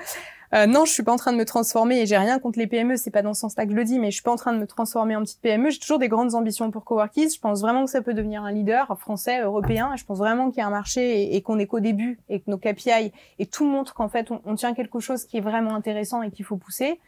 Euh, 0.54 0.66
non, 0.66 0.84
je 0.84 0.92
suis 0.92 1.02
pas 1.02 1.12
en 1.12 1.16
train 1.16 1.32
de 1.32 1.36
me 1.36 1.44
transformer 1.44 2.00
et 2.00 2.06
j'ai 2.06 2.16
rien 2.16 2.38
contre 2.38 2.60
les 2.60 2.68
PME, 2.68 2.96
c'est 2.96 3.10
pas 3.10 3.22
dans 3.22 3.34
ce 3.34 3.40
sens-là 3.40 3.64
que 3.64 3.72
je 3.72 3.76
le 3.76 3.82
dis, 3.84 3.98
mais 3.98 4.10
je 4.10 4.14
suis 4.14 4.22
pas 4.22 4.30
en 4.30 4.36
train 4.36 4.52
de 4.52 4.58
me 4.58 4.66
transformer 4.66 5.16
en 5.16 5.22
petite 5.22 5.40
PME. 5.40 5.70
J'ai 5.70 5.80
toujours 5.80 5.98
des 5.98 6.08
grandes 6.08 6.34
ambitions 6.34 6.70
pour 6.70 6.84
Coworkies. 6.84 7.30
Je 7.30 7.40
pense 7.40 7.60
vraiment 7.60 7.84
que 7.84 7.90
ça 7.90 8.02
peut 8.02 8.14
devenir 8.14 8.44
un 8.44 8.52
leader 8.52 8.96
français, 8.98 9.40
européen. 9.40 9.94
je 9.96 10.04
pense 10.04 10.18
vraiment 10.18 10.50
qu'il 10.50 10.58
y 10.58 10.62
a 10.62 10.66
un 10.66 10.70
marché 10.70 11.34
et, 11.34 11.42
qu'on 11.42 11.58
est 11.58 11.66
qu'au 11.66 11.80
début 11.80 12.20
et 12.28 12.38
que 12.38 12.50
nos 12.50 12.58
KPI 12.58 13.12
et 13.38 13.46
tout 13.46 13.66
montre 13.66 13.94
qu'en 13.94 14.08
fait 14.08 14.30
on, 14.30 14.54
tient 14.54 14.74
quelque 14.74 15.00
chose 15.00 15.24
qui 15.24 15.38
est 15.38 15.40
vraiment 15.40 15.74
intéressant 15.74 16.22
et 16.22 16.30
qu'il 16.30 16.44
faut 16.44 16.56
pousser. 16.56 17.00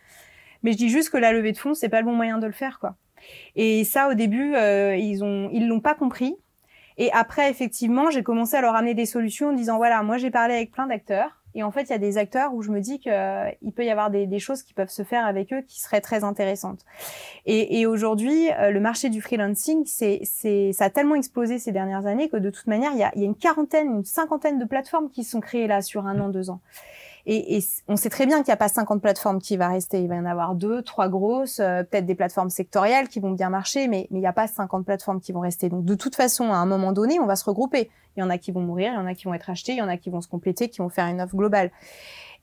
Mais 0.65 0.73
je 0.73 0.79
dis 0.79 0.89
juste 0.89 1.11
que 1.11 1.17
la 1.17 1.33
levée 1.33 1.53
de 1.53 1.59
fonds, 1.59 1.75
c'est 1.75 1.89
pas 1.89 2.01
le 2.01 2.07
bon 2.07 2.15
moyen 2.15 2.39
de 2.39 2.47
le 2.47 2.53
faire, 2.53 2.81
quoi. 2.81 2.97
Et 3.55 3.85
ça, 3.85 4.09
au 4.09 4.15
début, 4.15 4.55
euh, 4.57 4.97
ils 4.97 5.23
ont, 5.23 5.49
ils 5.53 5.69
l'ont 5.69 5.81
pas 5.81 5.95
compris. 5.95 6.37
Et 6.99 7.13
après, 7.13 7.51
effectivement, 7.51 8.11
j'ai 8.11 8.23
commencé 8.23 8.57
à 8.57 8.61
leur 8.61 8.75
amener 8.75 8.95
des 8.95 9.07
solutions 9.07 9.51
en 9.51 9.53
disant 9.53 9.77
voilà, 9.77 10.03
moi 10.03 10.17
j'ai 10.19 10.31
parlé 10.31 10.55
avec 10.55 10.73
plein 10.73 10.87
d'acteurs. 10.87 11.36
Et 11.57 11.63
en 11.63 11.71
fait, 11.71 11.85
il 11.85 11.89
y 11.89 11.95
a 11.95 11.99
des 11.99 12.19
acteurs 12.19 12.53
où 12.53 12.61
je 12.61 12.71
me 12.71 12.81
dis 12.81 12.99
qu'il 13.01 13.11
euh, 13.13 13.51
peut 13.75 13.85
y 13.85 13.91
avoir 13.91 14.11
des, 14.11 14.39
choses 14.39 14.63
qui 14.63 14.75
peuvent 14.75 14.91
se 14.91 15.03
faire 15.05 15.25
avec 15.25 15.55
eux 15.55 15.63
qui 15.63 15.81
seraient 15.81 16.03
très 16.03 16.23
intéressantes. 16.23 16.85
Et, 17.47 17.87
aujourd'hui, 17.87 18.51
euh, 18.53 18.71
le 18.71 18.79
marché 18.79 19.09
du 19.09 19.23
freelancing, 19.23 19.85
c'est, 19.87 20.21
ça 20.75 20.85
a 20.85 20.91
tellement 20.91 21.15
explosé 21.15 21.59
ces 21.59 21.73
dernières 21.73 22.05
années 22.05 22.29
que 22.29 22.37
de 22.37 22.51
toute 22.51 22.67
manière, 22.67 22.93
il 22.93 22.99
y 22.99 23.03
a, 23.03 23.11
il 23.17 23.23
y 23.23 23.25
a 23.25 23.27
une 23.27 23.35
quarantaine, 23.35 23.89
une 23.89 24.05
cinquantaine 24.05 24.59
de 24.59 24.67
plateformes 24.67 25.09
qui 25.09 25.25
sont 25.25 25.41
créées 25.41 25.67
là 25.67 25.81
sur 25.81 26.07
un 26.07 26.21
an, 26.21 26.29
deux 26.29 26.51
ans. 26.51 26.61
Et, 27.29 27.57
et 27.57 27.65
on 27.89 27.97
sait 27.97 28.09
très 28.09 28.25
bien 28.25 28.39
qu'il 28.39 28.47
n'y 28.47 28.53
a 28.53 28.57
pas 28.57 28.69
50 28.69 29.03
plateformes 29.03 29.41
qui 29.41 29.57
va 29.57 29.69
rester. 29.69 30.01
Il 30.01 30.09
va 30.09 30.15
y 30.15 30.19
en 30.19 30.25
avoir 30.25 30.55
deux, 30.55 30.83
trois 30.83 31.09
grosses, 31.09 31.59
euh, 31.59 31.83
peut-être 31.83 32.07
des 32.07 32.15
plateformes 32.15 32.51
sectorielles 32.51 33.09
qui 33.09 33.19
vont 33.19 33.33
bien 33.33 33.51
marcher, 33.51 33.89
mais, 33.89 34.07
il 34.13 34.19
n'y 34.19 34.27
a 34.27 34.33
pas 34.33 34.47
50 34.47 34.87
plateformes 34.87 35.21
qui 35.21 35.33
vont 35.33 35.41
rester. 35.41 35.69
Donc 35.69 35.85
de 35.85 35.95
toute 35.97 36.15
façon, 36.15 36.53
à 36.53 36.57
un 36.57 36.67
moment 36.67 36.93
donné, 36.93 37.19
on 37.19 37.27
va 37.27 37.35
se 37.35 37.45
regrouper. 37.45 37.91
Il 38.17 38.21
y 38.21 38.23
en 38.23 38.31
a 38.31 38.39
qui 38.39 38.53
vont 38.53 38.61
mourir, 38.61 38.93
il 38.93 38.95
y 38.95 38.99
en 38.99 39.07
a 39.07 39.15
qui 39.15 39.25
vont 39.25 39.35
être 39.35 39.51
achetés, 39.51 39.73
il 39.73 39.79
y 39.79 39.83
en 39.83 39.89
a 39.89 39.97
qui 39.97 40.09
vont 40.09 40.21
se 40.21 40.29
compléter, 40.29 40.69
qui 40.69 40.79
vont 40.79 40.89
faire 40.89 41.07
une 41.07 41.21
offre 41.21 41.35
globale. 41.35 41.73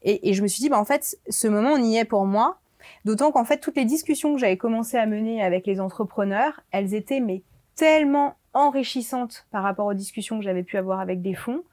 Et, 0.02 0.30
et 0.30 0.34
je 0.34 0.44
me 0.44 0.48
suis 0.48 0.60
dit, 0.60 0.70
bah, 0.70 0.80
en 0.80 0.86
fait, 0.86 1.18
ce 1.30 1.48
moment, 1.48 1.72
on 1.72 1.82
y 1.82 1.96
est 1.98 2.06
pour 2.06 2.26
moi. 2.26 2.58
D'autant 3.06 3.32
qu'en 3.32 3.46
fait, 3.46 3.60
toutes 3.60 3.78
les 3.78 3.86
discussions 3.86 4.34
que 4.34 4.40
j'avais 4.40 4.58
commencé 4.58 4.98
à 4.98 5.06
mener 5.06 5.42
avec 5.42 5.66
les 5.66 5.80
entrepreneurs, 5.80 6.60
elles 6.72 6.94
étaient 6.94 7.22
mais 7.22 7.44
tellement 7.76 8.36
enrichissantes 8.54 9.48
par 9.52 9.64
rapport 9.64 9.86
aux 9.86 9.94
discussions 9.94 10.38
que 10.38 10.44
j'avais 10.44 10.64
pu 10.64 10.78
avoir 10.78 11.00
avec 11.00 11.22
des 11.22 11.34
fonds 11.34 11.64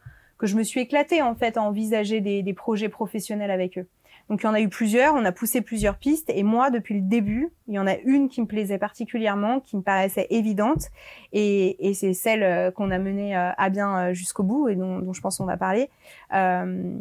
que 0.40 0.46
je 0.46 0.56
me 0.56 0.62
suis 0.62 0.80
éclatée 0.80 1.20
en 1.20 1.34
fait 1.34 1.58
à 1.58 1.62
envisager 1.62 2.20
des, 2.20 2.42
des 2.42 2.54
projets 2.54 2.88
professionnels 2.88 3.50
avec 3.50 3.76
eux. 3.76 3.86
Donc 4.30 4.42
il 4.42 4.46
y 4.46 4.48
en 4.48 4.54
a 4.54 4.60
eu 4.60 4.68
plusieurs, 4.68 5.14
on 5.14 5.24
a 5.24 5.32
poussé 5.32 5.60
plusieurs 5.60 5.96
pistes 5.96 6.30
et 6.34 6.42
moi 6.42 6.70
depuis 6.70 6.94
le 6.94 7.02
début, 7.02 7.50
il 7.68 7.74
y 7.74 7.78
en 7.78 7.86
a 7.86 7.96
une 7.96 8.28
qui 8.28 8.40
me 8.40 8.46
plaisait 8.46 8.78
particulièrement, 8.78 9.60
qui 9.60 9.76
me 9.76 9.82
paraissait 9.82 10.28
évidente 10.30 10.86
et, 11.32 11.88
et 11.88 11.94
c'est 11.94 12.14
celle 12.14 12.42
euh, 12.42 12.70
qu'on 12.70 12.90
a 12.90 12.98
menée 12.98 13.36
euh, 13.36 13.50
à 13.58 13.68
bien 13.70 13.98
euh, 13.98 14.14
jusqu'au 14.14 14.42
bout 14.42 14.68
et 14.68 14.76
dont, 14.76 15.00
dont, 15.00 15.12
je 15.12 15.20
pense 15.20 15.38
qu'on 15.38 15.44
va 15.44 15.58
parler. 15.58 15.90
Euh, 16.32 16.94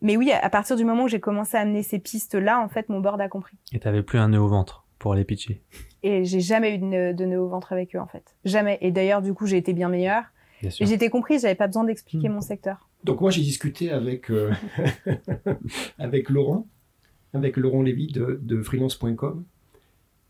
mais 0.00 0.16
oui, 0.16 0.32
à 0.32 0.50
partir 0.50 0.74
du 0.76 0.84
moment 0.84 1.04
où 1.04 1.08
j'ai 1.08 1.20
commencé 1.20 1.56
à 1.56 1.60
amener 1.60 1.84
ces 1.84 2.00
pistes-là, 2.00 2.58
en 2.58 2.68
fait, 2.68 2.88
mon 2.88 2.98
board 2.98 3.20
a 3.20 3.28
compris. 3.28 3.56
Et 3.72 3.78
t'avais 3.78 4.02
plus 4.02 4.18
un 4.18 4.28
nœud 4.28 4.40
au 4.40 4.48
ventre 4.48 4.84
pour 4.98 5.12
aller 5.12 5.24
pitcher? 5.24 5.62
Et 6.02 6.24
j'ai 6.24 6.40
jamais 6.40 6.74
eu 6.74 6.78
de 6.78 6.84
nœud, 6.84 7.14
de 7.14 7.24
nœud 7.24 7.40
au 7.40 7.48
ventre 7.48 7.72
avec 7.72 7.94
eux, 7.94 8.00
en 8.00 8.08
fait. 8.08 8.34
Jamais. 8.44 8.78
Et 8.80 8.90
d'ailleurs, 8.90 9.22
du 9.22 9.32
coup, 9.32 9.46
j'ai 9.46 9.58
été 9.58 9.72
bien 9.72 9.88
meilleure. 9.88 10.24
J'étais 10.80 11.08
comprise, 11.08 11.42
j'avais 11.42 11.54
pas 11.54 11.66
besoin 11.66 11.84
d'expliquer 11.84 12.28
hmm. 12.28 12.34
mon 12.34 12.40
secteur. 12.40 12.88
Donc 13.04 13.20
moi 13.20 13.30
j'ai 13.30 13.42
discuté 13.42 13.90
avec 13.90 14.30
euh, 14.30 14.52
avec 15.98 16.28
Laurent, 16.30 16.66
avec 17.34 17.56
Laurent 17.56 17.82
Lévy 17.82 18.08
de, 18.08 18.38
de 18.42 18.62
freelance.com, 18.62 19.44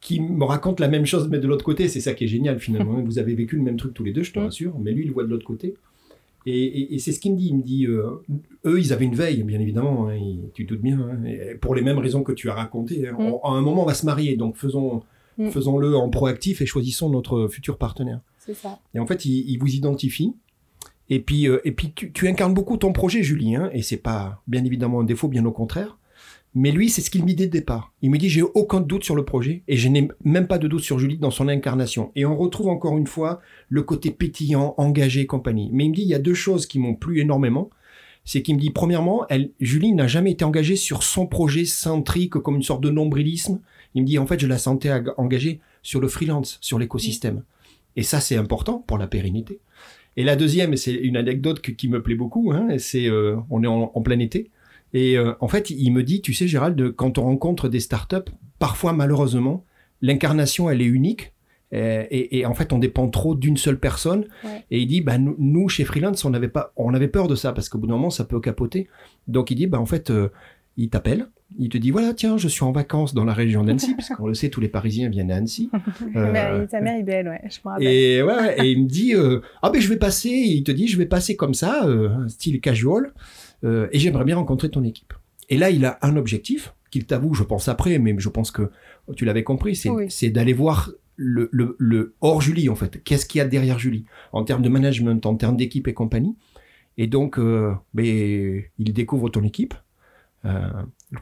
qui 0.01 0.21
me 0.21 0.45
raconte 0.45 0.81
la 0.81 0.89
même 0.89 1.07
chose 1.07 1.29
mais 1.29 1.39
de 1.39 1.47
l'autre 1.47 1.65
côté. 1.65 1.89
C'est 1.89 2.01
ça 2.01 2.15
qui 2.15 2.25
est 2.25 2.29
génial 2.29 2.59
finalement. 2.59 3.01
Vous 3.05 3.19
avez 3.19 3.35
vécu 3.35 3.57
le 3.57 3.63
même 3.63 3.77
truc 3.77 3.95
tous 3.95 4.05
les 4.05 4.13
deux, 4.13 4.23
je 4.23 4.33
te 4.33 4.39
hmm. 4.39 4.45
rassure, 4.45 4.79
mais 4.79 4.93
lui 4.93 5.03
il 5.03 5.09
le 5.09 5.15
voit 5.15 5.25
de 5.25 5.29
l'autre 5.29 5.47
côté. 5.47 5.75
Et, 6.45 6.95
et, 6.95 6.99
c'est 6.99 7.13
ce 7.13 7.21
qu'il 7.21 7.35
me 7.35 7.37
dit. 7.37 7.49
Il 7.51 7.57
me 7.57 7.63
dit, 7.63 7.87
euh, 7.87 8.21
eux, 8.67 8.81
ils 8.81 8.93
avaient 8.93 9.05
une 9.05 9.15
veille, 9.15 9.45
bien 9.45 9.61
évidemment. 9.61 10.09
Hein, 10.09 10.19
tu 10.55 10.65
doutes 10.65 10.81
bien. 10.81 10.99
Hein, 10.99 11.21
pour 11.61 11.77
les 11.77 11.83
mêmes 11.83 11.99
raisons 11.99 12.25
que 12.25 12.33
tu 12.33 12.51
as 12.51 12.55
racontées. 12.55 13.07
Hein. 13.07 13.15
Hmm. 13.17 13.35
à 13.45 13.51
un 13.51 13.61
moment, 13.61 13.83
on 13.83 13.87
va 13.87 13.95
se 13.95 14.05
marier, 14.05 14.37
donc 14.37 14.57
faisons, 14.57 15.03
faisons-le 15.39 15.97
en 15.97 16.09
proactif 16.11 16.61
et 16.61 16.67
choisissons 16.67 17.11
notre 17.11 17.47
futur 17.47 17.79
partenaire. 17.79 18.19
C'est 18.45 18.55
ça. 18.55 18.81
Et 18.95 18.99
en 18.99 19.07
fait, 19.07 19.25
il, 19.25 19.57
vous 19.59 19.75
identifie. 19.75 20.35
Et 21.09 21.21
puis, 21.21 21.49
euh, 21.49 21.61
et 21.65 21.73
puis 21.73 21.93
tu, 21.93 22.29
incarnes 22.29 22.55
beaucoup 22.55 22.77
ton 22.77 22.93
projet, 22.93 23.23
Julie. 23.23 23.55
Hein, 23.55 23.71
et 23.73 23.83
c'est 23.83 23.97
pas 23.97 24.43
bien 24.49 24.65
évidemment 24.65 25.01
un 25.01 25.05
défaut, 25.05 25.29
bien 25.29 25.45
au 25.45 25.53
contraire. 25.53 25.99
Mais 26.55 26.71
lui, 26.71 26.91
c'est 26.91 27.01
ce 27.01 27.11
qu'il 27.11 27.23
me 27.23 27.29
dit 27.29 27.35
dès 27.37 27.45
le 27.45 27.51
départ. 27.51 27.93
Il 28.03 28.11
me 28.11 28.19
dit, 28.19 28.29
j'ai 28.29 28.43
aucun 28.43 28.81
doute 28.81 29.05
sur 29.05 29.15
le 29.15 29.25
projet 29.25 29.63
et 29.69 29.77
je 29.77 29.89
n'ai 29.89 30.09
même 30.25 30.47
pas 30.47 30.59
de 30.59 30.69
doute 30.69 30.83
sur 30.83 30.99
Julie 30.99 31.17
dans 31.19 31.31
son 31.31 31.49
incarnation. 31.49 32.11
Et 32.15 32.27
on 32.27 32.37
retrouve 32.37 32.69
encore 32.69 32.99
une 32.99 33.07
fois 33.07 33.41
le 33.69 33.83
côté 33.83 34.11
pétillant, 34.11 34.75
engagé, 34.77 35.27
compagnie. 35.27 35.71
Mais 35.73 35.85
il 35.85 35.91
me 35.91 35.95
dit, 35.95 36.03
il 36.03 36.09
y 36.09 36.15
a 36.15 36.19
deux 36.19 36.35
choses 36.35 36.67
qui 36.67 36.79
m'ont 36.79 36.95
plu 36.95 37.21
énormément. 37.21 37.71
C'est 38.25 38.43
qu'il 38.43 38.57
me 38.57 38.61
dit, 38.61 38.71
premièrement, 38.71 39.25
elle, 39.31 39.51
Julie 39.61 39.93
n'a 39.93 40.09
jamais 40.09 40.33
été 40.33 40.45
engagée 40.45 40.77
sur 40.77 41.05
son 41.05 41.27
projet 41.27 41.65
centrique 41.65 42.35
comme 42.35 42.57
une 42.57 42.63
sorte 42.63 42.83
de 42.83 42.91
nombrilisme. 42.91 43.61
Il 43.95 44.03
me 44.03 44.07
dit, 44.07 44.19
en 44.19 44.27
fait, 44.27 44.39
je 44.39 44.47
la 44.47 44.59
sentais 44.59 44.91
engagée 45.17 45.61
sur 45.83 46.01
le 46.01 46.09
freelance, 46.09 46.59
sur 46.61 46.79
l'écosystème. 46.79 47.45
Et 47.97 48.03
ça, 48.03 48.21
c'est 48.21 48.37
important 48.37 48.79
pour 48.87 48.99
la 48.99 49.07
pérennité. 49.07 49.61
Et 50.17 50.25
la 50.25 50.37
deuxième, 50.37 50.77
c'est 50.77 50.93
une 50.93 51.17
anecdote 51.17 51.61
qui 51.61 51.89
me 51.89 52.03
plaît 52.03 52.15
beaucoup, 52.15 52.53
hein, 52.53 52.69
c'est 52.79 53.09
euh, 53.09 53.37
on 53.51 53.63
est 53.63 53.67
en, 53.67 53.89
plein 54.03 54.19
été. 54.19 54.51
Et 54.93 55.17
euh, 55.17 55.33
en 55.41 55.49
fait, 55.49 55.71
il 55.71 55.91
me 55.91 56.03
dit, 56.03 56.21
tu 56.21 56.35
sais, 56.35 56.47
Gérald, 56.47 56.95
quand 56.97 57.17
on 57.17 57.23
rencontre 57.23 57.69
des 57.69 57.81
startups, 57.81 58.31
parfois, 58.59 58.93
malheureusement, 58.93 59.65
l'incarnation, 60.03 60.69
elle 60.69 60.83
est 60.83 60.87
unique. 60.87 61.33
Euh, 61.73 62.05
et, 62.11 62.45
en 62.45 62.53
fait, 62.53 62.75
on 62.75 62.79
dépend 62.79 63.09
trop 63.09 63.35
d'une 63.35 63.57
seule 63.57 63.81
personne. 63.81 64.27
Et 64.71 64.81
il 64.81 64.87
dit, 64.87 65.01
bah, 65.01 65.17
nous, 65.17 65.71
chez 65.71 65.85
Freelance, 65.85 66.27
on 66.27 66.35
avait 66.35 66.49
pas, 66.49 66.75
on 66.77 66.93
avait 66.93 67.09
peur 67.09 67.29
de 67.29 67.35
ça 67.35 67.55
parce 67.55 67.71
qu'au 67.71 67.79
bout 67.79 67.87
d'un 67.87 67.95
moment, 67.95 68.11
ça 68.11 68.25
peut 68.25 68.41
capoter. 68.41 68.89
Donc, 69.27 69.51
il 69.51 69.55
dit, 69.55 69.67
bah, 69.67 69.81
en 69.81 69.87
fait, 69.87 70.13
il 70.77 70.91
t'appelle, 70.91 71.29
il 71.59 71.69
te 71.69 71.79
dit 71.79 71.91
voilà 71.91 72.15
tiens 72.15 72.37
je 72.37 72.49
suis 72.49 72.65
en 72.65 72.73
vacances 72.73 73.15
dans 73.15 73.25
la 73.25 73.33
région 73.33 73.65
d'Annecy 73.65 73.95
parce 73.95 74.09
qu'on 74.11 74.27
le 74.27 74.35
sait 74.35 74.49
tous 74.49 74.61
les 74.61 74.69
Parisiens 74.69 75.09
viennent 75.09 75.31
à 75.31 75.37
Annecy. 75.37 75.71
Euh, 76.17 76.67
ta 76.67 76.81
mère 76.81 76.99
est 76.99 77.03
belle 77.03 77.29
ouais 77.29 77.41
je 77.49 77.59
me 77.65 77.71
rappelle. 77.71 77.87
Et 77.87 78.23
ouais 78.23 78.57
et 78.59 78.71
il 78.71 78.83
me 78.85 78.89
dit 78.89 79.15
euh, 79.15 79.41
ah 79.63 79.71
ben 79.71 79.81
je 79.81 79.89
vais 79.89 79.97
passer 79.97 80.31
il 80.31 80.63
te 80.65 80.73
dit 80.73 80.89
je 80.89 80.99
vais 80.99 81.07
passer 81.07 81.37
comme 81.37 81.55
ça 81.55 81.87
euh, 81.87 82.29
style 82.29 82.61
casual 82.61 83.13
euh, 83.65 83.89
et 83.93 83.99
j'aimerais 83.99 84.25
bien 84.25 84.37
rencontrer 84.37 84.69
ton 84.71 84.85
équipe. 84.85 85.13
Et 85.49 85.57
là 85.57 85.71
il 85.71 85.85
a 85.85 85.99
un 86.03 86.17
objectif 86.17 86.75
qu'il 86.91 87.07
t'avoue 87.07 87.35
je 87.35 87.43
pense 87.43 87.69
après 87.69 87.99
mais 87.99 88.15
je 88.19 88.29
pense 88.29 88.51
que 88.51 88.71
tu 89.17 89.25
l'avais 89.25 89.45
compris 89.45 89.77
c'est 90.09 90.31
d'aller 90.31 90.53
voir 90.53 90.93
le, 91.17 91.49
le, 91.53 91.77
le 91.79 92.15
hors 92.21 92.41
Julie 92.41 92.69
en 92.69 92.75
fait 92.75 93.03
qu'est-ce 93.03 93.27
qu'il 93.27 93.39
y 93.39 93.43
a 93.43 93.47
derrière 93.47 93.79
Julie? 93.79 94.05
En 94.33 94.45
termes 94.45 94.63
de 94.63 94.69
management 94.69 95.25
en 95.27 95.37
termes 95.37 95.57
d'équipe 95.57 95.89
et 95.89 95.95
compagnie. 95.95 96.37
Et 96.99 97.07
donc 97.07 97.39
ben, 97.39 98.63
il 98.79 98.93
découvre 98.93 99.29
ton 99.31 99.43
équipe 99.43 99.75
euh, 100.45 100.69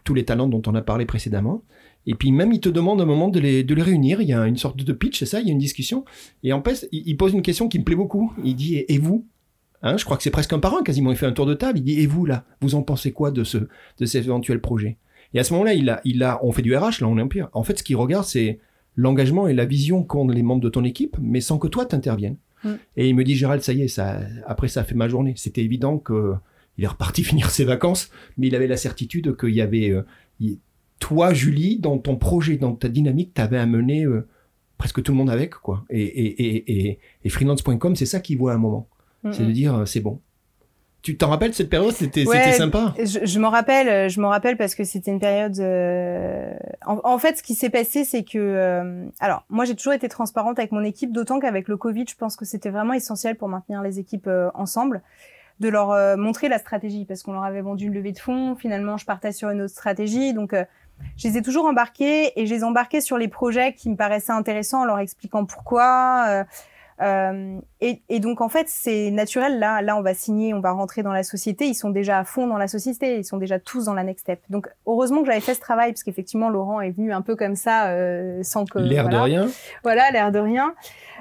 tous 0.04 0.14
les 0.14 0.24
talents 0.24 0.48
dont 0.48 0.62
on 0.66 0.74
a 0.74 0.82
parlé 0.82 1.04
précédemment. 1.04 1.62
Et 2.06 2.14
puis 2.14 2.32
même, 2.32 2.52
il 2.52 2.60
te 2.60 2.68
demande 2.68 3.00
un 3.00 3.04
moment 3.04 3.28
de 3.28 3.40
les, 3.40 3.62
de 3.62 3.74
les 3.74 3.82
réunir. 3.82 4.20
Il 4.20 4.28
y 4.28 4.32
a 4.32 4.46
une 4.46 4.56
sorte 4.56 4.82
de 4.82 4.92
pitch, 4.92 5.18
c'est 5.18 5.26
ça 5.26 5.40
Il 5.40 5.46
y 5.46 5.50
a 5.50 5.52
une 5.52 5.58
discussion. 5.58 6.04
Et 6.42 6.52
en 6.52 6.62
fait, 6.62 6.88
il, 6.92 7.16
pose 7.16 7.32
une 7.32 7.42
question 7.42 7.68
qui 7.68 7.78
me 7.78 7.84
plaît 7.84 7.96
beaucoup. 7.96 8.32
Il 8.42 8.56
dit, 8.56 8.76
et 8.76 8.98
vous? 8.98 9.26
Hein, 9.82 9.96
Je 9.96 10.04
crois 10.04 10.16
que 10.16 10.22
c'est 10.22 10.30
presque 10.30 10.52
un 10.52 10.58
parent 10.58 10.82
quasiment. 10.82 11.10
Il 11.10 11.16
fait 11.16 11.26
un 11.26 11.32
tour 11.32 11.46
de 11.46 11.54
table. 11.54 11.78
Il 11.78 11.84
dit, 11.84 12.00
et 12.00 12.06
vous 12.06 12.24
là 12.24 12.44
Vous 12.60 12.74
en 12.74 12.82
pensez 12.82 13.12
quoi 13.12 13.30
de, 13.30 13.44
ce, 13.44 13.58
de 13.58 14.06
cet 14.06 14.24
éventuel 14.24 14.60
projet? 14.60 14.96
Et 15.34 15.38
à 15.38 15.44
ce 15.44 15.52
moment-là, 15.52 15.74
il 15.74 15.88
a, 15.90 16.00
il 16.04 16.22
a, 16.22 16.40
on 16.42 16.52
fait 16.52 16.62
du 16.62 16.74
RH, 16.74 17.00
là 17.00 17.08
on 17.08 17.18
est 17.18 17.22
un 17.22 17.28
pire. 17.28 17.48
En 17.52 17.62
fait, 17.62 17.78
ce 17.78 17.82
qu'il 17.82 17.96
regarde, 17.96 18.24
c'est 18.24 18.58
l'engagement 18.96 19.46
et 19.46 19.54
la 19.54 19.64
vision 19.64 20.02
qu'ont 20.02 20.26
les 20.26 20.42
membres 20.42 20.62
de 20.62 20.68
ton 20.68 20.84
équipe, 20.84 21.16
mais 21.20 21.40
sans 21.40 21.58
que 21.58 21.68
toi 21.68 21.86
t'interviennes. 21.86 22.36
Mm. 22.64 22.70
Et 22.96 23.08
il 23.08 23.14
me 23.14 23.24
dit, 23.24 23.36
Gérald, 23.36 23.62
ça 23.62 23.72
y 23.72 23.82
est, 23.82 23.88
ça, 23.88 24.20
après 24.46 24.68
ça 24.68 24.80
a 24.80 24.84
fait 24.84 24.94
ma 24.94 25.08
journée. 25.08 25.34
C'était 25.36 25.62
évident 25.62 25.98
que 25.98 26.34
il 26.80 26.84
est 26.84 26.88
reparti 26.88 27.22
finir 27.30 27.50
ses 27.50 27.64
vacances, 27.64 28.10
mais 28.38 28.48
il 28.48 28.54
avait 28.54 28.66
la 28.66 28.78
certitude 28.78 29.36
qu'il 29.36 29.54
y 29.54 29.60
avait 29.60 29.90
euh, 29.90 30.02
toi, 30.98 31.32
Julie, 31.32 31.78
dans 31.78 31.98
ton 31.98 32.16
projet, 32.16 32.56
dans 32.56 32.74
ta 32.74 32.88
dynamique, 32.88 33.32
tu 33.34 33.40
avais 33.40 33.58
amené 33.58 34.04
euh, 34.04 34.26
presque 34.78 35.02
tout 35.02 35.12
le 35.12 35.18
monde 35.18 35.30
avec, 35.30 35.54
quoi. 35.54 35.84
Et, 35.90 36.02
et, 36.02 36.88
et, 36.88 36.98
et, 37.24 37.28
freelance.com, 37.28 37.96
c'est 37.96 38.06
ça 38.06 38.20
qu'il 38.20 38.38
voit 38.38 38.52
à 38.52 38.54
un 38.54 38.58
moment. 38.58 38.88
C'est 39.32 39.44
de 39.44 39.52
dire, 39.52 39.74
euh, 39.74 39.84
c'est 39.84 40.00
bon. 40.00 40.20
Tu 41.02 41.16
t'en 41.16 41.28
rappelles 41.28 41.52
cette 41.54 41.68
période? 41.68 41.92
C'était 41.92 42.24
sympa. 42.52 42.94
Je, 42.98 43.24
je 43.24 43.38
m'en 43.38 43.50
rappelle, 43.50 44.08
je 44.10 44.20
m'en 44.20 44.28
rappelle 44.28 44.58
parce 44.58 44.74
que 44.74 44.84
c'était 44.84 45.10
une 45.10 45.20
période. 45.20 45.58
En, 46.86 47.18
fait, 47.18 47.38
ce 47.38 47.42
qui 47.42 47.54
s'est 47.54 47.70
passé, 47.70 48.04
c'est 48.04 48.22
que, 48.22 49.08
alors, 49.18 49.44
moi, 49.48 49.64
j'ai 49.64 49.74
toujours 49.74 49.94
été 49.94 50.08
transparente 50.08 50.58
avec 50.58 50.72
mon 50.72 50.84
équipe, 50.84 51.12
d'autant 51.12 51.40
qu'avec 51.40 51.68
le 51.68 51.78
Covid, 51.78 52.04
je 52.08 52.16
pense 52.16 52.36
que 52.36 52.44
c'était 52.44 52.68
vraiment 52.68 52.92
essentiel 52.92 53.36
pour 53.36 53.48
maintenir 53.48 53.82
les 53.82 53.98
équipes 53.98 54.28
ensemble 54.54 55.02
de 55.60 55.68
leur 55.68 55.90
euh, 55.90 56.16
montrer 56.16 56.48
la 56.48 56.58
stratégie 56.58 57.04
parce 57.04 57.22
qu'on 57.22 57.32
leur 57.32 57.44
avait 57.44 57.60
vendu 57.60 57.86
une 57.86 57.94
levée 57.94 58.12
de 58.12 58.18
fonds. 58.18 58.56
Finalement, 58.56 58.96
je 58.96 59.04
partais 59.04 59.32
sur 59.32 59.50
une 59.50 59.62
autre 59.62 59.72
stratégie. 59.72 60.32
Donc, 60.32 60.54
euh, 60.54 60.64
je 61.16 61.28
les 61.28 61.36
ai 61.36 61.42
toujours 61.42 61.66
embarqués 61.66 62.32
et 62.40 62.46
je 62.46 62.54
les 62.54 62.64
embarquais 62.64 63.00
sur 63.00 63.18
les 63.18 63.28
projets 63.28 63.74
qui 63.74 63.90
me 63.90 63.96
paraissaient 63.96 64.32
intéressants 64.32 64.82
en 64.82 64.84
leur 64.84 64.98
expliquant 64.98 65.44
pourquoi. 65.44 66.24
Euh, 66.28 66.44
euh, 67.00 67.58
et, 67.80 68.02
et, 68.10 68.20
donc 68.20 68.40
en 68.40 68.48
fait 68.48 68.66
c'est 68.68 69.10
naturel. 69.10 69.58
Là 69.58 69.80
là 69.80 69.96
on 69.96 70.02
va 70.02 70.12
signer 70.12 70.52
on 70.52 70.60
va 70.60 70.72
rentrer 70.72 71.02
dans 71.02 71.12
la 71.12 71.22
société. 71.22 71.66
Ils 71.66 71.74
sont 71.74 71.90
déjà 71.90 72.18
à 72.18 72.24
fond 72.24 72.46
dans 72.46 72.58
la 72.58 72.68
société. 72.68 73.16
Ils 73.16 73.24
sont 73.24 73.38
déjà 73.38 73.58
tous 73.58 73.86
dans 73.86 73.94
la 73.94 74.04
next 74.04 74.24
step. 74.24 74.40
Donc 74.50 74.68
heureusement 74.86 75.20
que 75.20 75.26
j'avais 75.26 75.40
fait 75.40 75.54
ce 75.54 75.60
travail 75.60 75.92
parce 75.92 76.02
qu'effectivement 76.02 76.50
Laurent 76.50 76.80
est 76.80 76.90
venu 76.90 77.12
un 77.12 77.22
peu 77.22 77.36
comme 77.36 77.56
ça 77.56 77.88
euh, 77.88 78.42
sans 78.42 78.66
que 78.66 78.78
l'air 78.78 79.08
de 79.08 79.16
rien. 79.16 79.48
Voilà 79.82 80.10
l'air 80.10 80.30
de 80.30 80.38
rien. 80.38 80.74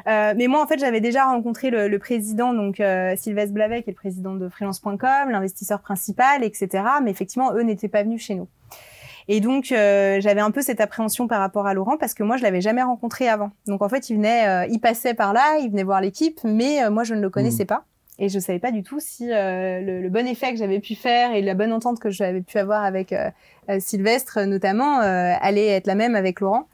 Euh, 0.07 0.33
mais 0.35 0.47
moi 0.47 0.61
en 0.61 0.67
fait 0.67 0.79
j'avais 0.79 1.01
déjà 1.01 1.25
rencontré 1.25 1.69
le, 1.69 1.87
le 1.87 1.99
président 1.99 2.53
donc 2.53 2.81
Sylvestre 3.17 3.53
Blavet 3.53 3.83
qui 3.83 3.89
est 3.89 3.93
le 3.93 3.97
président 3.97 4.33
de 4.33 4.47
freelance.com 4.47 5.29
l'investisseur 5.29 5.81
principal 5.81 6.41
etc 6.41 6.83
mais 7.03 7.11
effectivement 7.11 7.53
eux 7.53 7.63
n'étaient 7.63 7.89
pas 7.89 8.03
venus 8.03 8.23
chez 8.23 8.35
nous 8.35 8.47
et 9.31 9.41
donc, 9.41 9.71
euh, 9.71 10.19
j'avais 10.21 10.41
un 10.41 10.49
peu 10.49 10.63
cette 10.63 10.81
appréhension 10.81 11.27
par 11.27 11.39
rapport 11.39 11.67
à 11.67 11.75
Laurent 11.75 11.97
parce 11.97 12.15
que 12.15 12.23
moi, 12.23 12.37
je 12.37 12.41
l'avais 12.41 12.61
jamais 12.61 12.81
rencontré 12.81 13.29
avant. 13.29 13.51
Donc, 13.67 13.83
en 13.83 13.87
fait, 13.87 14.09
il 14.09 14.15
venait, 14.15 14.47
euh, 14.47 14.67
il 14.71 14.79
passait 14.79 15.13
par 15.13 15.33
là, 15.33 15.59
il 15.59 15.69
venait 15.69 15.83
voir 15.83 16.01
l'équipe, 16.01 16.39
mais 16.43 16.83
euh, 16.83 16.89
moi, 16.89 17.03
je 17.03 17.13
ne 17.13 17.21
le 17.21 17.29
connaissais 17.29 17.65
mmh. 17.65 17.67
pas. 17.67 17.85
Et 18.17 18.27
je 18.27 18.39
savais 18.39 18.57
pas 18.57 18.71
du 18.71 18.81
tout 18.81 18.99
si 18.99 19.27
le, 19.27 20.01
le, 20.01 20.09
bon 20.09 20.27
effet 20.27 20.51
que 20.51 20.57
j'avais 20.57 20.79
pu 20.79 20.95
faire 20.95 21.31
et 21.31 21.43
la 21.43 21.53
bonne 21.53 21.71
entente 21.71 21.99
que 21.99 22.09
j'avais 22.09 22.41
pu 22.41 22.57
avoir 22.57 22.83
avec 22.83 23.15
Sylvestre, 23.77 24.39
notamment, 24.41 24.97
allait 24.99 25.67
être 25.67 25.87
la 25.87 25.95
même 25.95 26.15
avec 26.15 26.41
Laurent. 26.41 26.67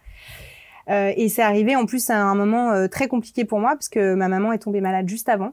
Euh, 0.89 1.13
et 1.15 1.29
c'est 1.29 1.43
arrivé 1.43 1.75
en 1.75 1.85
plus 1.85 2.09
à 2.09 2.19
un 2.19 2.33
moment 2.33 2.87
très 2.87 3.07
compliqué 3.07 3.45
pour 3.45 3.59
moi 3.59 3.71
parce 3.71 3.89
que 3.89 4.15
ma 4.15 4.27
maman 4.27 4.53
est 4.53 4.57
tombée 4.57 4.81
malade 4.81 5.07
juste 5.07 5.29
avant. 5.29 5.51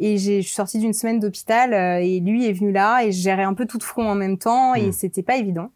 Et 0.00 0.18
je 0.18 0.40
suis 0.40 0.52
sortie 0.52 0.80
d'une 0.80 0.94
semaine 0.94 1.20
d'hôpital 1.20 1.74
et 2.02 2.18
lui 2.18 2.48
est 2.48 2.52
venu 2.52 2.72
là 2.72 3.04
et 3.04 3.12
je 3.12 3.22
gérais 3.22 3.44
un 3.44 3.54
peu 3.54 3.66
tout 3.66 3.78
de 3.78 3.84
front 3.84 4.10
en 4.10 4.16
même 4.16 4.36
temps 4.36 4.74
et 4.74 4.88
mmh. 4.88 4.92
c'était 4.92 5.22
pas 5.22 5.36
évident. 5.36 5.70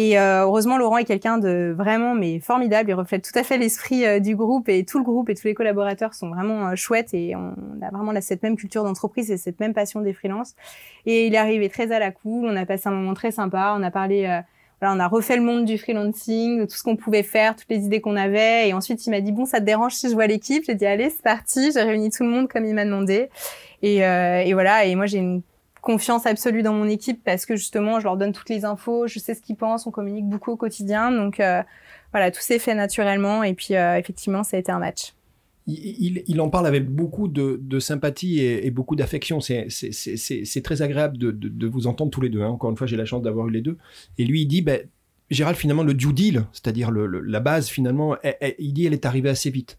Et 0.00 0.16
euh, 0.16 0.44
heureusement, 0.44 0.78
Laurent 0.78 0.98
est 0.98 1.04
quelqu'un 1.04 1.38
de 1.38 1.74
vraiment 1.76 2.14
mais 2.14 2.38
formidable. 2.38 2.88
Il 2.88 2.94
reflète 2.94 3.28
tout 3.28 3.36
à 3.36 3.42
fait 3.42 3.58
l'esprit 3.58 4.06
euh, 4.06 4.20
du 4.20 4.36
groupe 4.36 4.68
et 4.68 4.84
tout 4.84 4.98
le 4.98 5.04
groupe 5.04 5.28
et 5.28 5.34
tous 5.34 5.48
les 5.48 5.54
collaborateurs 5.54 6.14
sont 6.14 6.28
vraiment 6.28 6.68
euh, 6.68 6.76
chouettes 6.76 7.14
et 7.14 7.34
on, 7.34 7.56
a 7.82 7.90
vraiment 7.90 8.12
cette 8.20 8.44
même 8.44 8.54
culture 8.54 8.84
d'entreprise 8.84 9.28
et 9.32 9.36
cette 9.36 9.58
même 9.58 9.74
passion 9.74 10.00
des 10.00 10.12
freelances. 10.12 10.54
Et 11.04 11.26
il 11.26 11.34
est 11.34 11.38
arrivé 11.38 11.68
très 11.68 11.90
à 11.90 11.98
la 11.98 12.12
cool. 12.12 12.46
On 12.46 12.54
a 12.54 12.64
passé 12.64 12.88
un 12.88 12.92
moment 12.92 13.12
très 13.14 13.32
sympa. 13.32 13.74
On 13.76 13.82
a 13.82 13.90
parlé, 13.90 14.20
voilà, 14.80 14.94
on 14.94 15.00
a 15.00 15.08
refait 15.08 15.36
le 15.36 15.42
monde 15.42 15.64
du 15.64 15.78
freelancing, 15.78 16.60
de 16.60 16.64
tout 16.66 16.76
ce 16.76 16.84
qu'on 16.84 16.94
pouvait 16.94 17.24
faire, 17.24 17.56
toutes 17.56 17.70
les 17.70 17.84
idées 17.84 18.00
qu'on 18.00 18.14
avait. 18.14 18.68
Et 18.68 18.74
ensuite, 18.74 19.04
il 19.04 19.10
m'a 19.10 19.20
dit 19.20 19.32
bon, 19.32 19.46
ça 19.46 19.58
te 19.58 19.64
dérange 19.64 19.94
si 19.94 20.08
je 20.08 20.14
vois 20.14 20.28
l'équipe? 20.28 20.62
J'ai 20.64 20.76
dit 20.76 20.86
allez, 20.86 21.10
c'est 21.10 21.22
parti. 21.22 21.72
J'ai 21.72 21.82
réuni 21.82 22.10
tout 22.10 22.22
le 22.22 22.30
monde 22.30 22.46
comme 22.46 22.64
il 22.64 22.74
m'a 22.76 22.84
demandé. 22.84 23.30
Et, 23.82 23.96
et 23.96 24.52
voilà. 24.52 24.84
Et 24.84 24.94
moi, 24.94 25.06
j'ai 25.06 25.18
une 25.18 25.42
confiance 25.80 26.26
absolue 26.26 26.62
dans 26.62 26.72
mon 26.72 26.88
équipe 26.88 27.22
parce 27.24 27.46
que 27.46 27.56
justement, 27.56 28.00
je 28.00 28.04
leur 28.04 28.16
donne 28.16 28.32
toutes 28.32 28.48
les 28.48 28.64
infos, 28.64 29.06
je 29.06 29.18
sais 29.18 29.34
ce 29.34 29.42
qu'ils 29.42 29.56
pensent, 29.56 29.86
on 29.86 29.90
communique 29.90 30.26
beaucoup 30.26 30.52
au 30.52 30.56
quotidien. 30.56 31.10
Donc 31.10 31.40
euh, 31.40 31.62
voilà, 32.12 32.30
tout 32.30 32.40
s'est 32.40 32.58
fait 32.58 32.74
naturellement 32.74 33.42
et 33.42 33.54
puis 33.54 33.74
euh, 33.74 33.96
effectivement, 33.96 34.42
ça 34.42 34.56
a 34.56 34.60
été 34.60 34.72
un 34.72 34.78
match. 34.78 35.14
Il, 35.70 36.40
en 36.40 36.48
parle 36.48 36.66
avec 36.66 36.88
beaucoup 36.88 37.28
de, 37.28 37.78
sympathie 37.78 38.40
et, 38.40 38.70
beaucoup 38.70 38.96
d'affection. 38.96 39.40
C'est 39.40 40.62
très 40.64 40.80
agréable 40.80 41.18
de, 41.18 41.66
vous 41.66 41.86
entendre 41.86 42.10
tous 42.10 42.22
les 42.22 42.30
deux. 42.30 42.40
Hein. 42.40 42.48
Encore 42.48 42.70
une 42.70 42.76
fois, 42.78 42.86
j'ai 42.86 42.96
la 42.96 43.04
chance 43.04 43.20
d'avoir 43.20 43.48
eu 43.48 43.50
les 43.50 43.60
deux. 43.60 43.76
Et 44.16 44.24
lui, 44.24 44.42
il 44.42 44.46
dit, 44.46 44.62
ben, 44.62 44.80
Gérald, 45.28 45.58
finalement, 45.58 45.82
le 45.82 45.92
due 45.92 46.14
deal, 46.14 46.46
c'est-à-dire 46.52 46.90
la 46.90 47.40
base, 47.40 47.68
finalement, 47.68 48.16
il 48.58 48.72
dit, 48.72 48.86
elle 48.86 48.94
est 48.94 49.04
arrivée 49.04 49.28
assez 49.28 49.50
vite. 49.50 49.78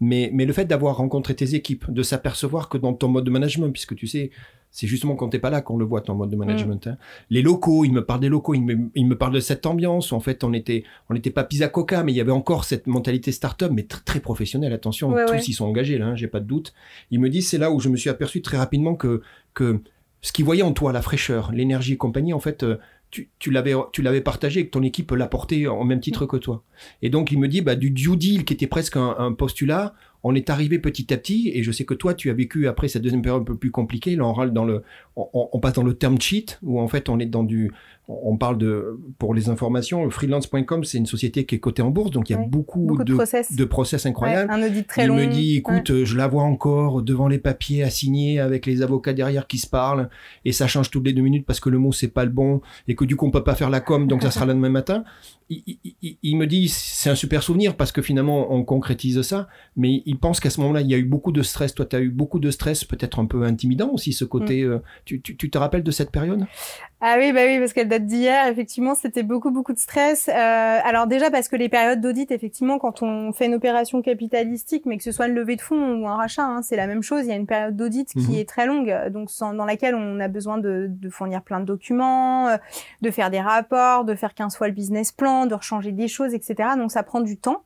Mais, 0.00 0.30
mais 0.32 0.44
le 0.44 0.52
fait 0.52 0.66
d'avoir 0.66 0.96
rencontré 0.96 1.34
tes 1.34 1.54
équipes, 1.54 1.90
de 1.90 2.02
s'apercevoir 2.02 2.68
que 2.68 2.76
dans 2.78 2.92
ton 2.92 3.08
mode 3.08 3.24
de 3.24 3.30
management, 3.30 3.70
puisque 3.70 3.94
tu 3.94 4.06
sais, 4.06 4.30
c'est 4.70 4.86
justement 4.86 5.16
quand 5.16 5.30
t'es 5.30 5.38
pas 5.38 5.48
là 5.48 5.62
qu'on 5.62 5.78
le 5.78 5.86
voit 5.86 6.02
ton 6.02 6.14
mode 6.14 6.28
de 6.28 6.36
management. 6.36 6.86
Mm. 6.86 6.90
Hein. 6.90 6.98
Les 7.30 7.40
locaux, 7.40 7.84
il 7.84 7.92
me 7.92 8.04
parle 8.04 8.20
des 8.20 8.28
locaux, 8.28 8.52
il 8.52 8.62
me, 8.62 8.90
il 8.94 9.06
me 9.06 9.16
parle 9.16 9.32
de 9.32 9.40
cette 9.40 9.64
ambiance 9.64 10.12
où 10.12 10.14
en 10.14 10.20
fait 10.20 10.44
on 10.44 10.52
était, 10.52 10.84
on 11.08 11.14
n'était 11.14 11.30
pas 11.30 11.44
pizza 11.44 11.68
coca, 11.68 12.02
mais 12.02 12.12
il 12.12 12.16
y 12.16 12.20
avait 12.20 12.32
encore 12.32 12.64
cette 12.64 12.86
mentalité 12.86 13.32
start-up, 13.32 13.72
mais 13.72 13.84
très, 13.84 14.02
très 14.02 14.20
professionnelle. 14.20 14.74
Attention, 14.74 15.14
tous 15.26 15.48
ils 15.48 15.54
sont 15.54 15.64
engagés 15.64 15.96
là, 15.96 16.08
hein, 16.08 16.16
j'ai 16.16 16.28
pas 16.28 16.40
de 16.40 16.46
doute. 16.46 16.74
Il 17.10 17.20
me 17.20 17.30
dit 17.30 17.40
c'est 17.40 17.58
là 17.58 17.70
où 17.70 17.80
je 17.80 17.88
me 17.88 17.96
suis 17.96 18.10
aperçu 18.10 18.42
très 18.42 18.58
rapidement 18.58 18.96
que 18.96 19.22
que 19.54 19.80
ce 20.26 20.32
qu'il 20.32 20.44
voyait 20.44 20.62
en 20.62 20.72
toi, 20.72 20.92
la 20.92 21.02
fraîcheur, 21.02 21.52
l'énergie 21.52 21.92
et 21.92 21.96
compagnie, 21.96 22.32
en 22.32 22.40
fait, 22.40 22.64
euh, 22.64 22.78
tu, 23.38 23.50
l'avais 23.50 24.20
partagé 24.20 24.60
et 24.60 24.66
que 24.66 24.70
ton 24.70 24.82
équipe 24.82 25.10
l'apportait 25.12 25.66
en 25.66 25.84
même 25.84 26.00
titre 26.00 26.26
que 26.26 26.36
toi. 26.36 26.62
Et 27.02 27.10
donc 27.10 27.32
il 27.32 27.38
me 27.38 27.48
dit 27.48 27.60
bah 27.60 27.76
du 27.76 27.90
due 27.90 28.16
deal 28.16 28.44
qui 28.44 28.54
était 28.54 28.66
presque 28.66 28.96
un, 28.96 29.14
un 29.18 29.32
postulat, 29.32 29.94
on 30.28 30.34
est 30.34 30.50
arrivé 30.50 30.80
petit 30.80 31.14
à 31.14 31.16
petit, 31.16 31.52
et 31.54 31.62
je 31.62 31.70
sais 31.70 31.84
que 31.84 31.94
toi, 31.94 32.12
tu 32.12 32.30
as 32.30 32.34
vécu 32.34 32.66
après 32.66 32.88
cette 32.88 33.02
deuxième 33.02 33.22
période 33.22 33.42
un 33.42 33.44
peu 33.44 33.56
plus 33.56 33.70
compliquée. 33.70 34.16
Là, 34.16 34.26
on, 34.26 34.46
dans 34.46 34.64
le, 34.64 34.82
on, 35.16 35.58
passe 35.60 35.72
dans 35.72 35.82
le 35.82 35.94
term 35.94 36.20
sheet, 36.20 36.58
où 36.62 36.78
en 36.78 36.88
fait, 36.88 37.08
on 37.08 37.18
est 37.18 37.26
dans 37.26 37.42
du, 37.42 37.72
on 38.06 38.36
parle 38.36 38.58
de, 38.58 39.00
pour 39.18 39.34
les 39.34 39.48
informations, 39.48 40.08
freelance.com, 40.10 40.84
c'est 40.84 40.98
une 40.98 41.06
société 41.06 41.46
qui 41.46 41.54
est 41.54 41.58
cotée 41.58 41.80
en 41.80 41.90
bourse, 41.90 42.10
donc 42.10 42.28
il 42.28 42.34
y 42.34 42.36
a 42.36 42.38
beaucoup, 42.38 42.98
de, 42.98 43.04
de, 43.04 43.64
process. 43.64 44.06
incroyables. 44.06 44.50
un 44.52 44.62
audit 44.62 44.86
très 44.86 45.04
il 45.04 45.08
long. 45.08 45.16
me 45.16 45.26
dit, 45.26 45.56
écoute, 45.56 46.04
je 46.04 46.16
la 46.16 46.28
vois 46.28 46.42
encore 46.42 47.02
devant 47.02 47.28
les 47.28 47.38
papiers 47.38 47.82
à 47.82 47.88
signer 47.88 48.40
avec 48.40 48.66
les 48.66 48.82
avocats 48.82 49.14
derrière 49.14 49.46
qui 49.46 49.56
se 49.56 49.66
parlent, 49.66 50.10
et 50.44 50.52
ça 50.52 50.66
change 50.66 50.90
toutes 50.90 51.06
les 51.06 51.14
deux 51.14 51.22
minutes 51.22 51.46
parce 51.46 51.60
que 51.60 51.70
le 51.70 51.78
mot 51.78 51.92
c'est 51.92 52.08
pas 52.08 52.24
le 52.24 52.30
bon, 52.30 52.60
et 52.86 52.94
que 52.94 53.06
du 53.06 53.16
coup 53.16 53.26
on 53.26 53.30
peut 53.30 53.44
pas 53.44 53.54
faire 53.54 53.70
la 53.70 53.80
com, 53.80 54.06
donc 54.06 54.22
ça 54.22 54.30
sera 54.30 54.44
le 54.44 54.52
demain 54.52 54.68
matin. 54.68 55.02
Il, 55.48 55.62
il, 56.02 56.16
il, 56.24 56.36
me 56.36 56.46
dit, 56.46 56.68
c'est 56.68 57.08
un 57.08 57.14
super 57.14 57.42
souvenir 57.42 57.76
parce 57.76 57.92
que 57.92 58.02
finalement 58.02 58.52
on 58.52 58.64
concrétise 58.64 59.22
ça, 59.22 59.48
mais 59.76 60.02
il 60.04 60.18
pense 60.18 60.40
qu'à 60.40 60.50
ce 60.50 60.60
moment-là, 60.60 60.80
il 60.80 60.90
y 60.90 60.94
a 60.94 60.98
eu 60.98 61.04
beaucoup 61.04 61.30
de 61.30 61.42
stress. 61.42 61.72
Toi, 61.72 61.86
tu 61.86 61.94
as 61.94 62.00
eu 62.00 62.10
beaucoup 62.10 62.40
de 62.40 62.50
stress, 62.50 62.84
peut-être 62.84 63.20
un 63.20 63.26
peu 63.26 63.44
intimidant 63.44 63.90
aussi, 63.90 64.12
ce 64.12 64.24
côté. 64.24 64.64
Mm. 64.64 64.70
Euh, 64.70 64.78
tu, 65.06 65.22
tu, 65.22 65.36
tu 65.36 65.48
te 65.48 65.56
rappelles 65.56 65.84
de 65.84 65.90
cette 65.90 66.10
période? 66.10 66.46
Ah 67.00 67.16
oui, 67.18 67.32
bah 67.32 67.40
oui, 67.46 67.58
parce 67.58 67.72
qu'elle 67.72 67.88
date 67.88 68.06
d'hier. 68.06 68.48
Effectivement, 68.48 68.94
c'était 68.94 69.22
beaucoup, 69.22 69.50
beaucoup 69.50 69.72
de 69.72 69.78
stress. 69.78 70.28
Euh, 70.28 70.32
alors 70.32 71.06
déjà 71.06 71.30
parce 71.30 71.48
que 71.48 71.54
les 71.54 71.68
périodes 71.68 72.00
d'audit, 72.00 72.30
effectivement, 72.30 72.78
quand 72.78 73.02
on 73.02 73.32
fait 73.32 73.46
une 73.46 73.54
opération 73.54 74.02
capitalistique, 74.02 74.84
mais 74.86 74.96
que 74.96 75.04
ce 75.04 75.12
soit 75.12 75.28
une 75.28 75.34
levée 75.34 75.56
de 75.56 75.60
fonds 75.60 76.00
ou 76.00 76.08
un 76.08 76.16
rachat, 76.16 76.42
hein, 76.42 76.62
c'est 76.62 76.76
la 76.76 76.86
même 76.86 77.02
chose. 77.02 77.24
Il 77.24 77.28
y 77.28 77.32
a 77.32 77.36
une 77.36 77.46
période 77.46 77.76
d'audit 77.76 78.08
qui 78.08 78.32
mhm. 78.32 78.34
est 78.34 78.48
très 78.48 78.66
longue, 78.66 78.92
donc 79.10 79.28
dans 79.38 79.64
laquelle 79.64 79.94
on 79.94 80.18
a 80.20 80.28
besoin 80.28 80.58
de, 80.58 80.86
de 80.88 81.10
fournir 81.10 81.42
plein 81.42 81.60
de 81.60 81.66
documents, 81.66 82.48
euh, 82.48 82.56
de 83.02 83.10
faire 83.10 83.30
des 83.30 83.40
rapports, 83.40 84.04
de 84.04 84.14
faire 84.14 84.34
15 84.34 84.56
fois 84.56 84.66
le 84.66 84.74
business 84.74 85.12
plan, 85.12 85.46
de 85.46 85.54
rechanger 85.54 85.92
des 85.92 86.08
choses, 86.08 86.34
etc. 86.34 86.70
Donc 86.76 86.90
ça 86.90 87.02
prend 87.02 87.20
du 87.20 87.36
temps. 87.36 87.62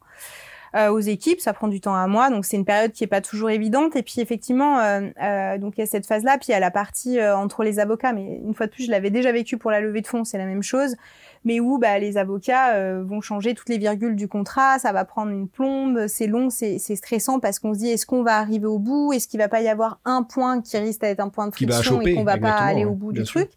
Euh, 0.77 0.89
aux 0.89 1.01
équipes. 1.01 1.41
Ça 1.41 1.53
prend 1.53 1.67
du 1.67 1.81
temps 1.81 1.97
à 1.97 2.07
moi, 2.07 2.31
donc 2.31 2.45
c'est 2.45 2.57
une 2.57 2.65
période 2.65 2.93
qui 2.93 3.03
est 3.03 3.09
pas 3.09 3.21
toujours 3.21 3.51
évidente. 3.51 3.97
Et 3.97 4.05
puis 4.05 4.21
effectivement, 4.21 4.79
euh, 4.79 5.09
euh, 5.21 5.59
donc 5.59 5.77
il 5.77 5.81
y 5.81 5.83
a 5.83 5.87
cette 5.87 6.07
phase-là, 6.07 6.39
puis 6.39 6.47
il 6.51 6.53
y 6.53 6.55
a 6.55 6.61
la 6.61 6.71
partie 6.71 7.21
entre 7.21 7.65
les 7.65 7.81
avocats. 7.81 8.13
Mais 8.13 8.41
une 8.45 8.55
fois 8.55 8.67
de 8.67 8.71
plus, 8.71 8.85
je 8.85 8.91
l'avais 8.93 9.11
déjà 9.11 9.33
vécu 9.33 9.59
pour 9.59 9.73
la 9.73 9.81
levée 9.81 10.01
de 10.01 10.07
fonds, 10.07 10.23
c'est 10.23 10.39
la 10.39 10.47
même 10.47 10.63
chose 10.63 10.95
mais 11.45 11.59
où 11.59 11.79
bah, 11.79 11.99
les 11.99 12.19
avocats 12.19 12.75
euh, 12.75 13.03
vont 13.03 13.21
changer 13.21 13.55
toutes 13.55 13.71
les 13.71 13.79
virgules 13.79 14.15
du 14.15 14.29
contrat, 14.29 14.79
ça 14.79 14.93
va 14.93 15.05
prendre 15.05 15.33
une 15.33 15.49
plombe, 15.49 16.07
c'est 16.07 16.27
long, 16.27 16.51
c'est 16.51 16.79
stressant 16.79 17.41
parce 17.41 17.59
qu'on 17.59 17.73
se 17.73 17.79
dit 17.79 17.89
est-ce 17.89 18.05
qu'on 18.05 18.23
va 18.23 18.37
arriver 18.37 18.67
au 18.67 18.79
bout, 18.79 19.13
est-ce 19.13 19.27
qu'il 19.27 19.39
va 19.39 19.49
pas 19.49 19.63
y 19.63 19.69
avoir 19.69 20.01
un 20.05 20.23
point 20.23 20.61
qui 20.61 20.77
risque 20.77 21.01
d'être 21.01 21.21
un 21.21 21.31
point 21.31 21.47
de 21.47 21.55
friction 21.55 22.01
et 22.03 22.15
qu'on 22.15 22.25
va 22.25 22.37
pas 22.37 22.53
aller 22.53 22.85
au 22.85 22.95
bout 22.95 23.13
du 23.13 23.23
truc? 23.23 23.51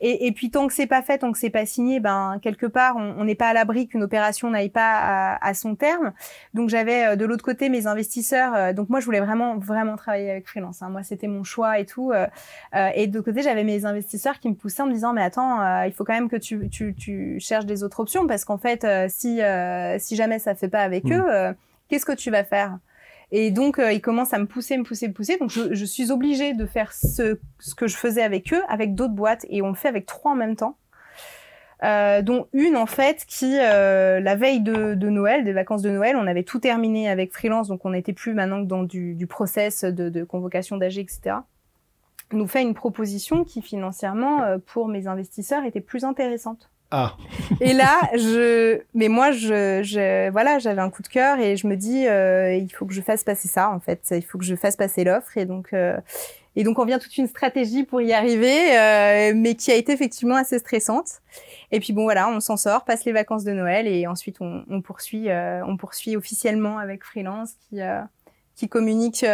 Et, 0.00 0.26
et, 0.26 0.32
puis 0.32 0.50
tant 0.50 0.66
que 0.66 0.74
c'est 0.74 0.86
pas 0.86 1.02
fait, 1.02 1.18
tant 1.18 1.30
que 1.30 1.38
c'est 1.38 1.50
pas 1.50 1.66
signé, 1.66 2.00
ben 2.00 2.38
quelque 2.42 2.66
part 2.66 2.96
on 2.96 3.24
n'est 3.24 3.34
pas 3.34 3.48
à 3.48 3.52
l'abri 3.52 3.86
qu'une 3.86 4.02
opération 4.02 4.50
n'aille 4.50 4.70
pas 4.70 4.98
à, 4.98 5.46
à, 5.46 5.54
son 5.54 5.76
terme. 5.76 6.12
Donc 6.54 6.70
j'avais 6.70 7.06
euh, 7.06 7.16
de 7.16 7.24
l'autre 7.24 7.44
côté 7.44 7.68
mes 7.68 7.86
investisseurs. 7.86 8.54
Euh, 8.54 8.72
donc 8.72 8.88
moi 8.88 9.00
je 9.00 9.04
voulais 9.04 9.20
vraiment 9.20 9.58
vraiment 9.58 9.96
travailler 9.96 10.30
avec 10.30 10.48
freelance. 10.48 10.82
Hein. 10.82 10.88
Moi 10.88 11.02
c'était 11.02 11.28
mon 11.28 11.44
choix 11.44 11.78
et 11.78 11.86
tout. 11.86 12.12
et 12.94 13.06
de 13.06 13.14
l'autre 13.14 13.30
côté 13.30 13.42
j'avais 13.42 13.64
mes 13.64 13.84
investisseurs 13.84 14.40
qui 14.40 14.48
me 14.48 14.54
poussaient 14.54 14.82
en 14.82 14.86
me 14.86 14.92
disant 14.92 15.12
mais 15.12 15.22
attends 15.22 15.84
il 15.84 15.92
faut 15.92 16.04
quand 16.04 16.14
même 16.14 16.28
que 16.28 16.36
tu, 16.36 16.68
tu 16.70 16.94
tu 17.02 17.40
cherches 17.40 17.66
des 17.66 17.82
autres 17.82 18.00
options 18.00 18.26
parce 18.26 18.44
qu'en 18.44 18.58
fait, 18.58 18.84
euh, 18.84 19.06
si, 19.08 19.42
euh, 19.42 19.98
si 19.98 20.16
jamais 20.16 20.38
ça 20.38 20.54
fait 20.54 20.68
pas 20.68 20.82
avec 20.82 21.04
mm. 21.04 21.12
eux, 21.12 21.24
euh, 21.28 21.52
qu'est-ce 21.88 22.06
que 22.06 22.12
tu 22.12 22.30
vas 22.30 22.44
faire? 22.44 22.78
Et 23.34 23.50
donc, 23.50 23.80
ils 23.80 24.02
commencent 24.02 24.34
à 24.34 24.38
me 24.38 24.44
pousser, 24.44 24.76
me 24.76 24.84
pousser, 24.84 25.08
me 25.08 25.14
pousser. 25.14 25.38
Donc, 25.38 25.50
je, 25.50 25.72
je 25.72 25.84
suis 25.86 26.10
obligée 26.10 26.52
de 26.52 26.66
faire 26.66 26.92
ce, 26.92 27.38
ce, 27.60 27.74
que 27.74 27.86
je 27.86 27.96
faisais 27.96 28.22
avec 28.22 28.52
eux, 28.52 28.60
avec 28.68 28.94
d'autres 28.94 29.14
boîtes. 29.14 29.46
Et 29.48 29.62
on 29.62 29.68
le 29.68 29.74
fait 29.74 29.88
avec 29.88 30.04
trois 30.04 30.32
en 30.32 30.34
même 30.34 30.54
temps. 30.54 30.76
Euh, 31.82 32.20
dont 32.20 32.46
une, 32.52 32.76
en 32.76 32.84
fait, 32.84 33.24
qui, 33.26 33.56
la 33.56 34.34
veille 34.34 34.60
de, 34.60 34.92
de, 34.92 35.08
Noël, 35.08 35.44
des 35.44 35.54
vacances 35.54 35.80
de 35.80 35.88
Noël, 35.88 36.14
on 36.16 36.26
avait 36.26 36.42
tout 36.42 36.58
terminé 36.58 37.08
avec 37.08 37.32
freelance. 37.32 37.68
Donc, 37.68 37.86
on 37.86 37.90
n'était 37.90 38.12
plus 38.12 38.34
maintenant 38.34 38.62
que 38.62 38.68
dans 38.68 38.82
du, 38.82 39.14
du 39.14 39.26
process 39.26 39.82
de, 39.84 40.10
de 40.10 40.24
convocation 40.24 40.76
d'AG, 40.76 40.98
etc. 40.98 41.36
Nous 42.32 42.46
fait 42.46 42.60
une 42.60 42.74
proposition 42.74 43.44
qui, 43.44 43.62
financièrement, 43.62 44.58
pour 44.66 44.88
mes 44.88 45.06
investisseurs, 45.06 45.64
était 45.64 45.80
plus 45.80 46.04
intéressante. 46.04 46.71
Ah. 46.94 47.16
Et 47.62 47.72
là, 47.72 48.00
je, 48.12 48.82
mais 48.92 49.08
moi, 49.08 49.32
je, 49.32 49.80
je 49.82 50.30
voilà, 50.30 50.58
j'avais 50.58 50.82
un 50.82 50.90
coup 50.90 51.00
de 51.00 51.08
cœur 51.08 51.38
et 51.38 51.56
je 51.56 51.66
me 51.66 51.74
dis, 51.74 52.06
euh, 52.06 52.54
il 52.54 52.68
faut 52.68 52.84
que 52.84 52.92
je 52.92 53.00
fasse 53.00 53.24
passer 53.24 53.48
ça, 53.48 53.70
en 53.70 53.80
fait. 53.80 54.12
Il 54.14 54.22
faut 54.22 54.36
que 54.36 54.44
je 54.44 54.54
fasse 54.54 54.76
passer 54.76 55.02
l'offre 55.02 55.38
et 55.38 55.46
donc, 55.46 55.72
euh, 55.72 55.96
et 56.54 56.64
donc 56.64 56.78
on 56.78 56.84
vient 56.84 56.98
toute 56.98 57.16
une 57.16 57.28
stratégie 57.28 57.84
pour 57.84 58.02
y 58.02 58.12
arriver, 58.12 58.76
euh, 58.76 59.32
mais 59.34 59.54
qui 59.54 59.72
a 59.72 59.74
été 59.74 59.90
effectivement 59.90 60.36
assez 60.36 60.58
stressante. 60.58 61.22
Et 61.70 61.80
puis 61.80 61.94
bon, 61.94 62.02
voilà, 62.02 62.28
on 62.28 62.40
s'en 62.40 62.58
sort, 62.58 62.84
passe 62.84 63.06
les 63.06 63.12
vacances 63.12 63.44
de 63.44 63.52
Noël 63.52 63.86
et 63.86 64.06
ensuite 64.06 64.36
on, 64.42 64.82
poursuit, 64.82 65.28
on 65.66 65.78
poursuit 65.78 66.14
officiellement 66.14 66.76
avec 66.76 67.04
Freelance 67.04 67.54
qui, 67.70 67.80
qui 68.54 68.68
communique 68.68 69.24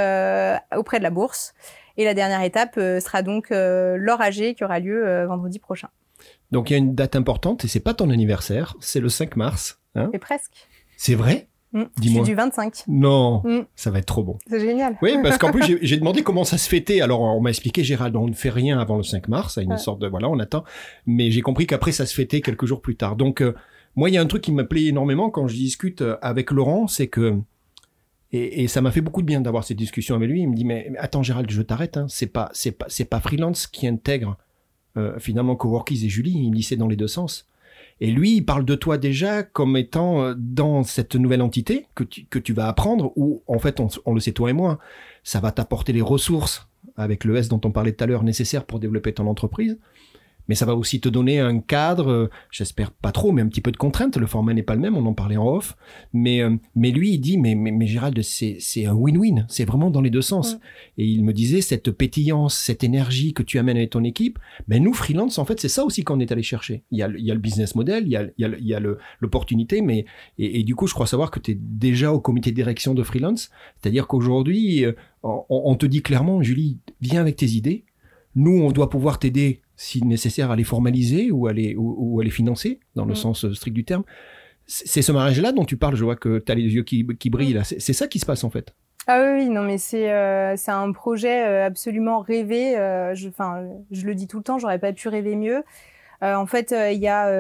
auprès 0.77 0.99
de 0.99 1.03
la 1.03 1.11
bourse. 1.11 1.55
Et 1.97 2.05
la 2.05 2.15
dernière 2.15 2.43
étape 2.43 2.77
sera 2.77 3.23
donc 3.23 3.49
l'or 3.51 4.21
AG 4.21 4.55
qui 4.55 4.63
aura 4.63 4.79
lieu 4.79 5.25
vendredi 5.25 5.59
prochain. 5.59 5.89
Donc 6.51 6.71
il 6.71 6.73
y 6.73 6.77
a 6.77 6.79
une 6.79 6.95
date 6.95 7.17
importante 7.17 7.65
et 7.65 7.69
c'est 7.69 7.81
pas 7.81 7.95
ton 7.95 8.11
anniversaire, 8.11 8.77
c'est 8.81 9.01
le 9.01 9.09
5 9.09 9.37
mars. 9.37 9.81
Hein 9.95 10.11
Et 10.13 10.19
presque. 10.19 10.53
c'est 10.97 11.15
vrai 11.15 11.49
Mm. 11.75 11.83
Je 11.97 12.01
Dis-moi. 12.01 12.25
suis 12.25 12.33
du 12.33 12.35
25. 12.37 12.75
Non, 12.89 13.43
Mm. 13.45 13.67
ça 13.77 13.91
va 13.91 13.99
être 13.99 14.07
trop 14.07 14.25
bon. 14.25 14.39
C'est 14.47 14.59
génial. 14.59 14.97
Oui, 15.03 15.19
parce 15.23 15.37
qu'en 15.37 15.53
plus, 15.53 15.63
j'ai- 15.67 15.79
j'ai 15.83 15.99
demandé 15.99 16.23
comment 16.23 16.43
ça 16.45 16.57
se 16.57 16.67
fêtait. 16.67 17.03
Alors, 17.03 17.21
on 17.21 17.43
m'a 17.43 17.51
expliqué, 17.51 17.85
Gérald, 17.85 18.17
on 18.17 18.27
ne 18.27 18.33
fait 18.33 18.49
rien 18.49 18.79
avant 18.79 18.97
le 18.97 19.03
5 19.03 19.29
mars, 19.29 19.59
à 19.59 19.63
une 19.63 19.73
Ouais. 19.73 19.77
sorte 19.77 19.99
de, 20.01 20.07
voilà, 20.09 20.31
on 20.31 20.39
attend. 20.39 20.65
Mais 21.05 21.31
j'ai 21.31 21.43
compris 21.43 21.67
qu'après, 21.67 21.93
ça 21.93 22.07
se 22.07 22.15
fêtait 22.15 22.41
quelques 22.41 22.65
jours 22.65 22.81
plus 22.81 22.97
tard. 22.97 23.17
Donc, 23.17 23.43
euh, 23.43 23.55
moi, 23.97 24.09
il 24.09 24.15
y 24.15 24.17
a 24.17 24.23
un 24.23 24.27
truc 24.27 24.41
qui 24.41 24.51
me 24.53 24.67
plaît 24.67 24.85
énormément 24.85 25.29
quand 25.29 25.47
je 25.47 25.57
discute 25.57 26.01
euh, 26.01 26.17
avec 26.23 26.53
Laurent, 26.53 26.87
c'est 26.87 27.09
que, 27.09 27.37
et, 28.33 28.63
et 28.63 28.67
ça 28.69 28.81
m'a 28.81 28.91
fait 28.91 29.03
beaucoup 29.03 29.21
de 29.21 29.27
bien 29.27 29.43
d'avoir 29.43 29.63
cette 29.65 29.77
discussion 29.77 30.15
avec 30.15 30.31
lui. 30.31 30.41
Il 30.41 30.49
me 30.49 30.55
dit, 30.57 30.65
mais, 30.65 30.89
mais 30.91 30.99
attends, 30.99 31.23
Gérald, 31.23 31.51
je 31.51 31.61
t'arrête, 31.61 31.99
hein. 31.99 32.07
C'est 32.09 32.29
pas, 32.29 32.49
c'est 32.55 32.73
pas, 32.73 32.87
c'est 32.89 33.05
pas 33.05 33.21
freelance 33.21 33.67
qui 33.67 33.87
intègre, 33.87 34.39
euh, 34.97 35.19
finalement, 35.19 35.57
Coworkies 35.57 36.05
et 36.05 36.09
Julie. 36.09 36.51
Il 36.53 36.63
c'est 36.63 36.77
dans 36.77 36.89
les 36.89 36.97
deux 36.97 37.09
sens. 37.09 37.47
Et 38.01 38.11
lui, 38.11 38.37
il 38.37 38.45
parle 38.45 38.65
de 38.65 38.75
toi 38.75 38.97
déjà 38.97 39.43
comme 39.43 39.77
étant 39.77 40.23
euh, 40.23 40.35
dans 40.37 40.83
cette 40.85 41.17
nouvelle 41.17 41.43
entité 41.43 41.87
que 41.95 42.05
tu, 42.05 42.25
que 42.27 42.39
tu 42.39 42.53
vas 42.53 42.69
apprendre, 42.69 43.13
où 43.17 43.43
en 43.47 43.59
fait, 43.59 43.81
on, 43.81 43.89
on 44.07 44.15
le 44.15 44.21
sait 44.21 44.33
toi 44.33 44.51
et 44.51 44.53
moi, 44.53 44.79
ça 45.25 45.41
va 45.41 45.53
t'apporter 45.53 45.93
les 45.93 46.03
ressources 46.03 46.69
avec 46.97 47.25
le 47.25 47.37
S 47.37 47.49
dont 47.49 47.61
on 47.65 47.71
parlait 47.71 47.93
tout 47.93 48.05
à 48.05 48.07
l'heure 48.07 48.25
nécessaires 48.25 48.65
pour 48.65 48.81
développer 48.81 49.13
ton 49.13 49.27
entreprise. 49.27 49.79
Mais 50.49 50.55
ça 50.55 50.65
va 50.67 50.75
aussi 50.75 51.01
te 51.01 51.09
donner 51.09 51.41
un 51.41 51.61
cadre, 51.61 52.11
euh, 52.11 52.31
j'espère 52.51 52.91
pas 52.91 53.13
trop, 53.13 53.33
mais 53.33 53.43
un 53.43 53.49
petit 53.49 53.61
peu 53.61 53.71
de 53.71 53.77
contrainte. 53.77 54.17
Le 54.17 54.27
format 54.27 54.55
n'est 54.55 54.63
pas 54.63 54.75
le 54.75 54.81
même, 54.81 54.97
on 54.97 55.05
en 55.07 55.13
parlait 55.15 55.37
en 55.37 55.47
off. 55.47 55.77
Mais, 56.13 56.43
euh, 56.43 56.57
mais 56.75 56.91
lui, 56.91 57.13
il 57.13 57.19
dit, 57.19 57.37
mais, 57.39 57.55
mais, 57.55 57.71
mais 57.71 57.87
Gérald, 57.87 58.21
c'est 58.23 58.87
un 58.87 58.95
win-win. 58.95 59.45
C'est 59.49 59.65
vraiment 59.65 59.91
dans 59.91 60.01
les 60.01 60.11
deux 60.11 60.23
sens. 60.23 60.59
Et 60.97 61.05
il 61.07 61.23
me 61.25 61.33
disait, 61.33 61.61
cette 61.61 61.91
pétillance, 61.91 62.57
cette 62.57 62.83
énergie 62.83 63.35
que 63.35 63.43
tu 63.43 63.59
amènes 63.59 63.77
avec 63.77 63.91
ton 63.91 64.05
équipe, 64.05 64.39
ben 64.69 64.83
nous, 64.83 64.95
freelance, 64.95 65.39
en 65.39 65.45
fait, 65.45 65.61
c'est 65.61 65.69
ça 65.69 65.85
aussi 65.85 66.03
qu'on 66.03 66.19
est 66.21 66.33
allé 66.33 66.43
chercher. 66.43 66.83
Il 66.91 66.99
y 66.99 67.03
a, 67.03 67.09
le- 67.09 67.19
il 67.19 67.25
y 67.27 67.31
a 67.31 67.35
le 67.35 67.41
business 67.41 67.75
model, 67.75 68.05
il 68.07 68.11
y 68.11 68.17
a, 68.17 68.25
il 68.39 68.67
y 68.67 68.75
a, 68.75 68.81
l'opportunité, 69.21 69.83
mais 69.83 70.05
et, 70.39 70.61
et 70.61 70.63
du 70.65 70.75
coup, 70.75 70.87
je 70.87 70.95
crois 70.95 71.07
savoir 71.07 71.31
que 71.31 71.41
tu 71.41 71.51
es 71.51 71.59
déjà 71.61 72.13
au 72.13 72.21
comité 72.21 72.51
de 72.51 72.57
direction 72.57 72.95
de 72.95 73.03
freelance. 73.03 73.51
C'est-à-dire 73.81 74.07
qu'aujourd'hui, 74.07 74.85
euh, 74.85 74.93
on, 75.23 75.45
on 75.49 75.75
te 75.75 75.87
dit 75.87 76.03
clairement, 76.03 76.43
Julie, 76.43 76.79
viens 77.01 77.21
avec 77.21 77.37
tes 77.37 77.47
idées. 77.51 77.85
Nous, 78.35 78.61
on 78.63 78.71
doit 78.71 78.89
pouvoir 78.91 79.19
t'aider, 79.19 79.61
si 79.79 80.05
nécessaire, 80.05 80.51
à 80.51 80.57
les 80.57 80.65
formaliser 80.65 81.31
ou 81.31 81.47
à 81.47 81.55
les, 81.55 81.75
ou, 81.77 81.95
ou 81.97 82.21
à 82.21 82.25
les 82.25 82.31
financer, 82.31 82.81
dans 82.97 83.07
le 83.07 83.13
Mm. 83.13 83.17
sens 83.17 83.45
euh, 83.47 83.55
strict 83.55 83.75
du 83.75 83.85
terme. 83.85 84.03
C'est 84.67 85.01
ce 85.01 85.13
mariage-là 85.13 85.53
dont 85.53 85.65
tu 85.65 85.79
parles, 85.79 85.97
je 85.97 86.05
vois 86.05 86.17
que 86.17 86.41
tu 86.41 86.53
as 86.53 86.55
les 86.55 86.75
yeux 86.75 86.83
qui, 86.83 87.07
qui 87.19 87.31
brillent 87.31 87.55
là. 87.55 87.65
C'est 87.65 87.95
ça 87.95 88.07
qui 88.07 88.19
se 88.19 88.27
passe 88.27 88.45
en 88.45 88.51
fait. 88.51 88.75
Ah 89.07 89.33
oui, 89.35 89.49
non, 89.49 89.63
mais 89.63 89.79
c'est 89.79 90.13
euh, 90.13 90.55
un 90.67 90.93
projet 90.93 91.47
euh, 91.47 91.65
absolument 91.65 92.21
rêvé. 92.21 92.77
euh, 92.77 93.15
je, 93.15 93.31
le 94.07 94.15
dis 94.15 94.27
tout 94.27 94.37
le 94.37 94.43
temps, 94.43 94.59
j'aurais 94.59 94.79
pas 94.79 94.93
pu 94.93 95.09
rêver 95.09 95.37
mieux. 95.37 95.63
Euh, 96.23 96.35
en 96.35 96.45
fait, 96.45 96.75
il 96.93 96.99
y 96.99 97.09
a 97.09 97.31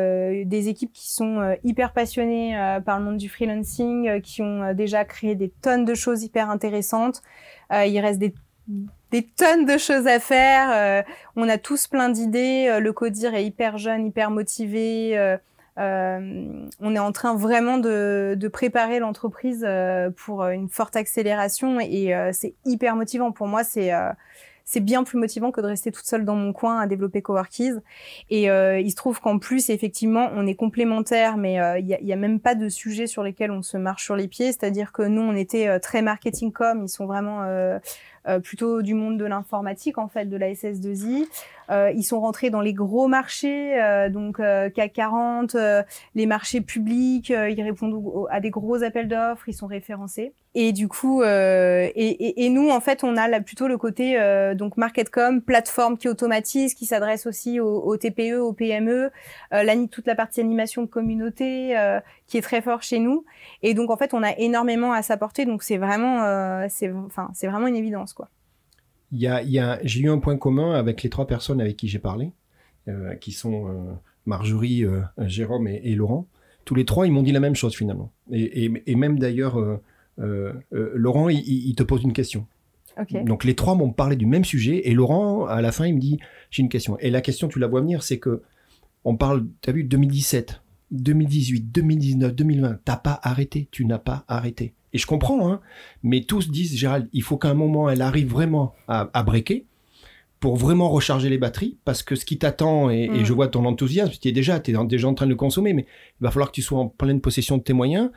des 0.44 0.68
équipes 0.68 0.92
qui 0.94 1.10
sont 1.12 1.56
hyper 1.64 1.92
passionnées 1.92 2.56
par 2.86 2.98
le 2.98 3.04
monde 3.04 3.18
du 3.18 3.28
freelancing, 3.28 4.22
qui 4.22 4.40
ont 4.40 4.72
déjà 4.72 5.04
créé 5.04 5.34
des 5.34 5.50
tonnes 5.50 5.84
de 5.84 5.94
choses 5.94 6.22
hyper 6.22 6.48
intéressantes. 6.48 7.20
Il 7.70 7.98
reste 8.00 8.20
des, 8.20 8.32
des 9.10 9.22
tonnes 9.24 9.64
de 9.64 9.78
choses 9.78 10.06
à 10.06 10.18
faire. 10.20 10.70
euh, 10.72 11.02
on 11.36 11.48
a 11.48 11.58
tous 11.58 11.86
plein 11.86 12.08
d'idées. 12.08 12.68
euh, 12.70 12.80
le 12.80 12.92
codir 12.92 13.34
est 13.34 13.44
hyper 13.44 13.78
jeune, 13.78 14.06
hyper 14.06 14.30
motivé. 14.30 15.16
euh, 15.18 15.36
euh, 15.78 16.66
on 16.80 16.94
est 16.96 16.98
en 16.98 17.12
train 17.12 17.36
vraiment 17.36 17.78
de, 17.78 18.34
de 18.36 18.48
préparer 18.48 18.98
l'entreprise 18.98 19.64
euh, 19.66 20.10
pour 20.10 20.44
une 20.46 20.68
forte 20.68 20.96
accélération 20.96 21.78
et 21.80 22.14
euh, 22.14 22.30
c'est 22.32 22.54
hyper 22.64 22.96
motivant 22.96 23.30
pour 23.30 23.46
moi. 23.46 23.62
C'est 23.62 23.92
c'est 24.68 24.80
bien 24.80 25.02
plus 25.02 25.18
motivant 25.18 25.50
que 25.50 25.62
de 25.62 25.66
rester 25.66 25.90
toute 25.90 26.04
seule 26.04 26.26
dans 26.26 26.34
mon 26.34 26.52
coin 26.52 26.78
à 26.78 26.86
développer 26.86 27.22
Coworkies. 27.22 27.72
Et 28.28 28.50
euh, 28.50 28.78
il 28.78 28.90
se 28.90 28.96
trouve 28.96 29.18
qu'en 29.18 29.38
plus, 29.38 29.70
effectivement, 29.70 30.28
on 30.34 30.46
est 30.46 30.56
complémentaires, 30.56 31.38
mais 31.38 31.58
euh, 31.58 31.78
il 31.78 31.86
y, 31.86 31.94
a, 31.94 32.00
y 32.02 32.12
a 32.12 32.16
même 32.16 32.38
pas 32.38 32.54
de 32.54 32.68
sujet 32.68 33.06
sur 33.06 33.22
lesquels 33.22 33.50
on 33.50 33.62
se 33.62 33.78
marche 33.78 34.04
sur 34.04 34.14
les 34.14 34.28
pieds. 34.28 34.52
C'est-à-dire 34.52 34.92
que 34.92 35.00
nous, 35.00 35.22
on 35.22 35.34
était 35.34 35.68
euh, 35.68 35.78
très 35.78 36.02
marketing 36.02 36.52
com, 36.52 36.82
ils 36.84 36.88
sont 36.90 37.06
vraiment 37.06 37.44
euh, 38.28 38.40
plutôt 38.40 38.82
du 38.82 38.92
monde 38.92 39.16
de 39.16 39.24
l'informatique, 39.24 39.96
en 39.96 40.08
fait, 40.08 40.26
de 40.26 40.36
la 40.36 40.52
SS2I. 40.52 41.26
Euh, 41.70 41.90
ils 41.94 42.02
sont 42.02 42.20
rentrés 42.20 42.50
dans 42.50 42.60
les 42.60 42.72
gros 42.72 43.08
marchés, 43.08 43.80
euh, 43.80 44.08
donc 44.08 44.40
euh, 44.40 44.70
CAC 44.70 44.92
40, 44.94 45.54
euh, 45.54 45.82
les 46.14 46.26
marchés 46.26 46.60
publics, 46.60 47.30
ils 47.30 47.62
répondent 47.62 48.26
à 48.30 48.40
des 48.40 48.50
gros 48.50 48.82
appels 48.82 49.08
d'offres, 49.08 49.48
ils 49.48 49.54
sont 49.54 49.66
référencés. 49.66 50.32
Et 50.54 50.72
du 50.72 50.88
coup, 50.88 51.22
euh, 51.22 51.88
et, 51.94 52.48
nous, 52.48 52.70
en 52.70 52.80
fait, 52.80 53.04
on 53.04 53.16
a 53.16 53.40
plutôt 53.40 53.68
le 53.68 53.76
côté 53.76 54.18
euh, 54.18 54.54
donc 54.54 54.76
marketcom, 54.76 55.42
plateforme 55.42 55.98
qui 55.98 56.08
automatise, 56.08 56.74
qui 56.74 56.86
s'adresse 56.86 57.26
aussi 57.26 57.60
aux, 57.60 57.96
TPE, 57.96 58.38
aux 58.40 58.52
PME, 58.54 59.10
euh, 59.52 59.62
la, 59.62 59.74
toute 59.86 60.06
la 60.06 60.14
partie 60.14 60.40
animation 60.40 60.82
de 60.82 60.88
communauté 60.88 61.78
euh, 61.78 62.00
qui 62.26 62.38
est 62.38 62.42
très 62.42 62.62
fort 62.62 62.82
chez 62.82 62.98
nous. 62.98 63.24
Et 63.62 63.74
donc, 63.74 63.90
en 63.90 63.96
fait, 63.96 64.14
on 64.14 64.22
a 64.22 64.36
énormément 64.38 64.92
à 64.92 65.02
s'apporter. 65.02 65.44
Donc, 65.44 65.62
c'est 65.62 65.76
vraiment, 65.76 66.66
c'est, 66.68 66.88
vraiment 66.88 67.66
une 67.66 67.76
évidence, 67.76 68.14
quoi. 68.14 68.28
Y 69.12 69.26
a, 69.58 69.78
j'ai 69.84 70.00
eu 70.00 70.10
un 70.10 70.18
point 70.18 70.36
commun 70.36 70.74
avec 70.74 71.02
les 71.02 71.10
trois 71.10 71.26
personnes 71.26 71.60
avec 71.60 71.76
qui 71.76 71.88
j'ai 71.88 71.98
parlé, 71.98 72.32
qui 73.20 73.32
sont 73.32 73.98
Marjorie, 74.26 74.84
Jérôme 75.18 75.68
et, 75.68 75.94
Laurent. 75.94 76.26
Tous 76.64 76.74
les 76.74 76.84
trois, 76.84 77.06
ils 77.06 77.12
m'ont 77.12 77.22
dit 77.22 77.32
la 77.32 77.40
même 77.40 77.54
chose 77.54 77.74
finalement. 77.74 78.12
Et, 78.30 78.96
même 78.96 79.18
d'ailleurs, 79.18 79.80
Laurent, 80.70 81.28
il, 81.28 81.40
il 81.46 81.74
te 81.74 81.82
pose 81.82 82.02
une 82.02 82.12
question. 82.12 82.46
Ok. 83.00 83.24
Donc 83.24 83.44
les 83.44 83.54
trois 83.54 83.74
m'ont 83.76 83.92
parlé 83.92 84.16
du 84.16 84.26
même 84.26 84.44
sujet 84.44 84.88
et 84.88 84.94
Laurent, 84.94 85.46
à 85.46 85.62
la 85.62 85.70
fin, 85.72 85.86
il 85.86 85.94
me 85.94 86.00
dit 86.00 86.18
j'ai 86.50 86.62
une 86.62 86.68
question. 86.68 86.98
Et 86.98 87.10
la 87.10 87.20
question, 87.20 87.46
tu 87.48 87.58
la 87.58 87.68
vois 87.68 87.80
venir, 87.80 88.02
c'est 88.02 88.18
que 88.18 88.42
on 89.04 89.16
parle, 89.16 89.46
tu 89.62 89.70
as 89.70 89.72
vu, 89.72 89.84
2017, 89.84 90.60
2018, 90.90 91.70
2019, 91.72 92.34
2020, 92.34 92.78
t'as 92.84 92.96
pas 92.96 93.20
arrêté, 93.22 93.68
tu 93.70 93.84
n'as 93.86 93.98
pas 93.98 94.24
arrêté. 94.26 94.74
Et 94.92 94.98
je 94.98 95.06
comprends, 95.06 95.48
hein, 95.52 95.60
mais 96.02 96.22
tous 96.22 96.50
disent 96.50 96.74
Gérald, 96.76 97.08
il 97.12 97.22
faut 97.22 97.36
qu'à 97.36 97.50
un 97.50 97.54
moment 97.54 97.88
elle 97.90 98.02
arrive 98.02 98.28
vraiment 98.30 98.74
à, 98.88 99.08
à 99.12 99.22
breaker 99.22 99.64
pour 100.40 100.56
vraiment 100.56 100.88
recharger 100.88 101.28
les 101.28 101.38
batteries 101.38 101.76
parce 101.84 102.02
que 102.02 102.14
ce 102.16 102.24
qui 102.24 102.38
t'attend 102.38 102.90
et, 102.90 103.04
et 103.04 103.08
Mm. 103.08 103.24
je 103.24 103.32
vois 103.32 103.48
ton 103.48 103.64
enthousiasme, 103.66 104.12
tu 104.20 104.28
es 104.28 104.32
déjà, 104.32 104.60
tu 104.60 104.72
es 104.72 104.84
déjà 104.86 105.08
en 105.08 105.14
train 105.14 105.26
de 105.26 105.30
le 105.30 105.36
consommer, 105.36 105.72
mais 105.74 105.82
il 106.20 106.24
va 106.24 106.30
falloir 106.30 106.50
que 106.50 106.54
tu 106.54 106.62
sois 106.62 106.78
en 106.78 106.88
pleine 106.88 107.20
possession 107.20 107.58
de 107.58 107.62
tes 107.62 107.72
moyens. 107.72 108.10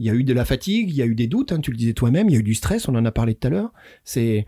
Il 0.00 0.06
y 0.06 0.10
a 0.10 0.14
eu 0.14 0.24
de 0.24 0.32
la 0.32 0.44
fatigue, 0.44 0.88
il 0.90 0.96
y 0.96 1.02
a 1.02 1.06
eu 1.06 1.14
des 1.14 1.26
doutes, 1.28 1.52
hein, 1.52 1.60
tu 1.60 1.70
le 1.70 1.76
disais 1.76 1.92
toi-même, 1.92 2.28
il 2.28 2.32
y 2.32 2.36
a 2.36 2.40
eu 2.40 2.42
du 2.42 2.54
stress, 2.54 2.88
on 2.88 2.94
en 2.96 3.04
a 3.04 3.12
parlé 3.12 3.34
tout 3.34 3.46
à 3.46 3.50
l'heure. 3.50 3.72
C'est 4.02 4.46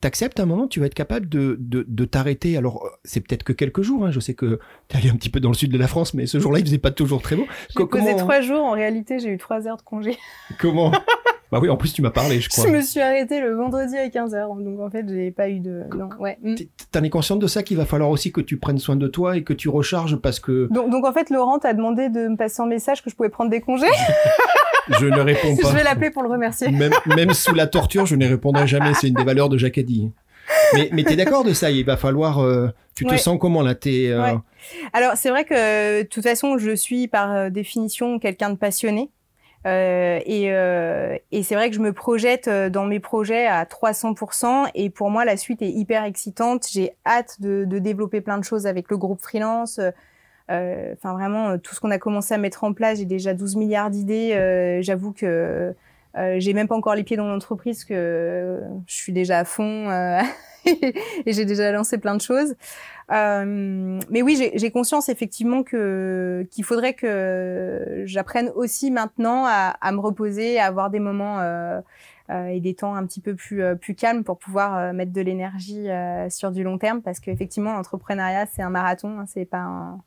t'acceptes 0.00 0.40
un 0.40 0.46
moment, 0.46 0.66
tu 0.68 0.80
vas 0.80 0.86
être 0.86 0.94
capable 0.94 1.28
de, 1.28 1.56
de, 1.60 1.84
de 1.86 2.04
t'arrêter. 2.04 2.56
Alors, 2.56 2.84
euh, 2.84 2.88
c'est 3.04 3.20
peut-être 3.20 3.42
que 3.44 3.52
quelques 3.52 3.82
jours. 3.82 4.06
Hein. 4.06 4.10
Je 4.10 4.18
sais 4.20 4.34
que 4.34 4.58
tu 4.88 4.96
allé 4.96 5.10
un 5.10 5.16
petit 5.16 5.28
peu 5.28 5.38
dans 5.38 5.50
le 5.50 5.54
sud 5.54 5.70
de 5.70 5.78
la 5.78 5.86
France, 5.86 6.14
mais 6.14 6.26
ce 6.26 6.38
jour-là, 6.40 6.60
il 6.60 6.64
faisait 6.64 6.78
pas 6.78 6.90
toujours 6.90 7.20
très 7.22 7.36
beau. 7.36 7.46
J'ai 7.76 7.86
comment- 7.86 8.16
trois 8.16 8.40
jours. 8.40 8.64
En 8.64 8.72
réalité, 8.72 9.18
j'ai 9.18 9.28
eu 9.28 9.38
trois 9.38 9.66
heures 9.68 9.76
de 9.76 9.82
congé. 9.82 10.16
Comment? 10.58 10.92
Bah 11.52 11.58
oui, 11.60 11.68
en 11.68 11.76
plus, 11.76 11.92
tu 11.92 12.00
m'as 12.02 12.10
parlé, 12.10 12.40
je 12.40 12.48
crois. 12.50 12.64
Je 12.64 12.70
me 12.70 12.80
suis 12.80 13.00
arrêtée 13.00 13.40
le 13.40 13.54
vendredi 13.54 13.96
à 13.96 14.06
15h. 14.08 14.62
Donc, 14.62 14.80
en 14.80 14.88
fait, 14.90 15.04
j'ai 15.08 15.30
pas 15.32 15.48
eu 15.48 15.58
de. 15.60 15.82
Non, 15.96 16.08
ouais. 16.20 16.38
mm. 16.42 16.54
T'en 16.92 17.02
es 17.02 17.10
consciente 17.10 17.40
de 17.40 17.46
ça 17.46 17.62
qu'il 17.62 17.76
va 17.76 17.86
falloir 17.86 18.10
aussi 18.10 18.30
que 18.32 18.40
tu 18.40 18.56
prennes 18.56 18.78
soin 18.78 18.96
de 18.96 19.08
toi 19.08 19.36
et 19.36 19.42
que 19.42 19.52
tu 19.52 19.68
recharges 19.68 20.16
parce 20.16 20.38
que 20.40 20.68
Donc, 20.70 20.90
donc, 20.90 21.04
en 21.04 21.12
fait, 21.12 21.28
Laurent 21.30 21.58
t'a 21.58 21.74
demandé 21.74 22.08
de 22.08 22.28
me 22.28 22.36
passer 22.36 22.62
un 22.62 22.66
message 22.66 23.02
que 23.02 23.10
je 23.10 23.16
pouvais 23.16 23.28
prendre 23.30 23.50
des 23.50 23.60
congés. 23.60 23.86
je 24.88 25.06
ne 25.06 25.20
réponds 25.20 25.56
pas. 25.62 25.68
je 25.70 25.76
vais 25.76 25.82
l'appeler 25.84 26.10
pour 26.10 26.22
le 26.22 26.28
remercier. 26.28 26.70
même, 26.70 26.92
même 27.06 27.32
sous 27.32 27.54
la 27.54 27.66
torture, 27.66 28.06
je 28.06 28.14
ne 28.16 28.26
répondrai 28.28 28.66
jamais. 28.66 28.94
C'est 28.94 29.08
une 29.08 29.14
des 29.14 29.24
valeurs 29.24 29.48
de 29.48 29.58
Jacadi. 29.58 30.10
Mais, 30.74 30.88
mais 30.92 31.04
t'es 31.04 31.16
d'accord 31.16 31.44
de 31.44 31.52
ça 31.52 31.70
Il 31.70 31.84
va 31.84 31.96
falloir. 31.96 32.38
euh, 32.40 32.68
tu 32.96 33.04
te 33.04 33.10
Ouais. 33.10 33.18
sens 33.18 33.38
comment 33.40 33.62
là 33.62 33.74
T'es. 33.74 34.08
euh, 34.08 34.20
Ouais. 34.22 34.34
Alors, 34.92 35.12
c'est 35.16 35.30
vrai 35.30 35.44
que, 35.44 36.02
de 36.02 36.06
toute 36.06 36.22
façon, 36.24 36.58
je 36.58 36.74
suis 36.74 37.08
par 37.08 37.32
euh, 37.32 37.50
définition 37.50 38.18
quelqu'un 38.18 38.50
de 38.50 38.56
passionné. 38.56 39.10
Euh, 39.66 40.20
et 40.24 40.52
euh, 40.52 41.16
et 41.32 41.42
c'est 41.42 41.54
vrai 41.54 41.68
que 41.68 41.76
je 41.76 41.80
me 41.80 41.92
projette 41.92 42.48
euh, 42.48 42.70
dans 42.70 42.86
mes 42.86 43.00
projets 43.00 43.46
à 43.46 43.64
300%. 43.64 44.70
Et 44.74 44.90
pour 44.90 45.10
moi, 45.10 45.24
la 45.24 45.36
suite 45.36 45.62
est 45.62 45.70
hyper 45.70 46.04
excitante. 46.04 46.66
J'ai 46.70 46.92
hâte 47.06 47.40
de, 47.40 47.64
de 47.64 47.78
développer 47.78 48.20
plein 48.20 48.38
de 48.38 48.44
choses 48.44 48.66
avec 48.66 48.90
le 48.90 48.96
groupe 48.96 49.20
freelance. 49.20 49.80
Euh, 50.50 50.94
Enfin, 50.96 51.12
vraiment, 51.12 51.50
euh, 51.50 51.58
tout 51.58 51.74
ce 51.74 51.80
qu'on 51.80 51.90
a 51.90 51.98
commencé 51.98 52.34
à 52.34 52.38
mettre 52.38 52.64
en 52.64 52.72
place, 52.72 52.98
j'ai 52.98 53.04
déjà 53.04 53.34
12 53.34 53.56
milliards 53.56 53.90
d'idées. 53.90 54.32
Euh, 54.34 54.82
J'avoue 54.82 55.12
que 55.12 55.74
j'ai 56.38 56.54
même 56.54 56.66
pas 56.66 56.74
encore 56.74 56.96
les 56.96 57.04
pieds 57.04 57.16
dans 57.16 57.28
l'entreprise, 57.28 57.84
que 57.84 58.60
je 58.86 58.94
suis 58.94 59.12
déjà 59.12 59.38
à 59.38 59.44
fond 59.44 59.88
et 60.66 61.32
j'ai 61.32 61.44
déjà 61.44 61.70
lancé 61.70 61.98
plein 61.98 62.16
de 62.16 62.20
choses. 62.20 62.56
Euh, 63.12 63.98
mais 64.08 64.22
oui, 64.22 64.36
j'ai- 64.54 64.70
conscience 64.70 65.08
effectivement 65.08 65.62
que 65.64 66.46
qu'il 66.50 66.62
faudrait 66.64 66.94
que 66.94 68.02
j'apprenne 68.06 68.50
aussi 68.54 68.90
maintenant 68.92 69.44
à, 69.46 69.76
à 69.80 69.92
me 69.92 69.98
reposer, 69.98 70.60
à 70.60 70.66
avoir 70.66 70.90
des 70.90 71.00
moments 71.00 71.40
euh, 71.40 71.80
euh, 72.30 72.46
et 72.46 72.60
des 72.60 72.74
temps 72.74 72.94
un 72.94 73.04
petit 73.06 73.20
peu 73.20 73.34
plus 73.34 73.62
euh, 73.62 73.74
plus 73.74 73.96
calmes 73.96 74.22
pour 74.22 74.38
pouvoir 74.38 74.76
euh, 74.76 74.92
mettre 74.92 75.12
de 75.12 75.20
l'énergie 75.22 75.88
sur 76.28 76.52
du 76.52 76.62
long 76.62 76.78
terme, 76.78 77.02
parce 77.02 77.18
qu'effectivement 77.18 77.72
l'entrepreneuriat 77.72 78.46
c'est 78.46 78.62
un 78.62 78.70
marathon, 78.70 79.18
hein, 79.18 79.24
c'est 79.26 79.44
pas 79.44 79.58
un, 79.58 80.00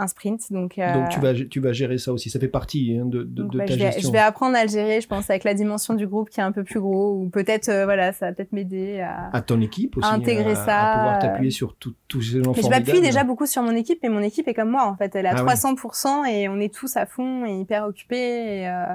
un 0.00 0.06
sprint. 0.06 0.52
Donc, 0.52 0.76
donc 0.76 1.08
tu, 1.10 1.20
vas, 1.20 1.34
tu 1.34 1.60
vas 1.60 1.72
gérer 1.72 1.98
ça 1.98 2.12
aussi. 2.12 2.30
Ça 2.30 2.40
fait 2.40 2.48
partie 2.48 2.98
hein, 3.00 3.04
de, 3.06 3.22
de, 3.22 3.42
bah, 3.42 3.64
ta 3.64 3.74
je 3.74 3.78
vais, 3.78 3.84
gestion. 3.86 4.08
Je 4.08 4.12
vais 4.12 4.18
apprendre 4.18 4.56
à 4.56 4.64
le 4.64 4.70
gérer, 4.70 5.00
je 5.00 5.06
pense, 5.06 5.30
avec 5.30 5.44
la 5.44 5.54
dimension 5.54 5.94
du 5.94 6.06
groupe 6.06 6.30
qui 6.30 6.40
est 6.40 6.42
un 6.42 6.52
peu 6.52 6.64
plus 6.64 6.80
gros. 6.80 7.14
Ou 7.14 7.28
peut-être, 7.28 7.70
voilà, 7.84 8.12
ça 8.12 8.26
va 8.26 8.32
peut-être 8.32 8.52
m'aider 8.52 9.00
à, 9.00 9.30
à 9.32 9.42
ton 9.42 9.60
équipe 9.60 9.96
aussi. 9.96 10.08
à 10.08 10.12
intégrer 10.12 10.52
à, 10.52 10.54
ça. 10.56 10.92
À 10.92 10.96
pouvoir 10.96 11.18
t'appuyer 11.18 11.50
sur 11.50 11.76
tous 11.76 12.22
ces 12.22 12.42
gens 12.42 12.52
Je 12.54 12.68
m'appuie 12.68 13.00
déjà 13.00 13.24
beaucoup 13.24 13.46
sur 13.46 13.62
mon 13.62 13.72
équipe, 13.72 14.00
mais 14.02 14.08
mon 14.08 14.22
équipe 14.22 14.48
est 14.48 14.54
comme 14.54 14.70
moi, 14.70 14.86
en 14.86 14.96
fait. 14.96 15.14
Elle 15.14 15.26
est 15.26 15.30
à 15.30 15.36
ah 15.36 15.54
300% 15.54 16.22
ouais. 16.22 16.42
et 16.42 16.48
on 16.48 16.58
est 16.58 16.74
tous 16.74 16.96
à 16.96 17.06
fond 17.06 17.44
et 17.44 17.60
hyper 17.60 17.84
occupés. 17.84 18.60
Et, 18.60 18.68
euh, 18.68 18.94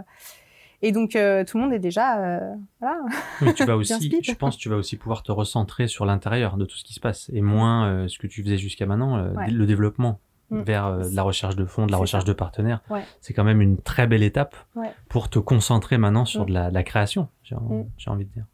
et 0.81 0.91
donc, 0.91 1.15
euh, 1.15 1.43
tout 1.43 1.57
le 1.57 1.63
monde 1.63 1.73
est 1.73 1.79
déjà. 1.79 2.19
Euh, 2.19 2.53
voilà. 2.79 2.99
Mais 3.41 3.53
tu 3.53 3.65
vas 3.65 3.75
aussi, 3.77 4.19
je 4.21 4.33
pense, 4.33 4.55
tu 4.55 4.69
vas 4.69 4.75
aussi 4.75 4.97
pouvoir 4.97 5.23
te 5.23 5.31
recentrer 5.31 5.87
sur 5.87 6.05
l'intérieur 6.05 6.57
de 6.57 6.65
tout 6.65 6.77
ce 6.77 6.83
qui 6.83 6.93
se 6.93 6.99
passe 6.99 7.29
et 7.33 7.41
moins 7.41 7.87
euh, 7.87 8.07
ce 8.07 8.19
que 8.19 8.27
tu 8.27 8.43
faisais 8.43 8.57
jusqu'à 8.57 8.85
maintenant, 8.85 9.19
ouais. 9.33 9.49
le 9.49 9.65
développement 9.65 10.19
mmh. 10.49 10.61
vers 10.61 10.97
de 10.99 11.15
la 11.15 11.23
recherche 11.23 11.55
de 11.55 11.65
fonds, 11.65 11.85
de 11.85 11.91
la 11.91 11.97
recherche 11.97 12.23
ça. 12.23 12.27
de 12.27 12.33
partenaires. 12.33 12.81
Ouais. 12.89 13.03
C'est 13.21 13.33
quand 13.33 13.43
même 13.43 13.61
une 13.61 13.77
très 13.77 14.07
belle 14.07 14.23
étape 14.23 14.55
ouais. 14.75 14.91
pour 15.09 15.29
te 15.29 15.39
concentrer 15.39 15.97
maintenant 15.97 16.25
sur 16.25 16.43
mmh. 16.43 16.47
de, 16.47 16.53
la, 16.53 16.69
de, 16.69 16.73
la, 16.73 16.83
création, 16.83 17.27
j'ai 17.43 17.55
mmh. 17.55 17.85
envie 18.07 18.25
de 18.25 18.31
dire 18.31 18.45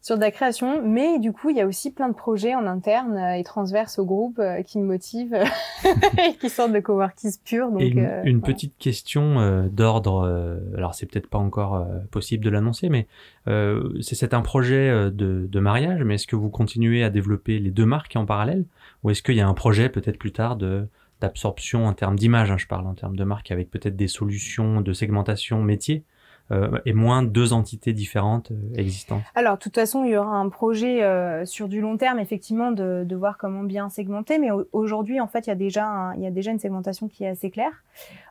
sur 0.00 0.16
de 0.16 0.22
la 0.22 0.30
création, 0.30 0.80
mais 0.82 1.18
du 1.18 1.32
coup, 1.32 1.50
il 1.50 1.56
y 1.56 1.60
a 1.60 1.66
aussi 1.66 1.92
plein 1.92 2.08
de 2.08 2.14
projets 2.14 2.54
en 2.54 2.66
interne 2.66 3.18
et 3.18 3.42
transverses 3.42 3.98
au 3.98 4.04
groupe 4.04 4.38
euh, 4.38 4.62
qui 4.62 4.78
me 4.78 4.84
motivent 4.84 5.34
et 5.84 6.34
qui 6.40 6.48
sortent 6.48 6.72
de 6.72 6.80
coworkies 6.80 7.38
purs. 7.44 7.70
Donc, 7.70 7.82
et 7.82 7.88
une, 7.88 7.98
euh, 7.98 8.40
petite 8.40 8.78
question 8.78 9.40
euh, 9.40 9.68
d'ordre, 9.68 10.24
euh, 10.24 10.60
alors 10.76 10.94
c'est 10.94 11.06
peut-être 11.06 11.26
pas 11.28 11.38
encore 11.38 11.74
euh, 11.74 11.98
possible 12.10 12.44
de 12.44 12.50
l'annoncer, 12.50 12.88
mais 12.88 13.06
euh, 13.48 14.00
c'est 14.00 14.32
un 14.32 14.40
projet 14.40 15.10
de, 15.10 15.46
de, 15.46 15.60
mariage, 15.60 16.02
mais 16.04 16.14
est-ce 16.14 16.26
que 16.26 16.36
vous 16.36 16.48
continuez 16.48 17.02
à 17.02 17.10
développer 17.10 17.58
les 17.58 17.70
deux 17.70 17.86
marques 17.86 18.14
en 18.16 18.24
parallèle? 18.24 18.64
Ou 19.02 19.10
est-ce 19.10 19.22
qu'il 19.22 19.34
y 19.34 19.40
a 19.40 19.48
un 19.48 19.54
projet 19.54 19.88
peut-être 19.88 20.18
plus 20.18 20.32
tard 20.32 20.56
de 20.56 20.86
d'absorption 21.20 21.86
en 21.86 21.92
termes 21.92 22.16
d'image, 22.16 22.50
hein, 22.50 22.58
je 22.58 22.66
parle 22.66 22.86
en 22.86 22.94
termes 22.94 23.16
de 23.16 23.24
marque, 23.24 23.50
avec 23.50 23.70
peut-être 23.70 23.96
des 23.96 24.08
solutions 24.08 24.80
de 24.80 24.92
segmentation 24.92 25.62
métier 25.62 26.04
euh, 26.50 26.78
et 26.86 26.94
moins 26.94 27.22
deux 27.22 27.52
entités 27.52 27.92
différentes 27.92 28.52
euh, 28.52 28.74
existantes 28.74 29.22
Alors, 29.34 29.58
de 29.58 29.62
toute 29.62 29.74
façon, 29.74 30.04
il 30.04 30.12
y 30.12 30.16
aura 30.16 30.36
un 30.36 30.48
projet 30.48 31.02
euh, 31.02 31.44
sur 31.44 31.68
du 31.68 31.82
long 31.82 31.98
terme, 31.98 32.18
effectivement, 32.18 32.70
de, 32.72 33.14
voir 33.14 33.36
comment 33.36 33.64
bien 33.64 33.90
segmenter. 33.90 34.38
Mais 34.38 34.48
aujourd'hui, 34.72 35.20
en 35.20 35.26
fait, 35.26 35.46
il 35.46 35.50
y, 35.50 35.52
a 35.52 36.30
déjà 36.30 36.50
une 36.50 36.58
segmentation 36.58 37.08
qui 37.08 37.24
est 37.24 37.28
assez 37.28 37.50
claire. 37.50 37.84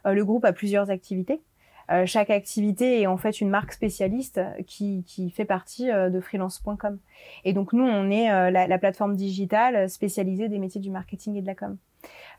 Le 0.06 0.24
groupe 0.24 0.46
a 0.46 0.54
plusieurs 0.54 0.90
activités. 0.90 1.42
Chaque 2.06 2.30
activité 2.30 3.02
est 3.02 3.08
en 3.08 3.18
fait 3.18 3.42
une 3.42 3.50
marque 3.50 3.74
spécialiste 3.74 4.42
qui, 4.66 5.04
fait 5.36 5.46
partie 5.46 5.88
de 5.88 6.20
freelance.com. 6.22 7.00
Et 7.44 7.54
donc 7.54 7.74
nous, 7.74 7.84
on 7.84 8.10
est 8.10 8.52
la, 8.52 8.78
plateforme 8.78 9.16
digitale 9.16 9.90
spécialisée 9.90 10.48
des 10.48 10.58
métiers 10.58 10.80
du 10.80 10.90
marketing 10.90 11.36
et 11.36 11.42
de 11.42 11.48
la 11.48 11.56
com. 11.56 11.78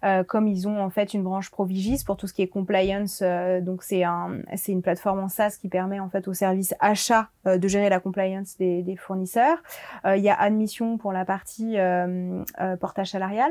Euh, 0.05 0.23
comme 0.23 0.47
ils 0.47 0.69
ont 0.69 0.81
en 0.81 0.91
fait 0.91 1.13
une 1.13 1.25
branche 1.25 1.51
Provigis 1.51 2.05
pour 2.07 2.17
tout 2.17 2.29
ce 2.29 2.35
qui 2.35 2.43
est 2.43 2.49
compliance, 2.49 3.21
euh, 3.23 3.61
donc 3.61 3.83
c'est 3.83 4.05
un, 4.05 4.39
c'est 4.55 4.71
une 4.71 4.83
plateforme 4.83 5.19
en 5.19 5.29
SaaS 5.29 5.57
qui 5.61 5.69
permet 5.69 5.99
en 5.99 6.09
fait 6.09 6.29
au 6.29 6.35
service 6.35 6.73
achat 6.79 7.29
euh, 7.47 7.59
de 7.59 7.67
gérer 7.67 7.89
la 7.89 7.99
compliance 7.99 8.57
des, 8.59 8.83
des 8.83 8.97
fournisseurs. 8.97 9.59
Il 10.05 10.23
y 10.23 10.29
a 10.29 10.35
Admission 10.35 10.99
pour 10.99 11.13
la 11.13 11.25
partie 11.25 11.77
portage 12.81 13.11
salarial. 13.11 13.51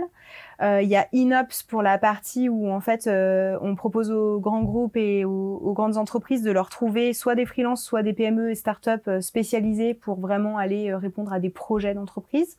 Il 0.61 0.87
y 0.87 0.95
a 0.95 1.07
Inops 1.11 1.63
pour 1.63 1.81
la 1.81 1.97
partie 1.97 2.49
où 2.49 2.71
en 2.71 2.79
fait 2.79 3.07
on 3.07 3.75
propose 3.75 4.11
aux 4.11 4.39
grands 4.39 4.63
groupes 4.63 4.95
et 4.95 5.25
aux, 5.25 5.59
aux, 5.61 5.73
grandes 5.73 5.97
entreprises 5.97 6.43
de 6.43 6.51
leur 6.51 6.69
trouver 6.69 7.13
soit 7.13 7.35
des 7.35 7.45
freelances, 7.45 7.83
soit 7.83 8.03
des 8.03 8.13
PME 8.13 8.51
et 8.51 8.55
startups 8.55 9.21
spécialisées 9.21 9.93
pour 9.93 10.19
vraiment 10.19 10.57
aller 10.57 10.93
répondre 10.93 11.33
à 11.33 11.39
des 11.39 11.49
projets 11.49 11.93
d'entreprise. 11.93 12.57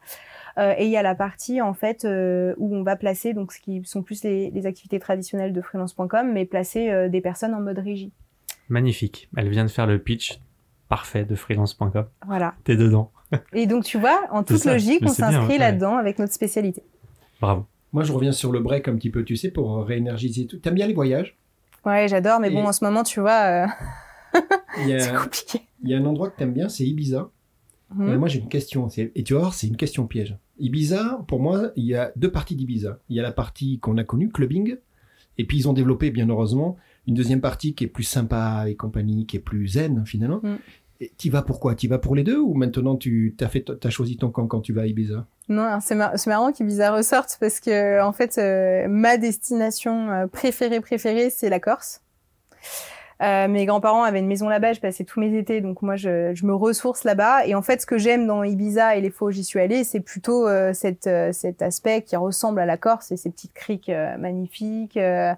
Euh, 0.59 0.75
et 0.77 0.87
il 0.87 0.91
y 0.91 0.97
a 0.97 1.03
la 1.03 1.15
partie 1.15 1.61
en 1.61 1.73
fait 1.73 2.05
euh, 2.05 2.55
où 2.59 2.75
on 2.75 2.83
va 2.83 2.97
placer 2.97 3.33
donc 3.33 3.53
ce 3.53 3.61
qui 3.61 3.81
sont 3.85 4.03
plus 4.03 4.25
les, 4.25 4.51
les 4.51 4.67
activités 4.67 4.99
traditionnelles 4.99 5.53
de 5.53 5.61
freelance.com, 5.61 6.33
mais 6.33 6.47
placer 6.47 6.91
euh, 6.91 7.09
des 7.09 7.21
personnes 7.21 7.55
en 7.55 7.61
mode 7.61 7.79
régie. 7.79 8.13
Magnifique. 8.69 9.29
Elle 9.37 9.49
vient 9.51 9.65
de 9.65 9.71
faire 9.71 9.87
le 9.87 9.99
pitch 10.01 10.41
parfait 10.89 11.25
de 11.25 11.37
freelance.com. 11.37 12.07
Voilà. 12.27 12.55
T'es 12.65 12.77
dedans. 12.77 13.13
et 13.53 13.67
donc 13.67 13.85
tu 13.85 13.99
vois, 13.99 14.23
en 14.31 14.43
toute 14.43 14.57
ça, 14.57 14.73
logique, 14.73 15.03
on 15.03 15.09
s'inscrit 15.09 15.53
ouais. 15.55 15.59
là-dedans 15.59 15.97
avec 15.97 16.19
notre 16.19 16.33
spécialité. 16.33 16.83
Bravo. 17.41 17.67
Moi, 17.93 18.03
je 18.03 18.13
reviens 18.13 18.33
sur 18.33 18.53
le 18.53 18.61
break 18.61 18.89
un 18.89 18.97
petit 18.97 19.11
peu, 19.11 19.25
tu 19.25 19.37
sais, 19.37 19.51
pour 19.51 19.85
réénergiser 19.85 20.47
tout. 20.47 20.59
T'aimes 20.59 20.75
bien 20.75 20.87
les 20.87 20.93
voyages? 20.93 21.39
Ouais, 21.87 22.07
j'adore, 22.09 22.39
mais 22.41 22.49
et 22.49 22.51
bon, 22.51 22.67
en 22.67 22.73
ce 22.73 22.85
moment, 22.85 23.03
tu 23.03 23.21
vois, 23.21 23.67
c'est 24.77 25.15
compliqué. 25.15 25.61
Il 25.83 25.89
y 25.91 25.95
a 25.95 25.99
un 25.99 26.05
endroit 26.05 26.29
que 26.29 26.37
t'aimes 26.37 26.53
bien, 26.53 26.69
c'est 26.69 26.85
Ibiza. 26.85 27.31
Mmh. 27.95 28.17
moi, 28.17 28.29
j'ai 28.29 28.41
une 28.41 28.49
question. 28.49 28.89
Et 28.89 29.23
tu 29.23 29.33
vas 29.33 29.41
voir, 29.41 29.55
c'est 29.55 29.69
une 29.69 29.77
question 29.77 30.07
piège. 30.07 30.37
Ibiza, 30.59 31.25
pour 31.27 31.41
moi, 31.41 31.71
il 31.77 31.85
y 31.85 31.95
a 31.95 32.13
deux 32.17 32.31
parties 32.31 32.57
d'Ibiza. 32.57 32.99
Il 33.09 33.17
y 33.17 33.21
a 33.21 33.23
la 33.23 33.33
partie 33.33 33.79
qu'on 33.79 33.97
a 33.99 34.05
connue, 34.05 34.31
clubbing, 34.31 34.77
et 35.39 35.45
puis 35.45 35.59
ils 35.59 35.69
ont 35.69 35.73
développé, 35.73 36.11
bien 36.11 36.29
heureusement, 36.29 36.77
une 37.07 37.15
deuxième 37.15 37.41
partie 37.41 37.75
qui 37.75 37.85
est 37.85 37.89
plus 37.89 38.05
sympa 38.05 38.65
et 38.67 38.75
compagnie, 38.75 39.27
qui 39.27 39.37
est 39.37 39.41
plus 39.41 39.69
zen, 39.69 40.05
finalement. 40.05 40.41
Mmh. 40.43 40.57
Tu 41.17 41.31
vas 41.31 41.43
pourquoi? 41.43 41.77
Tu 41.77 41.87
vas 41.87 41.99
pour 41.99 42.17
les 42.17 42.25
deux 42.25 42.39
ou 42.39 42.55
maintenant 42.55 42.97
tu 42.97 43.37
as, 43.41 43.49
fait, 43.49 43.71
as 43.85 43.91
choisi 43.91 44.17
ton 44.17 44.31
camp 44.31 44.49
quand 44.49 44.61
tu 44.61 44.73
vas 44.73 44.83
à 44.83 44.87
Ibiza? 44.87 45.27
Non, 45.49 45.79
c'est 45.81 45.95
mar 45.95 46.13
marrant 46.27 46.53
qu'Ibiza 46.53 46.93
ressorte 46.93 47.39
parce 47.41 47.61
que, 47.61 48.03
en 48.03 48.13
fait, 48.13 48.37
euh, 48.37 48.87
ma 48.89 49.17
destination 49.17 50.11
euh, 50.11 50.27
préférée, 50.27 50.81
préférée, 50.81 51.31
c'est 51.31 51.49
la 51.49 51.61
Corse. 51.61 52.03
Euh, 53.21 53.49
mes 53.49 53.67
grands-parents 53.67 54.05
avaient 54.05 54.21
une 54.21 54.29
maison 54.29 54.49
là-bas, 54.49 54.75
je 54.75 54.81
passais 54.81 55.03
tous 55.03 55.19
mes 55.19 55.37
étés, 55.37 55.61
donc 55.61 55.83
moi 55.83 55.97
je, 55.97 56.33
je 56.35 56.47
me 56.47 56.55
ressource 56.55 57.03
là-bas. 57.05 57.47
Et 57.47 57.55
en 57.55 57.63
fait, 57.63 57.81
ce 57.81 57.87
que 57.87 57.99
j'aime 57.99 58.27
dans 58.27 58.45
Ibiza 58.45 58.95
et 58.97 59.01
les 59.01 59.11
fois 59.11 59.29
où 59.29 59.31
j'y 59.33 59.43
suis 59.45 59.59
allée, 59.59 59.83
c'est 59.83 60.01
plutôt 60.01 60.47
euh, 60.47 60.73
euh, 61.07 61.33
cet 61.33 61.63
aspect 61.63 62.03
qui 62.03 62.15
ressemble 62.17 62.61
à 62.61 62.67
la 62.67 62.77
Corse 62.77 63.11
et 63.11 63.17
ces 63.17 63.31
petites 63.31 63.55
criques 63.55 63.89
euh, 63.89 64.17
magnifiques. 64.19 64.97
euh, 64.97 65.35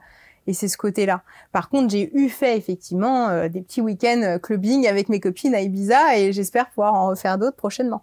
et 0.46 0.52
c'est 0.52 0.68
ce 0.68 0.76
côté-là. 0.76 1.22
Par 1.52 1.68
contre, 1.68 1.90
j'ai 1.90 2.10
eu 2.16 2.28
fait 2.28 2.56
effectivement 2.56 3.46
des 3.48 3.60
petits 3.60 3.82
week-ends 3.82 4.38
clubbing 4.42 4.86
avec 4.88 5.08
mes 5.08 5.20
copines 5.20 5.54
à 5.54 5.60
Ibiza 5.60 6.16
et 6.18 6.32
j'espère 6.32 6.70
pouvoir 6.70 6.94
en 6.94 7.08
refaire 7.08 7.38
d'autres 7.38 7.56
prochainement. 7.56 8.02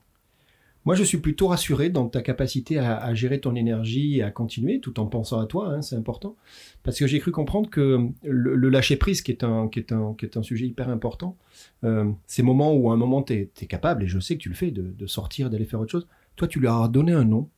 Moi, 0.87 0.95
je 0.95 1.03
suis 1.03 1.17
plutôt 1.17 1.47
rassuré 1.49 1.89
dans 1.89 2.07
ta 2.07 2.21
capacité 2.21 2.77
à, 2.77 2.95
à, 2.95 3.13
gérer 3.13 3.41
ton 3.41 3.55
énergie 3.55 4.19
et 4.19 4.23
à 4.23 4.31
continuer, 4.31 4.79
tout 4.79 5.01
en 5.01 5.05
pensant 5.05 5.37
à 5.37 5.45
toi, 5.45 5.67
hein, 5.67 5.81
c'est 5.81 5.97
important. 5.97 6.37
Parce 6.83 6.97
que 6.97 7.05
j'ai 7.07 7.19
cru 7.19 7.31
comprendre 7.31 7.69
que 7.69 8.07
le, 8.23 8.55
le, 8.55 8.69
lâcher 8.69 8.95
prise, 8.95 9.21
qui 9.21 9.31
est 9.31 9.43
un, 9.43 9.67
qui 9.67 9.79
est 9.79 9.91
un, 9.91 10.15
qui 10.17 10.23
est 10.23 10.37
un 10.37 10.43
sujet 10.43 10.65
hyper 10.65 10.87
important, 10.87 11.35
euh, 11.83 12.09
ces 12.25 12.41
moments 12.41 12.73
où 12.73 12.89
à 12.89 12.93
un 12.93 12.95
moment 12.95 13.21
tu 13.21 13.33
es, 13.33 13.51
es, 13.59 13.65
capable, 13.65 14.03
et 14.03 14.07
je 14.07 14.17
sais 14.17 14.37
que 14.37 14.41
tu 14.41 14.47
le 14.47 14.55
fais, 14.55 14.71
de, 14.71 14.93
de 14.97 15.07
sortir, 15.07 15.49
d'aller 15.49 15.65
faire 15.65 15.81
autre 15.81 15.91
chose. 15.91 16.07
Toi, 16.37 16.47
tu 16.47 16.61
lui 16.61 16.69
as 16.69 16.87
donné 16.87 17.11
un 17.11 17.25
nom 17.25 17.49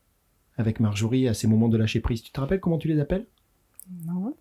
avec 0.58 0.80
Marjorie 0.80 1.28
à 1.28 1.36
ces 1.36 1.46
moments 1.46 1.70
de 1.70 1.78
lâcher 1.78 2.00
prise. 2.00 2.24
Tu 2.24 2.32
te 2.32 2.40
rappelles 2.40 2.60
comment 2.60 2.80
tu 2.80 2.88
les 2.88 3.00
appelles? 3.00 3.28
Non. 4.08 4.36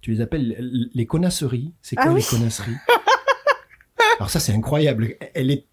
Tu 0.00 0.10
les 0.10 0.20
appelles 0.20 0.88
les 0.92 1.06
connasseries. 1.06 1.72
C'est 1.80 1.94
quoi 1.94 2.06
ah 2.08 2.14
les 2.14 2.24
connasseries 2.24 2.74
Alors 4.18 4.30
ça, 4.30 4.40
c'est 4.40 4.52
incroyable. 4.52 5.16
Elle 5.34 5.50
est 5.50 5.64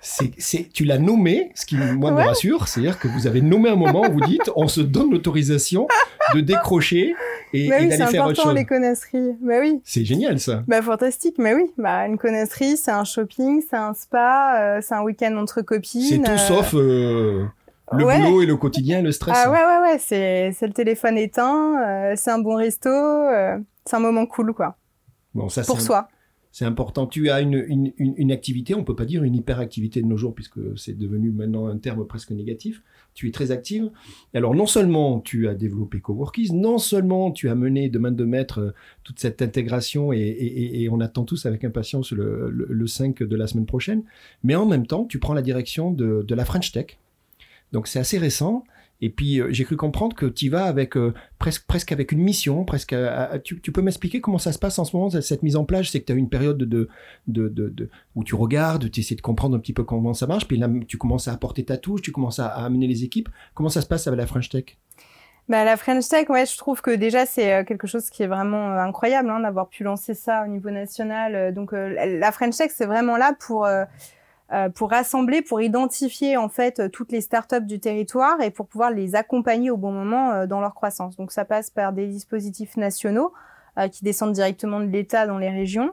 c'est, 0.00 0.68
tu 0.72 0.84
l'as 0.84 0.98
nommé, 0.98 1.50
ce 1.54 1.64
qui 1.64 1.76
moi 1.76 2.10
ouais. 2.10 2.22
me 2.22 2.28
rassure, 2.28 2.68
c'est-à-dire 2.68 2.98
que 2.98 3.08
vous 3.08 3.26
avez 3.26 3.40
nommé 3.40 3.70
un 3.70 3.76
moment 3.76 4.02
où 4.02 4.12
vous 4.12 4.20
dites, 4.20 4.50
on 4.54 4.68
se 4.68 4.82
donne 4.82 5.10
l'autorisation 5.10 5.88
de 6.34 6.40
décrocher 6.40 7.14
et, 7.54 7.68
bah 7.68 7.76
oui, 7.78 7.86
et 7.86 7.88
d'aller 7.88 8.06
faire 8.06 8.26
autre 8.26 8.42
chose. 8.42 8.54
les 8.54 8.66
connasseries. 8.66 9.36
Bah 9.40 9.54
oui. 9.60 9.80
C'est 9.82 10.04
génial 10.04 10.38
ça. 10.40 10.62
Bah 10.68 10.82
fantastique, 10.82 11.36
mais 11.38 11.54
oui. 11.54 11.70
Bah 11.78 12.06
une 12.06 12.18
connaisserie, 12.18 12.76
c'est 12.76 12.90
un 12.90 13.04
shopping, 13.04 13.62
c'est 13.68 13.76
un 13.76 13.94
spa, 13.94 14.58
euh, 14.60 14.80
c'est 14.82 14.94
un 14.94 15.02
week-end 15.02 15.36
entre 15.38 15.62
copines. 15.62 16.02
C'est 16.02 16.18
tout 16.18 16.30
euh... 16.30 16.36
sauf 16.36 16.74
euh, 16.74 17.46
le 17.92 18.04
ouais. 18.04 18.20
boulot 18.20 18.42
et 18.42 18.46
le 18.46 18.56
quotidien, 18.56 19.00
le 19.00 19.12
stress. 19.12 19.36
Ah 19.38 19.50
ouais 19.50 19.64
ouais 19.64 19.90
ouais, 19.90 19.98
c'est 19.98 20.52
c'est 20.58 20.66
le 20.66 20.74
téléphone 20.74 21.16
éteint, 21.16 21.80
euh, 21.82 22.12
c'est 22.16 22.30
un 22.30 22.38
bon 22.38 22.56
resto, 22.56 22.90
euh, 22.90 23.56
c'est 23.86 23.96
un 23.96 24.00
moment 24.00 24.26
cool 24.26 24.52
quoi. 24.52 24.76
Bon 25.34 25.48
ça 25.48 25.62
pour 25.62 25.80
soi. 25.80 26.08
C'est 26.54 26.66
important. 26.66 27.08
Tu 27.08 27.30
as 27.30 27.40
une, 27.40 27.92
une, 27.98 28.30
activité, 28.30 28.76
on 28.76 28.84
peut 28.84 28.94
pas 28.94 29.06
dire 29.06 29.24
une 29.24 29.34
hyperactivité 29.34 30.00
de 30.00 30.06
nos 30.06 30.16
jours 30.16 30.36
puisque 30.36 30.60
c'est 30.78 30.96
devenu 30.96 31.32
maintenant 31.32 31.66
un 31.66 31.78
terme 31.78 32.06
presque 32.06 32.30
négatif. 32.30 32.80
Tu 33.12 33.26
es 33.26 33.32
très 33.32 33.50
active. 33.50 33.90
Alors 34.34 34.54
non 34.54 34.66
seulement 34.66 35.18
tu 35.18 35.48
as 35.48 35.54
développé 35.56 35.98
Coworkies, 35.98 36.52
non 36.54 36.78
seulement 36.78 37.32
tu 37.32 37.48
as 37.48 37.56
mené 37.56 37.88
de 37.88 37.98
main 37.98 38.12
de 38.12 38.24
maître 38.24 38.60
euh, 38.60 38.70
toute 39.02 39.18
cette 39.18 39.42
intégration 39.42 40.12
et, 40.12 40.88
on 40.92 41.00
attend 41.00 41.24
tous 41.24 41.44
avec 41.44 41.64
impatience 41.64 42.12
le, 42.12 42.48
le, 42.50 42.68
le, 42.70 42.86
5 42.86 43.24
de 43.24 43.34
la 43.34 43.48
semaine 43.48 43.66
prochaine, 43.66 44.04
mais 44.44 44.54
en 44.54 44.64
même 44.64 44.86
temps 44.86 45.06
tu 45.06 45.18
prends 45.18 45.34
la 45.34 45.42
direction 45.42 45.90
de 45.90 46.34
la 46.36 46.44
French 46.44 46.70
Tech. 46.70 46.98
Donc 47.72 47.88
c'est 47.88 47.98
assez 47.98 48.18
récent. 48.18 48.62
Et 49.04 49.10
puis 49.10 49.38
euh, 49.38 49.48
j'ai 49.50 49.64
cru 49.64 49.76
comprendre 49.76 50.16
que 50.16 50.24
tu 50.24 50.48
vas 50.48 50.64
avec 50.64 50.96
euh, 50.96 51.12
presque 51.38 51.66
presque 51.66 51.92
avec 51.92 52.10
une 52.10 52.20
mission, 52.20 52.64
presque. 52.64 52.94
À, 52.94 53.38
tu, 53.38 53.56
peux 53.56 53.82
m'expliquer 53.82 54.22
comment 54.22 54.38
ça 54.38 54.50
se 54.50 54.58
passe 54.58 54.78
en 54.78 54.86
ce 54.86 54.96
moment 54.96 55.10
cette 55.10 55.42
mise 55.42 55.56
en 55.56 55.66
place 55.66 55.90
C'est 55.90 56.00
que 56.00 56.06
tu 56.06 56.12
as 56.12 56.16
une 56.16 56.30
période 56.30 56.56
de, 56.56 56.88
de, 57.26 57.48
de, 57.48 57.90
où 58.14 58.24
tu 58.24 58.34
regardes, 58.34 58.90
tu 58.90 59.00
essaies 59.00 59.14
de 59.14 59.20
comprendre 59.20 59.56
un 59.56 59.60
petit 59.60 59.74
peu 59.74 59.84
comment 59.84 60.14
ça 60.14 60.26
marche, 60.26 60.48
puis 60.48 60.56
là 60.56 60.70
tu 60.88 60.96
commences 60.96 61.28
à 61.28 61.34
apporter 61.34 61.66
ta 61.66 61.76
touche, 61.76 62.00
tu 62.00 62.12
commences 62.12 62.38
à, 62.38 62.46
amener 62.46 62.86
les 62.86 63.04
équipes. 63.04 63.28
Comment 63.52 63.68
ça 63.68 63.82
se 63.82 63.86
passe 63.86 64.06
avec 64.06 64.18
la 64.18 64.26
French 64.26 64.48
Tech? 64.48 64.78
Bah, 65.50 65.66
la 65.66 65.76
French 65.76 66.08
Tech, 66.08 66.30
ouais, 66.30 66.46
je 66.46 66.56
trouve 66.56 66.80
que 66.80 66.90
déjà 66.92 67.26
c'est 67.26 67.52
euh, 67.52 67.64
quelque 67.64 67.86
chose 67.86 68.08
qui 68.08 68.22
est 68.22 68.26
vraiment 68.26 68.70
euh, 68.70 68.78
incroyable 68.78 69.28
hein, 69.28 69.40
d'avoir 69.40 69.68
pu 69.68 69.84
lancer 69.84 70.14
ça 70.14 70.44
au 70.44 70.46
niveau 70.46 70.70
national. 70.70 71.52
Donc 71.52 71.74
euh, 71.74 72.18
la 72.18 72.32
French 72.32 72.56
Tech, 72.56 72.70
c'est 72.74 72.86
vraiment 72.86 73.18
là 73.18 73.36
pour 73.38 73.66
euh, 73.66 73.84
pour 74.74 74.90
rassembler, 74.90 75.42
pour 75.42 75.60
identifier 75.60 76.36
en 76.36 76.48
fait 76.48 76.90
toutes 76.90 77.12
les 77.12 77.20
startups 77.20 77.60
du 77.62 77.80
territoire 77.80 78.40
et 78.40 78.50
pour 78.50 78.66
pouvoir 78.66 78.90
les 78.90 79.14
accompagner 79.14 79.70
au 79.70 79.76
bon 79.76 79.92
moment 79.92 80.32
euh, 80.32 80.46
dans 80.46 80.60
leur 80.60 80.74
croissance. 80.74 81.16
Donc 81.16 81.32
ça 81.32 81.44
passe 81.44 81.70
par 81.70 81.92
des 81.92 82.06
dispositifs 82.06 82.76
nationaux 82.76 83.32
euh, 83.78 83.88
qui 83.88 84.04
descendent 84.04 84.32
directement 84.32 84.80
de 84.80 84.86
l'État 84.86 85.26
dans 85.26 85.38
les 85.38 85.50
régions. 85.50 85.92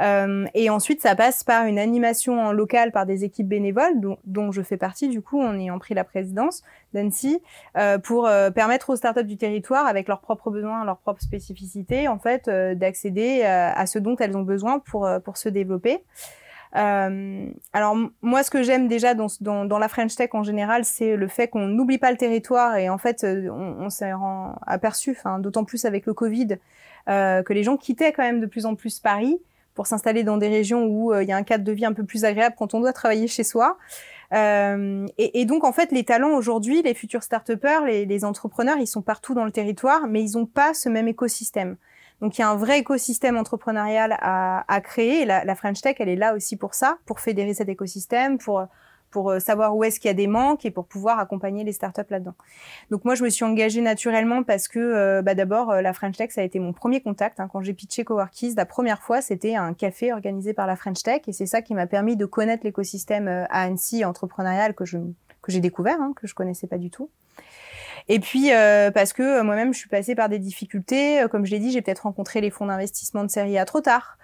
Euh, 0.00 0.46
et 0.54 0.70
ensuite, 0.70 1.00
ça 1.00 1.14
passe 1.14 1.44
par 1.44 1.66
une 1.66 1.78
animation 1.78 2.40
en 2.40 2.52
local 2.52 2.92
par 2.92 3.06
des 3.06 3.24
équipes 3.24 3.48
bénévoles, 3.48 4.00
dont, 4.00 4.18
dont 4.24 4.52
je 4.52 4.62
fais 4.62 4.76
partie 4.76 5.08
du 5.08 5.20
coup 5.20 5.40
en 5.40 5.58
ayant 5.58 5.78
pris 5.78 5.94
la 5.94 6.04
présidence 6.04 6.62
d'Annecy, 6.94 7.40
euh, 7.76 7.98
pour 7.98 8.26
euh, 8.26 8.50
permettre 8.50 8.90
aux 8.90 8.96
startups 8.96 9.24
du 9.24 9.36
territoire, 9.36 9.86
avec 9.86 10.08
leurs 10.08 10.20
propres 10.20 10.50
besoins, 10.50 10.84
leurs 10.84 10.98
propres 10.98 11.22
spécificités, 11.22 12.08
en 12.08 12.18
fait, 12.18 12.48
euh, 12.48 12.74
d'accéder 12.74 13.42
à 13.42 13.86
ce 13.86 13.98
dont 13.98 14.16
elles 14.16 14.36
ont 14.36 14.42
besoin 14.42 14.78
pour, 14.78 15.08
pour 15.24 15.36
se 15.36 15.48
développer. 15.48 16.02
Euh, 16.74 17.46
alors 17.72 17.96
moi, 18.22 18.42
ce 18.42 18.50
que 18.50 18.62
j'aime 18.62 18.88
déjà 18.88 19.14
dans, 19.14 19.26
dans, 19.40 19.64
dans, 19.66 19.78
la 19.78 19.88
French 19.88 20.14
Tech 20.14 20.30
en 20.32 20.42
général, 20.42 20.84
c'est 20.84 21.16
le 21.16 21.28
fait 21.28 21.48
qu'on 21.48 21.66
n'oublie 21.66 21.98
pas 21.98 22.10
le 22.10 22.16
territoire 22.16 22.76
et 22.76 22.88
en 22.88 22.96
fait, 22.98 23.24
on, 23.24 23.76
on 23.78 23.90
s'est 23.90 24.12
aperçu, 24.66 25.10
enfin 25.10 25.38
d'autant 25.38 25.64
plus 25.64 25.84
avec 25.84 26.06
le 26.06 26.14
Covid, 26.14 26.56
euh, 27.08 27.42
que 27.42 27.52
les 27.52 27.62
gens 27.64 27.76
quittaient 27.76 28.12
quand 28.12 28.22
même 28.22 28.40
de 28.40 28.46
plus 28.46 28.64
en 28.64 28.74
plus 28.74 29.00
Paris 29.00 29.40
pour 29.74 29.86
s'installer 29.86 30.22
dans 30.22 30.36
des 30.36 30.48
régions 30.48 30.84
où 30.84 31.12
euh, 31.12 31.22
il 31.22 31.28
y 31.28 31.32
a 31.32 31.36
un 31.36 31.42
cadre 31.42 31.64
de 31.64 31.72
vie 31.72 31.84
un 31.84 31.92
peu 31.92 32.04
plus 32.04 32.24
agréable 32.24 32.54
quand 32.58 32.74
on 32.74 32.80
doit 32.80 32.92
travailler 32.92 33.26
chez 33.26 33.42
soi. 33.42 33.78
Euh, 34.32 35.06
et, 35.18 35.40
et, 35.40 35.44
donc 35.44 35.64
en 35.64 35.72
fait, 35.72 35.92
les 35.92 36.04
talents 36.04 36.34
aujourd'hui, 36.34 36.80
les 36.82 36.94
futurs 36.94 37.22
start-upers, 37.22 37.84
les, 37.84 38.06
les, 38.06 38.24
entrepreneurs, 38.24 38.78
ils 38.78 38.86
sont 38.86 39.02
partout 39.02 39.34
dans 39.34 39.44
le 39.44 39.50
territoire, 39.50 40.06
mais 40.06 40.22
ils 40.22 40.38
n'ont 40.38 40.46
pas 40.46 40.74
ce 40.74 40.88
même 40.88 41.08
écosystème. 41.08 41.76
Donc 42.22 42.38
il 42.38 42.40
y 42.40 42.44
a 42.44 42.48
un 42.48 42.56
vrai 42.56 42.78
écosystème 42.78 43.36
entrepreneurial 43.36 44.16
à, 44.20 44.80
créer. 44.80 45.26
La, 45.26 45.54
French 45.54 45.80
Tech, 45.82 45.96
elle 45.98 46.08
est 46.08 46.16
là 46.16 46.34
aussi 46.34 46.56
pour 46.56 46.74
ça, 46.74 46.96
pour 47.04 47.20
fédérer 47.20 47.52
cet 47.52 47.68
écosystème, 47.68 48.38
pour 48.38 48.66
pour 49.12 49.30
euh, 49.30 49.38
savoir 49.38 49.76
où 49.76 49.84
est-ce 49.84 50.00
qu'il 50.00 50.08
y 50.08 50.10
a 50.10 50.14
des 50.14 50.26
manques 50.26 50.64
et 50.64 50.70
pour 50.70 50.86
pouvoir 50.86 51.18
accompagner 51.18 51.62
les 51.62 51.72
startups 51.72 52.00
là-dedans. 52.08 52.34
Donc 52.90 53.04
moi, 53.04 53.14
je 53.14 53.22
me 53.22 53.28
suis 53.28 53.44
engagée 53.44 53.82
naturellement 53.82 54.42
parce 54.42 54.66
que 54.68 54.78
euh, 54.78 55.22
bah, 55.22 55.34
d'abord, 55.34 55.70
euh, 55.70 55.82
la 55.82 55.92
French 55.92 56.16
Tech, 56.16 56.30
ça 56.30 56.40
a 56.40 56.44
été 56.44 56.58
mon 56.58 56.72
premier 56.72 57.00
contact. 57.00 57.38
Hein. 57.38 57.48
Quand 57.52 57.60
j'ai 57.60 57.74
pitché 57.74 58.04
Coworkies, 58.04 58.54
la 58.56 58.64
première 58.64 59.02
fois, 59.02 59.20
c'était 59.20 59.54
un 59.54 59.74
café 59.74 60.12
organisé 60.12 60.54
par 60.54 60.66
la 60.66 60.76
French 60.76 61.02
Tech 61.02 61.20
et 61.26 61.32
c'est 61.32 61.46
ça 61.46 61.62
qui 61.62 61.74
m'a 61.74 61.86
permis 61.86 62.16
de 62.16 62.24
connaître 62.24 62.64
l'écosystème 62.64 63.28
à 63.28 63.62
Annecy 63.62 64.04
entrepreneurial 64.04 64.74
que 64.74 64.84
je 64.84 64.98
que 65.42 65.50
j'ai 65.50 65.60
découvert, 65.60 66.00
hein, 66.00 66.12
que 66.14 66.28
je 66.28 66.34
connaissais 66.34 66.68
pas 66.68 66.78
du 66.78 66.88
tout. 66.88 67.10
Et 68.08 68.18
puis 68.18 68.52
euh, 68.52 68.90
parce 68.90 69.12
que 69.12 69.42
moi-même 69.42 69.72
je 69.72 69.78
suis 69.78 69.88
passée 69.88 70.14
par 70.14 70.28
des 70.28 70.38
difficultés, 70.38 71.24
comme 71.30 71.44
je 71.44 71.50
l'ai 71.52 71.58
dit, 71.58 71.70
j'ai 71.70 71.82
peut-être 71.82 72.00
rencontré 72.00 72.40
les 72.40 72.50
fonds 72.50 72.66
d'investissement 72.66 73.24
de 73.24 73.30
série 73.30 73.58
A 73.58 73.64
trop 73.64 73.80
tard. 73.80 74.18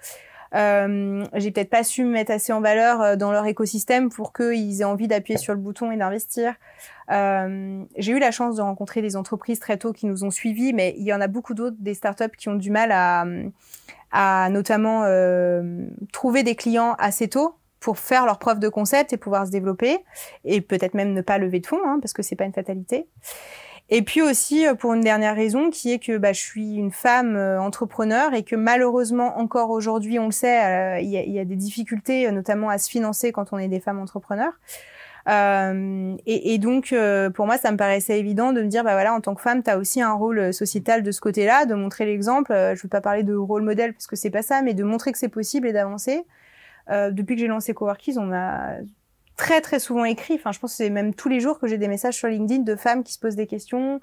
Euh, 0.54 1.24
j'ai 1.34 1.50
peut-être 1.50 1.70
pas 1.70 1.84
su 1.84 2.04
me 2.04 2.10
mettre 2.10 2.30
assez 2.30 2.52
en 2.52 2.60
valeur 2.60 3.02
euh, 3.02 3.16
dans 3.16 3.32
leur 3.32 3.44
écosystème 3.46 4.08
pour 4.08 4.32
qu'ils 4.32 4.80
aient 4.80 4.84
envie 4.84 5.08
d'appuyer 5.08 5.38
sur 5.38 5.52
le 5.52 5.60
bouton 5.60 5.90
et 5.90 5.96
d'investir. 5.96 6.54
Euh, 7.10 7.84
j'ai 7.96 8.12
eu 8.12 8.18
la 8.18 8.30
chance 8.30 8.56
de 8.56 8.62
rencontrer 8.62 9.02
des 9.02 9.16
entreprises 9.16 9.60
très 9.60 9.76
tôt 9.76 9.92
qui 9.92 10.06
nous 10.06 10.24
ont 10.24 10.30
suivis, 10.30 10.72
mais 10.72 10.94
il 10.98 11.04
y 11.04 11.12
en 11.12 11.20
a 11.20 11.26
beaucoup 11.26 11.54
d'autres, 11.54 11.76
des 11.78 11.94
startups 11.94 12.36
qui 12.36 12.48
ont 12.48 12.54
du 12.54 12.70
mal 12.70 12.92
à, 12.92 13.26
à 14.10 14.48
notamment 14.50 15.02
euh, 15.04 15.86
trouver 16.12 16.42
des 16.42 16.54
clients 16.54 16.94
assez 16.98 17.28
tôt 17.28 17.54
pour 17.80 17.98
faire 17.98 18.24
leur 18.26 18.38
preuve 18.38 18.58
de 18.58 18.68
concept 18.68 19.12
et 19.12 19.16
pouvoir 19.16 19.46
se 19.46 19.52
développer 19.52 19.98
et 20.44 20.60
peut-être 20.60 20.94
même 20.94 21.12
ne 21.12 21.20
pas 21.20 21.38
lever 21.38 21.60
de 21.60 21.66
fonds 21.66 21.80
hein, 21.84 21.98
parce 22.00 22.12
que 22.12 22.22
c'est 22.22 22.36
pas 22.36 22.44
une 22.44 22.52
fatalité. 22.52 23.06
Et 23.90 24.02
puis 24.02 24.20
aussi 24.20 24.66
euh, 24.66 24.74
pour 24.74 24.92
une 24.94 25.00
dernière 25.00 25.34
raison 25.34 25.70
qui 25.70 25.92
est 25.92 25.98
que 25.98 26.18
bah, 26.18 26.32
je 26.32 26.40
suis 26.40 26.76
une 26.76 26.90
femme 26.90 27.36
euh, 27.36 27.60
entrepreneur 27.60 28.34
et 28.34 28.42
que 28.42 28.56
malheureusement 28.56 29.38
encore 29.38 29.70
aujourd'hui, 29.70 30.18
on 30.18 30.26
le 30.26 30.32
sait, 30.32 30.64
euh, 30.64 31.00
il 31.00 31.08
y, 31.08 31.16
a, 31.16 31.22
y, 31.24 31.38
a, 31.38 31.44
des 31.44 31.56
difficultés 31.56 32.30
notamment 32.30 32.68
à 32.68 32.78
se 32.78 32.90
financer 32.90 33.32
quand 33.32 33.52
on 33.52 33.58
est 33.58 33.68
des 33.68 33.80
femmes 33.80 33.98
entrepreneurs. 33.98 34.52
Euh, 35.28 36.16
et, 36.26 36.54
et, 36.54 36.58
donc, 36.58 36.92
euh, 36.92 37.28
pour 37.28 37.46
moi, 37.46 37.58
ça 37.58 37.70
me 37.70 37.76
paraissait 37.76 38.18
évident 38.18 38.52
de 38.52 38.62
me 38.62 38.68
dire, 38.68 38.82
bah 38.82 38.92
voilà, 38.92 39.12
en 39.12 39.20
tant 39.20 39.34
que 39.34 39.42
femme, 39.42 39.62
tu 39.62 39.70
as 39.70 39.76
aussi 39.76 40.00
un 40.00 40.14
rôle 40.14 40.54
sociétal 40.54 41.02
de 41.02 41.10
ce 41.10 41.20
côté-là, 41.20 41.66
de 41.66 41.74
montrer 41.74 42.06
l'exemple. 42.06 42.50
je 42.50 42.82
veux 42.82 42.88
pas 42.88 43.02
parler 43.02 43.24
de 43.24 43.34
rôle 43.34 43.62
modèle 43.62 43.92
parce 43.92 44.06
que 44.06 44.16
c'est 44.16 44.30
pas 44.30 44.42
ça, 44.42 44.62
mais 44.62 44.72
de 44.72 44.84
montrer 44.84 45.12
que 45.12 45.18
c'est 45.18 45.28
possible 45.28 45.66
et 45.66 45.72
d'avancer. 45.72 46.24
Euh, 46.90 47.10
depuis 47.10 47.34
que 47.34 47.40
j'ai 47.40 47.48
lancé 47.48 47.74
Coworkies, 47.74 48.18
on 48.18 48.24
m'a 48.24 48.76
très 49.38 49.62
très 49.62 49.78
souvent 49.78 50.04
écrit. 50.04 50.34
Enfin, 50.34 50.52
je 50.52 50.58
pense 50.58 50.72
que 50.72 50.76
c'est 50.76 50.90
même 50.90 51.14
tous 51.14 51.30
les 51.30 51.40
jours 51.40 51.58
que 51.58 51.66
j'ai 51.66 51.78
des 51.78 51.88
messages 51.88 52.16
sur 52.16 52.28
LinkedIn 52.28 52.64
de 52.64 52.76
femmes 52.76 53.02
qui 53.02 53.14
se 53.14 53.18
posent 53.18 53.36
des 53.36 53.46
questions, 53.46 54.00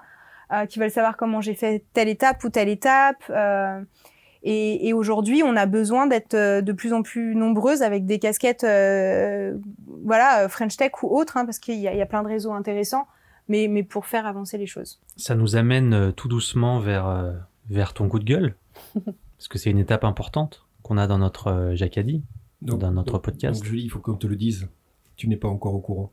euh, 0.52 0.66
qui 0.66 0.80
veulent 0.80 0.90
savoir 0.90 1.18
comment 1.18 1.42
j'ai 1.42 1.54
fait 1.54 1.84
telle 1.94 2.08
étape 2.08 2.44
ou 2.44 2.50
telle 2.50 2.70
étape. 2.70 3.22
Euh, 3.30 3.82
et, 4.42 4.88
et 4.88 4.94
aujourd'hui, 4.94 5.44
on 5.44 5.56
a 5.56 5.66
besoin 5.66 6.08
d'être 6.08 6.34
euh, 6.34 6.62
de 6.62 6.72
plus 6.72 6.94
en 6.94 7.04
plus 7.04 7.36
nombreuses 7.36 7.82
avec 7.82 8.06
des 8.06 8.18
casquettes, 8.18 8.64
euh, 8.64 9.56
voilà, 10.04 10.48
French 10.50 10.78
Tech 10.78 10.92
ou 11.04 11.16
autres, 11.16 11.38
hein, 11.38 11.46
parce 11.46 11.60
qu'il 11.60 11.76
y, 11.76 11.82
y, 11.82 12.02
a 12.02 12.06
plein 12.06 12.24
de 12.24 12.28
réseaux 12.28 12.54
intéressants, 12.54 13.06
mais, 13.50 13.68
mais 13.68 13.84
pour 13.84 14.06
faire 14.06 14.26
avancer 14.26 14.58
les 14.58 14.68
choses. 14.68 15.02
Ça 15.18 15.36
nous 15.36 15.56
amène 15.56 16.14
tout 16.14 16.28
doucement 16.28 16.80
vers, 16.80 17.34
vers 17.70 17.94
ton 17.94 18.08
coup 18.08 18.20
de 18.20 18.24
gueule, 18.24 18.56
parce 18.94 19.48
que 19.50 19.58
c'est 19.58 19.72
une 19.72 19.80
étape 19.80 20.04
importante 20.04 20.66
qu'on 20.84 20.98
a 20.98 21.08
dans 21.08 21.18
notre 21.18 21.72
Jacadi, 21.74 22.24
dans 22.62 22.92
notre 22.92 23.14
donc, 23.14 23.24
podcast. 23.24 23.60
Donc, 23.60 23.70
Julie, 23.70 23.84
il 23.84 23.90
faut 23.90 24.00
qu'on 24.00 24.16
te 24.16 24.28
le 24.28 24.36
dise 24.36 24.70
tu 25.16 25.28
n'es 25.28 25.38
pas 25.38 25.48
encore 25.48 25.76
au 25.76 25.80
courant. 25.80 26.12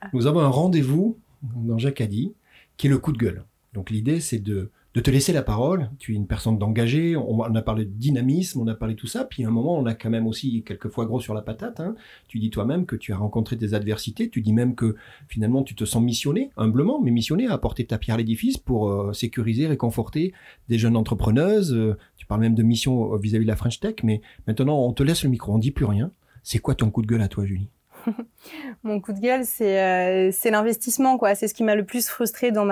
Ah. 0.00 0.10
Nous 0.12 0.26
avons 0.26 0.40
un 0.40 0.48
rendez-vous 0.48 1.18
dans 1.42 1.78
Jacadi 1.78 2.34
qui 2.76 2.86
est 2.86 2.90
le 2.90 2.98
coup 2.98 3.12
de 3.12 3.18
gueule. 3.18 3.44
Donc 3.74 3.90
l'idée, 3.90 4.20
c'est 4.20 4.38
de, 4.38 4.70
de 4.94 5.00
te 5.00 5.10
laisser 5.10 5.32
la 5.32 5.42
parole. 5.42 5.90
Tu 5.98 6.12
es 6.12 6.16
une 6.16 6.26
personne 6.26 6.58
d'engagé. 6.58 7.16
On, 7.16 7.40
on, 7.40 7.54
a 7.54 7.62
parlé 7.62 7.84
de 7.84 7.90
dynamisme, 7.90 8.60
on 8.60 8.66
a 8.66 8.74
parlé 8.74 8.94
de 8.94 9.00
tout 9.00 9.06
ça. 9.06 9.24
Puis 9.24 9.44
à 9.44 9.48
un 9.48 9.50
moment, 9.50 9.78
on 9.78 9.86
a 9.86 9.94
quand 9.94 10.10
même 10.10 10.26
aussi 10.26 10.62
quelquefois 10.62 11.06
gros 11.06 11.20
sur 11.20 11.32
la 11.32 11.42
patate. 11.42 11.80
Hein. 11.80 11.94
Tu 12.28 12.38
dis 12.38 12.50
toi-même 12.50 12.84
que 12.84 12.96
tu 12.96 13.12
as 13.12 13.16
rencontré 13.16 13.56
des 13.56 13.74
adversités. 13.74 14.28
Tu 14.28 14.42
dis 14.42 14.52
même 14.52 14.74
que 14.74 14.96
finalement, 15.28 15.62
tu 15.62 15.74
te 15.74 15.84
sens 15.84 16.02
missionné, 16.02 16.50
humblement, 16.56 17.00
mais 17.00 17.10
missionné 17.10 17.46
à 17.46 17.54
apporter 17.54 17.86
ta 17.86 17.98
pierre 17.98 18.14
à 18.14 18.18
l'édifice 18.18 18.58
pour 18.58 18.90
euh, 18.90 19.12
sécuriser, 19.12 19.66
réconforter 19.66 20.34
des 20.68 20.78
jeunes 20.78 20.96
entrepreneuses. 20.96 21.72
Euh, 21.72 21.96
tu 22.16 22.26
parles 22.26 22.42
même 22.42 22.54
de 22.54 22.62
mission 22.62 23.16
vis-à-vis 23.16 23.44
-vis 23.44 23.46
de 23.46 23.48
la 23.48 23.56
French 23.56 23.80
Tech. 23.80 23.96
Mais 24.02 24.20
maintenant, 24.46 24.78
on 24.78 24.92
te 24.92 25.02
laisse 25.02 25.24
le 25.24 25.30
micro. 25.30 25.54
On 25.54 25.58
dit 25.58 25.70
plus 25.70 25.86
rien. 25.86 26.10
C'est 26.42 26.58
quoi 26.58 26.74
ton 26.74 26.90
coup 26.90 27.02
de 27.02 27.06
gueule 27.06 27.22
à 27.22 27.28
toi, 27.28 27.46
Julie? 27.46 27.68
mon 28.82 29.00
coup 29.00 29.12
de 29.12 29.20
gueule, 29.20 29.44
c'est 29.44 29.80
euh, 29.80 30.30
c'est 30.32 30.50
l'investissement, 30.50 31.18
quoi. 31.18 31.34
C'est 31.34 31.48
ce 31.48 31.54
qui 31.54 31.64
m'a 31.64 31.74
le 31.74 31.84
plus 31.84 32.08
frustré 32.08 32.50
dans 32.50 32.64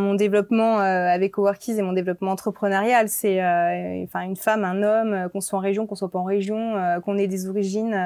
mon 0.00 0.14
développement 0.14 0.80
euh, 0.80 1.08
avec 1.08 1.32
Coworkies 1.32 1.78
et 1.78 1.82
mon 1.82 1.92
développement 1.92 2.32
entrepreneurial. 2.32 3.08
C'est 3.08 3.42
euh, 3.42 4.04
enfin 4.04 4.22
une 4.22 4.36
femme, 4.36 4.64
un 4.64 4.82
homme, 4.82 5.28
qu'on 5.30 5.40
soit 5.40 5.58
en 5.58 5.62
région, 5.62 5.86
qu'on 5.86 5.94
soit 5.94 6.10
pas 6.10 6.18
en 6.18 6.24
région, 6.24 6.74
qu'on 7.04 7.16
ait 7.18 7.26
des 7.26 7.48
origines, 7.48 7.96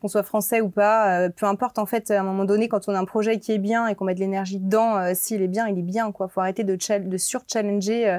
qu'on 0.00 0.08
soit 0.08 0.22
français 0.22 0.60
ou 0.60 0.68
pas, 0.68 1.28
peu 1.30 1.46
importe. 1.46 1.78
En 1.78 1.86
fait, 1.86 2.10
à 2.10 2.20
un 2.20 2.24
moment 2.24 2.44
donné, 2.44 2.68
quand 2.68 2.88
on 2.88 2.94
a 2.94 2.98
un 2.98 3.04
projet 3.04 3.38
qui 3.38 3.52
est 3.52 3.58
bien 3.58 3.86
et 3.86 3.94
qu'on 3.94 4.04
met 4.04 4.14
de 4.14 4.20
l'énergie 4.20 4.58
dedans, 4.58 5.14
s'il 5.14 5.42
est 5.42 5.48
bien, 5.48 5.66
il 5.68 5.78
est 5.78 5.82
bien. 5.82 6.12
Quoi, 6.12 6.28
faut 6.28 6.40
arrêter 6.40 6.64
de, 6.64 6.76
de 6.98 7.16
sur-challenger 7.16 8.18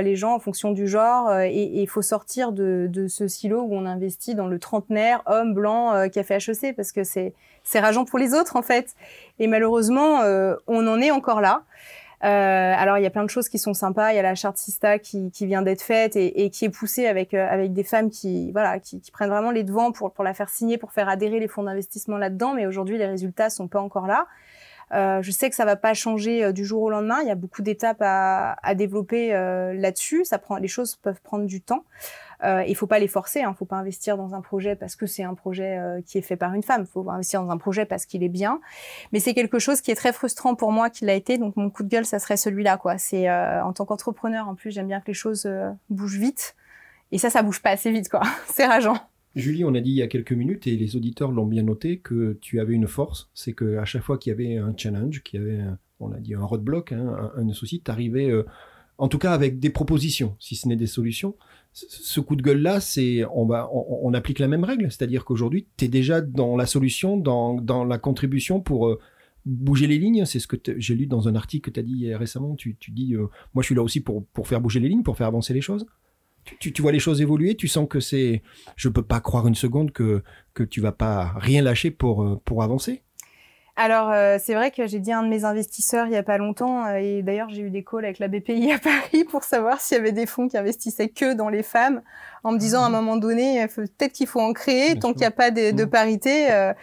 les 0.00 0.16
gens 0.16 0.34
en 0.34 0.38
fonction 0.38 0.72
du 0.72 0.88
genre 0.88 1.30
et 1.38 1.64
il 1.74 1.86
faut 1.86 2.00
sortir 2.00 2.52
de, 2.52 2.88
de, 2.90 3.08
ce 3.08 3.28
silo 3.28 3.62
où 3.62 3.74
on 3.74 3.84
investit 3.84 4.34
dans 4.34 4.46
le 4.46 4.58
trentenaire 4.58 5.22
homme 5.26 5.52
blanc 5.52 5.94
euh, 5.94 6.08
qui 6.08 6.18
a 6.18 6.22
fait 6.22 6.36
HEC 6.36 6.74
parce 6.74 6.92
que 6.92 7.04
c'est 7.04 7.34
rageant 7.74 8.04
pour 8.04 8.18
les 8.18 8.32
autres 8.32 8.56
en 8.56 8.62
fait. 8.62 8.94
Et 9.38 9.46
malheureusement 9.46 10.22
euh, 10.22 10.56
on 10.66 10.86
en 10.86 11.00
est 11.00 11.10
encore 11.10 11.40
là. 11.40 11.62
Euh, 12.24 12.74
alors 12.78 12.98
il 12.98 13.02
y 13.02 13.06
a 13.06 13.10
plein 13.10 13.24
de 13.24 13.30
choses 13.30 13.48
qui 13.48 13.58
sont 13.58 13.74
sympas. 13.74 14.12
Il 14.12 14.16
y 14.16 14.18
a 14.18 14.22
la 14.22 14.36
charte 14.36 14.56
Sista 14.56 14.98
qui, 14.98 15.30
qui 15.32 15.44
vient 15.44 15.60
d'être 15.60 15.82
faite 15.82 16.14
et, 16.16 16.44
et, 16.44 16.50
qui 16.50 16.64
est 16.64 16.70
poussée 16.70 17.06
avec 17.06 17.34
avec 17.34 17.72
des 17.72 17.82
femmes 17.82 18.10
qui 18.10 18.52
voilà 18.52 18.78
qui, 18.78 19.00
qui, 19.00 19.10
prennent 19.10 19.30
vraiment 19.30 19.50
les 19.50 19.64
devants 19.64 19.90
pour 19.90 20.12
pour 20.12 20.22
la 20.22 20.32
faire 20.32 20.48
signer 20.48 20.78
pour 20.78 20.92
faire 20.92 21.08
adhérer 21.08 21.40
les 21.40 21.48
fonds 21.48 21.64
d'investissement 21.64 22.18
là-dedans. 22.18 22.54
Mais 22.54 22.66
aujourd'hui 22.66 22.96
les 22.96 23.06
résultats 23.06 23.50
sont 23.50 23.68
pas 23.68 23.80
encore 23.80 24.06
là. 24.06 24.26
euh, 24.26 24.51
je 24.92 25.30
sais 25.30 25.48
que 25.50 25.56
ça 25.56 25.64
va 25.64 25.76
pas 25.76 25.94
changer 25.94 26.44
euh, 26.44 26.52
du 26.52 26.64
jour 26.64 26.82
au 26.82 26.90
lendemain. 26.90 27.20
Il 27.22 27.28
y 27.28 27.30
a 27.30 27.34
beaucoup 27.34 27.62
d'étapes 27.62 28.00
à, 28.00 28.56
à, 28.62 28.74
développer 28.74 29.34
euh, 29.34 29.72
là-dessus. 29.74 30.24
Ça 30.24 30.38
prend, 30.38 30.56
les 30.56 30.68
choses 30.68 30.96
peuvent 30.96 31.20
prendre 31.22 31.46
du 31.46 31.60
temps. 31.60 31.84
Euh, 32.44 32.64
il 32.66 32.74
faut 32.74 32.86
pas 32.86 32.98
les 32.98 33.08
forcer. 33.08 33.40
Il 33.40 33.44
hein. 33.44 33.54
faut 33.56 33.64
pas 33.64 33.76
investir 33.76 34.16
dans 34.16 34.34
un 34.34 34.40
projet 34.40 34.74
parce 34.74 34.96
que 34.96 35.06
c'est 35.06 35.22
un 35.22 35.34
projet 35.34 35.78
euh, 35.78 36.00
qui 36.04 36.18
est 36.18 36.22
fait 36.22 36.36
par 36.36 36.54
une 36.54 36.62
femme. 36.62 36.82
Il 36.82 36.90
faut 36.90 37.08
investir 37.08 37.42
dans 37.42 37.50
un 37.50 37.56
projet 37.56 37.84
parce 37.84 38.06
qu'il 38.06 38.22
est 38.22 38.28
bien. 38.28 38.60
Mais 39.12 39.20
c'est 39.20 39.34
quelque 39.34 39.58
chose 39.58 39.80
qui 39.80 39.90
est 39.90 39.94
très 39.94 40.12
frustrant 40.12 40.54
pour 40.54 40.72
moi 40.72 40.90
qu'il 40.90 41.08
a 41.08 41.14
été. 41.14 41.38
Donc 41.38 41.56
mon 41.56 41.70
coup 41.70 41.82
de 41.82 41.88
gueule, 41.88 42.04
ça 42.04 42.18
serait 42.18 42.36
celui-là. 42.36 42.76
Quoi. 42.76 42.98
C'est 42.98 43.28
euh, 43.28 43.64
en 43.64 43.72
tant 43.72 43.84
qu'entrepreneur. 43.84 44.48
En 44.48 44.54
plus, 44.54 44.70
j'aime 44.70 44.88
bien 44.88 45.00
que 45.00 45.06
les 45.06 45.14
choses 45.14 45.48
bougent 45.88 46.18
vite. 46.18 46.56
Et 47.12 47.18
ça, 47.18 47.30
ça 47.30 47.42
bouge 47.42 47.60
pas 47.62 47.70
assez 47.70 47.90
vite. 47.90 48.08
quoi. 48.08 48.22
c'est 48.48 48.66
rageant. 48.66 48.96
Julie, 49.34 49.64
on 49.64 49.74
a 49.74 49.80
dit 49.80 49.90
il 49.90 49.96
y 49.96 50.02
a 50.02 50.08
quelques 50.08 50.32
minutes, 50.32 50.66
et 50.66 50.76
les 50.76 50.96
auditeurs 50.96 51.32
l'ont 51.32 51.46
bien 51.46 51.62
noté, 51.62 51.98
que 51.98 52.38
tu 52.40 52.60
avais 52.60 52.74
une 52.74 52.86
force, 52.86 53.30
c'est 53.34 53.52
que 53.52 53.78
à 53.78 53.84
chaque 53.84 54.02
fois 54.02 54.18
qu'il 54.18 54.30
y 54.30 54.34
avait 54.34 54.58
un 54.58 54.74
challenge, 54.76 55.22
qu'il 55.22 55.40
y 55.40 55.42
avait, 55.42 55.60
un, 55.60 55.78
on 56.00 56.12
a 56.12 56.20
dit 56.20 56.34
un 56.34 56.44
roadblock, 56.44 56.92
hein, 56.92 57.30
un, 57.36 57.52
souci, 57.52 57.80
tu 57.80 57.90
arrivais, 57.90 58.30
euh, 58.30 58.44
en 58.98 59.08
tout 59.08 59.18
cas 59.18 59.32
avec 59.32 59.58
des 59.58 59.70
propositions, 59.70 60.36
si 60.38 60.54
ce 60.54 60.68
n'est 60.68 60.76
des 60.76 60.86
solutions. 60.86 61.34
Ce 61.72 62.20
coup 62.20 62.36
de 62.36 62.42
gueule-là, 62.42 62.80
c'est 62.80 63.24
on, 63.32 64.12
applique 64.12 64.38
la 64.38 64.48
même 64.48 64.64
règle, 64.64 64.90
c'est-à-dire 64.90 65.24
qu'aujourd'hui, 65.24 65.66
tu 65.78 65.86
es 65.86 65.88
déjà 65.88 66.20
dans 66.20 66.54
la 66.56 66.66
solution, 66.66 67.16
dans, 67.16 67.84
la 67.84 67.98
contribution 67.98 68.60
pour... 68.60 68.88
Euh, 68.88 68.98
bouger 69.44 69.88
les 69.88 69.98
lignes, 69.98 70.24
c'est 70.24 70.38
ce 70.38 70.46
que 70.46 70.54
j'ai 70.76 70.94
lu 70.94 71.06
dans 71.08 71.26
un 71.26 71.34
article 71.34 71.68
que 71.68 71.74
tu 71.74 71.80
as 71.80 71.82
dit 71.82 72.14
récemment. 72.14 72.54
Tu, 72.54 72.76
dis, 72.90 73.16
euh, 73.16 73.26
moi 73.54 73.62
je 73.62 73.66
suis 73.66 73.74
là 73.74 73.82
aussi 73.82 73.98
pour 73.98 74.24
faire 74.44 74.60
bouger 74.60 74.78
les 74.78 74.88
lignes, 74.88 75.02
pour 75.02 75.16
faire 75.16 75.26
avancer 75.26 75.52
les 75.52 75.60
choses. 75.60 75.84
Tu, 76.44 76.72
tu, 76.72 76.82
vois 76.82 76.92
les 76.92 76.98
choses 76.98 77.20
évoluer 77.20 77.56
Tu 77.56 77.68
sens 77.68 77.88
que 77.88 78.00
c'est. 78.00 78.42
Je 78.76 78.88
peux 78.88 79.02
pas 79.02 79.20
croire 79.20 79.46
une 79.46 79.54
seconde 79.54 79.92
que, 79.92 80.22
que 80.54 80.62
tu 80.62 80.80
vas 80.80 80.92
pas 80.92 81.32
rien 81.36 81.62
lâcher 81.62 81.90
pour, 81.90 82.22
euh, 82.22 82.40
pour 82.44 82.62
avancer 82.62 83.02
alors, 83.74 84.10
euh, 84.10 84.36
c'est 84.38 84.54
vrai 84.54 84.70
que 84.70 84.86
j'ai 84.86 84.98
dit 84.98 85.12
à 85.12 85.20
un 85.20 85.22
de 85.22 85.28
mes 85.28 85.44
investisseurs 85.44 86.06
il 86.06 86.12
y 86.12 86.16
a 86.16 86.22
pas 86.22 86.36
longtemps, 86.36 86.84
euh, 86.84 86.96
et 86.96 87.22
d'ailleurs 87.22 87.48
j'ai 87.48 87.62
eu 87.62 87.70
des 87.70 87.82
calls 87.82 88.04
avec 88.04 88.18
la 88.18 88.28
BPI 88.28 88.70
à 88.70 88.78
Paris 89.10 89.24
pour 89.24 89.44
savoir 89.44 89.80
s'il 89.80 89.96
y 89.96 90.00
avait 90.00 90.12
des 90.12 90.26
fonds 90.26 90.46
qui 90.46 90.58
investissaient 90.58 91.08
que 91.08 91.32
dans 91.32 91.48
les 91.48 91.62
femmes, 91.62 92.02
en 92.44 92.52
me 92.52 92.58
disant 92.58 92.82
à 92.82 92.86
un 92.86 92.88
mhm. 92.90 92.96
moment 92.96 93.16
donné, 93.16 93.66
peut-être 93.74 94.12
qu'il 94.12 94.26
faut 94.26 94.40
en 94.40 94.52
créer 94.52 94.98
tant 94.98 95.12
qu'il 95.12 95.20
n'y 95.20 95.26
a 95.26 95.30
pas 95.30 95.50
de, 95.50 95.70
de 95.70 95.84
mhm. 95.84 95.90
parité. 95.90 96.52
Euh. 96.52 96.74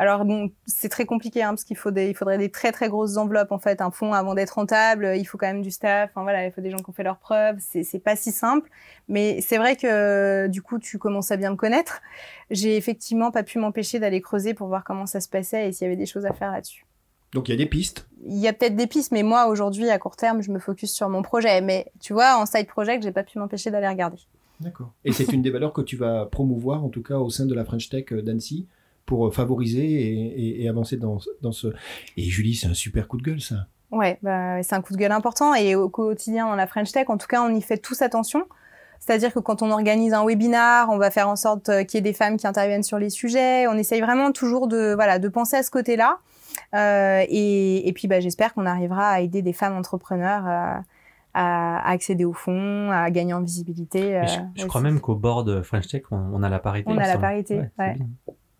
Alors 0.00 0.24
bon, 0.24 0.50
c'est 0.64 0.88
très 0.88 1.04
compliqué 1.04 1.42
hein, 1.42 1.50
parce 1.50 1.62
qu'il 1.62 1.76
faut 1.76 1.90
des, 1.90 2.08
il 2.08 2.16
faudrait 2.16 2.38
des 2.38 2.50
très 2.50 2.72
très 2.72 2.88
grosses 2.88 3.18
enveloppes 3.18 3.52
en 3.52 3.58
fait, 3.58 3.82
un 3.82 3.90
fonds 3.90 4.14
avant 4.14 4.34
d'être 4.34 4.52
rentable, 4.52 5.12
il 5.14 5.26
faut 5.26 5.36
quand 5.36 5.46
même 5.46 5.60
du 5.60 5.70
staff, 5.70 6.08
enfin 6.08 6.22
voilà, 6.22 6.46
il 6.46 6.52
faut 6.52 6.62
des 6.62 6.70
gens 6.70 6.78
qui 6.78 6.88
ont 6.88 6.94
fait 6.94 7.02
leurs 7.02 7.18
preuves, 7.18 7.58
c'est 7.60 7.82
c'est 7.82 7.98
pas 7.98 8.16
si 8.16 8.32
simple, 8.32 8.70
mais 9.08 9.42
c'est 9.42 9.58
vrai 9.58 9.76
que 9.76 10.46
du 10.46 10.62
coup 10.62 10.78
tu 10.78 10.96
commences 10.96 11.30
à 11.32 11.36
bien 11.36 11.50
me 11.50 11.56
connaître. 11.56 12.00
J'ai 12.50 12.78
effectivement 12.78 13.30
pas 13.30 13.42
pu 13.42 13.58
m'empêcher 13.58 13.98
d'aller 13.98 14.22
creuser 14.22 14.54
pour 14.54 14.68
voir 14.68 14.84
comment 14.84 15.04
ça 15.04 15.20
se 15.20 15.28
passait 15.28 15.68
et 15.68 15.72
s'il 15.72 15.84
y 15.84 15.88
avait 15.88 15.96
des 15.96 16.06
choses 16.06 16.24
à 16.24 16.32
faire 16.32 16.50
là-dessus. 16.50 16.86
Donc 17.34 17.50
il 17.50 17.52
y 17.52 17.54
a 17.54 17.58
des 17.58 17.66
pistes. 17.66 18.08
Il 18.24 18.38
y 18.38 18.48
a 18.48 18.54
peut-être 18.54 18.76
des 18.76 18.86
pistes, 18.86 19.12
mais 19.12 19.22
moi 19.22 19.48
aujourd'hui 19.48 19.90
à 19.90 19.98
court 19.98 20.16
terme, 20.16 20.40
je 20.40 20.50
me 20.50 20.60
focus 20.60 20.92
sur 20.94 21.10
mon 21.10 21.20
projet. 21.20 21.60
Mais 21.60 21.92
tu 22.00 22.14
vois, 22.14 22.38
en 22.38 22.46
side 22.46 22.68
project, 22.68 23.02
j'ai 23.02 23.12
pas 23.12 23.22
pu 23.22 23.38
m'empêcher 23.38 23.70
d'aller 23.70 23.88
regarder. 23.88 24.16
D'accord. 24.60 24.92
Et 25.04 25.12
c'est 25.12 25.30
une 25.30 25.42
des 25.42 25.50
valeurs 25.50 25.74
que 25.74 25.82
tu 25.82 25.96
vas 25.96 26.24
promouvoir, 26.24 26.82
en 26.82 26.88
tout 26.88 27.02
cas 27.02 27.18
au 27.18 27.28
sein 27.28 27.44
de 27.44 27.54
la 27.54 27.66
French 27.66 27.90
Tech 27.90 28.06
euh, 28.12 28.22
d'Annecy, 28.22 28.66
pour 29.10 29.26
euh, 29.26 29.30
favoriser 29.32 30.62
et, 30.62 30.68
avancer 30.68 30.96
dans, 30.96 31.18
dans, 31.42 31.50
ce. 31.50 31.66
Et 32.16 32.22
Julie, 32.22 32.54
c'est 32.54 32.68
un 32.68 32.74
super 32.74 33.08
coup 33.08 33.16
de 33.16 33.24
gueule, 33.24 33.40
ça. 33.40 33.66
Ouais, 33.90 34.20
bah, 34.22 34.62
c'est 34.62 34.76
un 34.76 34.82
coup 34.82 34.92
de 34.92 34.98
gueule 34.98 35.10
important. 35.10 35.52
Et 35.52 35.74
au 35.74 35.88
quotidien, 35.88 36.46
dans 36.46 36.54
la 36.54 36.68
French 36.68 36.92
Tech, 36.92 37.06
en 37.08 37.18
tout 37.18 37.26
cas, 37.26 37.42
on 37.42 37.52
y 37.52 37.60
fait 37.60 37.76
tous 37.76 38.02
attention. 38.02 38.46
C'est-à-dire 39.00 39.34
que 39.34 39.40
quand 39.40 39.62
on 39.62 39.72
organise 39.72 40.12
un 40.12 40.24
webinar, 40.24 40.90
on 40.90 40.96
va 40.98 41.10
faire 41.10 41.28
en 41.28 41.34
sorte 41.34 41.70
euh, 41.70 41.82
qu'il 41.82 41.98
y 41.98 41.98
ait 41.98 42.02
des 42.02 42.12
femmes 42.12 42.36
qui 42.36 42.46
interviennent 42.46 42.84
sur 42.84 43.00
les 43.00 43.10
sujets. 43.10 43.66
On 43.66 43.74
essaye 43.74 44.00
vraiment 44.00 44.30
toujours 44.30 44.68
de, 44.68 44.94
voilà, 44.94 45.18
de 45.18 45.28
penser 45.28 45.56
à 45.56 45.64
ce 45.64 45.72
côté-là. 45.72 46.18
Euh, 46.76 47.24
et, 47.28 47.88
et, 47.88 47.92
puis, 47.92 48.06
bah, 48.06 48.20
j'espère 48.20 48.54
qu'on 48.54 48.66
arrivera 48.66 49.08
à 49.10 49.20
aider 49.20 49.42
des 49.42 49.52
femmes 49.52 49.76
entrepreneurs. 49.76 50.46
Euh, 50.46 50.80
à, 51.34 51.90
accéder 51.90 52.24
au 52.24 52.32
fonds, 52.32 52.90
à 52.90 53.10
gagner 53.10 53.32
en 53.32 53.42
visibilité. 53.42 54.16
Euh, 54.16 54.24
je, 54.56 54.66
crois 54.66 54.80
même 54.80 55.00
qu'au 55.00 55.14
bord 55.14 55.44
de 55.44 55.62
French 55.62 55.88
Tech, 55.88 56.02
on, 56.10 56.42
a 56.42 56.48
la 56.48 56.58
parité. 56.58 56.90
On 56.90 56.98
a 56.98 57.06
la 57.06 57.18
parité, 57.18 57.60
ouais. 57.78 57.96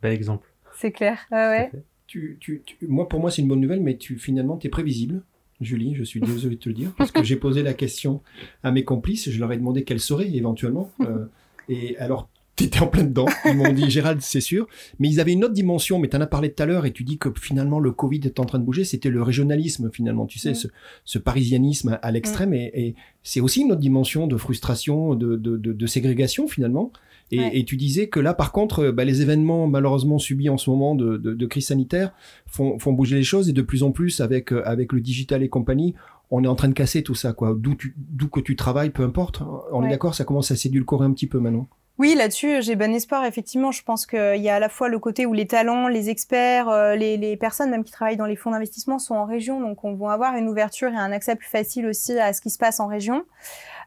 Bel 0.03 0.13
exemple. 0.13 0.49
C'est 0.77 0.93
clair, 0.93 1.19
ouais. 1.31 1.71
Tu, 2.07 2.39
tu, 2.41 2.63
moi, 2.83 3.09
pour 3.09 3.21
moi, 3.21 3.31
c'est 3.31 3.43
une 3.43 3.49
bonne 3.49 3.61
nouvelle, 3.61 3.81
mais 3.81 3.97
tu, 3.97 4.19
finalement, 4.19 4.57
tu 4.57 4.67
es 4.67 4.71
prévisible. 4.71 5.23
Julie, 5.61 5.95
je 5.95 6.03
suis 6.03 6.21
désolé 6.21 6.57
de 6.57 6.61
te 6.61 6.69
le 6.71 6.75
dire, 6.75 6.93
parce 6.97 7.13
que 7.13 7.23
j'ai 7.23 7.37
posé 7.37 7.63
la 7.63 7.75
question 7.75 8.23
à 8.63 8.71
mes 8.73 8.83
complices, 8.83 9.31
je 9.31 9.39
leur 9.39 9.53
ai 9.53 9.59
demandé 9.59 9.85
quelle 9.85 10.01
serait 10.01 10.31
éventuellement. 10.31 10.91
Euh, 11.03 11.27
et 11.69 11.99
alors, 11.99 12.31
T'étais 12.71 12.81
en 12.81 12.89
plein 12.89 13.05
dedans. 13.05 13.25
Ils 13.47 13.57
m'ont 13.57 13.73
dit, 13.73 13.89
Gérald, 13.89 14.21
c'est 14.21 14.43
sûr. 14.43 14.67
Mais 14.99 15.09
ils 15.09 15.19
avaient 15.19 15.33
une 15.33 15.45
autre 15.45 15.55
dimension, 15.55 15.99
mais 15.99 16.09
tu 16.09 16.17
en 16.19 16.21
as 16.21 16.27
parlé 16.27 16.53
tout 16.53 16.63
à 16.63 16.67
l'heure 16.67 16.85
et 16.85 16.93
tu 16.93 17.05
dis 17.05 17.17
que 17.17 17.31
finalement 17.41 17.81
le 17.81 17.91
Covid 17.91 18.21
est 18.25 18.39
en 18.39 18.45
train 18.45 18.59
de 18.59 18.65
bouger. 18.65 18.85
C'était 18.85 19.09
le 19.09 19.23
régionalisme 19.23 19.91
finalement, 19.91 20.27
tu 20.27 20.39
sais, 20.39 20.53
mm. 20.53 20.69
ce, 21.07 21.19
parisianisme 21.19 21.99
à 22.03 22.11
l'extrême. 22.11 22.51
Mm. 22.51 22.71
Et, 22.75 22.95
c'est 23.23 23.41
aussi 23.41 23.63
une 23.63 23.73
autre 23.73 23.81
dimension 23.81 24.27
de 24.27 24.37
frustration, 24.37 25.15
de, 25.15 25.87
ségrégation 25.87 26.49
finalement. 26.49 26.93
Et, 27.33 27.65
tu 27.65 27.77
disais 27.77 28.09
que 28.09 28.21
là, 28.21 28.35
par 28.35 28.53
contre, 28.53 28.91
bah, 28.91 29.05
les 29.05 29.23
événements 29.23 29.67
malheureusement 29.67 30.19
subis 30.19 30.51
en 30.51 30.59
ce 30.59 30.69
moment 30.69 30.95
de, 30.95 31.47
crise 31.47 31.69
sanitaire 31.69 32.13
font, 32.47 32.77
bouger 32.93 33.17
les 33.17 33.23
choses 33.23 33.49
et 33.49 33.53
de 33.55 33.63
plus 33.63 33.83
en 33.83 33.91
plus 33.91 34.21
avec, 34.21 34.53
avec 34.53 34.93
le 34.93 35.01
digital 35.01 35.43
et 35.43 35.49
compagnie, 35.49 35.95
on 36.31 36.45
est 36.45 36.49
en 36.49 36.57
train 36.57 36.69
de 36.69 36.75
casser 36.75 37.03
tout 37.03 37.15
ça, 37.15 37.33
quoi. 37.33 37.57
D'où 37.59 38.29
que 38.29 38.41
tu 38.41 38.55
travailles, 38.55 38.91
peu 38.91 39.03
importe. 39.03 39.43
On 39.73 39.83
est 39.85 39.91
d'accord, 39.91 40.15
ça 40.15 40.25
commence 40.25 40.51
à 40.51 40.57
s'édulcorer 40.57 41.07
un 41.07 41.13
petit 41.13 41.27
peu 41.27 41.41
maintenant. 41.41 41.69
Oui, 42.01 42.15
là-dessus, 42.15 42.63
j'ai 42.63 42.77
bon 42.77 42.95
espoir. 42.95 43.27
Effectivement, 43.27 43.73
je 43.73 43.83
pense 43.83 44.07
qu'il 44.07 44.41
y 44.41 44.49
a 44.49 44.55
à 44.55 44.59
la 44.59 44.71
fois 44.71 44.89
le 44.89 44.99
côté 44.99 45.27
où 45.27 45.35
les 45.35 45.47
talents, 45.47 45.87
les 45.87 46.09
experts, 46.09 46.71
euh, 46.71 46.97
les, 46.97 47.37
personnes 47.37 47.69
même 47.69 47.85
qui 47.85 47.93
travaillent 47.93 48.17
dans 48.17 48.25
les 48.25 48.37
fonds 48.37 48.53
d'investissement 48.53 48.99
sont 48.99 49.17
en 49.17 49.27
région, 49.27 49.61
donc 49.61 49.85
on 49.85 49.93
va 49.97 50.13
avoir 50.13 50.35
une 50.37 50.49
ouverture 50.49 50.89
et 50.89 50.97
un 50.97 51.13
accès 51.13 51.37
plus 51.37 51.51
facile 51.51 51.87
aussi 51.87 52.19
à 52.19 52.33
ce 52.33 52.41
qui 52.41 52.49
se 52.49 52.57
passe 52.57 52.81
en 52.81 52.87
région. 52.87 53.27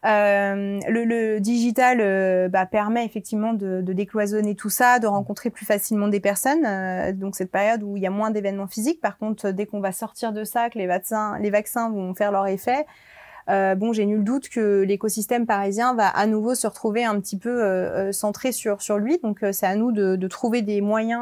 Euh, 0.06 0.78
le, 0.86 1.40
digital 1.40 1.98
euh, 2.00 2.48
bah, 2.48 2.66
permet 2.66 3.04
effectivement 3.04 3.52
de, 3.52 3.80
décloisonner 3.80 4.54
tout 4.54 4.70
ça, 4.70 5.00
de 5.00 5.08
rencontrer 5.08 5.50
plus 5.50 5.66
facilement 5.66 6.06
des 6.06 6.20
personnes. 6.20 7.18
donc 7.18 7.34
cette 7.34 7.50
période 7.50 7.82
où 7.82 7.96
il 7.96 8.04
y 8.04 8.06
a 8.06 8.10
moins 8.10 8.30
d'événements 8.30 8.68
physiques. 8.68 9.00
Par 9.00 9.18
contre, 9.18 9.50
dès 9.50 9.66
qu'on 9.66 9.80
va 9.80 9.90
sortir 9.90 10.32
de 10.32 10.44
ça, 10.44 10.70
que 10.70 10.78
les 10.78 10.86
vaccins 10.86 11.90
vont 11.90 12.14
faire 12.14 12.30
leur 12.30 12.46
effet, 12.46 12.86
euh, 13.50 13.74
bon, 13.74 13.92
j'ai 13.92 14.06
nul 14.06 14.24
doute 14.24 14.48
que 14.48 14.82
l'écosystème 14.82 15.46
parisien 15.46 15.94
va 15.94 16.08
à 16.08 16.26
nouveau 16.26 16.54
se 16.54 16.66
retrouver 16.66 17.04
un 17.04 17.20
petit 17.20 17.38
peu 17.38 17.62
euh, 17.62 18.08
euh, 18.08 18.12
centré 18.12 18.52
sur, 18.52 18.80
sur 18.80 18.98
lui. 18.98 19.18
Donc, 19.22 19.44
c'est 19.52 19.66
à 19.66 19.76
nous 19.76 19.92
de, 19.92 20.26
trouver 20.28 20.62
des 20.62 20.80
moyens 20.80 21.20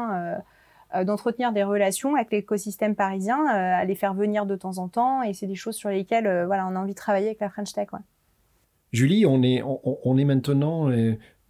d'entretenir 1.05 1.51
des 1.51 1.63
relations 1.63 2.15
avec 2.15 2.31
l'écosystème 2.31 2.95
parisien, 2.95 3.45
à 3.45 3.83
les 3.83 3.95
faire 3.95 4.13
venir 4.13 4.45
de 4.45 4.55
temps 4.55 4.77
en 4.77 4.87
temps. 4.87 5.23
Et 5.23 5.33
c'est 5.33 5.47
des 5.47 5.55
choses 5.55 5.75
sur 5.75 5.89
lesquelles 5.89 6.45
voilà, 6.45 6.67
on 6.67 6.75
a 6.75 6.79
envie 6.79 6.93
de 6.93 6.97
travailler 6.97 7.27
avec 7.27 7.39
la 7.39 7.49
French 7.49 7.73
Tech. 7.73 7.89
Julie, 8.91 9.25
on 9.25 9.41
est, 9.43 9.61
on, 9.63 10.17
est 10.17 10.23
maintenant 10.23 10.89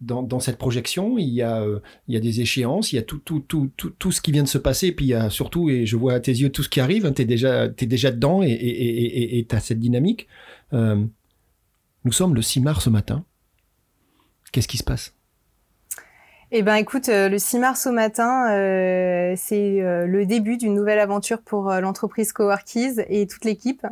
dans, 0.00 0.40
cette 0.40 0.56
projection, 0.56 1.18
il 1.18 1.28
y, 1.28 1.42
a, 1.42 1.64
il 2.08 2.14
y 2.14 2.16
a 2.16 2.20
des 2.20 2.40
échéances, 2.40 2.92
il 2.92 2.96
y 2.96 2.98
a 2.98 3.02
tout, 3.02 3.18
tout, 3.18 3.40
tout, 3.40 3.70
tout, 3.76 3.90
tout 3.90 4.12
ce 4.12 4.20
qui 4.20 4.32
vient 4.32 4.42
de 4.42 4.48
se 4.48 4.58
passer, 4.58 4.92
puis 4.92 5.06
il 5.06 5.10
y 5.10 5.14
a 5.14 5.30
surtout, 5.30 5.70
et 5.70 5.86
je 5.86 5.96
vois 5.96 6.14
à 6.14 6.20
tes 6.20 6.32
yeux 6.32 6.50
tout 6.50 6.62
ce 6.62 6.68
qui 6.68 6.80
arrive, 6.80 7.06
hein, 7.06 7.12
tu 7.12 7.22
es 7.22 7.26
déjà 7.26 7.68
dedans 8.10 8.42
et 8.42 9.46
tu 9.48 9.56
as 9.56 9.60
cette 9.60 9.78
dynamique. 9.80 10.26
Euh, 10.74 11.04
nous 12.04 12.12
sommes 12.12 12.34
le 12.34 12.42
6 12.42 12.60
mars 12.60 12.84
ce 12.84 12.90
matin. 12.90 13.24
Qu'est-ce 14.52 14.68
qui 14.68 14.76
se 14.76 14.84
passe? 14.84 15.14
Eh 16.50 16.62
ben, 16.62 16.74
écoute, 16.76 17.08
euh, 17.08 17.28
le 17.28 17.38
6 17.38 17.58
mars 17.58 17.86
au 17.86 17.92
matin, 17.92 18.50
euh, 18.52 19.34
c'est 19.36 19.80
le 19.80 20.26
début 20.26 20.56
d'une 20.56 20.74
nouvelle 20.74 20.98
aventure 20.98 21.40
pour 21.42 21.72
l'entreprise 21.72 22.32
Coworkies 22.32 23.00
et 23.08 23.26
toute 23.26 23.44
l'équipe. 23.44 23.86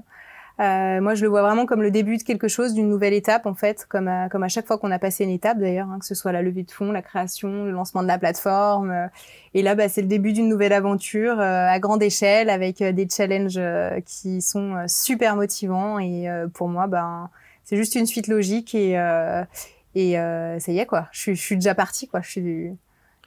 Euh, 0.60 1.00
moi, 1.00 1.14
je 1.14 1.22
le 1.22 1.28
vois 1.28 1.42
vraiment 1.42 1.66
comme 1.66 1.82
le 1.82 1.90
début 1.90 2.18
de 2.18 2.22
quelque 2.22 2.48
chose, 2.48 2.74
d'une 2.74 2.88
nouvelle 2.88 3.14
étape, 3.14 3.46
en 3.46 3.54
fait, 3.54 3.86
comme 3.88 4.08
à, 4.08 4.28
comme 4.28 4.42
à 4.42 4.48
chaque 4.48 4.66
fois 4.66 4.78
qu'on 4.78 4.90
a 4.90 4.98
passé 4.98 5.24
une 5.24 5.30
étape, 5.30 5.58
d'ailleurs, 5.58 5.88
hein, 5.88 5.98
que 5.98 6.04
ce 6.04 6.14
soit 6.14 6.32
la 6.32 6.42
levée 6.42 6.62
de 6.62 6.70
fonds, 6.70 6.92
la 6.92 7.02
création, 7.02 7.64
le 7.64 7.70
lancement 7.70 8.02
de 8.02 8.08
la 8.08 8.18
plateforme. 8.18 8.90
Euh, 8.90 9.06
et 9.54 9.62
là, 9.62 9.74
bah, 9.74 9.88
c'est 9.88 10.02
le 10.02 10.08
début 10.08 10.32
d'une 10.32 10.48
nouvelle 10.48 10.72
aventure 10.72 11.40
euh, 11.40 11.66
à 11.68 11.78
grande 11.78 12.02
échelle, 12.02 12.50
avec 12.50 12.82
des 12.82 13.08
challenges 13.08 13.60
qui 14.04 14.42
sont 14.42 14.76
super 14.86 15.36
motivants. 15.36 15.98
Et 15.98 16.26
pour 16.54 16.68
moi, 16.68 16.86
ben, 16.86 17.30
c'est 17.64 17.76
juste 17.76 17.94
une 17.94 18.06
suite 18.06 18.28
logique. 18.28 18.74
Et, 18.74 18.94
ça 18.94 19.46
y 19.94 20.78
est, 20.78 20.86
quoi. 20.86 21.08
Je, 21.12 21.32
suis 21.32 21.56
déjà 21.56 21.74
partie, 21.74 22.08
quoi. 22.08 22.20
Je 22.20 22.30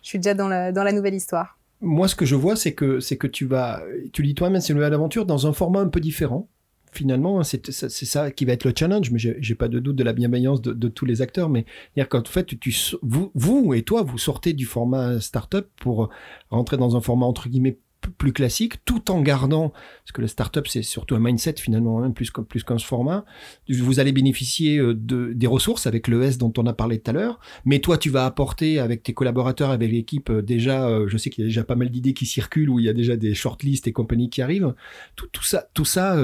suis, 0.02 0.18
déjà 0.20 0.34
dans 0.34 0.48
la, 0.48 0.72
dans 0.72 0.84
la 0.84 0.92
nouvelle 0.92 1.16
histoire. 1.16 1.58
Moi, 1.82 2.08
ce 2.08 2.16
que 2.16 2.26
je 2.26 2.36
vois, 2.36 2.56
c'est 2.56 2.74
que, 2.74 3.00
c'est 3.00 3.18
que 3.18 3.28
tu 3.28 3.46
vas, 3.46 3.82
tu 4.14 4.22
lis 4.22 4.34
toi-même, 4.34 4.62
c'est 4.62 4.70
une 4.70 4.78
nouvelle 4.78 4.94
aventure 4.94 5.26
dans 5.26 5.48
un 5.48 5.54
format 5.54 5.82
un 5.82 5.90
peu 5.90 6.00
différent 6.00 6.48
finalement, 6.96 7.44
c'est 7.44 7.72
ça 7.72 8.32
qui 8.32 8.46
va 8.46 8.54
être 8.54 8.66
le 8.66 8.74
challenge, 8.78 9.12
mais 9.12 9.20
j'ai 9.20 9.56
pas 9.56 9.68
de 9.68 9.80
doute 9.80 9.96
de 9.96 10.04
la 10.04 10.14
bienveillance 10.14 10.62
de, 10.62 10.88
tous 10.88 11.06
les 11.06 11.22
acteurs. 11.22 11.50
Mais 11.50 11.66
dire 11.96 12.10
qu'en 12.10 12.24
fait, 12.24 12.56
vous, 13.04 13.74
et 13.74 13.84
toi, 13.84 14.04
vous 14.04 14.18
sortez 14.18 14.54
du 14.54 14.66
format 14.66 15.20
startup 15.20 15.68
pour 15.78 16.10
rentrer 16.50 16.78
dans 16.78 16.96
un 16.96 17.02
format 17.02 17.26
entre 17.26 17.50
guillemets 17.50 17.78
plus 18.12 18.34
classique, 18.34 18.84
tout 18.86 19.12
en 19.12 19.22
gardant, 19.22 19.70
parce 19.70 20.12
que 20.14 20.22
le 20.22 20.28
startup 20.28 20.68
c'est 20.68 20.82
surtout 20.82 21.16
un 21.16 21.20
mindset 21.20 21.56
finalement, 21.58 22.04
hein, 22.04 22.12
plus 22.12 22.32
plus 22.48 22.64
qu'un 22.64 22.78
format. 22.78 23.26
Vous 23.70 24.00
allez 24.00 24.12
bénéficier 24.12 24.78
euh, 24.78 24.94
de, 24.94 25.34
des 25.34 25.48
ressources 25.48 25.88
avec 25.88 26.08
le 26.08 26.22
S 26.24 26.38
dont 26.38 26.54
on 26.58 26.66
a 26.66 26.74
parlé 26.74 27.00
tout 27.00 27.12
à 27.12 27.14
l'heure, 27.14 27.40
mais 27.66 27.80
toi 27.80 27.98
tu 27.98 28.10
vas 28.10 28.26
apporter 28.26 28.80
avec 28.80 29.04
tes 29.04 29.14
collaborateurs, 29.14 29.72
avec 29.72 29.92
l'équipe 29.92 30.30
euh, 30.30 30.42
déjà, 30.42 30.88
euh, 30.88 31.08
je 31.08 31.18
sais 31.18 31.30
qu'il 31.30 31.44
y 31.44 31.46
a 31.46 31.50
déjà 31.50 31.64
pas 31.64 31.76
mal 31.76 31.90
d'idées 31.90 32.14
qui 32.14 32.26
circulent 32.26 32.70
où 32.70 32.80
il 32.80 32.86
y 32.86 32.90
a 32.90 32.94
déjà 32.94 33.16
des 33.16 33.34
shortlists 33.34 33.88
et 33.88 33.92
compagnies 33.92 34.30
qui 34.30 34.42
arrivent. 34.42 34.74
Tout 35.16 35.44
ça, 35.44 35.68
tout 35.74 35.86
ça 35.86 36.18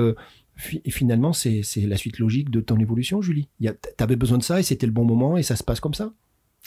et 0.84 0.92
finalement, 0.92 1.34
c'est 1.34 1.64
la 1.78 1.98
suite 1.98 2.20
logique 2.20 2.50
de 2.50 2.62
ton 2.62 2.78
évolution, 2.80 3.22
Julie. 3.22 3.50
Tu 3.60 3.70
avais 4.00 4.16
besoin 4.16 4.38
de 4.38 4.44
ça 4.44 4.60
et 4.60 4.64
c'était 4.64 4.86
le 4.86 4.92
bon 4.92 5.06
moment 5.06 5.38
et 5.38 5.44
ça 5.44 5.56
se 5.56 5.64
passe 5.64 5.80
comme 5.80 5.94
ça 5.94 6.12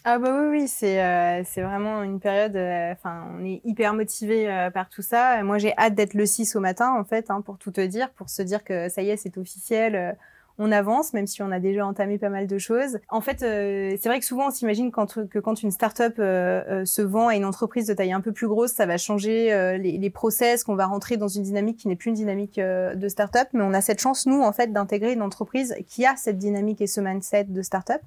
ah 0.06 0.18
bah 0.18 0.28
oui, 0.38 0.48
oui 0.50 0.68
c'est 0.68 1.02
euh, 1.02 1.42
vraiment 1.56 2.02
une 2.02 2.20
période, 2.20 2.54
euh, 2.56 2.92
enfin 2.92 3.26
on 3.38 3.42
est 3.42 3.62
hyper 3.64 3.94
motivé 3.94 4.50
euh, 4.50 4.70
par 4.70 4.90
tout 4.90 5.00
ça. 5.00 5.42
Moi 5.42 5.56
j'ai 5.56 5.74
hâte 5.78 5.94
d'être 5.94 6.12
le 6.12 6.26
6 6.26 6.56
au 6.56 6.60
matin 6.60 6.94
en 6.94 7.04
fait, 7.04 7.30
hein, 7.30 7.40
pour 7.40 7.56
tout 7.56 7.70
te 7.70 7.80
dire, 7.80 8.10
pour 8.10 8.28
se 8.28 8.42
dire 8.42 8.64
que 8.64 8.90
ça 8.90 9.00
y 9.00 9.08
est, 9.08 9.16
c'est 9.16 9.38
officiel, 9.38 10.18
on 10.58 10.70
avance, 10.70 11.12
même 11.12 11.26
si 11.26 11.42
on 11.42 11.50
a 11.50 11.58
déjà 11.58 11.86
entamé 11.86 12.18
pas 12.18 12.28
mal 12.28 12.46
de 12.46 12.58
choses. 12.58 12.98
En 13.08 13.20
fait, 13.20 13.42
euh, 13.42 13.96
c'est 14.00 14.08
vrai 14.08 14.20
que 14.20 14.26
souvent 14.26 14.48
on 14.48 14.50
s'imagine 14.50 14.90
que 14.92 15.38
quand 15.38 15.62
une 15.62 15.70
start-up 15.70 16.14
euh, 16.18 16.62
euh, 16.68 16.84
se 16.84 17.02
vend 17.02 17.28
à 17.28 17.36
une 17.36 17.44
entreprise 17.44 17.86
de 17.86 17.94
taille 17.94 18.12
un 18.12 18.20
peu 18.20 18.32
plus 18.32 18.46
grosse, 18.46 18.72
ça 18.72 18.86
va 18.86 18.96
changer 18.96 19.34
les, 19.78 19.98
les, 19.98 20.10
process, 20.10 20.64
qu'on 20.64 20.76
va 20.76 20.86
rentrer 20.86 21.16
dans 21.16 21.28
une 21.28 21.42
dynamique 21.42 21.78
qui 21.78 21.88
n'est 21.88 21.96
plus 21.96 22.10
une 22.10 22.14
dynamique 22.14 22.60
de 22.60 23.08
start-up. 23.08 23.48
Mais 23.52 23.62
on 23.62 23.72
a 23.72 23.80
cette 23.80 24.00
chance, 24.00 24.26
nous, 24.26 24.42
en 24.42 24.52
fait, 24.52 24.72
d'intégrer 24.72 25.12
une 25.12 25.22
entreprise 25.22 25.74
qui 25.88 26.06
a 26.06 26.14
cette 26.16 26.38
dynamique 26.38 26.80
et 26.80 26.86
ce 26.86 27.00
mindset 27.00 27.44
de 27.44 27.62
start-up. 27.62 28.00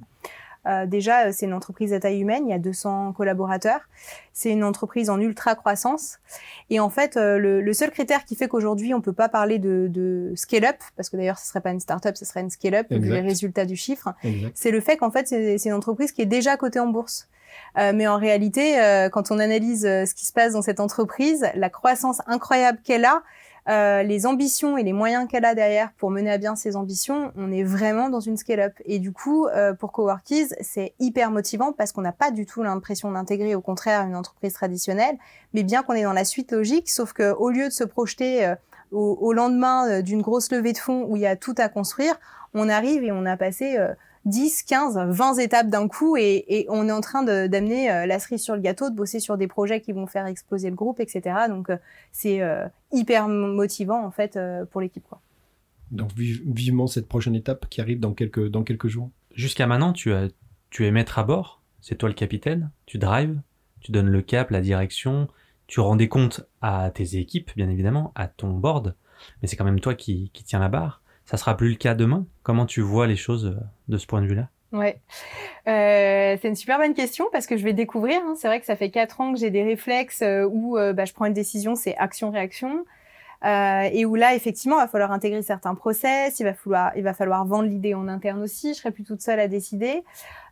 Euh, 0.68 0.86
déjà, 0.86 1.32
c'est 1.32 1.46
une 1.46 1.54
entreprise 1.54 1.94
à 1.94 2.00
taille 2.00 2.20
humaine, 2.20 2.44
il 2.48 2.52
y 2.52 2.54
a 2.54 2.60
200 2.60 3.14
collaborateurs. 3.14 3.82
C'est 4.34 4.52
une 4.52 4.64
entreprise 4.64 5.10
en 5.10 5.20
ultra 5.20 5.56
croissance. 5.56 6.20
Et 6.70 6.80
en 6.80 6.90
fait, 6.90 7.16
le, 7.16 7.74
seul 7.74 7.92
critère 7.92 8.26
qui 8.26 8.36
fait 8.36 8.48
qu'aujourd'hui, 8.48 8.94
on 8.94 9.02
peut 9.02 9.14
pas 9.14 9.30
parler 9.30 9.58
de, 9.58 10.32
scale-up, 10.36 10.78
parce 10.96 11.10
que 11.10 11.18
d'ailleurs, 11.18 11.40
ce 11.40 11.48
serait 11.48 11.62
pas 11.62 11.72
une 11.72 11.80
start-up, 11.80 12.16
ce 12.16 12.26
serait 12.26 12.42
une 12.42 12.50
scale-up, 12.50 12.88
vu 12.92 13.10
les 13.10 13.22
résultats 13.22 13.66
du 13.66 13.76
chiffre, 13.76 14.14
c'est 14.54 14.72
le 14.72 14.80
fait 14.80 14.98
qu'en 14.98 15.10
fait, 15.10 15.28
c'est 15.28 15.66
une 15.66 15.74
entreprise 15.74 16.12
qui 16.12 16.22
est 16.22 16.28
déjà 16.28 16.58
cotée 16.58 16.80
en 16.80 16.88
bourse. 16.88 17.28
Euh, 17.78 17.92
mais 17.94 18.08
en 18.08 18.18
réalité, 18.18 18.80
euh, 18.80 19.10
quand 19.10 19.32
on 19.32 19.40
analyse 19.40 19.86
euh, 19.86 20.06
ce 20.06 20.14
qui 20.14 20.26
se 20.26 20.34
passe 20.34 20.54
dans 20.54 20.62
cette 20.62 20.80
entreprise, 20.80 21.46
la 21.56 21.70
croissance 21.70 22.22
incroyable 22.26 22.80
qu'elle 22.84 23.06
a, 23.06 23.24
les 23.68 24.26
ambitions 24.26 24.78
et 24.78 24.84
les 24.84 24.94
moyens 24.94 25.28
qu'elle 25.28 25.46
a 25.46 25.56
derrière 25.56 25.92
pour 25.94 26.10
mener 26.10 26.32
à 26.32 26.38
bien 26.38 26.56
ses 26.56 26.76
ambitions, 26.76 27.32
on 27.36 27.52
est 27.52 27.64
vraiment 27.64 28.10
dans 28.10 28.20
une 28.20 28.38
scale-up. 28.38 28.74
Et 28.86 29.00
du 29.00 29.12
coup, 29.12 29.48
pour 29.80 29.92
Coworkies, 29.92 30.50
c'est 30.62 30.94
hyper 31.00 31.32
motivant 31.32 31.74
parce 31.74 31.92
qu'on 31.92 32.02
n'a 32.02 32.12
pas 32.12 32.32
du 32.32 32.46
tout 32.46 32.64
l'impression 32.64 33.12
d'intégrer 33.12 33.56
au 33.56 33.62
contraire 33.62 34.04
une 34.04 34.16
entreprise 34.16 34.54
traditionnelle, 34.54 35.18
mais 35.54 35.64
bien 35.64 35.84
qu'on 35.84 35.94
est 35.94 36.04
dans 36.04 36.14
la 36.14 36.26
suite 36.26 36.52
logique, 36.52 36.90
sauf 36.90 37.14
que 37.14 37.34
au 37.34 37.50
lieu 37.50 37.66
de 37.66 37.74
se 37.74 37.84
projeter 37.84 38.54
au, 38.92 39.18
au, 39.20 39.34
lendemain 39.34 40.02
d'une 40.02 40.22
grosse 40.22 40.52
levée 40.52 40.74
de 40.74 40.78
fonds 40.78 41.06
où 41.08 41.18
il 41.18 41.22
y 41.22 41.28
a 41.28 41.36
tout 41.36 41.56
à 41.58 41.68
construire, 41.68 42.18
on 42.54 42.70
arrive 42.70 43.04
et 43.04 43.12
on 43.12 43.26
a 43.26 43.36
passé 43.36 43.78
10, 44.28 44.64
15, 44.64 44.98
20 44.98 45.36
étapes 45.36 45.70
d'un 45.70 45.88
coup 45.88 46.18
et, 46.18 46.66
on 46.70 46.88
est 46.90 46.92
en 46.92 47.02
train 47.02 47.24
d'amener 47.24 47.90
euh, 47.90 48.06
la 48.06 48.20
cerise 48.20 48.42
sur 48.44 48.56
le 48.56 48.62
gâteau, 48.62 48.90
de 48.90 48.96
bosser 48.96 49.20
sur 49.20 49.38
des 49.38 49.48
projets 49.48 49.80
qui 49.80 49.94
vont 49.94 50.06
faire 50.06 50.26
exploser 50.26 50.70
le 50.70 50.76
groupe, 50.76 51.00
etc. 51.00 51.36
Donc 51.48 51.70
euh, 51.70 51.78
c'est 52.12 52.42
euh, 52.42 52.68
hyper 52.92 53.30
motivant 53.30 54.06
en 54.06 54.12
fait 54.12 54.38
pour 54.72 54.82
l'équipe. 54.82 55.06
Donc 55.92 56.12
vivement 56.14 56.88
cette 56.88 57.08
prochaine 57.08 57.36
étape 57.36 57.70
qui 57.70 57.80
arrive 57.80 58.02
dans 58.02 58.14
quelques, 58.14 58.50
dans 58.50 58.64
quelques 58.64 58.88
jours. 58.88 59.10
Jusqu'à 59.34 59.66
maintenant, 59.66 59.94
tu, 59.94 60.14
as, 60.14 60.28
tu 60.70 60.86
es 60.86 60.92
maître 60.92 61.20
à 61.20 61.24
bord, 61.24 61.62
c'est 61.80 61.96
toi 61.96 62.10
le 62.10 62.16
capitaine, 62.16 62.72
tu 62.86 62.98
drives, 62.98 63.40
tu 63.80 63.94
donnes 63.94 64.10
le 64.10 64.22
cap, 64.22 64.50
la 64.50 64.60
direction, 64.60 65.30
tu 65.68 65.80
rends 65.80 65.96
des 65.96 66.10
comptes 66.10 66.46
à 66.62 66.92
tes 66.92 67.18
équipes, 67.18 67.52
bien 67.56 67.70
évidemment, 67.70 68.12
à 68.16 68.28
ton 68.28 68.52
board, 68.52 68.96
mais 69.42 69.48
c'est 69.48 69.56
quand 69.56 69.64
même 69.64 69.80
toi 69.80 69.96
qui, 69.96 70.32
qui 70.34 70.44
tiens 70.44 70.60
la 70.60 70.68
barre 70.68 71.02
ça 71.28 71.36
sera 71.38 71.56
plus 71.56 71.70
le 71.70 71.76
cas 71.76 71.94
demain? 71.94 72.26
Comment 72.42 72.66
tu 72.66 72.82
vois 72.82 73.06
les 73.06 73.18
choses 73.18 73.46
euh, 73.46 73.64
de 73.90 73.98
ce 73.98 74.08
point 74.08 74.22
de 74.22 74.28
vue-là? 74.28 74.48
Ouais, 74.72 75.00
euh, 75.68 76.38
c'est 76.42 76.48
une 76.48 76.56
super 76.56 76.78
bonne 76.78 76.94
question 76.94 77.26
parce 77.32 77.48
que 77.48 77.58
je 77.58 77.64
vais 77.64 77.74
découvrir. 77.74 78.20
Hein. 78.26 78.34
C'est 78.38 78.48
vrai 78.48 78.60
que 78.60 78.66
ça 78.66 78.76
fait 78.76 78.90
quatre 78.90 79.22
ans 79.22 79.34
que 79.34 79.40
j'ai 79.40 79.50
des 79.50 79.64
réflexes 79.64 80.22
euh, 80.22 80.48
où 80.50 80.78
bah, 80.94 81.06
je 81.06 81.14
prends 81.14 81.26
une 81.26 81.34
décision, 81.34 81.76
c'est 81.76 81.96
action-réaction. 81.98 82.86
et 83.44 84.06
où 84.06 84.16
là, 84.16 84.36
effectivement, 84.36 84.78
il 84.78 84.82
va 84.82 84.88
falloir 84.88 85.12
intégrer 85.12 85.42
certains 85.42 85.76
process, 85.76 86.40
il 86.40 86.46
va 86.46 87.14
falloir, 87.14 87.46
vendre 87.46 87.70
l'idée 87.70 87.94
en 87.94 88.08
interne 88.08 88.42
aussi. 88.42 88.74
Je 88.74 88.80
serai 88.80 88.92
plus 88.92 89.04
toute 89.04 89.22
seule 89.22 89.40
à 89.40 89.48
décider. 89.48 90.04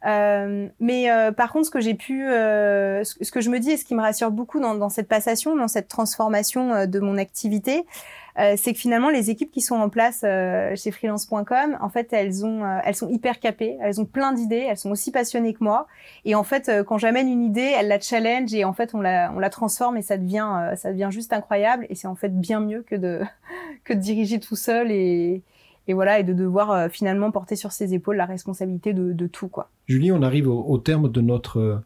mais 0.04 1.08
par 1.36 1.52
contre, 1.52 1.66
ce 1.66 1.72
que 1.72 1.82
j'ai 1.82 1.96
pu, 1.96 2.22
ce, 2.22 3.32
que 3.32 3.42
je 3.42 3.50
me 3.50 3.60
dis 3.60 3.72
et 3.72 3.78
ce 3.78 3.84
qui 3.84 3.96
me 3.96 4.02
rassure 4.02 4.32
beaucoup 4.32 4.62
dans, 4.62 4.76
dans 4.76 4.90
cette 4.90 5.10
passation, 5.10 5.58
dans 5.58 5.68
cette 5.68 5.90
transformation 5.90 6.86
de 6.86 7.00
mon 7.00 7.18
activité, 7.18 7.80
euh, 7.80 8.25
c'est 8.58 8.74
que 8.74 8.80
finalement 8.80 9.10
les 9.10 9.30
équipes 9.30 9.52
qui 9.52 9.62
sont 9.62 9.76
en 9.76 9.90
place 9.90 10.22
euh, 10.24 10.76
chez 10.76 10.92
freelance.com, 10.92 11.78
en 11.80 11.90
fait, 11.90 12.12
elles 12.12 12.46
ont, 12.46 12.66
euh, 12.66 12.80
elles 12.84 12.96
sont 12.96 13.08
hyper 13.08 13.40
capées, 13.40 13.78
elles 13.82 14.02
ont 14.02 14.06
plein 14.06 14.34
d'idées, 14.34 14.66
elles 14.70 14.78
sont 14.78 14.92
aussi 14.92 15.12
passionnées 15.12 15.54
que 15.54 15.64
moi. 15.64 15.88
Et 16.26 16.36
en 16.36 16.44
fait, 16.44 16.70
quand 16.86 16.98
j'amène 16.98 17.30
une 17.30 17.44
idée, 17.44 17.74
elles 17.78 17.88
la 17.88 18.00
challenge 18.00 18.54
et 18.54 18.66
en 18.66 18.74
fait, 18.74 18.94
on 18.94 19.00
la, 19.00 19.50
transforme 19.50 19.96
et 19.98 20.02
ça 20.02 20.18
devient, 20.18 20.74
ça 20.76 20.92
devient 20.92 21.10
juste 21.12 21.32
incroyable. 21.32 21.86
Et 21.90 21.96
c'est 21.96 22.08
en 22.08 22.16
fait 22.16 22.38
bien 22.38 22.60
mieux 22.60 22.82
que 22.82 22.96
de, 22.96 23.22
que 23.86 23.94
de 23.94 24.00
diriger 24.00 24.40
tout 24.40 24.58
seul 24.58 24.92
et, 24.92 25.42
et 25.88 25.94
voilà, 25.94 26.20
et 26.20 26.24
de 26.24 26.34
devoir 26.34 26.90
finalement 26.90 27.32
porter 27.32 27.56
sur 27.56 27.72
ses 27.72 27.94
épaules 27.94 28.18
la 28.18 28.26
responsabilité 28.26 28.92
de, 28.92 29.14
de 29.14 29.28
tout, 29.28 29.48
quoi. 29.48 29.70
Julie, 29.88 30.12
on 30.12 30.22
arrive 30.22 30.50
au, 30.50 30.78
terme 30.78 31.10
de 31.10 31.22
notre 31.22 31.82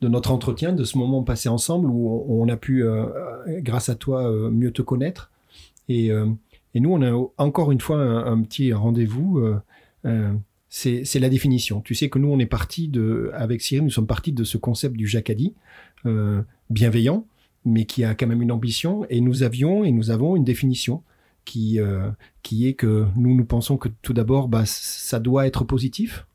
de 0.00 0.08
notre 0.08 0.32
entretien, 0.32 0.72
de 0.72 0.82
ce 0.82 0.98
moment 0.98 1.22
passé 1.22 1.48
ensemble 1.48 1.88
où 1.88 2.26
on, 2.28 2.48
a 2.48 2.56
pu, 2.56 2.84
grâce 3.46 3.88
à 3.88 3.94
toi, 3.94 4.28
mieux 4.50 4.72
te 4.72 4.82
connaître. 4.82 5.31
Euh, 5.90 6.26
et, 6.74 6.80
nous, 6.80 6.92
on 6.92 7.02
a 7.02 7.32
encore 7.38 7.72
une 7.72 7.80
fois 7.80 7.98
un, 7.98 8.42
petit 8.42 8.72
rendez-vous. 8.72 9.38
Euh, 9.38 9.60
euh, 10.06 10.32
c'est 10.68 11.18
la 11.18 11.28
définition. 11.28 11.80
Tu 11.82 11.94
sais 11.94 12.08
que 12.08 12.18
nous, 12.18 12.28
on 12.28 12.38
est 12.38 12.46
parti 12.46 12.88
de, 12.88 13.30
avec 13.34 13.60
Cyril, 13.60 13.84
nous 13.84 13.90
sommes 13.90 14.06
partis 14.06 14.32
de 14.32 14.44
ce 14.44 14.56
concept 14.56 14.96
du 14.96 15.06
jacadi, 15.06 15.54
bienveillant, 16.70 17.26
mais 17.66 17.84
qui 17.84 18.04
a 18.04 18.14
quand 18.14 18.26
même 18.26 18.40
une 18.40 18.52
ambition. 18.52 19.04
Et 19.10 19.20
nous 19.20 19.42
avions 19.42 19.84
et 19.84 19.92
nous 19.92 20.10
avons 20.10 20.34
une 20.34 20.44
définition 20.44 21.02
qui, 21.44 21.78
qui 22.42 22.66
est 22.66 22.72
que 22.72 23.06
nous, 23.16 23.36
nous 23.36 23.44
pensons 23.44 23.76
que 23.76 23.90
tout 24.00 24.14
d'abord, 24.14 24.48
bah, 24.48 24.64
ça 24.64 25.20
doit 25.20 25.46
être 25.46 25.64
positif. 25.64 26.26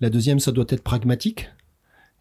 La 0.00 0.10
deuxième, 0.10 0.40
ça 0.40 0.50
doit 0.50 0.66
être 0.68 0.82
pragmatique. 0.82 1.48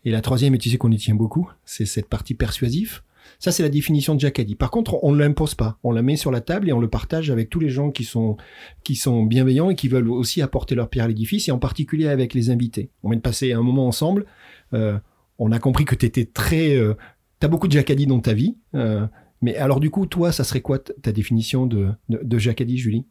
Et 0.06 0.12
la 0.12 0.22
troisième, 0.22 0.54
et 0.54 0.60
tu 0.60 0.70
sais 0.70 0.78
qu'on 0.78 0.92
y 0.92 0.98
tient 0.98 1.16
beaucoup, 1.16 1.50
c'est 1.66 1.86
cette 1.86 2.08
partie 2.08 2.36
persuasive. 2.36 3.02
Ça, 3.40 3.52
c'est 3.52 3.64
la 3.64 3.70
définition 3.70 4.16
de 4.16 4.20
Jacadi. 4.20 4.56
Par 4.56 4.72
contre, 4.72 5.04
on 5.04 5.12
ne 5.12 5.20
l'impose 5.20 5.56
pas. 5.56 5.78
On 5.84 5.92
la 5.92 6.02
met 6.02 6.16
sur 6.16 6.32
la 6.32 6.42
table 6.42 6.70
et 6.70 6.74
on 6.74 6.80
le 6.80 6.90
partage 6.90 7.30
avec 7.30 7.50
tous 7.50 7.60
les 7.60 7.70
gens 7.70 7.92
qui 7.92 8.04
sont, 8.04 8.38
qui 8.84 8.96
sont 8.96 9.24
bienveillants 9.24 9.70
et 9.70 9.76
qui 9.76 9.88
veulent 9.88 10.10
aussi 10.10 10.42
apporter 10.42 10.76
leur 10.76 10.90
pierre 10.90 11.06
à 11.06 11.08
l'édifice 11.08 11.48
et 11.48 11.52
en 11.52 11.60
particulier 11.60 12.08
avec 12.08 12.34
les 12.34 12.50
invités. 12.50 12.90
On 13.04 13.10
vient 13.10 13.18
de 13.18 13.22
passer 13.22 13.54
un 13.54 13.62
moment 13.62 13.88
ensemble. 13.88 14.26
Euh, 14.74 14.98
on 15.40 15.52
a 15.52 15.60
compris 15.60 15.86
que 15.86 15.96
tu 15.96 16.06
étais 16.06 16.26
très, 16.26 16.76
euh, 16.76 16.96
as 17.42 17.48
beaucoup 17.48 17.68
de 17.68 17.74
Jacadi 17.74 18.08
dans 18.08 18.20
ta 18.20 18.34
vie. 18.34 18.58
Euh, 18.76 19.06
mais 19.42 19.56
alors, 19.56 19.80
du 19.80 19.90
coup, 19.90 20.06
toi, 20.06 20.32
ça 20.32 20.44
serait 20.44 20.62
quoi 20.62 20.80
ta 20.80 21.12
définition 21.12 21.66
de, 21.68 21.90
de, 22.10 22.20
de 22.24 22.38
Jacadi, 22.38 22.78
Julie? 22.78 23.06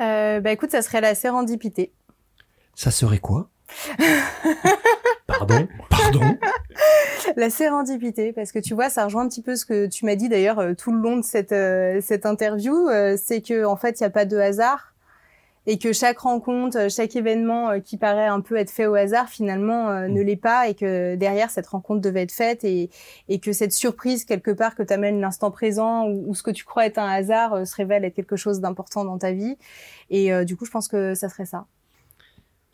Euh, 0.00 0.40
bah 0.40 0.52
écoute, 0.52 0.70
ça 0.70 0.80
serait 0.80 1.02
la 1.02 1.14
sérendipité. 1.14 1.92
Ça 2.74 2.90
serait 2.90 3.18
quoi? 3.18 3.50
Pardon 5.30 5.68
Pardon 5.88 6.38
La 7.36 7.50
sérendipité, 7.50 8.32
parce 8.32 8.52
que 8.52 8.58
tu 8.58 8.74
vois, 8.74 8.90
ça 8.90 9.04
rejoint 9.04 9.22
un 9.22 9.28
petit 9.28 9.42
peu 9.42 9.56
ce 9.56 9.64
que 9.64 9.86
tu 9.86 10.04
m'as 10.04 10.16
dit 10.16 10.28
d'ailleurs 10.28 10.58
euh, 10.58 10.74
tout 10.74 10.92
le 10.92 10.98
long 10.98 11.16
de 11.16 11.24
cette, 11.24 11.52
euh, 11.52 12.00
cette 12.00 12.26
interview, 12.26 12.88
euh, 12.88 13.16
c'est 13.16 13.40
que 13.40 13.64
en 13.64 13.76
fait, 13.76 14.00
il 14.00 14.02
n'y 14.02 14.06
a 14.06 14.10
pas 14.10 14.24
de 14.24 14.36
hasard 14.36 14.94
et 15.66 15.78
que 15.78 15.92
chaque 15.92 16.18
rencontre, 16.18 16.90
chaque 16.90 17.14
événement 17.14 17.80
qui 17.80 17.98
paraît 17.98 18.26
un 18.26 18.40
peu 18.40 18.56
être 18.56 18.70
fait 18.70 18.86
au 18.86 18.94
hasard, 18.94 19.28
finalement, 19.28 20.08
ne 20.08 20.08
mm. 20.08 20.26
l'est 20.26 20.36
pas 20.36 20.68
et 20.68 20.74
que 20.74 21.14
derrière, 21.16 21.50
cette 21.50 21.66
rencontre 21.66 22.00
devait 22.00 22.22
être 22.22 22.32
faite 22.32 22.64
et, 22.64 22.90
et 23.28 23.38
que 23.40 23.52
cette 23.52 23.72
surprise, 23.72 24.24
quelque 24.24 24.50
part, 24.50 24.74
que 24.74 24.82
t'amènes 24.82 25.20
l'instant 25.20 25.50
présent 25.50 26.08
ou, 26.08 26.34
ce 26.34 26.42
que 26.42 26.50
tu 26.50 26.64
crois 26.64 26.86
être 26.86 26.98
un 26.98 27.10
hasard 27.10 27.66
se 27.66 27.76
révèle 27.76 28.04
être 28.06 28.14
quelque 28.14 28.36
chose 28.36 28.60
d'important 28.60 29.04
dans 29.04 29.18
ta 29.18 29.32
vie. 29.32 29.58
Et 30.08 30.44
du 30.46 30.56
coup, 30.56 30.64
je 30.64 30.70
pense 30.70 30.88
que 30.88 31.14
ça 31.14 31.28
serait 31.28 31.44
ça. 31.44 31.66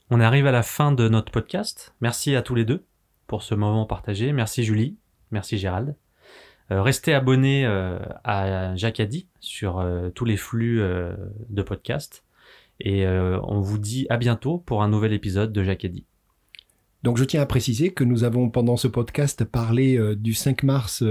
On 0.09 0.21
arrive 0.21 0.47
à 0.47 0.53
la 0.53 0.63
fin 0.63 0.93
de 0.93 1.09
notre 1.09 1.33
podcast. 1.33 1.93
Merci 2.01 2.37
à 2.37 2.43
tous 2.43 2.55
les 2.55 2.65
deux 2.65 2.85
pour 3.27 3.43
ce 3.43 3.57
moment 3.57 3.87
partagé. 3.87 4.33
Merci 4.33 4.63
Julie, 4.63 4.97
merci 5.33 5.59
Gérald. 5.59 5.97
Euh, 6.71 6.81
restez 6.81 7.13
abonnés 7.13 7.67
euh, 7.67 7.99
à 8.23 8.77
Jacadi 8.77 9.27
sur 9.41 9.81
euh, 9.81 10.11
tous 10.11 10.25
les 10.25 10.37
flux 10.37 10.81
de 11.49 11.63
podcast. 11.63 12.25
Et 12.79 13.07
on 13.07 13.61
vous 13.61 13.79
dit 13.79 14.07
à 14.11 14.17
bientôt 14.17 14.59
pour 14.59 14.83
un 14.83 14.89
nouvel 14.89 15.13
épisode 15.13 15.53
de 15.53 15.65
Jacadi. 15.65 16.05
Donc 17.03 17.17
je 17.17 17.25
tiens 17.25 17.41
à 17.41 17.47
préciser 17.47 17.93
que 17.93 18.05
nous 18.05 18.23
avons 18.23 18.51
pendant 18.51 18.77
ce 18.77 18.87
podcast 18.87 19.45
parlé 19.45 20.15
du 20.15 20.35
5 20.35 20.63
mars 20.63 21.03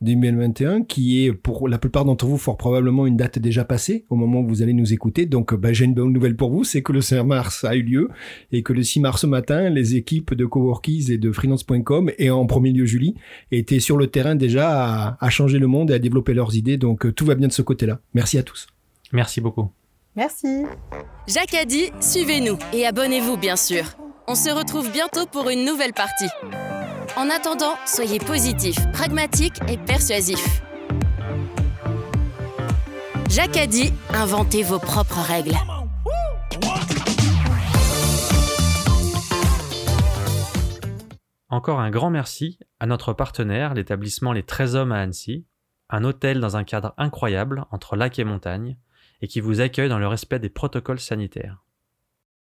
2021, 0.00 0.80
euh, 0.80 0.84
qui 0.84 1.24
est 1.24 1.32
pour 1.32 1.68
la 1.68 1.78
plupart 1.78 2.04
d'entre 2.04 2.26
vous 2.26 2.38
fort 2.38 2.56
probablement 2.56 3.06
une 3.06 3.16
date 3.16 3.38
déjà 3.38 3.64
passée 3.64 4.04
au 4.10 4.16
moment 4.16 4.40
où 4.40 4.48
vous 4.48 4.62
allez 4.62 4.72
nous 4.72 4.92
écouter. 4.92 5.26
Donc 5.26 5.54
bah, 5.54 5.72
j'ai 5.72 5.84
une 5.84 5.94
bonne 5.94 6.12
nouvelle 6.12 6.36
pour 6.36 6.50
vous, 6.50 6.64
c'est 6.64 6.82
que 6.82 6.92
le 6.92 7.00
5 7.00 7.24
mars 7.24 7.64
a 7.64 7.74
eu 7.74 7.82
lieu 7.82 8.08
et 8.52 8.62
que 8.62 8.72
le 8.72 8.82
6 8.82 9.00
mars 9.00 9.24
au 9.24 9.28
matin, 9.28 9.70
les 9.70 9.96
équipes 9.96 10.34
de 10.34 10.44
Coworkies 10.44 11.12
et 11.12 11.18
de 11.18 11.32
freelance.com 11.32 12.10
et 12.18 12.30
en 12.30 12.46
premier 12.46 12.72
lieu 12.72 12.86
Julie 12.86 13.14
étaient 13.52 13.80
sur 13.80 13.96
le 13.96 14.08
terrain 14.08 14.34
déjà 14.34 14.70
à, 14.70 15.24
à 15.24 15.30
changer 15.30 15.58
le 15.58 15.66
monde 15.66 15.90
et 15.90 15.94
à 15.94 15.98
développer 15.98 16.34
leurs 16.34 16.56
idées. 16.56 16.76
Donc 16.76 17.06
euh, 17.06 17.12
tout 17.12 17.24
va 17.24 17.34
bien 17.34 17.48
de 17.48 17.52
ce 17.52 17.62
côté-là. 17.62 18.00
Merci 18.14 18.38
à 18.38 18.42
tous. 18.42 18.66
Merci 19.12 19.40
beaucoup. 19.40 19.70
Merci. 20.16 20.64
Jacques 21.28 21.54
a 21.54 21.64
dit, 21.64 21.90
suivez-nous 22.00 22.58
et 22.72 22.86
abonnez-vous 22.86 23.36
bien 23.36 23.56
sûr. 23.56 23.84
On 24.28 24.34
se 24.34 24.50
retrouve 24.50 24.90
bientôt 24.90 25.26
pour 25.30 25.50
une 25.50 25.64
nouvelle 25.64 25.92
partie. 25.92 26.26
En 27.18 27.30
attendant, 27.30 27.76
soyez 27.86 28.18
positifs, 28.18 28.76
pragmatiques 28.92 29.58
et 29.68 29.78
persuasifs. 29.78 30.62
Jacques 33.30 33.56
a 33.56 33.66
dit, 33.66 33.90
inventez 34.12 34.62
vos 34.62 34.78
propres 34.78 35.20
règles. 35.20 35.56
Encore 41.48 41.80
un 41.80 41.90
grand 41.90 42.10
merci 42.10 42.58
à 42.80 42.86
notre 42.86 43.14
partenaire, 43.14 43.72
l'établissement 43.72 44.34
Les 44.34 44.42
13 44.42 44.76
Hommes 44.76 44.92
à 44.92 45.00
Annecy, 45.00 45.46
un 45.88 46.04
hôtel 46.04 46.38
dans 46.38 46.58
un 46.58 46.64
cadre 46.64 46.92
incroyable 46.98 47.64
entre 47.70 47.96
lac 47.96 48.18
et 48.18 48.24
montagne, 48.24 48.76
et 49.22 49.26
qui 49.26 49.40
vous 49.40 49.62
accueille 49.62 49.88
dans 49.88 49.98
le 49.98 50.06
respect 50.06 50.38
des 50.38 50.50
protocoles 50.50 51.00
sanitaires. 51.00 51.65